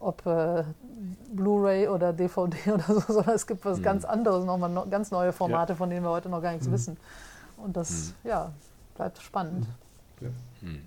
ob 0.00 0.24
äh, 0.26 0.64
Blu-ray 1.32 1.88
oder 1.88 2.12
DVD 2.12 2.56
oder 2.72 2.84
so, 2.84 3.00
sondern 3.00 3.34
es 3.34 3.46
gibt 3.46 3.64
was 3.64 3.78
mhm. 3.78 3.82
ganz 3.82 4.04
anderes, 4.04 4.44
nochmal 4.44 4.70
no, 4.70 4.86
ganz 4.88 5.10
neue 5.10 5.32
Formate, 5.32 5.72
ja. 5.72 5.76
von 5.76 5.90
denen 5.90 6.04
wir 6.04 6.10
heute 6.10 6.28
noch 6.28 6.42
gar 6.42 6.52
nichts 6.52 6.66
mhm. 6.66 6.72
wissen. 6.72 6.96
Und 7.56 7.76
das, 7.76 8.14
mhm. 8.22 8.28
ja, 8.28 8.52
bleibt 8.94 9.18
spannend. 9.18 9.66
Ja. 10.20 10.28
Mhm. 10.60 10.86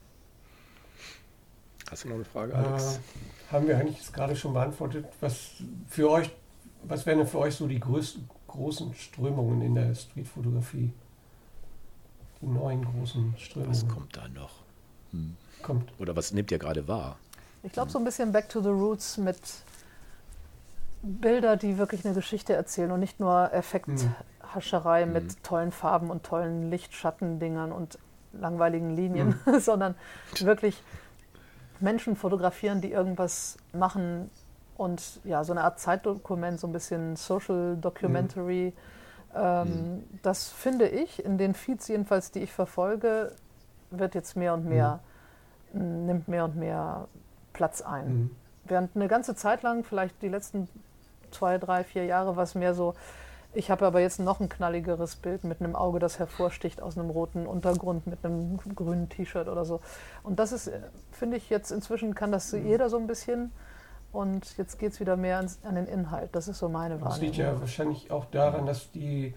Hast 1.90 2.06
du 2.06 2.08
noch 2.08 2.16
eine 2.16 2.26
Frage, 2.26 2.56
Alex? 2.56 2.98
Äh, 2.98 3.54
haben 3.54 3.68
wir 3.68 3.78
eigentlich 3.78 4.14
gerade 4.14 4.36
schon 4.36 4.54
beantwortet. 4.54 5.06
Was 5.20 5.52
für 5.88 6.10
euch, 6.10 6.30
was 6.84 7.06
wären 7.06 7.18
denn 7.18 7.28
für 7.28 7.40
euch 7.40 7.56
so 7.56 7.68
die 7.68 7.80
größten, 7.80 8.30
großen 8.48 8.94
Strömungen 8.96 9.62
in 9.62 9.76
der 9.76 9.94
Streetfotografie? 9.94 10.94
die 12.42 12.48
neuen 12.48 12.84
großen 12.84 13.36
Strömungen. 13.38 13.72
Was 13.72 13.88
kommt 13.88 14.18
da 14.18 14.28
noch? 14.28 14.52
Hm. 15.12 15.36
Kommt. 15.62 15.92
Oder 16.00 16.16
was 16.16 16.34
nimmt 16.34 16.52
ihr 16.52 16.58
gerade 16.58 16.88
wahr? 16.88 17.18
Ich 17.64 17.74
glaube, 17.74 17.92
so 17.92 18.00
ein 18.00 18.06
bisschen 18.06 18.32
Back 18.32 18.50
to 18.50 18.62
the 18.62 18.70
Roots 18.70 19.18
mit 19.18 19.40
Bilder, 21.02 21.58
die 21.58 21.78
wirklich 21.78 22.06
eine 22.06 22.14
Geschichte 22.14 22.54
erzählen 22.54 22.92
und 22.92 23.00
nicht 23.00 23.20
nur 23.20 23.52
Effekthascherei 23.54 25.04
hm. 25.04 25.14
mit 25.14 25.24
hm. 25.24 25.44
tollen 25.44 25.72
Farben 25.72 26.10
und 26.10 26.24
tollen 26.24 26.70
Lichtschattendingern 26.70 27.72
und 27.72 27.98
langweiligen 28.34 28.96
Linien, 28.96 29.40
hm. 29.46 29.60
sondern 29.60 29.96
wirklich 30.40 30.82
Menschen 31.80 32.16
fotografieren, 32.16 32.82
die 32.82 32.92
irgendwas 32.92 33.58
machen 33.74 34.30
und 34.78 35.20
ja, 35.24 35.44
so 35.44 35.54
eine 35.54 35.64
Art 35.64 35.80
Zeitdokument, 35.80 36.60
so 36.60 36.68
ein 36.68 36.74
bisschen 36.74 37.16
Social 37.16 37.78
Documentary. 37.78 38.74
Hm 38.76 39.02
ähm, 39.36 39.68
mhm. 39.68 40.04
Das 40.22 40.50
finde 40.50 40.88
ich, 40.88 41.24
in 41.24 41.38
den 41.38 41.54
Feeds 41.54 41.88
jedenfalls, 41.88 42.32
die 42.32 42.40
ich 42.40 42.52
verfolge, 42.52 43.32
wird 43.90 44.16
jetzt 44.16 44.36
mehr 44.36 44.54
und 44.54 44.66
mehr, 44.66 45.00
mhm. 45.74 46.06
nimmt 46.06 46.28
mehr 46.28 46.46
und 46.46 46.56
mehr 46.56 47.08
Platz 47.62 47.84
ein. 47.84 48.08
Mhm. 48.08 48.30
Während 48.66 48.96
eine 48.96 49.08
ganze 49.08 49.36
Zeit 49.36 49.62
lang, 49.62 49.84
vielleicht 49.84 50.20
die 50.24 50.30
letzten 50.30 50.68
zwei, 51.30 51.60
drei, 51.60 51.84
vier 51.84 52.06
Jahre, 52.06 52.36
war 52.36 52.44
es 52.44 52.56
mehr 52.56 52.74
so, 52.74 52.96
ich 53.54 53.70
habe 53.70 53.86
aber 53.86 54.00
jetzt 54.00 54.20
noch 54.20 54.40
ein 54.40 54.50
knalligeres 54.50 55.16
Bild 55.16 55.44
mit 55.44 55.62
einem 55.62 55.76
Auge, 55.76 56.00
das 56.00 56.18
hervorsticht 56.18 56.82
aus 56.82 56.98
einem 56.98 57.12
roten 57.12 57.46
Untergrund 57.46 58.08
mit 58.08 58.26
einem 58.26 58.58
grünen 58.74 59.10
T-Shirt 59.10 59.48
oder 59.48 59.64
so. 59.64 59.80
Und 60.24 60.40
das 60.40 60.54
ist, 60.54 60.72
finde 61.12 61.38
ich, 61.38 61.52
jetzt 61.52 61.70
inzwischen 61.70 62.16
kann 62.16 62.32
das 62.32 62.52
mhm. 62.52 62.66
jeder 62.66 62.90
so 62.90 62.98
ein 62.98 63.06
bisschen. 63.06 63.52
Und 64.12 64.58
jetzt 64.58 64.80
geht 64.80 64.94
es 64.94 65.00
wieder 65.00 65.16
mehr 65.16 65.38
ans, 65.38 65.60
an 65.64 65.76
den 65.76 65.86
Inhalt. 65.86 66.30
Das 66.34 66.48
ist 66.48 66.58
so 66.58 66.68
meine 66.68 66.96
Wahrnehmung. 66.96 67.10
Das 67.10 67.22
liegt 67.22 67.36
ja 67.36 67.60
wahrscheinlich 67.60 68.10
auch 68.10 68.26
daran, 68.26 68.66
dass 68.66 68.90
die 68.92 69.36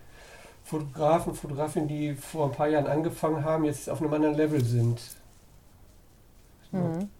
Fotografen, 0.62 1.34
Fotografinnen, 1.34 1.88
die 1.88 2.14
vor 2.14 2.46
ein 2.46 2.52
paar 2.52 2.68
Jahren 2.68 2.86
angefangen 2.86 3.44
haben, 3.44 3.64
jetzt 3.64 3.90
auf 3.90 4.00
einem 4.00 4.14
anderen 4.14 4.34
Level 4.34 4.64
sind. 4.64 5.02
Mhm. 6.72 7.10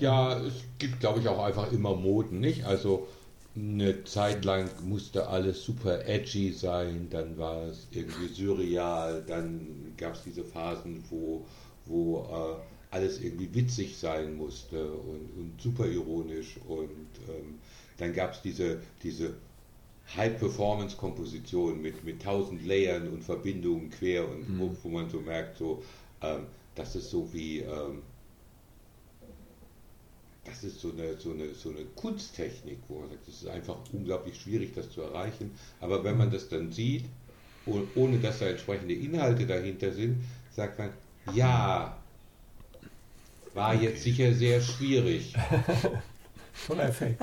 Ja, 0.00 0.38
es 0.38 0.64
gibt, 0.78 1.00
glaube 1.00 1.20
ich, 1.20 1.28
auch 1.28 1.42
einfach 1.42 1.72
immer 1.72 1.94
Moden, 1.94 2.40
nicht? 2.40 2.64
Also 2.64 3.08
eine 3.56 4.04
Zeit 4.04 4.44
lang 4.44 4.68
musste 4.84 5.28
alles 5.28 5.62
super 5.64 6.06
edgy 6.06 6.52
sein, 6.52 7.08
dann 7.10 7.36
war 7.38 7.64
es 7.64 7.88
irgendwie 7.90 8.28
surreal, 8.28 9.24
dann 9.26 9.94
gab 9.96 10.14
es 10.14 10.22
diese 10.22 10.44
Phasen, 10.44 11.02
wo, 11.10 11.44
wo 11.86 12.20
äh, 12.20 12.94
alles 12.94 13.20
irgendwie 13.20 13.52
witzig 13.54 13.96
sein 13.96 14.36
musste 14.36 14.92
und, 14.92 15.30
und 15.36 15.60
super 15.60 15.86
ironisch. 15.86 16.56
Und 16.68 17.08
ähm, 17.28 17.58
dann 17.98 18.14
gab 18.14 18.32
es 18.32 18.42
diese, 18.42 18.80
diese 19.02 19.34
High-Performance-Komposition 20.16 21.82
mit, 21.82 22.04
mit 22.04 22.22
tausend 22.22 22.64
Layern 22.66 23.08
und 23.08 23.22
Verbindungen 23.22 23.90
quer 23.90 24.28
und 24.28 24.48
mhm. 24.48 24.60
wo, 24.60 24.76
wo, 24.82 24.88
man 24.88 25.10
so 25.10 25.20
merkt, 25.20 25.58
so, 25.58 25.82
ähm, 26.22 26.46
das 26.74 26.96
ist 26.96 27.10
so 27.10 27.28
wie, 27.32 27.58
ähm, 27.58 28.02
das 30.48 30.64
ist 30.64 30.80
so 30.80 30.92
eine, 30.92 31.16
so, 31.18 31.32
eine, 31.32 31.54
so 31.54 31.70
eine 31.70 31.84
Kunsttechnik, 31.94 32.78
wo 32.88 33.00
man 33.00 33.10
sagt, 33.10 33.28
es 33.28 33.42
ist 33.42 33.48
einfach 33.48 33.76
unglaublich 33.92 34.40
schwierig, 34.40 34.72
das 34.74 34.90
zu 34.90 35.02
erreichen. 35.02 35.52
Aber 35.80 36.02
wenn 36.04 36.16
man 36.16 36.30
das 36.30 36.48
dann 36.48 36.72
sieht, 36.72 37.04
ohne 37.94 38.18
dass 38.18 38.38
da 38.38 38.46
entsprechende 38.46 38.94
Inhalte 38.94 39.46
dahinter 39.46 39.92
sind, 39.92 40.24
sagt 40.50 40.78
man, 40.78 40.90
Ja, 41.34 41.96
war 43.54 43.74
jetzt 43.74 44.02
sicher 44.02 44.32
sehr 44.32 44.60
schwierig. 44.60 45.34
Toller 46.66 46.88
Effekt. 46.88 47.22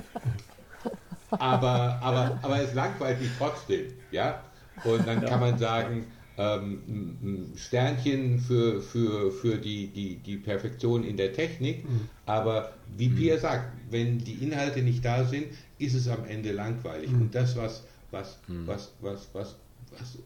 Aber, 1.31 1.99
aber, 2.01 2.39
aber 2.41 2.61
es 2.61 2.73
langweilt 2.73 3.19
mich 3.19 3.31
trotzdem, 3.37 3.93
ja. 4.11 4.43
Und 4.83 5.07
dann 5.07 5.23
kann 5.25 5.39
man 5.39 5.57
sagen, 5.57 6.05
ähm, 6.37 7.53
Sternchen 7.55 8.39
für, 8.39 8.81
für, 8.81 9.31
für 9.31 9.57
die, 9.57 9.87
die, 9.87 10.17
die 10.17 10.37
Perfektion 10.37 11.03
in 11.03 11.17
der 11.17 11.33
Technik. 11.33 11.83
Mhm. 11.83 12.09
Aber 12.25 12.73
wie 12.97 13.09
Pia 13.09 13.37
sagt, 13.37 13.71
wenn 13.89 14.19
die 14.19 14.43
Inhalte 14.43 14.81
nicht 14.81 15.03
da 15.03 15.23
sind, 15.23 15.47
ist 15.79 15.93
es 15.93 16.07
am 16.07 16.25
Ende 16.25 16.51
langweilig. 16.51 17.11
Mhm. 17.11 17.21
Und 17.21 17.35
das, 17.35 17.55
was, 17.55 17.83
was, 18.11 18.37
mhm. 18.47 18.67
was, 18.67 18.91
was, 19.01 19.29
was, 19.33 19.55
was 19.97 20.17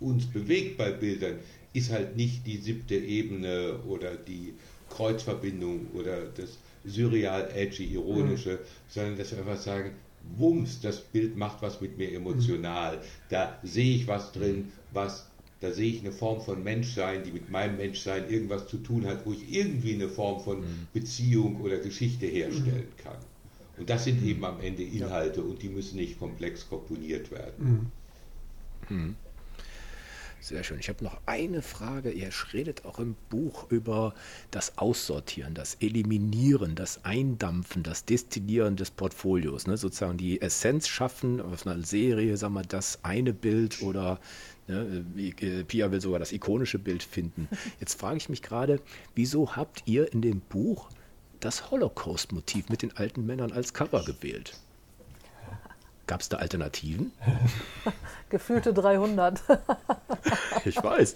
uns 0.00 0.26
bewegt 0.26 0.78
bei 0.78 0.90
Bildern, 0.90 1.36
ist 1.72 1.90
halt 1.90 2.16
nicht 2.16 2.46
die 2.46 2.56
siebte 2.56 2.96
Ebene 2.96 3.78
oder 3.86 4.16
die 4.16 4.54
Kreuzverbindung 4.88 5.86
oder 5.94 6.24
das 6.36 6.58
surreal, 6.84 7.50
edgy, 7.54 7.84
ironische, 7.84 8.52
mhm. 8.52 8.58
sondern 8.88 9.18
dass 9.18 9.32
wir 9.32 9.38
einfach 9.38 9.58
sagen, 9.58 9.92
Wumms, 10.36 10.80
das 10.80 11.00
Bild 11.00 11.36
macht 11.36 11.62
was 11.62 11.80
mit 11.80 11.96
mir 11.96 12.12
emotional. 12.12 12.98
Da 13.30 13.58
sehe 13.62 13.96
ich 13.96 14.06
was 14.06 14.32
drin, 14.32 14.70
was, 14.92 15.29
da 15.60 15.72
sehe 15.72 15.92
ich 15.92 16.00
eine 16.00 16.12
Form 16.12 16.40
von 16.40 16.64
Menschsein, 16.64 17.22
die 17.22 17.32
mit 17.32 17.50
meinem 17.50 17.76
Menschsein 17.76 18.30
irgendwas 18.30 18.66
zu 18.66 18.78
tun 18.78 19.06
hat, 19.06 19.26
wo 19.26 19.32
ich 19.32 19.52
irgendwie 19.52 19.94
eine 19.94 20.08
Form 20.08 20.40
von 20.40 20.60
mhm. 20.60 20.86
Beziehung 20.92 21.60
oder 21.60 21.78
Geschichte 21.78 22.26
herstellen 22.26 22.88
mhm. 22.96 23.02
kann. 23.02 23.18
Und 23.76 23.88
das 23.88 24.04
sind 24.04 24.22
eben 24.24 24.44
am 24.44 24.60
Ende 24.60 24.82
Inhalte 24.82 25.42
und 25.42 25.62
die 25.62 25.68
müssen 25.68 25.96
nicht 25.96 26.18
komplex 26.18 26.68
komponiert 26.68 27.30
werden. 27.30 27.90
Mhm. 28.88 29.16
Sehr 30.42 30.64
schön. 30.64 30.78
Ich 30.80 30.88
habe 30.88 31.04
noch 31.04 31.20
eine 31.26 31.60
Frage. 31.60 32.10
Ihr 32.10 32.30
redet 32.54 32.86
auch 32.86 32.98
im 32.98 33.14
Buch 33.28 33.70
über 33.70 34.14
das 34.50 34.78
Aussortieren, 34.78 35.52
das 35.52 35.76
Eliminieren, 35.80 36.74
das 36.74 37.04
Eindampfen, 37.04 37.82
das 37.82 38.06
Destillieren 38.06 38.76
des 38.76 38.90
Portfolios. 38.90 39.66
Ne? 39.66 39.76
Sozusagen 39.76 40.16
die 40.16 40.40
Essenz 40.40 40.88
schaffen 40.88 41.42
auf 41.42 41.66
einer 41.66 41.82
Serie, 41.84 42.38
sagen 42.38 42.54
wir, 42.54 42.62
das 42.62 43.04
eine 43.04 43.34
Bild 43.34 43.82
oder 43.82 44.18
Pia 45.66 45.90
will 45.90 46.00
sogar 46.00 46.18
das 46.18 46.32
ikonische 46.32 46.78
Bild 46.78 47.02
finden. 47.02 47.48
Jetzt 47.80 47.98
frage 47.98 48.16
ich 48.18 48.28
mich 48.28 48.42
gerade, 48.42 48.80
wieso 49.14 49.56
habt 49.56 49.82
ihr 49.86 50.12
in 50.12 50.22
dem 50.22 50.40
Buch 50.40 50.88
das 51.40 51.70
Holocaust-Motiv 51.70 52.68
mit 52.68 52.82
den 52.82 52.96
alten 52.96 53.26
Männern 53.26 53.52
als 53.52 53.74
Cover 53.74 54.04
gewählt? 54.04 54.54
Gab 56.06 56.20
es 56.20 56.28
da 56.28 56.38
Alternativen? 56.38 57.12
Gefühlte 58.30 58.74
300. 58.74 59.42
ich 60.64 60.82
weiß. 60.82 61.14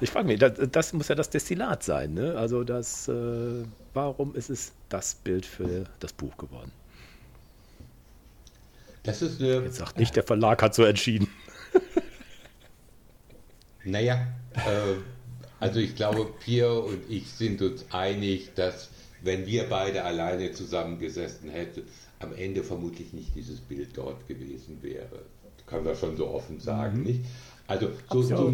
Ich 0.00 0.10
frage 0.10 0.26
mich, 0.26 0.38
das, 0.38 0.52
das, 0.72 0.92
muss 0.94 1.08
ja 1.08 1.14
das 1.14 1.28
Destillat 1.28 1.82
sein. 1.82 2.14
Ne? 2.14 2.36
Also 2.36 2.64
das, 2.64 3.06
äh, 3.08 3.64
warum 3.92 4.34
ist 4.34 4.48
es 4.50 4.72
das 4.88 5.14
Bild 5.14 5.44
für 5.44 5.84
das 6.00 6.12
Buch 6.12 6.36
geworden? 6.38 6.72
Das 9.02 9.22
ist 9.22 9.40
eine. 9.40 9.62
Jetzt 9.62 9.76
sagt 9.76 9.98
nicht, 9.98 10.16
der 10.16 10.24
Verlag 10.24 10.62
hat 10.62 10.74
so 10.74 10.84
entschieden. 10.84 11.28
naja, 13.84 14.26
äh, 14.54 14.96
also 15.60 15.80
ich 15.80 15.96
glaube, 15.96 16.32
Pierre 16.40 16.80
und 16.80 17.00
ich 17.08 17.30
sind 17.30 17.62
uns 17.62 17.86
einig, 17.90 18.54
dass 18.54 18.90
wenn 19.22 19.46
wir 19.46 19.68
beide 19.68 20.04
alleine 20.04 20.52
zusammengesessen 20.52 21.50
hätten, 21.50 21.82
am 22.18 22.34
Ende 22.34 22.62
vermutlich 22.62 23.12
nicht 23.12 23.34
dieses 23.34 23.60
Bild 23.60 23.96
dort 23.96 24.26
gewesen 24.28 24.78
wäre. 24.82 25.22
Kann 25.66 25.84
man 25.84 25.96
schon 25.96 26.16
so 26.16 26.28
offen 26.28 26.60
sagen, 26.60 26.98
mhm. 26.98 27.04
nicht? 27.04 27.20
Also 27.66 27.90
so, 28.10 28.22
so, 28.22 28.52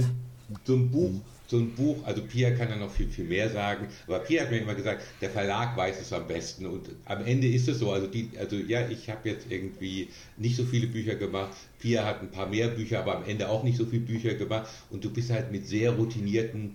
so, 0.64 0.74
ein, 0.74 0.90
Buch, 0.90 1.10
so 1.52 1.58
ein 1.58 1.74
Buch, 1.74 1.98
also 2.04 2.22
Pia 2.22 2.50
kann 2.52 2.70
da 2.70 2.76
noch 2.76 2.90
viel, 2.90 3.08
viel 3.08 3.26
mehr 3.26 3.50
sagen, 3.50 3.86
aber 4.06 4.20
Pia 4.20 4.42
hat 4.42 4.50
mir 4.50 4.58
immer 4.58 4.74
gesagt, 4.74 5.02
der 5.20 5.30
Verlag 5.30 5.76
weiß 5.76 6.00
es 6.00 6.12
am 6.12 6.26
besten 6.26 6.66
und 6.66 6.88
am 7.04 7.24
Ende 7.24 7.46
ist 7.46 7.68
es 7.68 7.78
so, 7.78 7.92
also 7.92 8.06
die, 8.06 8.30
also 8.38 8.56
ja, 8.56 8.88
ich 8.88 9.10
habe 9.10 9.28
jetzt 9.28 9.46
irgendwie 9.50 10.08
nicht 10.38 10.56
so 10.56 10.64
viele 10.64 10.86
Bücher 10.86 11.14
gemacht, 11.14 11.52
Pia 11.78 12.04
hat 12.04 12.22
ein 12.22 12.30
paar 12.30 12.46
mehr 12.48 12.68
Bücher, 12.68 13.00
aber 13.00 13.18
am 13.18 13.24
Ende 13.24 13.50
auch 13.50 13.64
nicht 13.64 13.76
so 13.76 13.84
viele 13.84 14.02
Bücher 14.02 14.34
gemacht 14.34 14.70
und 14.90 15.04
du 15.04 15.10
bist 15.10 15.30
halt 15.30 15.52
mit 15.52 15.68
sehr 15.68 15.92
routinierten 15.92 16.74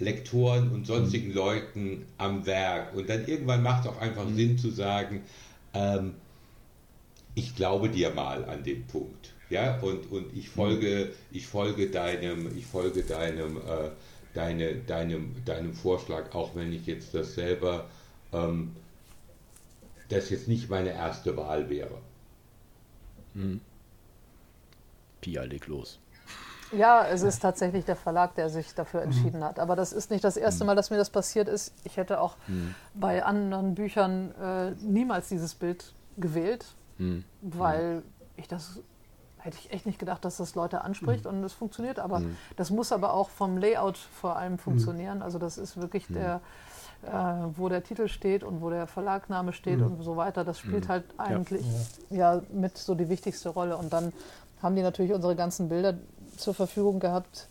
Lektoren 0.00 0.72
und 0.72 0.86
sonstigen 0.86 1.28
mhm. 1.28 1.34
Leuten 1.34 2.04
am 2.18 2.44
Werk 2.46 2.94
und 2.96 3.08
dann 3.08 3.26
irgendwann 3.26 3.62
macht 3.62 3.84
es 3.84 3.90
auch 3.90 4.00
einfach 4.00 4.28
mhm. 4.28 4.34
Sinn 4.34 4.58
zu 4.58 4.70
sagen, 4.70 5.22
ähm, 5.72 6.14
ich 7.36 7.54
glaube 7.54 7.88
dir 7.88 8.10
mal 8.10 8.44
an 8.46 8.64
dem 8.64 8.84
Punkt. 8.86 9.34
Ja, 9.48 9.78
und, 9.78 10.10
und 10.10 10.36
ich 10.36 10.48
folge, 10.48 11.12
ich 11.30 11.46
folge 11.46 11.88
deinem, 11.88 12.50
ich 12.58 12.66
folge 12.66 13.02
deinem, 13.04 13.58
äh, 13.58 13.90
deine, 14.36 14.74
deinem, 14.74 15.44
deinem 15.44 15.74
Vorschlag, 15.74 16.34
auch 16.34 16.54
wenn 16.54 16.72
ich 16.72 16.86
jetzt 16.86 17.14
das 17.14 17.34
selber, 17.34 17.86
ähm, 18.32 18.74
das 20.08 20.30
jetzt 20.30 20.48
nicht 20.48 20.70
meine 20.70 20.90
erste 20.90 21.36
Wahl 21.36 21.68
wäre. 21.68 21.98
Hm. 23.34 23.60
Pia, 25.20 25.42
leg 25.42 25.66
los. 25.66 25.98
Ja, 26.72 27.06
es 27.06 27.22
ist 27.22 27.40
tatsächlich 27.40 27.84
der 27.84 27.96
Verlag, 27.96 28.34
der 28.34 28.48
sich 28.50 28.74
dafür 28.74 29.02
entschieden 29.02 29.44
hat. 29.44 29.60
Aber 29.60 29.76
das 29.76 29.92
ist 29.92 30.10
nicht 30.10 30.24
das 30.24 30.36
erste 30.36 30.60
hm. 30.60 30.66
Mal, 30.66 30.76
dass 30.76 30.90
mir 30.90 30.96
das 30.96 31.10
passiert 31.10 31.48
ist. 31.48 31.72
Ich 31.84 31.96
hätte 31.96 32.20
auch 32.20 32.36
hm. 32.46 32.74
bei 32.94 33.24
anderen 33.24 33.74
Büchern 33.74 34.34
äh, 34.34 34.70
niemals 34.82 35.28
dieses 35.28 35.54
Bild 35.54 35.94
gewählt. 36.16 36.66
Mhm. 36.98 37.24
Weil 37.42 38.02
ich 38.36 38.48
das 38.48 38.80
hätte 39.46 39.58
ich 39.58 39.72
echt 39.72 39.86
nicht 39.86 39.98
gedacht, 39.98 40.24
dass 40.24 40.36
das 40.36 40.54
Leute 40.54 40.82
anspricht 40.82 41.24
mhm. 41.24 41.30
und 41.30 41.44
es 41.44 41.52
funktioniert. 41.52 41.98
Aber 41.98 42.20
mhm. 42.20 42.36
das 42.56 42.70
muss 42.70 42.92
aber 42.92 43.14
auch 43.14 43.30
vom 43.30 43.56
Layout 43.56 43.96
vor 43.96 44.36
allem 44.36 44.58
funktionieren. 44.58 45.22
Also 45.22 45.38
das 45.38 45.56
ist 45.56 45.80
wirklich 45.80 46.06
der, 46.08 46.40
äh, 47.02 47.10
wo 47.56 47.68
der 47.68 47.82
Titel 47.82 48.08
steht 48.08 48.44
und 48.44 48.60
wo 48.60 48.68
der 48.68 48.86
Verlagname 48.86 49.52
steht 49.52 49.80
und 49.80 50.02
so 50.02 50.16
weiter. 50.16 50.44
Das 50.44 50.58
spielt 50.58 50.88
halt 50.88 51.04
eigentlich 51.16 51.64
ja. 52.10 52.34
ja. 52.34 52.42
mit 52.52 52.76
so 52.76 52.94
die 52.94 53.08
wichtigste 53.08 53.48
Rolle. 53.48 53.76
Und 53.76 53.92
dann 53.92 54.12
haben 54.62 54.76
die 54.76 54.82
natürlich 54.82 55.12
unsere 55.12 55.36
ganzen 55.36 55.68
Bilder 55.68 55.94
zur 56.36 56.54
Verfügung 56.54 57.00
gehabt 57.00 57.48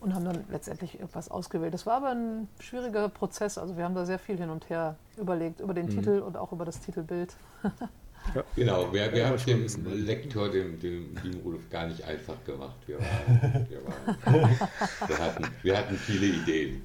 und 0.00 0.14
haben 0.14 0.24
dann 0.24 0.44
letztendlich 0.50 0.94
irgendwas 0.94 1.30
ausgewählt. 1.30 1.72
Das 1.72 1.86
war 1.86 1.94
aber 1.94 2.10
ein 2.10 2.48
schwieriger 2.60 3.08
Prozess. 3.08 3.56
Also 3.56 3.76
wir 3.76 3.84
haben 3.84 3.94
da 3.94 4.04
sehr 4.04 4.18
viel 4.18 4.36
hin 4.36 4.50
und 4.50 4.68
her 4.68 4.96
überlegt 5.16 5.60
über 5.60 5.72
den 5.72 5.86
mhm. 5.86 5.90
Titel 5.90 6.18
und 6.20 6.36
auch 6.36 6.52
über 6.52 6.64
das 6.66 6.80
Titelbild. 6.80 7.34
Ja. 8.34 8.44
Genau, 8.56 8.92
wir, 8.92 9.12
wir 9.12 9.26
haben 9.26 9.44
dem 9.44 9.64
wissen. 9.64 9.84
Ne? 9.84 9.94
Lektor, 9.94 10.50
dem, 10.50 10.78
dem 10.80 11.14
lieben 11.22 11.40
Rudolf, 11.40 11.68
gar 11.70 11.86
nicht 11.86 12.02
einfach 12.04 12.42
gemacht. 12.44 12.76
Wir, 12.86 12.98
waren, 12.98 13.66
wir, 13.68 13.84
waren, 13.84 14.50
wir, 15.08 15.18
hatten, 15.18 15.44
wir 15.62 15.78
hatten 15.78 15.96
viele 15.96 16.26
Ideen. 16.26 16.82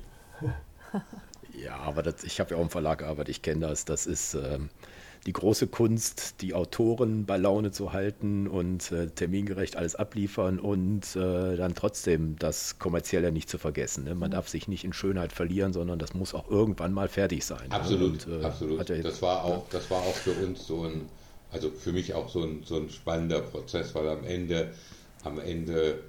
Ja, 1.53 1.78
aber 1.78 2.03
das, 2.03 2.24
ich 2.24 2.40
habe 2.40 2.52
ja 2.52 2.57
auch 2.57 2.61
im 2.61 2.70
Verlag 2.70 2.99
gearbeitet, 2.99 3.30
ich 3.30 3.41
kenne 3.41 3.68
das. 3.68 3.86
Das 3.86 4.06
ist 4.06 4.34
ähm, 4.34 4.70
die 5.26 5.34
große 5.34 5.68
Kunst, 5.68 6.41
die 6.41 6.53
Autoren 6.53 7.26
bei 7.26 7.38
Laune 7.38 7.72
zu 7.72 7.91
halten 7.91 8.48
und 8.48 8.91
äh, 8.91 9.07
termingerecht 9.07 9.76
alles 9.76 9.95
abliefern 9.95 10.60
und 10.60 11.16
äh, 11.16 11.57
dann 11.57 11.76
trotzdem 11.76 12.38
das 12.40 12.80
Kommerzielle 12.80 13.32
nicht 13.32 13.49
zu 13.49 13.57
vergessen. 13.57 14.06
Ne? 14.06 14.16
Man 14.16 14.30
mhm. 14.30 14.34
darf 14.34 14.48
sich 14.48 14.68
nicht 14.68 14.86
in 14.86 14.94
Schönheit 14.94 15.34
verlieren, 15.34 15.74
sondern 15.74 15.99
das 15.99 16.14
muss 16.14 16.34
auch 16.34 16.49
irgendwann 16.49 16.94
mal 16.94 17.10
fertig 17.10 17.45
sein. 17.45 17.72
Absolut, 17.72 18.28
und, 18.28 18.41
äh, 18.41 18.45
absolut. 18.45 18.90
Ja 18.90 18.98
das, 19.02 19.22
war 19.22 19.44
auch, 19.44 19.68
das 19.70 19.90
war 19.91 19.99
auch 19.99 20.16
für 20.16 20.32
uns 20.32 20.66
so 20.66 20.86
ein 20.86 21.10
also 21.52 21.72
für 21.72 21.92
mich 21.92 22.14
auch 22.14 22.30
so 22.30 22.44
ein, 22.44 22.64
so 22.64 22.78
ein 22.78 22.90
spannender 22.90 23.42
Prozess, 23.42 23.96
weil 23.96 24.08
am 24.08 24.24
Ende, 24.24 24.74
am 25.24 25.40
Ende 25.40 26.00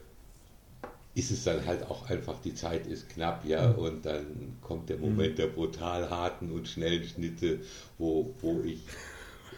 ist 1.15 1.31
es 1.31 1.45
dann 1.45 1.67
halt 1.67 1.83
auch 1.91 2.09
einfach, 2.09 2.41
die 2.45 2.55
Zeit 2.55 2.87
ist 2.87 3.09
knapp, 3.09 3.45
ja, 3.45 3.69
mhm. 3.69 3.75
und 3.79 4.07
dann 4.07 4.57
kommt 4.63 4.89
der 4.89 4.99
Moment 4.99 5.33
mhm. 5.33 5.37
der 5.37 5.47
brutal 5.49 6.09
harten 6.09 6.51
und 6.53 6.69
schnellen 6.69 7.05
Schnitte, 7.05 7.61
wo, 7.99 8.33
wo 8.41 8.61
ich 8.65 8.81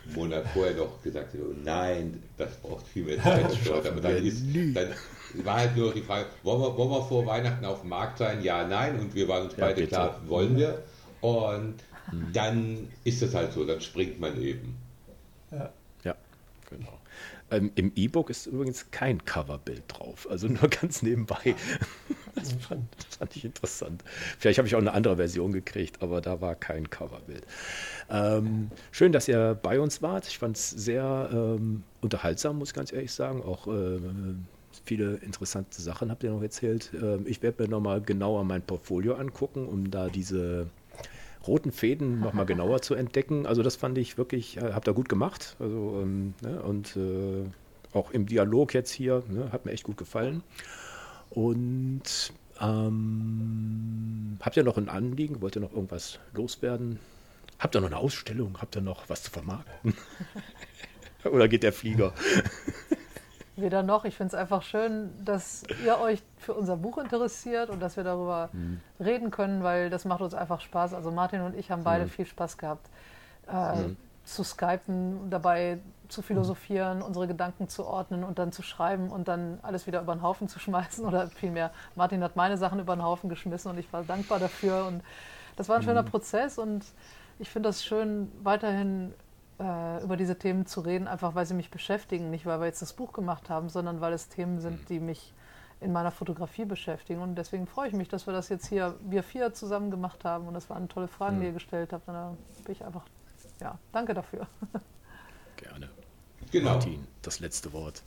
einen 0.07 0.15
Monat 0.15 0.47
vorher 0.49 0.75
noch 0.75 1.03
gesagt 1.03 1.35
habe, 1.35 1.55
nein, 1.63 2.23
das 2.39 2.57
braucht 2.57 2.87
viel 2.87 3.05
mehr 3.05 3.23
Zeit. 3.23 3.45
aber 3.69 4.01
dann, 4.01 4.25
ist, 4.25 4.43
dann 4.75 4.89
war 5.45 5.57
halt 5.57 5.77
nur 5.77 5.93
die 5.93 6.01
Frage, 6.01 6.27
wollen 6.43 6.63
wir, 6.63 6.77
wollen 6.77 6.91
wir 6.91 7.03
vor 7.03 7.27
Weihnachten 7.27 7.65
auf 7.65 7.81
dem 7.81 7.91
Markt 7.91 8.19
sein? 8.19 8.43
Ja, 8.43 8.67
nein, 8.67 8.99
und 8.99 9.15
wir 9.15 9.29
waren 9.29 9.45
uns 9.45 9.57
ja, 9.57 9.67
beide 9.67 9.83
bitte. 9.83 9.89
klar, 9.89 10.21
wollen 10.27 10.57
wir. 10.57 10.83
Und 11.21 11.75
mhm. 12.11 12.33
dann 12.33 12.89
ist 13.05 13.23
es 13.23 13.35
halt 13.35 13.53
so, 13.53 13.65
dann 13.65 13.81
springt 13.81 14.19
man 14.19 14.41
eben. 14.41 14.82
Ähm, 17.53 17.71
Im 17.75 17.93
E-Book 17.95 18.31
ist 18.31 18.47
übrigens 18.47 18.91
kein 18.91 19.25
Coverbild 19.25 19.85
drauf, 19.89 20.27
also 20.31 20.49
nur 20.49 20.69
ganz 20.81 21.03
nebenbei. 21.03 21.55
Das 22.35 22.53
fand, 22.55 22.89
fand, 23.19 23.37
ich 23.37 23.45
interessant. 23.45 24.03
Vielleicht 24.39 24.59
habe 24.59 24.67
ich 24.67 24.75
auch 24.75 24.81
eine 24.81 24.93
andere 24.95 25.17
Version 25.17 25.53
gekriegt, 25.53 26.03
aber 26.03 26.21
da 26.21 26.41
war 26.41 26.55
kein 26.55 26.89
Coverbild. 26.89 27.47
Ähm, 28.11 28.71
schön, 28.91 29.13
dass 29.13 29.29
ihr 29.29 29.59
bei 29.63 29.79
uns 29.79 30.01
wart. 30.01 30.27
Ich 30.27 30.39
fand 30.39 30.57
es 30.57 30.71
sehr 30.71 31.29
ähm, 31.33 31.83
unterhaltsam, 32.01 32.59
muss 32.59 32.71
ich 32.71 32.75
ganz 32.75 32.93
ehrlich 32.93 33.13
sagen. 33.13 33.43
Auch 33.43 33.67
äh, 33.67 34.01
viele 34.85 35.17
interessante 35.17 35.83
Sachen 35.83 36.11
habt 36.11 36.25
ihr 36.25 36.31
noch 36.31 36.43
erzählt. 36.43 36.91
Ähm, 36.95 37.27
ich 37.27 37.43
werde 37.43 37.65
mir 37.65 37.69
nochmal 37.69 38.01
genauer 38.01 38.45
mein 38.45 38.63
Portfolio 38.63 39.15
angucken, 39.15 39.67
um 39.67 39.91
da 39.91 40.09
diese 40.09 40.69
roten 41.47 41.73
Fäden 41.73 42.21
nochmal 42.21 42.47
genauer 42.47 42.83
zu 42.83 42.95
entdecken. 42.95 43.47
Also 43.47 43.63
das 43.63 43.77
fand 43.77 43.99
ich 43.99 44.19
wirklich, 44.19 44.57
äh, 44.59 44.73
habt 44.73 44.89
ihr 44.89 44.95
gut 44.95 45.09
gemacht. 45.09 45.57
Also, 45.59 46.01
ähm, 46.03 46.35
ne, 46.43 46.63
und 46.63 46.97
äh, 46.97 47.45
auch 47.93 48.11
im 48.13 48.27
Dialog 48.27 48.75
jetzt 48.75 48.91
hier, 48.93 49.23
ne, 49.29 49.51
hat 49.53 49.65
mir 49.67 49.73
echt 49.73 49.85
gut 49.85 49.97
gefallen. 49.97 50.43
Und 51.31 52.33
Ähm, 52.61 54.39
habt 54.41 54.57
ihr 54.57 54.63
noch 54.65 54.77
ein 54.77 54.89
Anliegen? 54.89 55.41
Wollt 55.43 55.57
ihr 55.57 55.63
noch 55.63 55.73
irgendwas 55.73 56.21
loswerden? 56.33 57.01
Habt 57.59 57.75
ihr 57.75 57.81
noch 57.81 57.89
eine 57.89 57.97
Ausstellung? 57.97 58.59
Habt 58.61 58.77
ihr 58.77 58.83
noch 58.83 59.09
was 59.09 59.23
zu 59.25 59.31
vermarkten? 59.31 59.95
Oder 61.25 61.49
geht 61.49 61.63
der 61.63 61.73
Flieger? 61.73 62.15
Weder 63.63 63.83
noch. 63.83 64.05
Ich 64.05 64.17
finde 64.17 64.29
es 64.29 64.35
einfach 64.35 64.63
schön, 64.63 65.11
dass 65.25 65.63
ihr 65.85 65.99
euch 65.99 66.23
für 66.37 66.53
unser 66.53 66.77
Buch 66.77 66.99
interessiert 66.99 67.71
und 67.71 67.81
dass 67.81 67.97
wir 67.97 68.05
darüber 68.05 68.51
mhm. 68.53 68.81
reden 69.01 69.31
können, 69.31 69.63
weil 69.63 69.89
das 69.89 70.05
macht 70.05 70.21
uns 70.21 70.35
einfach 70.35 70.61
Spaß. 70.61 70.93
Also 70.93 71.11
Martin 71.11 71.41
und 71.41 71.57
ich 71.57 71.71
haben 71.71 71.85
beide 71.85 72.05
mhm. 72.05 72.11
viel 72.11 72.27
Spaß 72.27 72.59
gehabt, 72.59 72.89
äh, 73.49 73.77
mhm. 73.77 73.97
zu 74.25 74.45
skypen, 74.45 75.31
dabei 75.31 75.79
zu 76.09 76.21
philosophieren, 76.21 76.99
mhm. 76.99 77.05
unsere 77.05 77.27
Gedanken 77.27 77.69
zu 77.69 77.87
ordnen 77.87 78.25
und 78.25 78.39
dann 78.39 78.53
zu 78.53 78.63
schreiben 78.63 79.09
und 79.11 79.29
dann 79.29 79.59
alles 79.63 79.87
wieder 79.87 80.03
über 80.03 80.15
den 80.15 80.23
Haufen 80.23 80.49
zu 80.49 80.59
schmeißen. 80.61 81.05
Oder 81.05 81.29
vielmehr, 81.29 81.71
Martin 81.95 82.23
hat 82.23 82.37
meine 82.37 82.59
Sachen 82.59 82.81
über 82.81 82.95
den 82.95 83.03
Haufen 83.03 83.31
geschmissen 83.31 83.71
und 83.71 83.79
ich 83.79 83.91
war 83.93 84.03
dankbar 84.03 84.39
dafür. 84.39 84.87
Und 84.87 85.03
das 85.57 85.69
war 85.69 85.77
ein 85.77 85.83
schöner 85.83 86.03
mhm. 86.03 86.07
Prozess 86.07 86.59
und 86.59 86.85
ich 87.39 87.51
finde 87.51 87.69
das 87.69 87.85
schön, 87.85 88.31
weiterhin 88.43 89.15
äh, 89.63 90.03
über 90.03 90.17
diese 90.17 90.39
Themen 90.39 90.67
zu 90.67 90.81
reden, 90.81 91.07
einfach 91.07 91.35
weil 91.35 91.47
sie 91.47 91.55
mich 91.55 91.71
beschäftigen. 91.71 92.31
Nicht, 92.31 92.47
weil 92.47 92.59
wir 92.61 92.67
jetzt 92.67 92.83
das 92.83 92.93
Buch 92.93 93.13
gemacht 93.13 93.49
haben, 93.49 93.69
sondern 93.69 94.01
weil 94.01 94.13
es 94.13 94.29
Themen 94.29 94.61
sind, 94.61 94.83
mhm. 94.83 94.87
die 94.87 95.01
mich 95.01 95.33
in 95.81 95.93
meiner 95.93 96.11
Fotografie 96.11 96.65
beschäftigen. 96.65 97.21
Und 97.21 97.37
deswegen 97.37 97.67
freue 97.67 97.89
ich 97.89 97.95
mich, 97.95 98.09
dass 98.09 98.27
wir 98.27 98.33
das 98.33 98.49
jetzt 98.49 98.67
hier, 98.67 98.97
wir 99.03 99.23
vier 99.23 99.53
zusammen 99.53 99.91
gemacht 99.91 100.25
haben. 100.25 100.49
Und 100.49 100.55
das 100.55 100.69
waren 100.71 100.89
tolle 100.89 101.09
Fragen, 101.09 101.41
die 101.41 101.47
ihr 101.47 101.53
gestellt 101.53 101.93
habt. 101.93 102.09
Und 102.09 102.15
da 102.15 102.37
bin 102.65 102.73
ich 102.73 102.85
einfach, 102.85 103.05
ja, 103.61 103.79
danke 103.93 104.15
dafür. 104.15 104.47
Gerne. 105.57 105.91
Genau. 106.51 106.71
Martin, 106.71 107.07
das 107.23 107.41
letzte 107.41 107.73
Wort. 107.73 108.03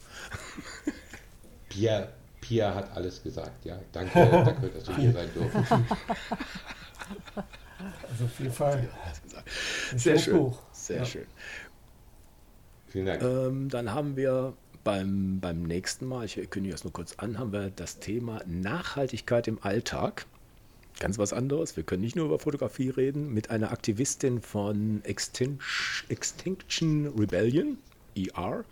Pia, 1.70 2.08
Pia 2.42 2.74
hat 2.76 2.96
alles 2.96 3.24
gesagt, 3.24 3.66
ja. 3.66 3.78
Danke, 3.92 4.12
danke 4.32 4.70
dass 4.70 4.88
wir 4.88 4.96
hier 4.98 5.14
sein 5.14 5.34
dürfen. 5.34 5.86
Also 8.10 8.26
auf 8.26 8.40
jeden 8.40 8.54
Fall. 8.54 8.88
Sehr 9.96 10.18
schön. 10.18 10.38
Buch. 10.38 10.60
Sehr 10.86 10.98
ja. 10.98 11.06
schön. 11.06 11.26
Vielen 12.88 13.06
Dank. 13.08 13.24
Ähm, 13.24 13.70
dann 13.70 13.94
haben 13.94 14.16
wir 14.16 14.54
beim, 14.84 15.40
beim 15.40 15.64
nächsten 15.64 16.06
Mal, 16.06 16.26
ich 16.26 16.36
kündige 16.50 16.74
das 16.74 16.84
nur 16.84 16.94
kurz 16.94 17.16
an, 17.18 17.40
haben 17.40 17.52
wir 17.52 17.72
das 17.72 18.00
Thema 18.00 18.42
Nachhaltigkeit 18.46 19.48
im 19.48 19.62
Alltag. 19.62 20.26
Ganz 21.00 21.18
was 21.18 21.34
anderes. 21.34 21.76
Wir 21.76 21.84
können 21.84 22.04
nicht 22.04 22.16
nur 22.16 22.26
über 22.26 22.40
Fotografie 22.40 22.90
reden. 22.90 23.34
Mit 23.34 23.50
einer 23.50 23.72
Aktivistin 23.72 24.42
von 24.42 25.02
Extinction, 25.04 26.10
Extinction 26.10 27.08
Rebellion, 27.18 27.80
ER. 28.16 28.64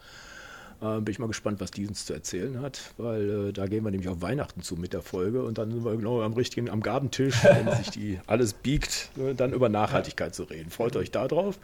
Äh, 0.81 1.01
bin 1.01 1.11
ich 1.11 1.19
mal 1.19 1.27
gespannt, 1.27 1.59
was 1.59 1.71
die 1.71 1.87
uns 1.87 2.05
zu 2.05 2.13
erzählen 2.13 2.61
hat, 2.61 2.93
weil 2.97 3.49
äh, 3.49 3.53
da 3.53 3.67
gehen 3.67 3.83
wir 3.83 3.91
nämlich 3.91 4.09
auf 4.09 4.21
Weihnachten 4.21 4.61
zu 4.61 4.75
mit 4.75 4.93
der 4.93 5.01
Folge 5.01 5.43
und 5.43 5.57
dann 5.57 5.71
sind 5.71 5.83
wir 5.83 5.95
genau 5.95 6.21
am 6.21 6.33
richtigen, 6.33 6.69
am 6.69 6.81
Gabentisch, 6.81 7.43
wenn 7.43 7.71
sich 7.75 7.89
die 7.89 8.19
alles 8.27 8.53
biegt, 8.53 9.09
äh, 9.17 9.33
dann 9.33 9.51
über 9.51 9.67
Nachhaltigkeit 9.67 10.35
zu 10.35 10.43
reden. 10.43 10.69
Freut 10.69 10.95
euch 10.95 11.11
da 11.11 11.27
drauf. 11.27 11.57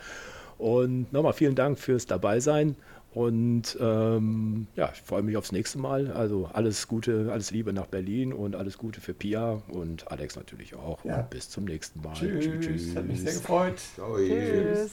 Und 0.60 1.12
nochmal 1.12 1.34
vielen 1.34 1.56
Dank 1.56 1.80
fürs 1.80 2.06
Dabeisein. 2.06 2.76
Und 3.12 3.76
ähm, 3.82 4.68
ja, 4.76 4.92
ich 4.94 5.02
freue 5.02 5.24
mich 5.24 5.36
aufs 5.36 5.52
nächste 5.52 5.80
Mal. 5.80 6.12
Also 6.12 6.50
alles 6.54 6.88
Gute, 6.88 7.30
alles 7.32 7.50
Liebe 7.50 7.74
nach 7.74 7.88
Berlin 7.88 8.34
und 8.34 8.56
alles 8.56 8.78
Gute 8.78 9.02
für 9.02 9.16
Pia 9.16 9.64
und 9.70 10.12
Alex 10.12 10.36
natürlich 10.36 10.76
auch. 10.76 11.04
Ja. 11.04 11.22
Und 11.22 11.30
bis 11.32 11.50
zum 11.50 11.66
nächsten 11.66 12.02
Mal. 12.02 12.14
Tschüss. 12.14 12.46
tschüss, 12.46 12.66
tschüss. 12.66 12.96
Hat 12.96 13.06
mich 13.06 13.22
sehr 13.22 13.34
gefreut. 13.34 13.82
Tschüss. 13.96 14.92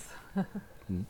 Hm. 0.87 1.05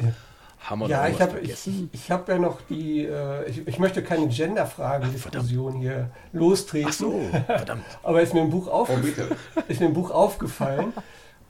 Ja. 0.00 0.12
Haben 0.60 0.80
wir 0.82 0.88
ja, 0.88 1.08
ich 1.08 1.20
habe 1.20 1.40
ich, 1.40 1.68
ich 1.90 2.10
hab 2.10 2.28
ja 2.28 2.38
noch 2.38 2.60
die, 2.68 3.04
äh, 3.04 3.48
ich, 3.48 3.66
ich, 3.66 3.78
möchte 3.78 4.02
keine 4.02 4.28
Gender-Fragen-Diskussion 4.28 5.74
hier 5.74 6.10
lostreten. 6.32 6.88
Ach 6.90 6.94
so, 6.94 7.20
verdammt. 7.46 7.84
Aber 8.02 8.20
ist 8.22 8.34
mir 8.34 8.42
im 8.42 8.50
Buch, 8.50 8.68
aufge 8.68 8.94
oh, 9.02 9.60
ist 9.68 9.80
mir 9.80 9.86
im 9.86 9.94
Buch 9.94 10.10
aufgefallen. 10.10 10.92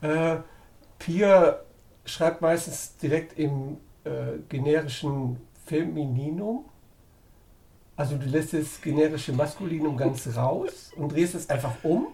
Äh, 0.00 0.36
Pia 1.00 1.58
schreibt 2.04 2.40
meistens 2.40 2.96
direkt 2.96 3.36
im 3.38 3.78
äh, 4.04 4.38
generischen 4.48 5.38
Femininum. 5.66 6.66
Also 7.96 8.16
du 8.16 8.26
lässt 8.26 8.54
das 8.54 8.80
generische 8.80 9.32
Maskulinum 9.32 9.96
ganz 9.96 10.28
raus 10.36 10.92
und 10.96 11.12
drehst 11.12 11.34
es 11.34 11.50
einfach 11.50 11.74
um. 11.82 12.08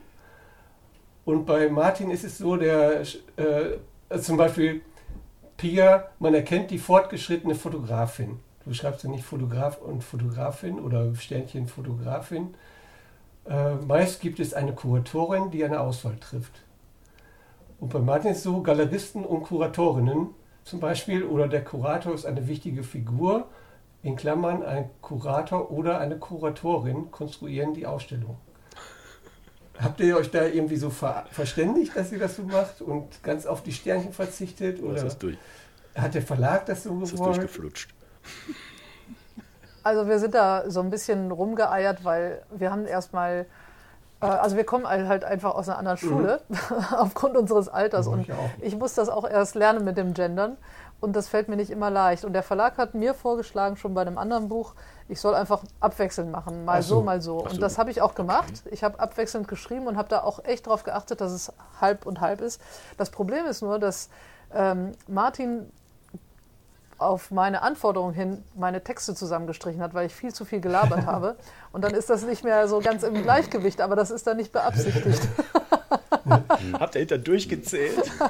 Und 1.25 1.45
bei 1.45 1.69
Martin 1.69 2.11
ist 2.11 2.25
es 2.25 2.39
so, 2.39 2.57
der 2.57 3.03
äh, 3.37 4.19
zum 4.21 4.37
Beispiel 4.37 4.81
Pia, 5.57 6.09
man 6.19 6.35
erkennt 6.35 6.71
die 6.71 6.79
fortgeschrittene 6.79 7.55
Fotografin. 7.55 8.39
Du 8.65 8.73
schreibst 8.73 9.05
ja 9.05 9.11
nicht 9.11 9.25
Fotograf 9.25 9.81
und 9.81 10.03
Fotografin 10.03 10.79
oder 10.79 11.15
Sternchen 11.15 11.67
Fotografin. 11.67 12.55
Äh, 13.49 13.75
meist 13.77 14.21
gibt 14.21 14.39
es 14.39 14.55
eine 14.55 14.73
Kuratorin, 14.73 15.51
die 15.51 15.65
eine 15.65 15.81
Auswahl 15.81 16.17
trifft. 16.19 16.66
Und 17.78 17.93
bei 17.93 17.98
Martin 17.98 18.31
ist 18.31 18.39
es 18.39 18.43
so, 18.44 18.62
Galeristen 18.62 19.24
und 19.24 19.43
Kuratorinnen 19.43 20.28
zum 20.65 20.81
Beispiel 20.81 21.24
oder 21.24 21.47
der 21.47 21.62
Kurator 21.62 22.15
ist 22.15 22.27
eine 22.27 22.48
wichtige 22.48 22.82
Figur, 22.82 23.47
in 24.03 24.16
Klammern 24.16 24.62
ein 24.62 24.90
Kurator 25.01 25.70
oder 25.70 25.98
eine 25.98 26.19
Kuratorin 26.19 27.11
konstruieren 27.11 27.74
die 27.74 27.86
Ausstellung. 27.86 28.36
Habt 29.78 30.01
ihr 30.01 30.16
euch 30.16 30.31
da 30.31 30.44
irgendwie 30.44 30.77
so 30.77 30.90
ver 30.90 31.27
verständigt, 31.31 31.94
dass 31.97 32.11
ihr 32.11 32.19
das 32.19 32.36
so 32.36 32.44
macht 32.44 32.81
und 32.81 33.23
ganz 33.23 33.47
auf 33.47 33.62
die 33.62 33.73
Sternchen 33.73 34.12
verzichtet? 34.12 34.82
Oder 34.82 35.05
ist 35.05 35.19
durch? 35.19 35.36
hat 35.94 36.15
der 36.15 36.23
Verlag 36.23 36.66
das 36.66 36.82
so 36.82 36.90
gewollt? 36.90 37.12
Ist 37.12 37.19
das 37.19 37.27
durchgeflutscht? 37.27 37.94
Also 39.82 40.09
wir 40.09 40.19
sind 40.19 40.35
da 40.35 40.69
so 40.69 40.81
ein 40.81 40.90
bisschen 40.90 41.31
rumgeeiert, 41.31 42.05
weil 42.05 42.43
wir 42.51 42.70
haben 42.70 42.86
erstmal 42.86 43.40
äh, 43.40 43.44
also 44.21 44.57
wir 44.57 44.65
kommen 44.65 44.89
halt 44.89 45.25
einfach 45.25 45.55
aus 45.55 45.69
einer 45.69 45.79
anderen 45.79 45.99
Schule 45.99 46.41
mhm. 46.49 46.57
aufgrund 46.97 47.37
unseres 47.37 47.69
Alters. 47.69 48.07
und 48.07 48.27
ich, 48.61 48.77
muss 48.77 48.95
das 48.95 49.09
auch 49.09 49.29
erst 49.29 49.55
lernen 49.55 49.85
mit 49.85 49.97
dem 49.97 50.15
Gendern. 50.15 50.57
Und 50.99 51.15
das 51.15 51.29
fällt 51.29 51.49
mir 51.49 51.57
nicht 51.57 51.71
immer 51.71 51.91
leicht. 51.91 52.25
Und 52.25 52.33
der 52.33 52.43
Verlag 52.43 52.79
hat 52.79 52.95
mir 52.95 53.13
vorgeschlagen, 53.13 53.77
schon 53.77 53.93
bei 53.93 54.01
einem 54.01 54.17
anderen 54.17 54.49
Buch, 54.49 54.75
ich 55.09 55.21
soll 55.21 55.35
einfach 55.35 55.63
abwechselnd 55.79 56.33
machen, 56.33 56.65
mal 56.65 56.83
so. 56.83 56.97
so. 56.97 57.03
mal 57.03 57.21
so. 57.21 57.41
so. 57.41 57.47
Und 57.47 57.61
das 57.61 57.77
habe 57.77 57.91
ich 57.91 58.01
auch 58.01 58.15
gemacht. 58.15 58.63
Okay. 58.65 58.71
Ich 58.73 58.83
habe 58.83 58.99
abwechselnd 58.99 59.47
geschrieben 59.47 59.87
und 59.87 59.99
habe 59.99 60.09
da 60.09 60.23
auch 60.23 60.43
echt 60.45 60.67
darauf 60.67 60.85
geachtet, 60.85 61.21
dass 61.21 61.33
es 61.33 61.53
halb 61.81 62.07
und 62.07 62.23
halb 62.23 62.41
ist. 62.41 62.63
Das 62.97 63.11
Problem 63.11 63.45
ist 63.45 63.61
nur, 63.61 63.79
dass 63.79 64.09
ähm, 64.55 64.93
Martin 65.07 65.71
auf 66.98 67.31
meine 67.31 67.62
Anforderung 67.62 68.12
hin 68.12 68.43
meine 68.55 68.82
Texte 68.82 69.14
zusammengestrichen 69.14 69.82
hat, 69.82 69.94
weil 69.94 70.06
ich 70.06 70.14
viel 70.14 70.32
zu 70.32 70.44
viel 70.44 70.60
gelabert 70.60 71.06
habe. 71.06 71.36
Und 71.73 71.82
dann 71.82 71.94
ist 71.94 72.10
das 72.10 72.24
nicht 72.24 72.44
mehr 72.44 72.68
so 72.68 72.81
ganz 72.81 73.02
im 73.02 73.23
Gleichgewicht, 73.23 73.81
aber 73.81 73.97
das 73.97 74.10
ist 74.10 74.27
dann 74.27 74.36
nicht 74.36 74.52
beabsichtigt. 74.52 75.20
Habt 76.73 76.94
ihr 76.94 77.01
hinter 77.01 77.18
durchgezählt? 77.18 78.10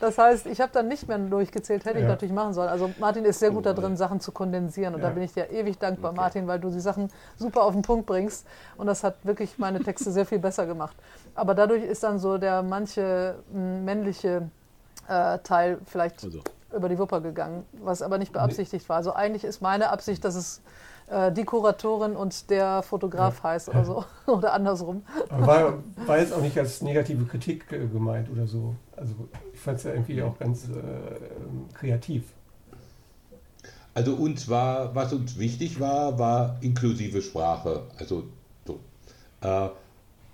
Das 0.00 0.16
heißt, 0.16 0.46
ich 0.46 0.62
habe 0.62 0.72
dann 0.72 0.88
nicht 0.88 1.08
mehr 1.08 1.18
durchgezählt, 1.18 1.84
hätte 1.84 1.98
ja. 1.98 2.04
ich 2.04 2.08
natürlich 2.08 2.34
machen 2.34 2.54
sollen. 2.54 2.70
Also 2.70 2.90
Martin 2.98 3.26
ist 3.26 3.38
sehr 3.38 3.50
gut 3.50 3.66
da 3.66 3.74
drin, 3.74 3.98
Sachen 3.98 4.18
zu 4.18 4.32
kondensieren. 4.32 4.94
Und 4.94 5.02
ja. 5.02 5.08
da 5.08 5.14
bin 5.14 5.22
ich 5.22 5.34
dir 5.34 5.50
ewig 5.50 5.78
dankbar, 5.78 6.12
okay. 6.12 6.20
Martin, 6.20 6.46
weil 6.46 6.58
du 6.58 6.70
die 6.70 6.80
Sachen 6.80 7.10
super 7.36 7.64
auf 7.64 7.74
den 7.74 7.82
Punkt 7.82 8.06
bringst. 8.06 8.46
Und 8.78 8.86
das 8.86 9.04
hat 9.04 9.16
wirklich 9.24 9.58
meine 9.58 9.80
Texte 9.80 10.10
sehr 10.10 10.24
viel 10.24 10.38
besser 10.38 10.64
gemacht. 10.64 10.96
Aber 11.34 11.54
dadurch 11.54 11.84
ist 11.84 12.02
dann 12.02 12.18
so 12.18 12.38
der 12.38 12.62
manche 12.62 13.34
männliche 13.52 14.48
äh, 15.06 15.38
Teil 15.40 15.78
vielleicht 15.84 16.24
also 16.24 16.40
über 16.74 16.88
die 16.88 16.98
Wupper 16.98 17.20
gegangen, 17.20 17.64
was 17.72 18.02
aber 18.02 18.18
nicht 18.18 18.32
beabsichtigt 18.32 18.88
war. 18.88 18.96
Also 18.96 19.12
eigentlich 19.12 19.44
ist 19.44 19.60
meine 19.60 19.90
Absicht, 19.90 20.24
dass 20.24 20.34
es 20.34 20.62
äh, 21.08 21.32
die 21.32 21.44
Kuratorin 21.44 22.16
und 22.16 22.50
der 22.50 22.82
Fotograf 22.82 23.38
ja. 23.38 23.50
heißt 23.50 23.68
oder 23.68 23.84
so 23.84 24.04
oder 24.26 24.52
andersrum. 24.52 25.02
war, 25.28 25.78
war 26.06 26.18
jetzt 26.18 26.32
auch 26.32 26.40
nicht 26.40 26.56
als 26.58 26.82
negative 26.82 27.24
Kritik 27.24 27.70
äh, 27.72 27.86
gemeint 27.86 28.30
oder 28.30 28.46
so. 28.46 28.76
Also 28.96 29.14
ich 29.52 29.60
fand 29.60 29.78
es 29.78 29.84
ja 29.84 29.92
irgendwie 29.92 30.22
auch 30.22 30.38
ganz 30.38 30.64
äh, 30.64 31.74
kreativ. 31.74 32.24
Also 33.92 34.14
uns 34.14 34.48
war, 34.48 34.94
was 34.94 35.12
uns 35.12 35.38
wichtig 35.38 35.80
war, 35.80 36.18
war 36.18 36.56
inklusive 36.60 37.22
Sprache. 37.22 37.82
Also 37.98 38.24
so. 38.66 38.78
Äh, 39.40 39.70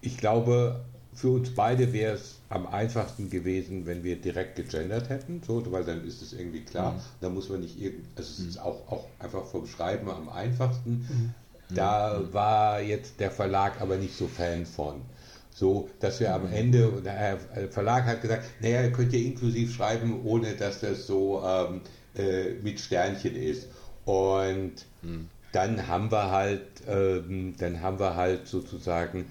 ich 0.02 0.18
glaube, 0.18 0.84
für 1.14 1.30
uns 1.30 1.54
beide 1.54 1.92
wäre 1.92 2.14
es 2.14 2.35
am 2.48 2.66
einfachsten 2.66 3.28
gewesen, 3.28 3.86
wenn 3.86 4.04
wir 4.04 4.16
direkt 4.16 4.56
gegendert 4.56 5.08
hätten, 5.08 5.42
so, 5.44 5.62
weil 5.72 5.84
dann 5.84 6.04
ist 6.04 6.22
es 6.22 6.32
irgendwie 6.32 6.60
klar. 6.60 6.92
Mhm. 6.92 7.00
Da 7.20 7.28
muss 7.28 7.48
man 7.48 7.60
nicht 7.60 7.80
irgend, 7.80 8.06
also 8.16 8.30
es 8.30 8.48
ist 8.48 8.58
auch, 8.58 8.90
auch 8.90 9.06
einfach 9.18 9.44
vom 9.46 9.66
Schreiben 9.66 10.08
am 10.08 10.28
einfachsten. 10.28 10.90
Mhm. 10.90 11.34
Da 11.74 12.18
mhm. 12.18 12.32
war 12.32 12.80
jetzt 12.80 13.18
der 13.18 13.30
Verlag 13.30 13.80
aber 13.80 13.96
nicht 13.96 14.16
so 14.16 14.28
Fan 14.28 14.64
von. 14.66 15.02
So, 15.50 15.88
dass 16.00 16.20
wir 16.20 16.34
am 16.34 16.48
mhm. 16.48 16.52
Ende, 16.52 17.02
der 17.02 17.38
Verlag 17.70 18.04
hat 18.04 18.22
gesagt, 18.22 18.44
naja, 18.60 18.82
ihr 18.82 18.92
könnt 18.92 19.12
ja 19.12 19.18
inklusiv 19.18 19.74
schreiben, 19.74 20.20
ohne 20.24 20.54
dass 20.54 20.80
das 20.80 21.06
so 21.06 21.42
ähm, 21.44 21.80
äh, 22.14 22.52
mit 22.62 22.78
Sternchen 22.78 23.34
ist. 23.34 23.68
Und 24.04 24.72
mhm. 25.02 25.28
dann 25.52 25.88
haben 25.88 26.12
wir 26.12 26.30
halt, 26.30 26.66
ähm, 26.86 27.54
dann 27.58 27.80
haben 27.80 27.98
wir 27.98 28.14
halt 28.14 28.46
sozusagen 28.46 29.26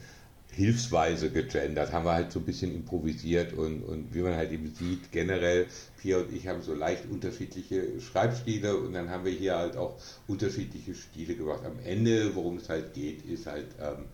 hilfsweise 0.55 1.31
gegendert, 1.31 1.91
haben 1.91 2.05
wir 2.05 2.13
halt 2.13 2.31
so 2.31 2.39
ein 2.39 2.45
bisschen 2.45 2.73
improvisiert 2.73 3.51
und, 3.53 3.83
und 3.83 4.13
wie 4.15 4.21
man 4.21 4.35
halt 4.35 4.53
eben 4.53 4.73
sieht, 4.73 5.11
generell, 5.11 5.67
Pia 6.01 6.19
und 6.19 6.33
ich 6.33 6.47
haben 6.47 6.61
so 6.61 6.73
leicht 6.73 7.09
unterschiedliche 7.11 7.99
Schreibstile 7.99 8.77
und 8.77 8.93
dann 8.93 9.09
haben 9.09 9.25
wir 9.25 9.33
hier 9.33 9.57
halt 9.57 9.75
auch 9.75 9.97
unterschiedliche 10.27 10.95
Stile 10.95 11.35
gemacht. 11.35 11.65
Am 11.65 11.77
Ende, 11.83 12.33
worum 12.35 12.55
es 12.57 12.69
halt 12.69 12.93
geht, 12.93 13.25
ist 13.25 13.47
halt 13.47 13.67
ähm, 13.81 14.05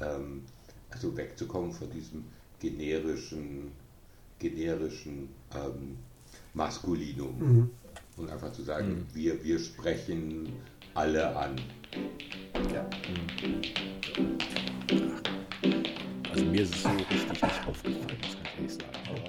ähm, 0.00 0.42
also 0.90 1.16
wegzukommen 1.16 1.72
von 1.72 1.90
diesem 1.90 2.24
generischen, 2.60 3.72
generischen 4.38 5.28
ähm, 5.52 5.96
Maskulinum 6.54 7.38
mhm. 7.38 7.70
und 8.16 8.30
einfach 8.30 8.52
zu 8.52 8.62
sagen, 8.62 8.88
mhm. 8.88 9.06
wir, 9.14 9.42
wir 9.42 9.58
sprechen 9.58 10.52
alle 10.94 11.36
an. 11.36 11.60
Ja. 12.72 12.88
Also 16.30 16.44
mir 16.44 16.62
ist 16.62 16.74
es 16.74 16.82
so 16.82 16.88
richtig 16.90 17.42
nicht 17.42 17.66
aufgefallen, 17.66 18.18
muss 18.20 18.36
ich 18.58 18.72
sagen. 18.72 18.94
Aber 19.08 19.28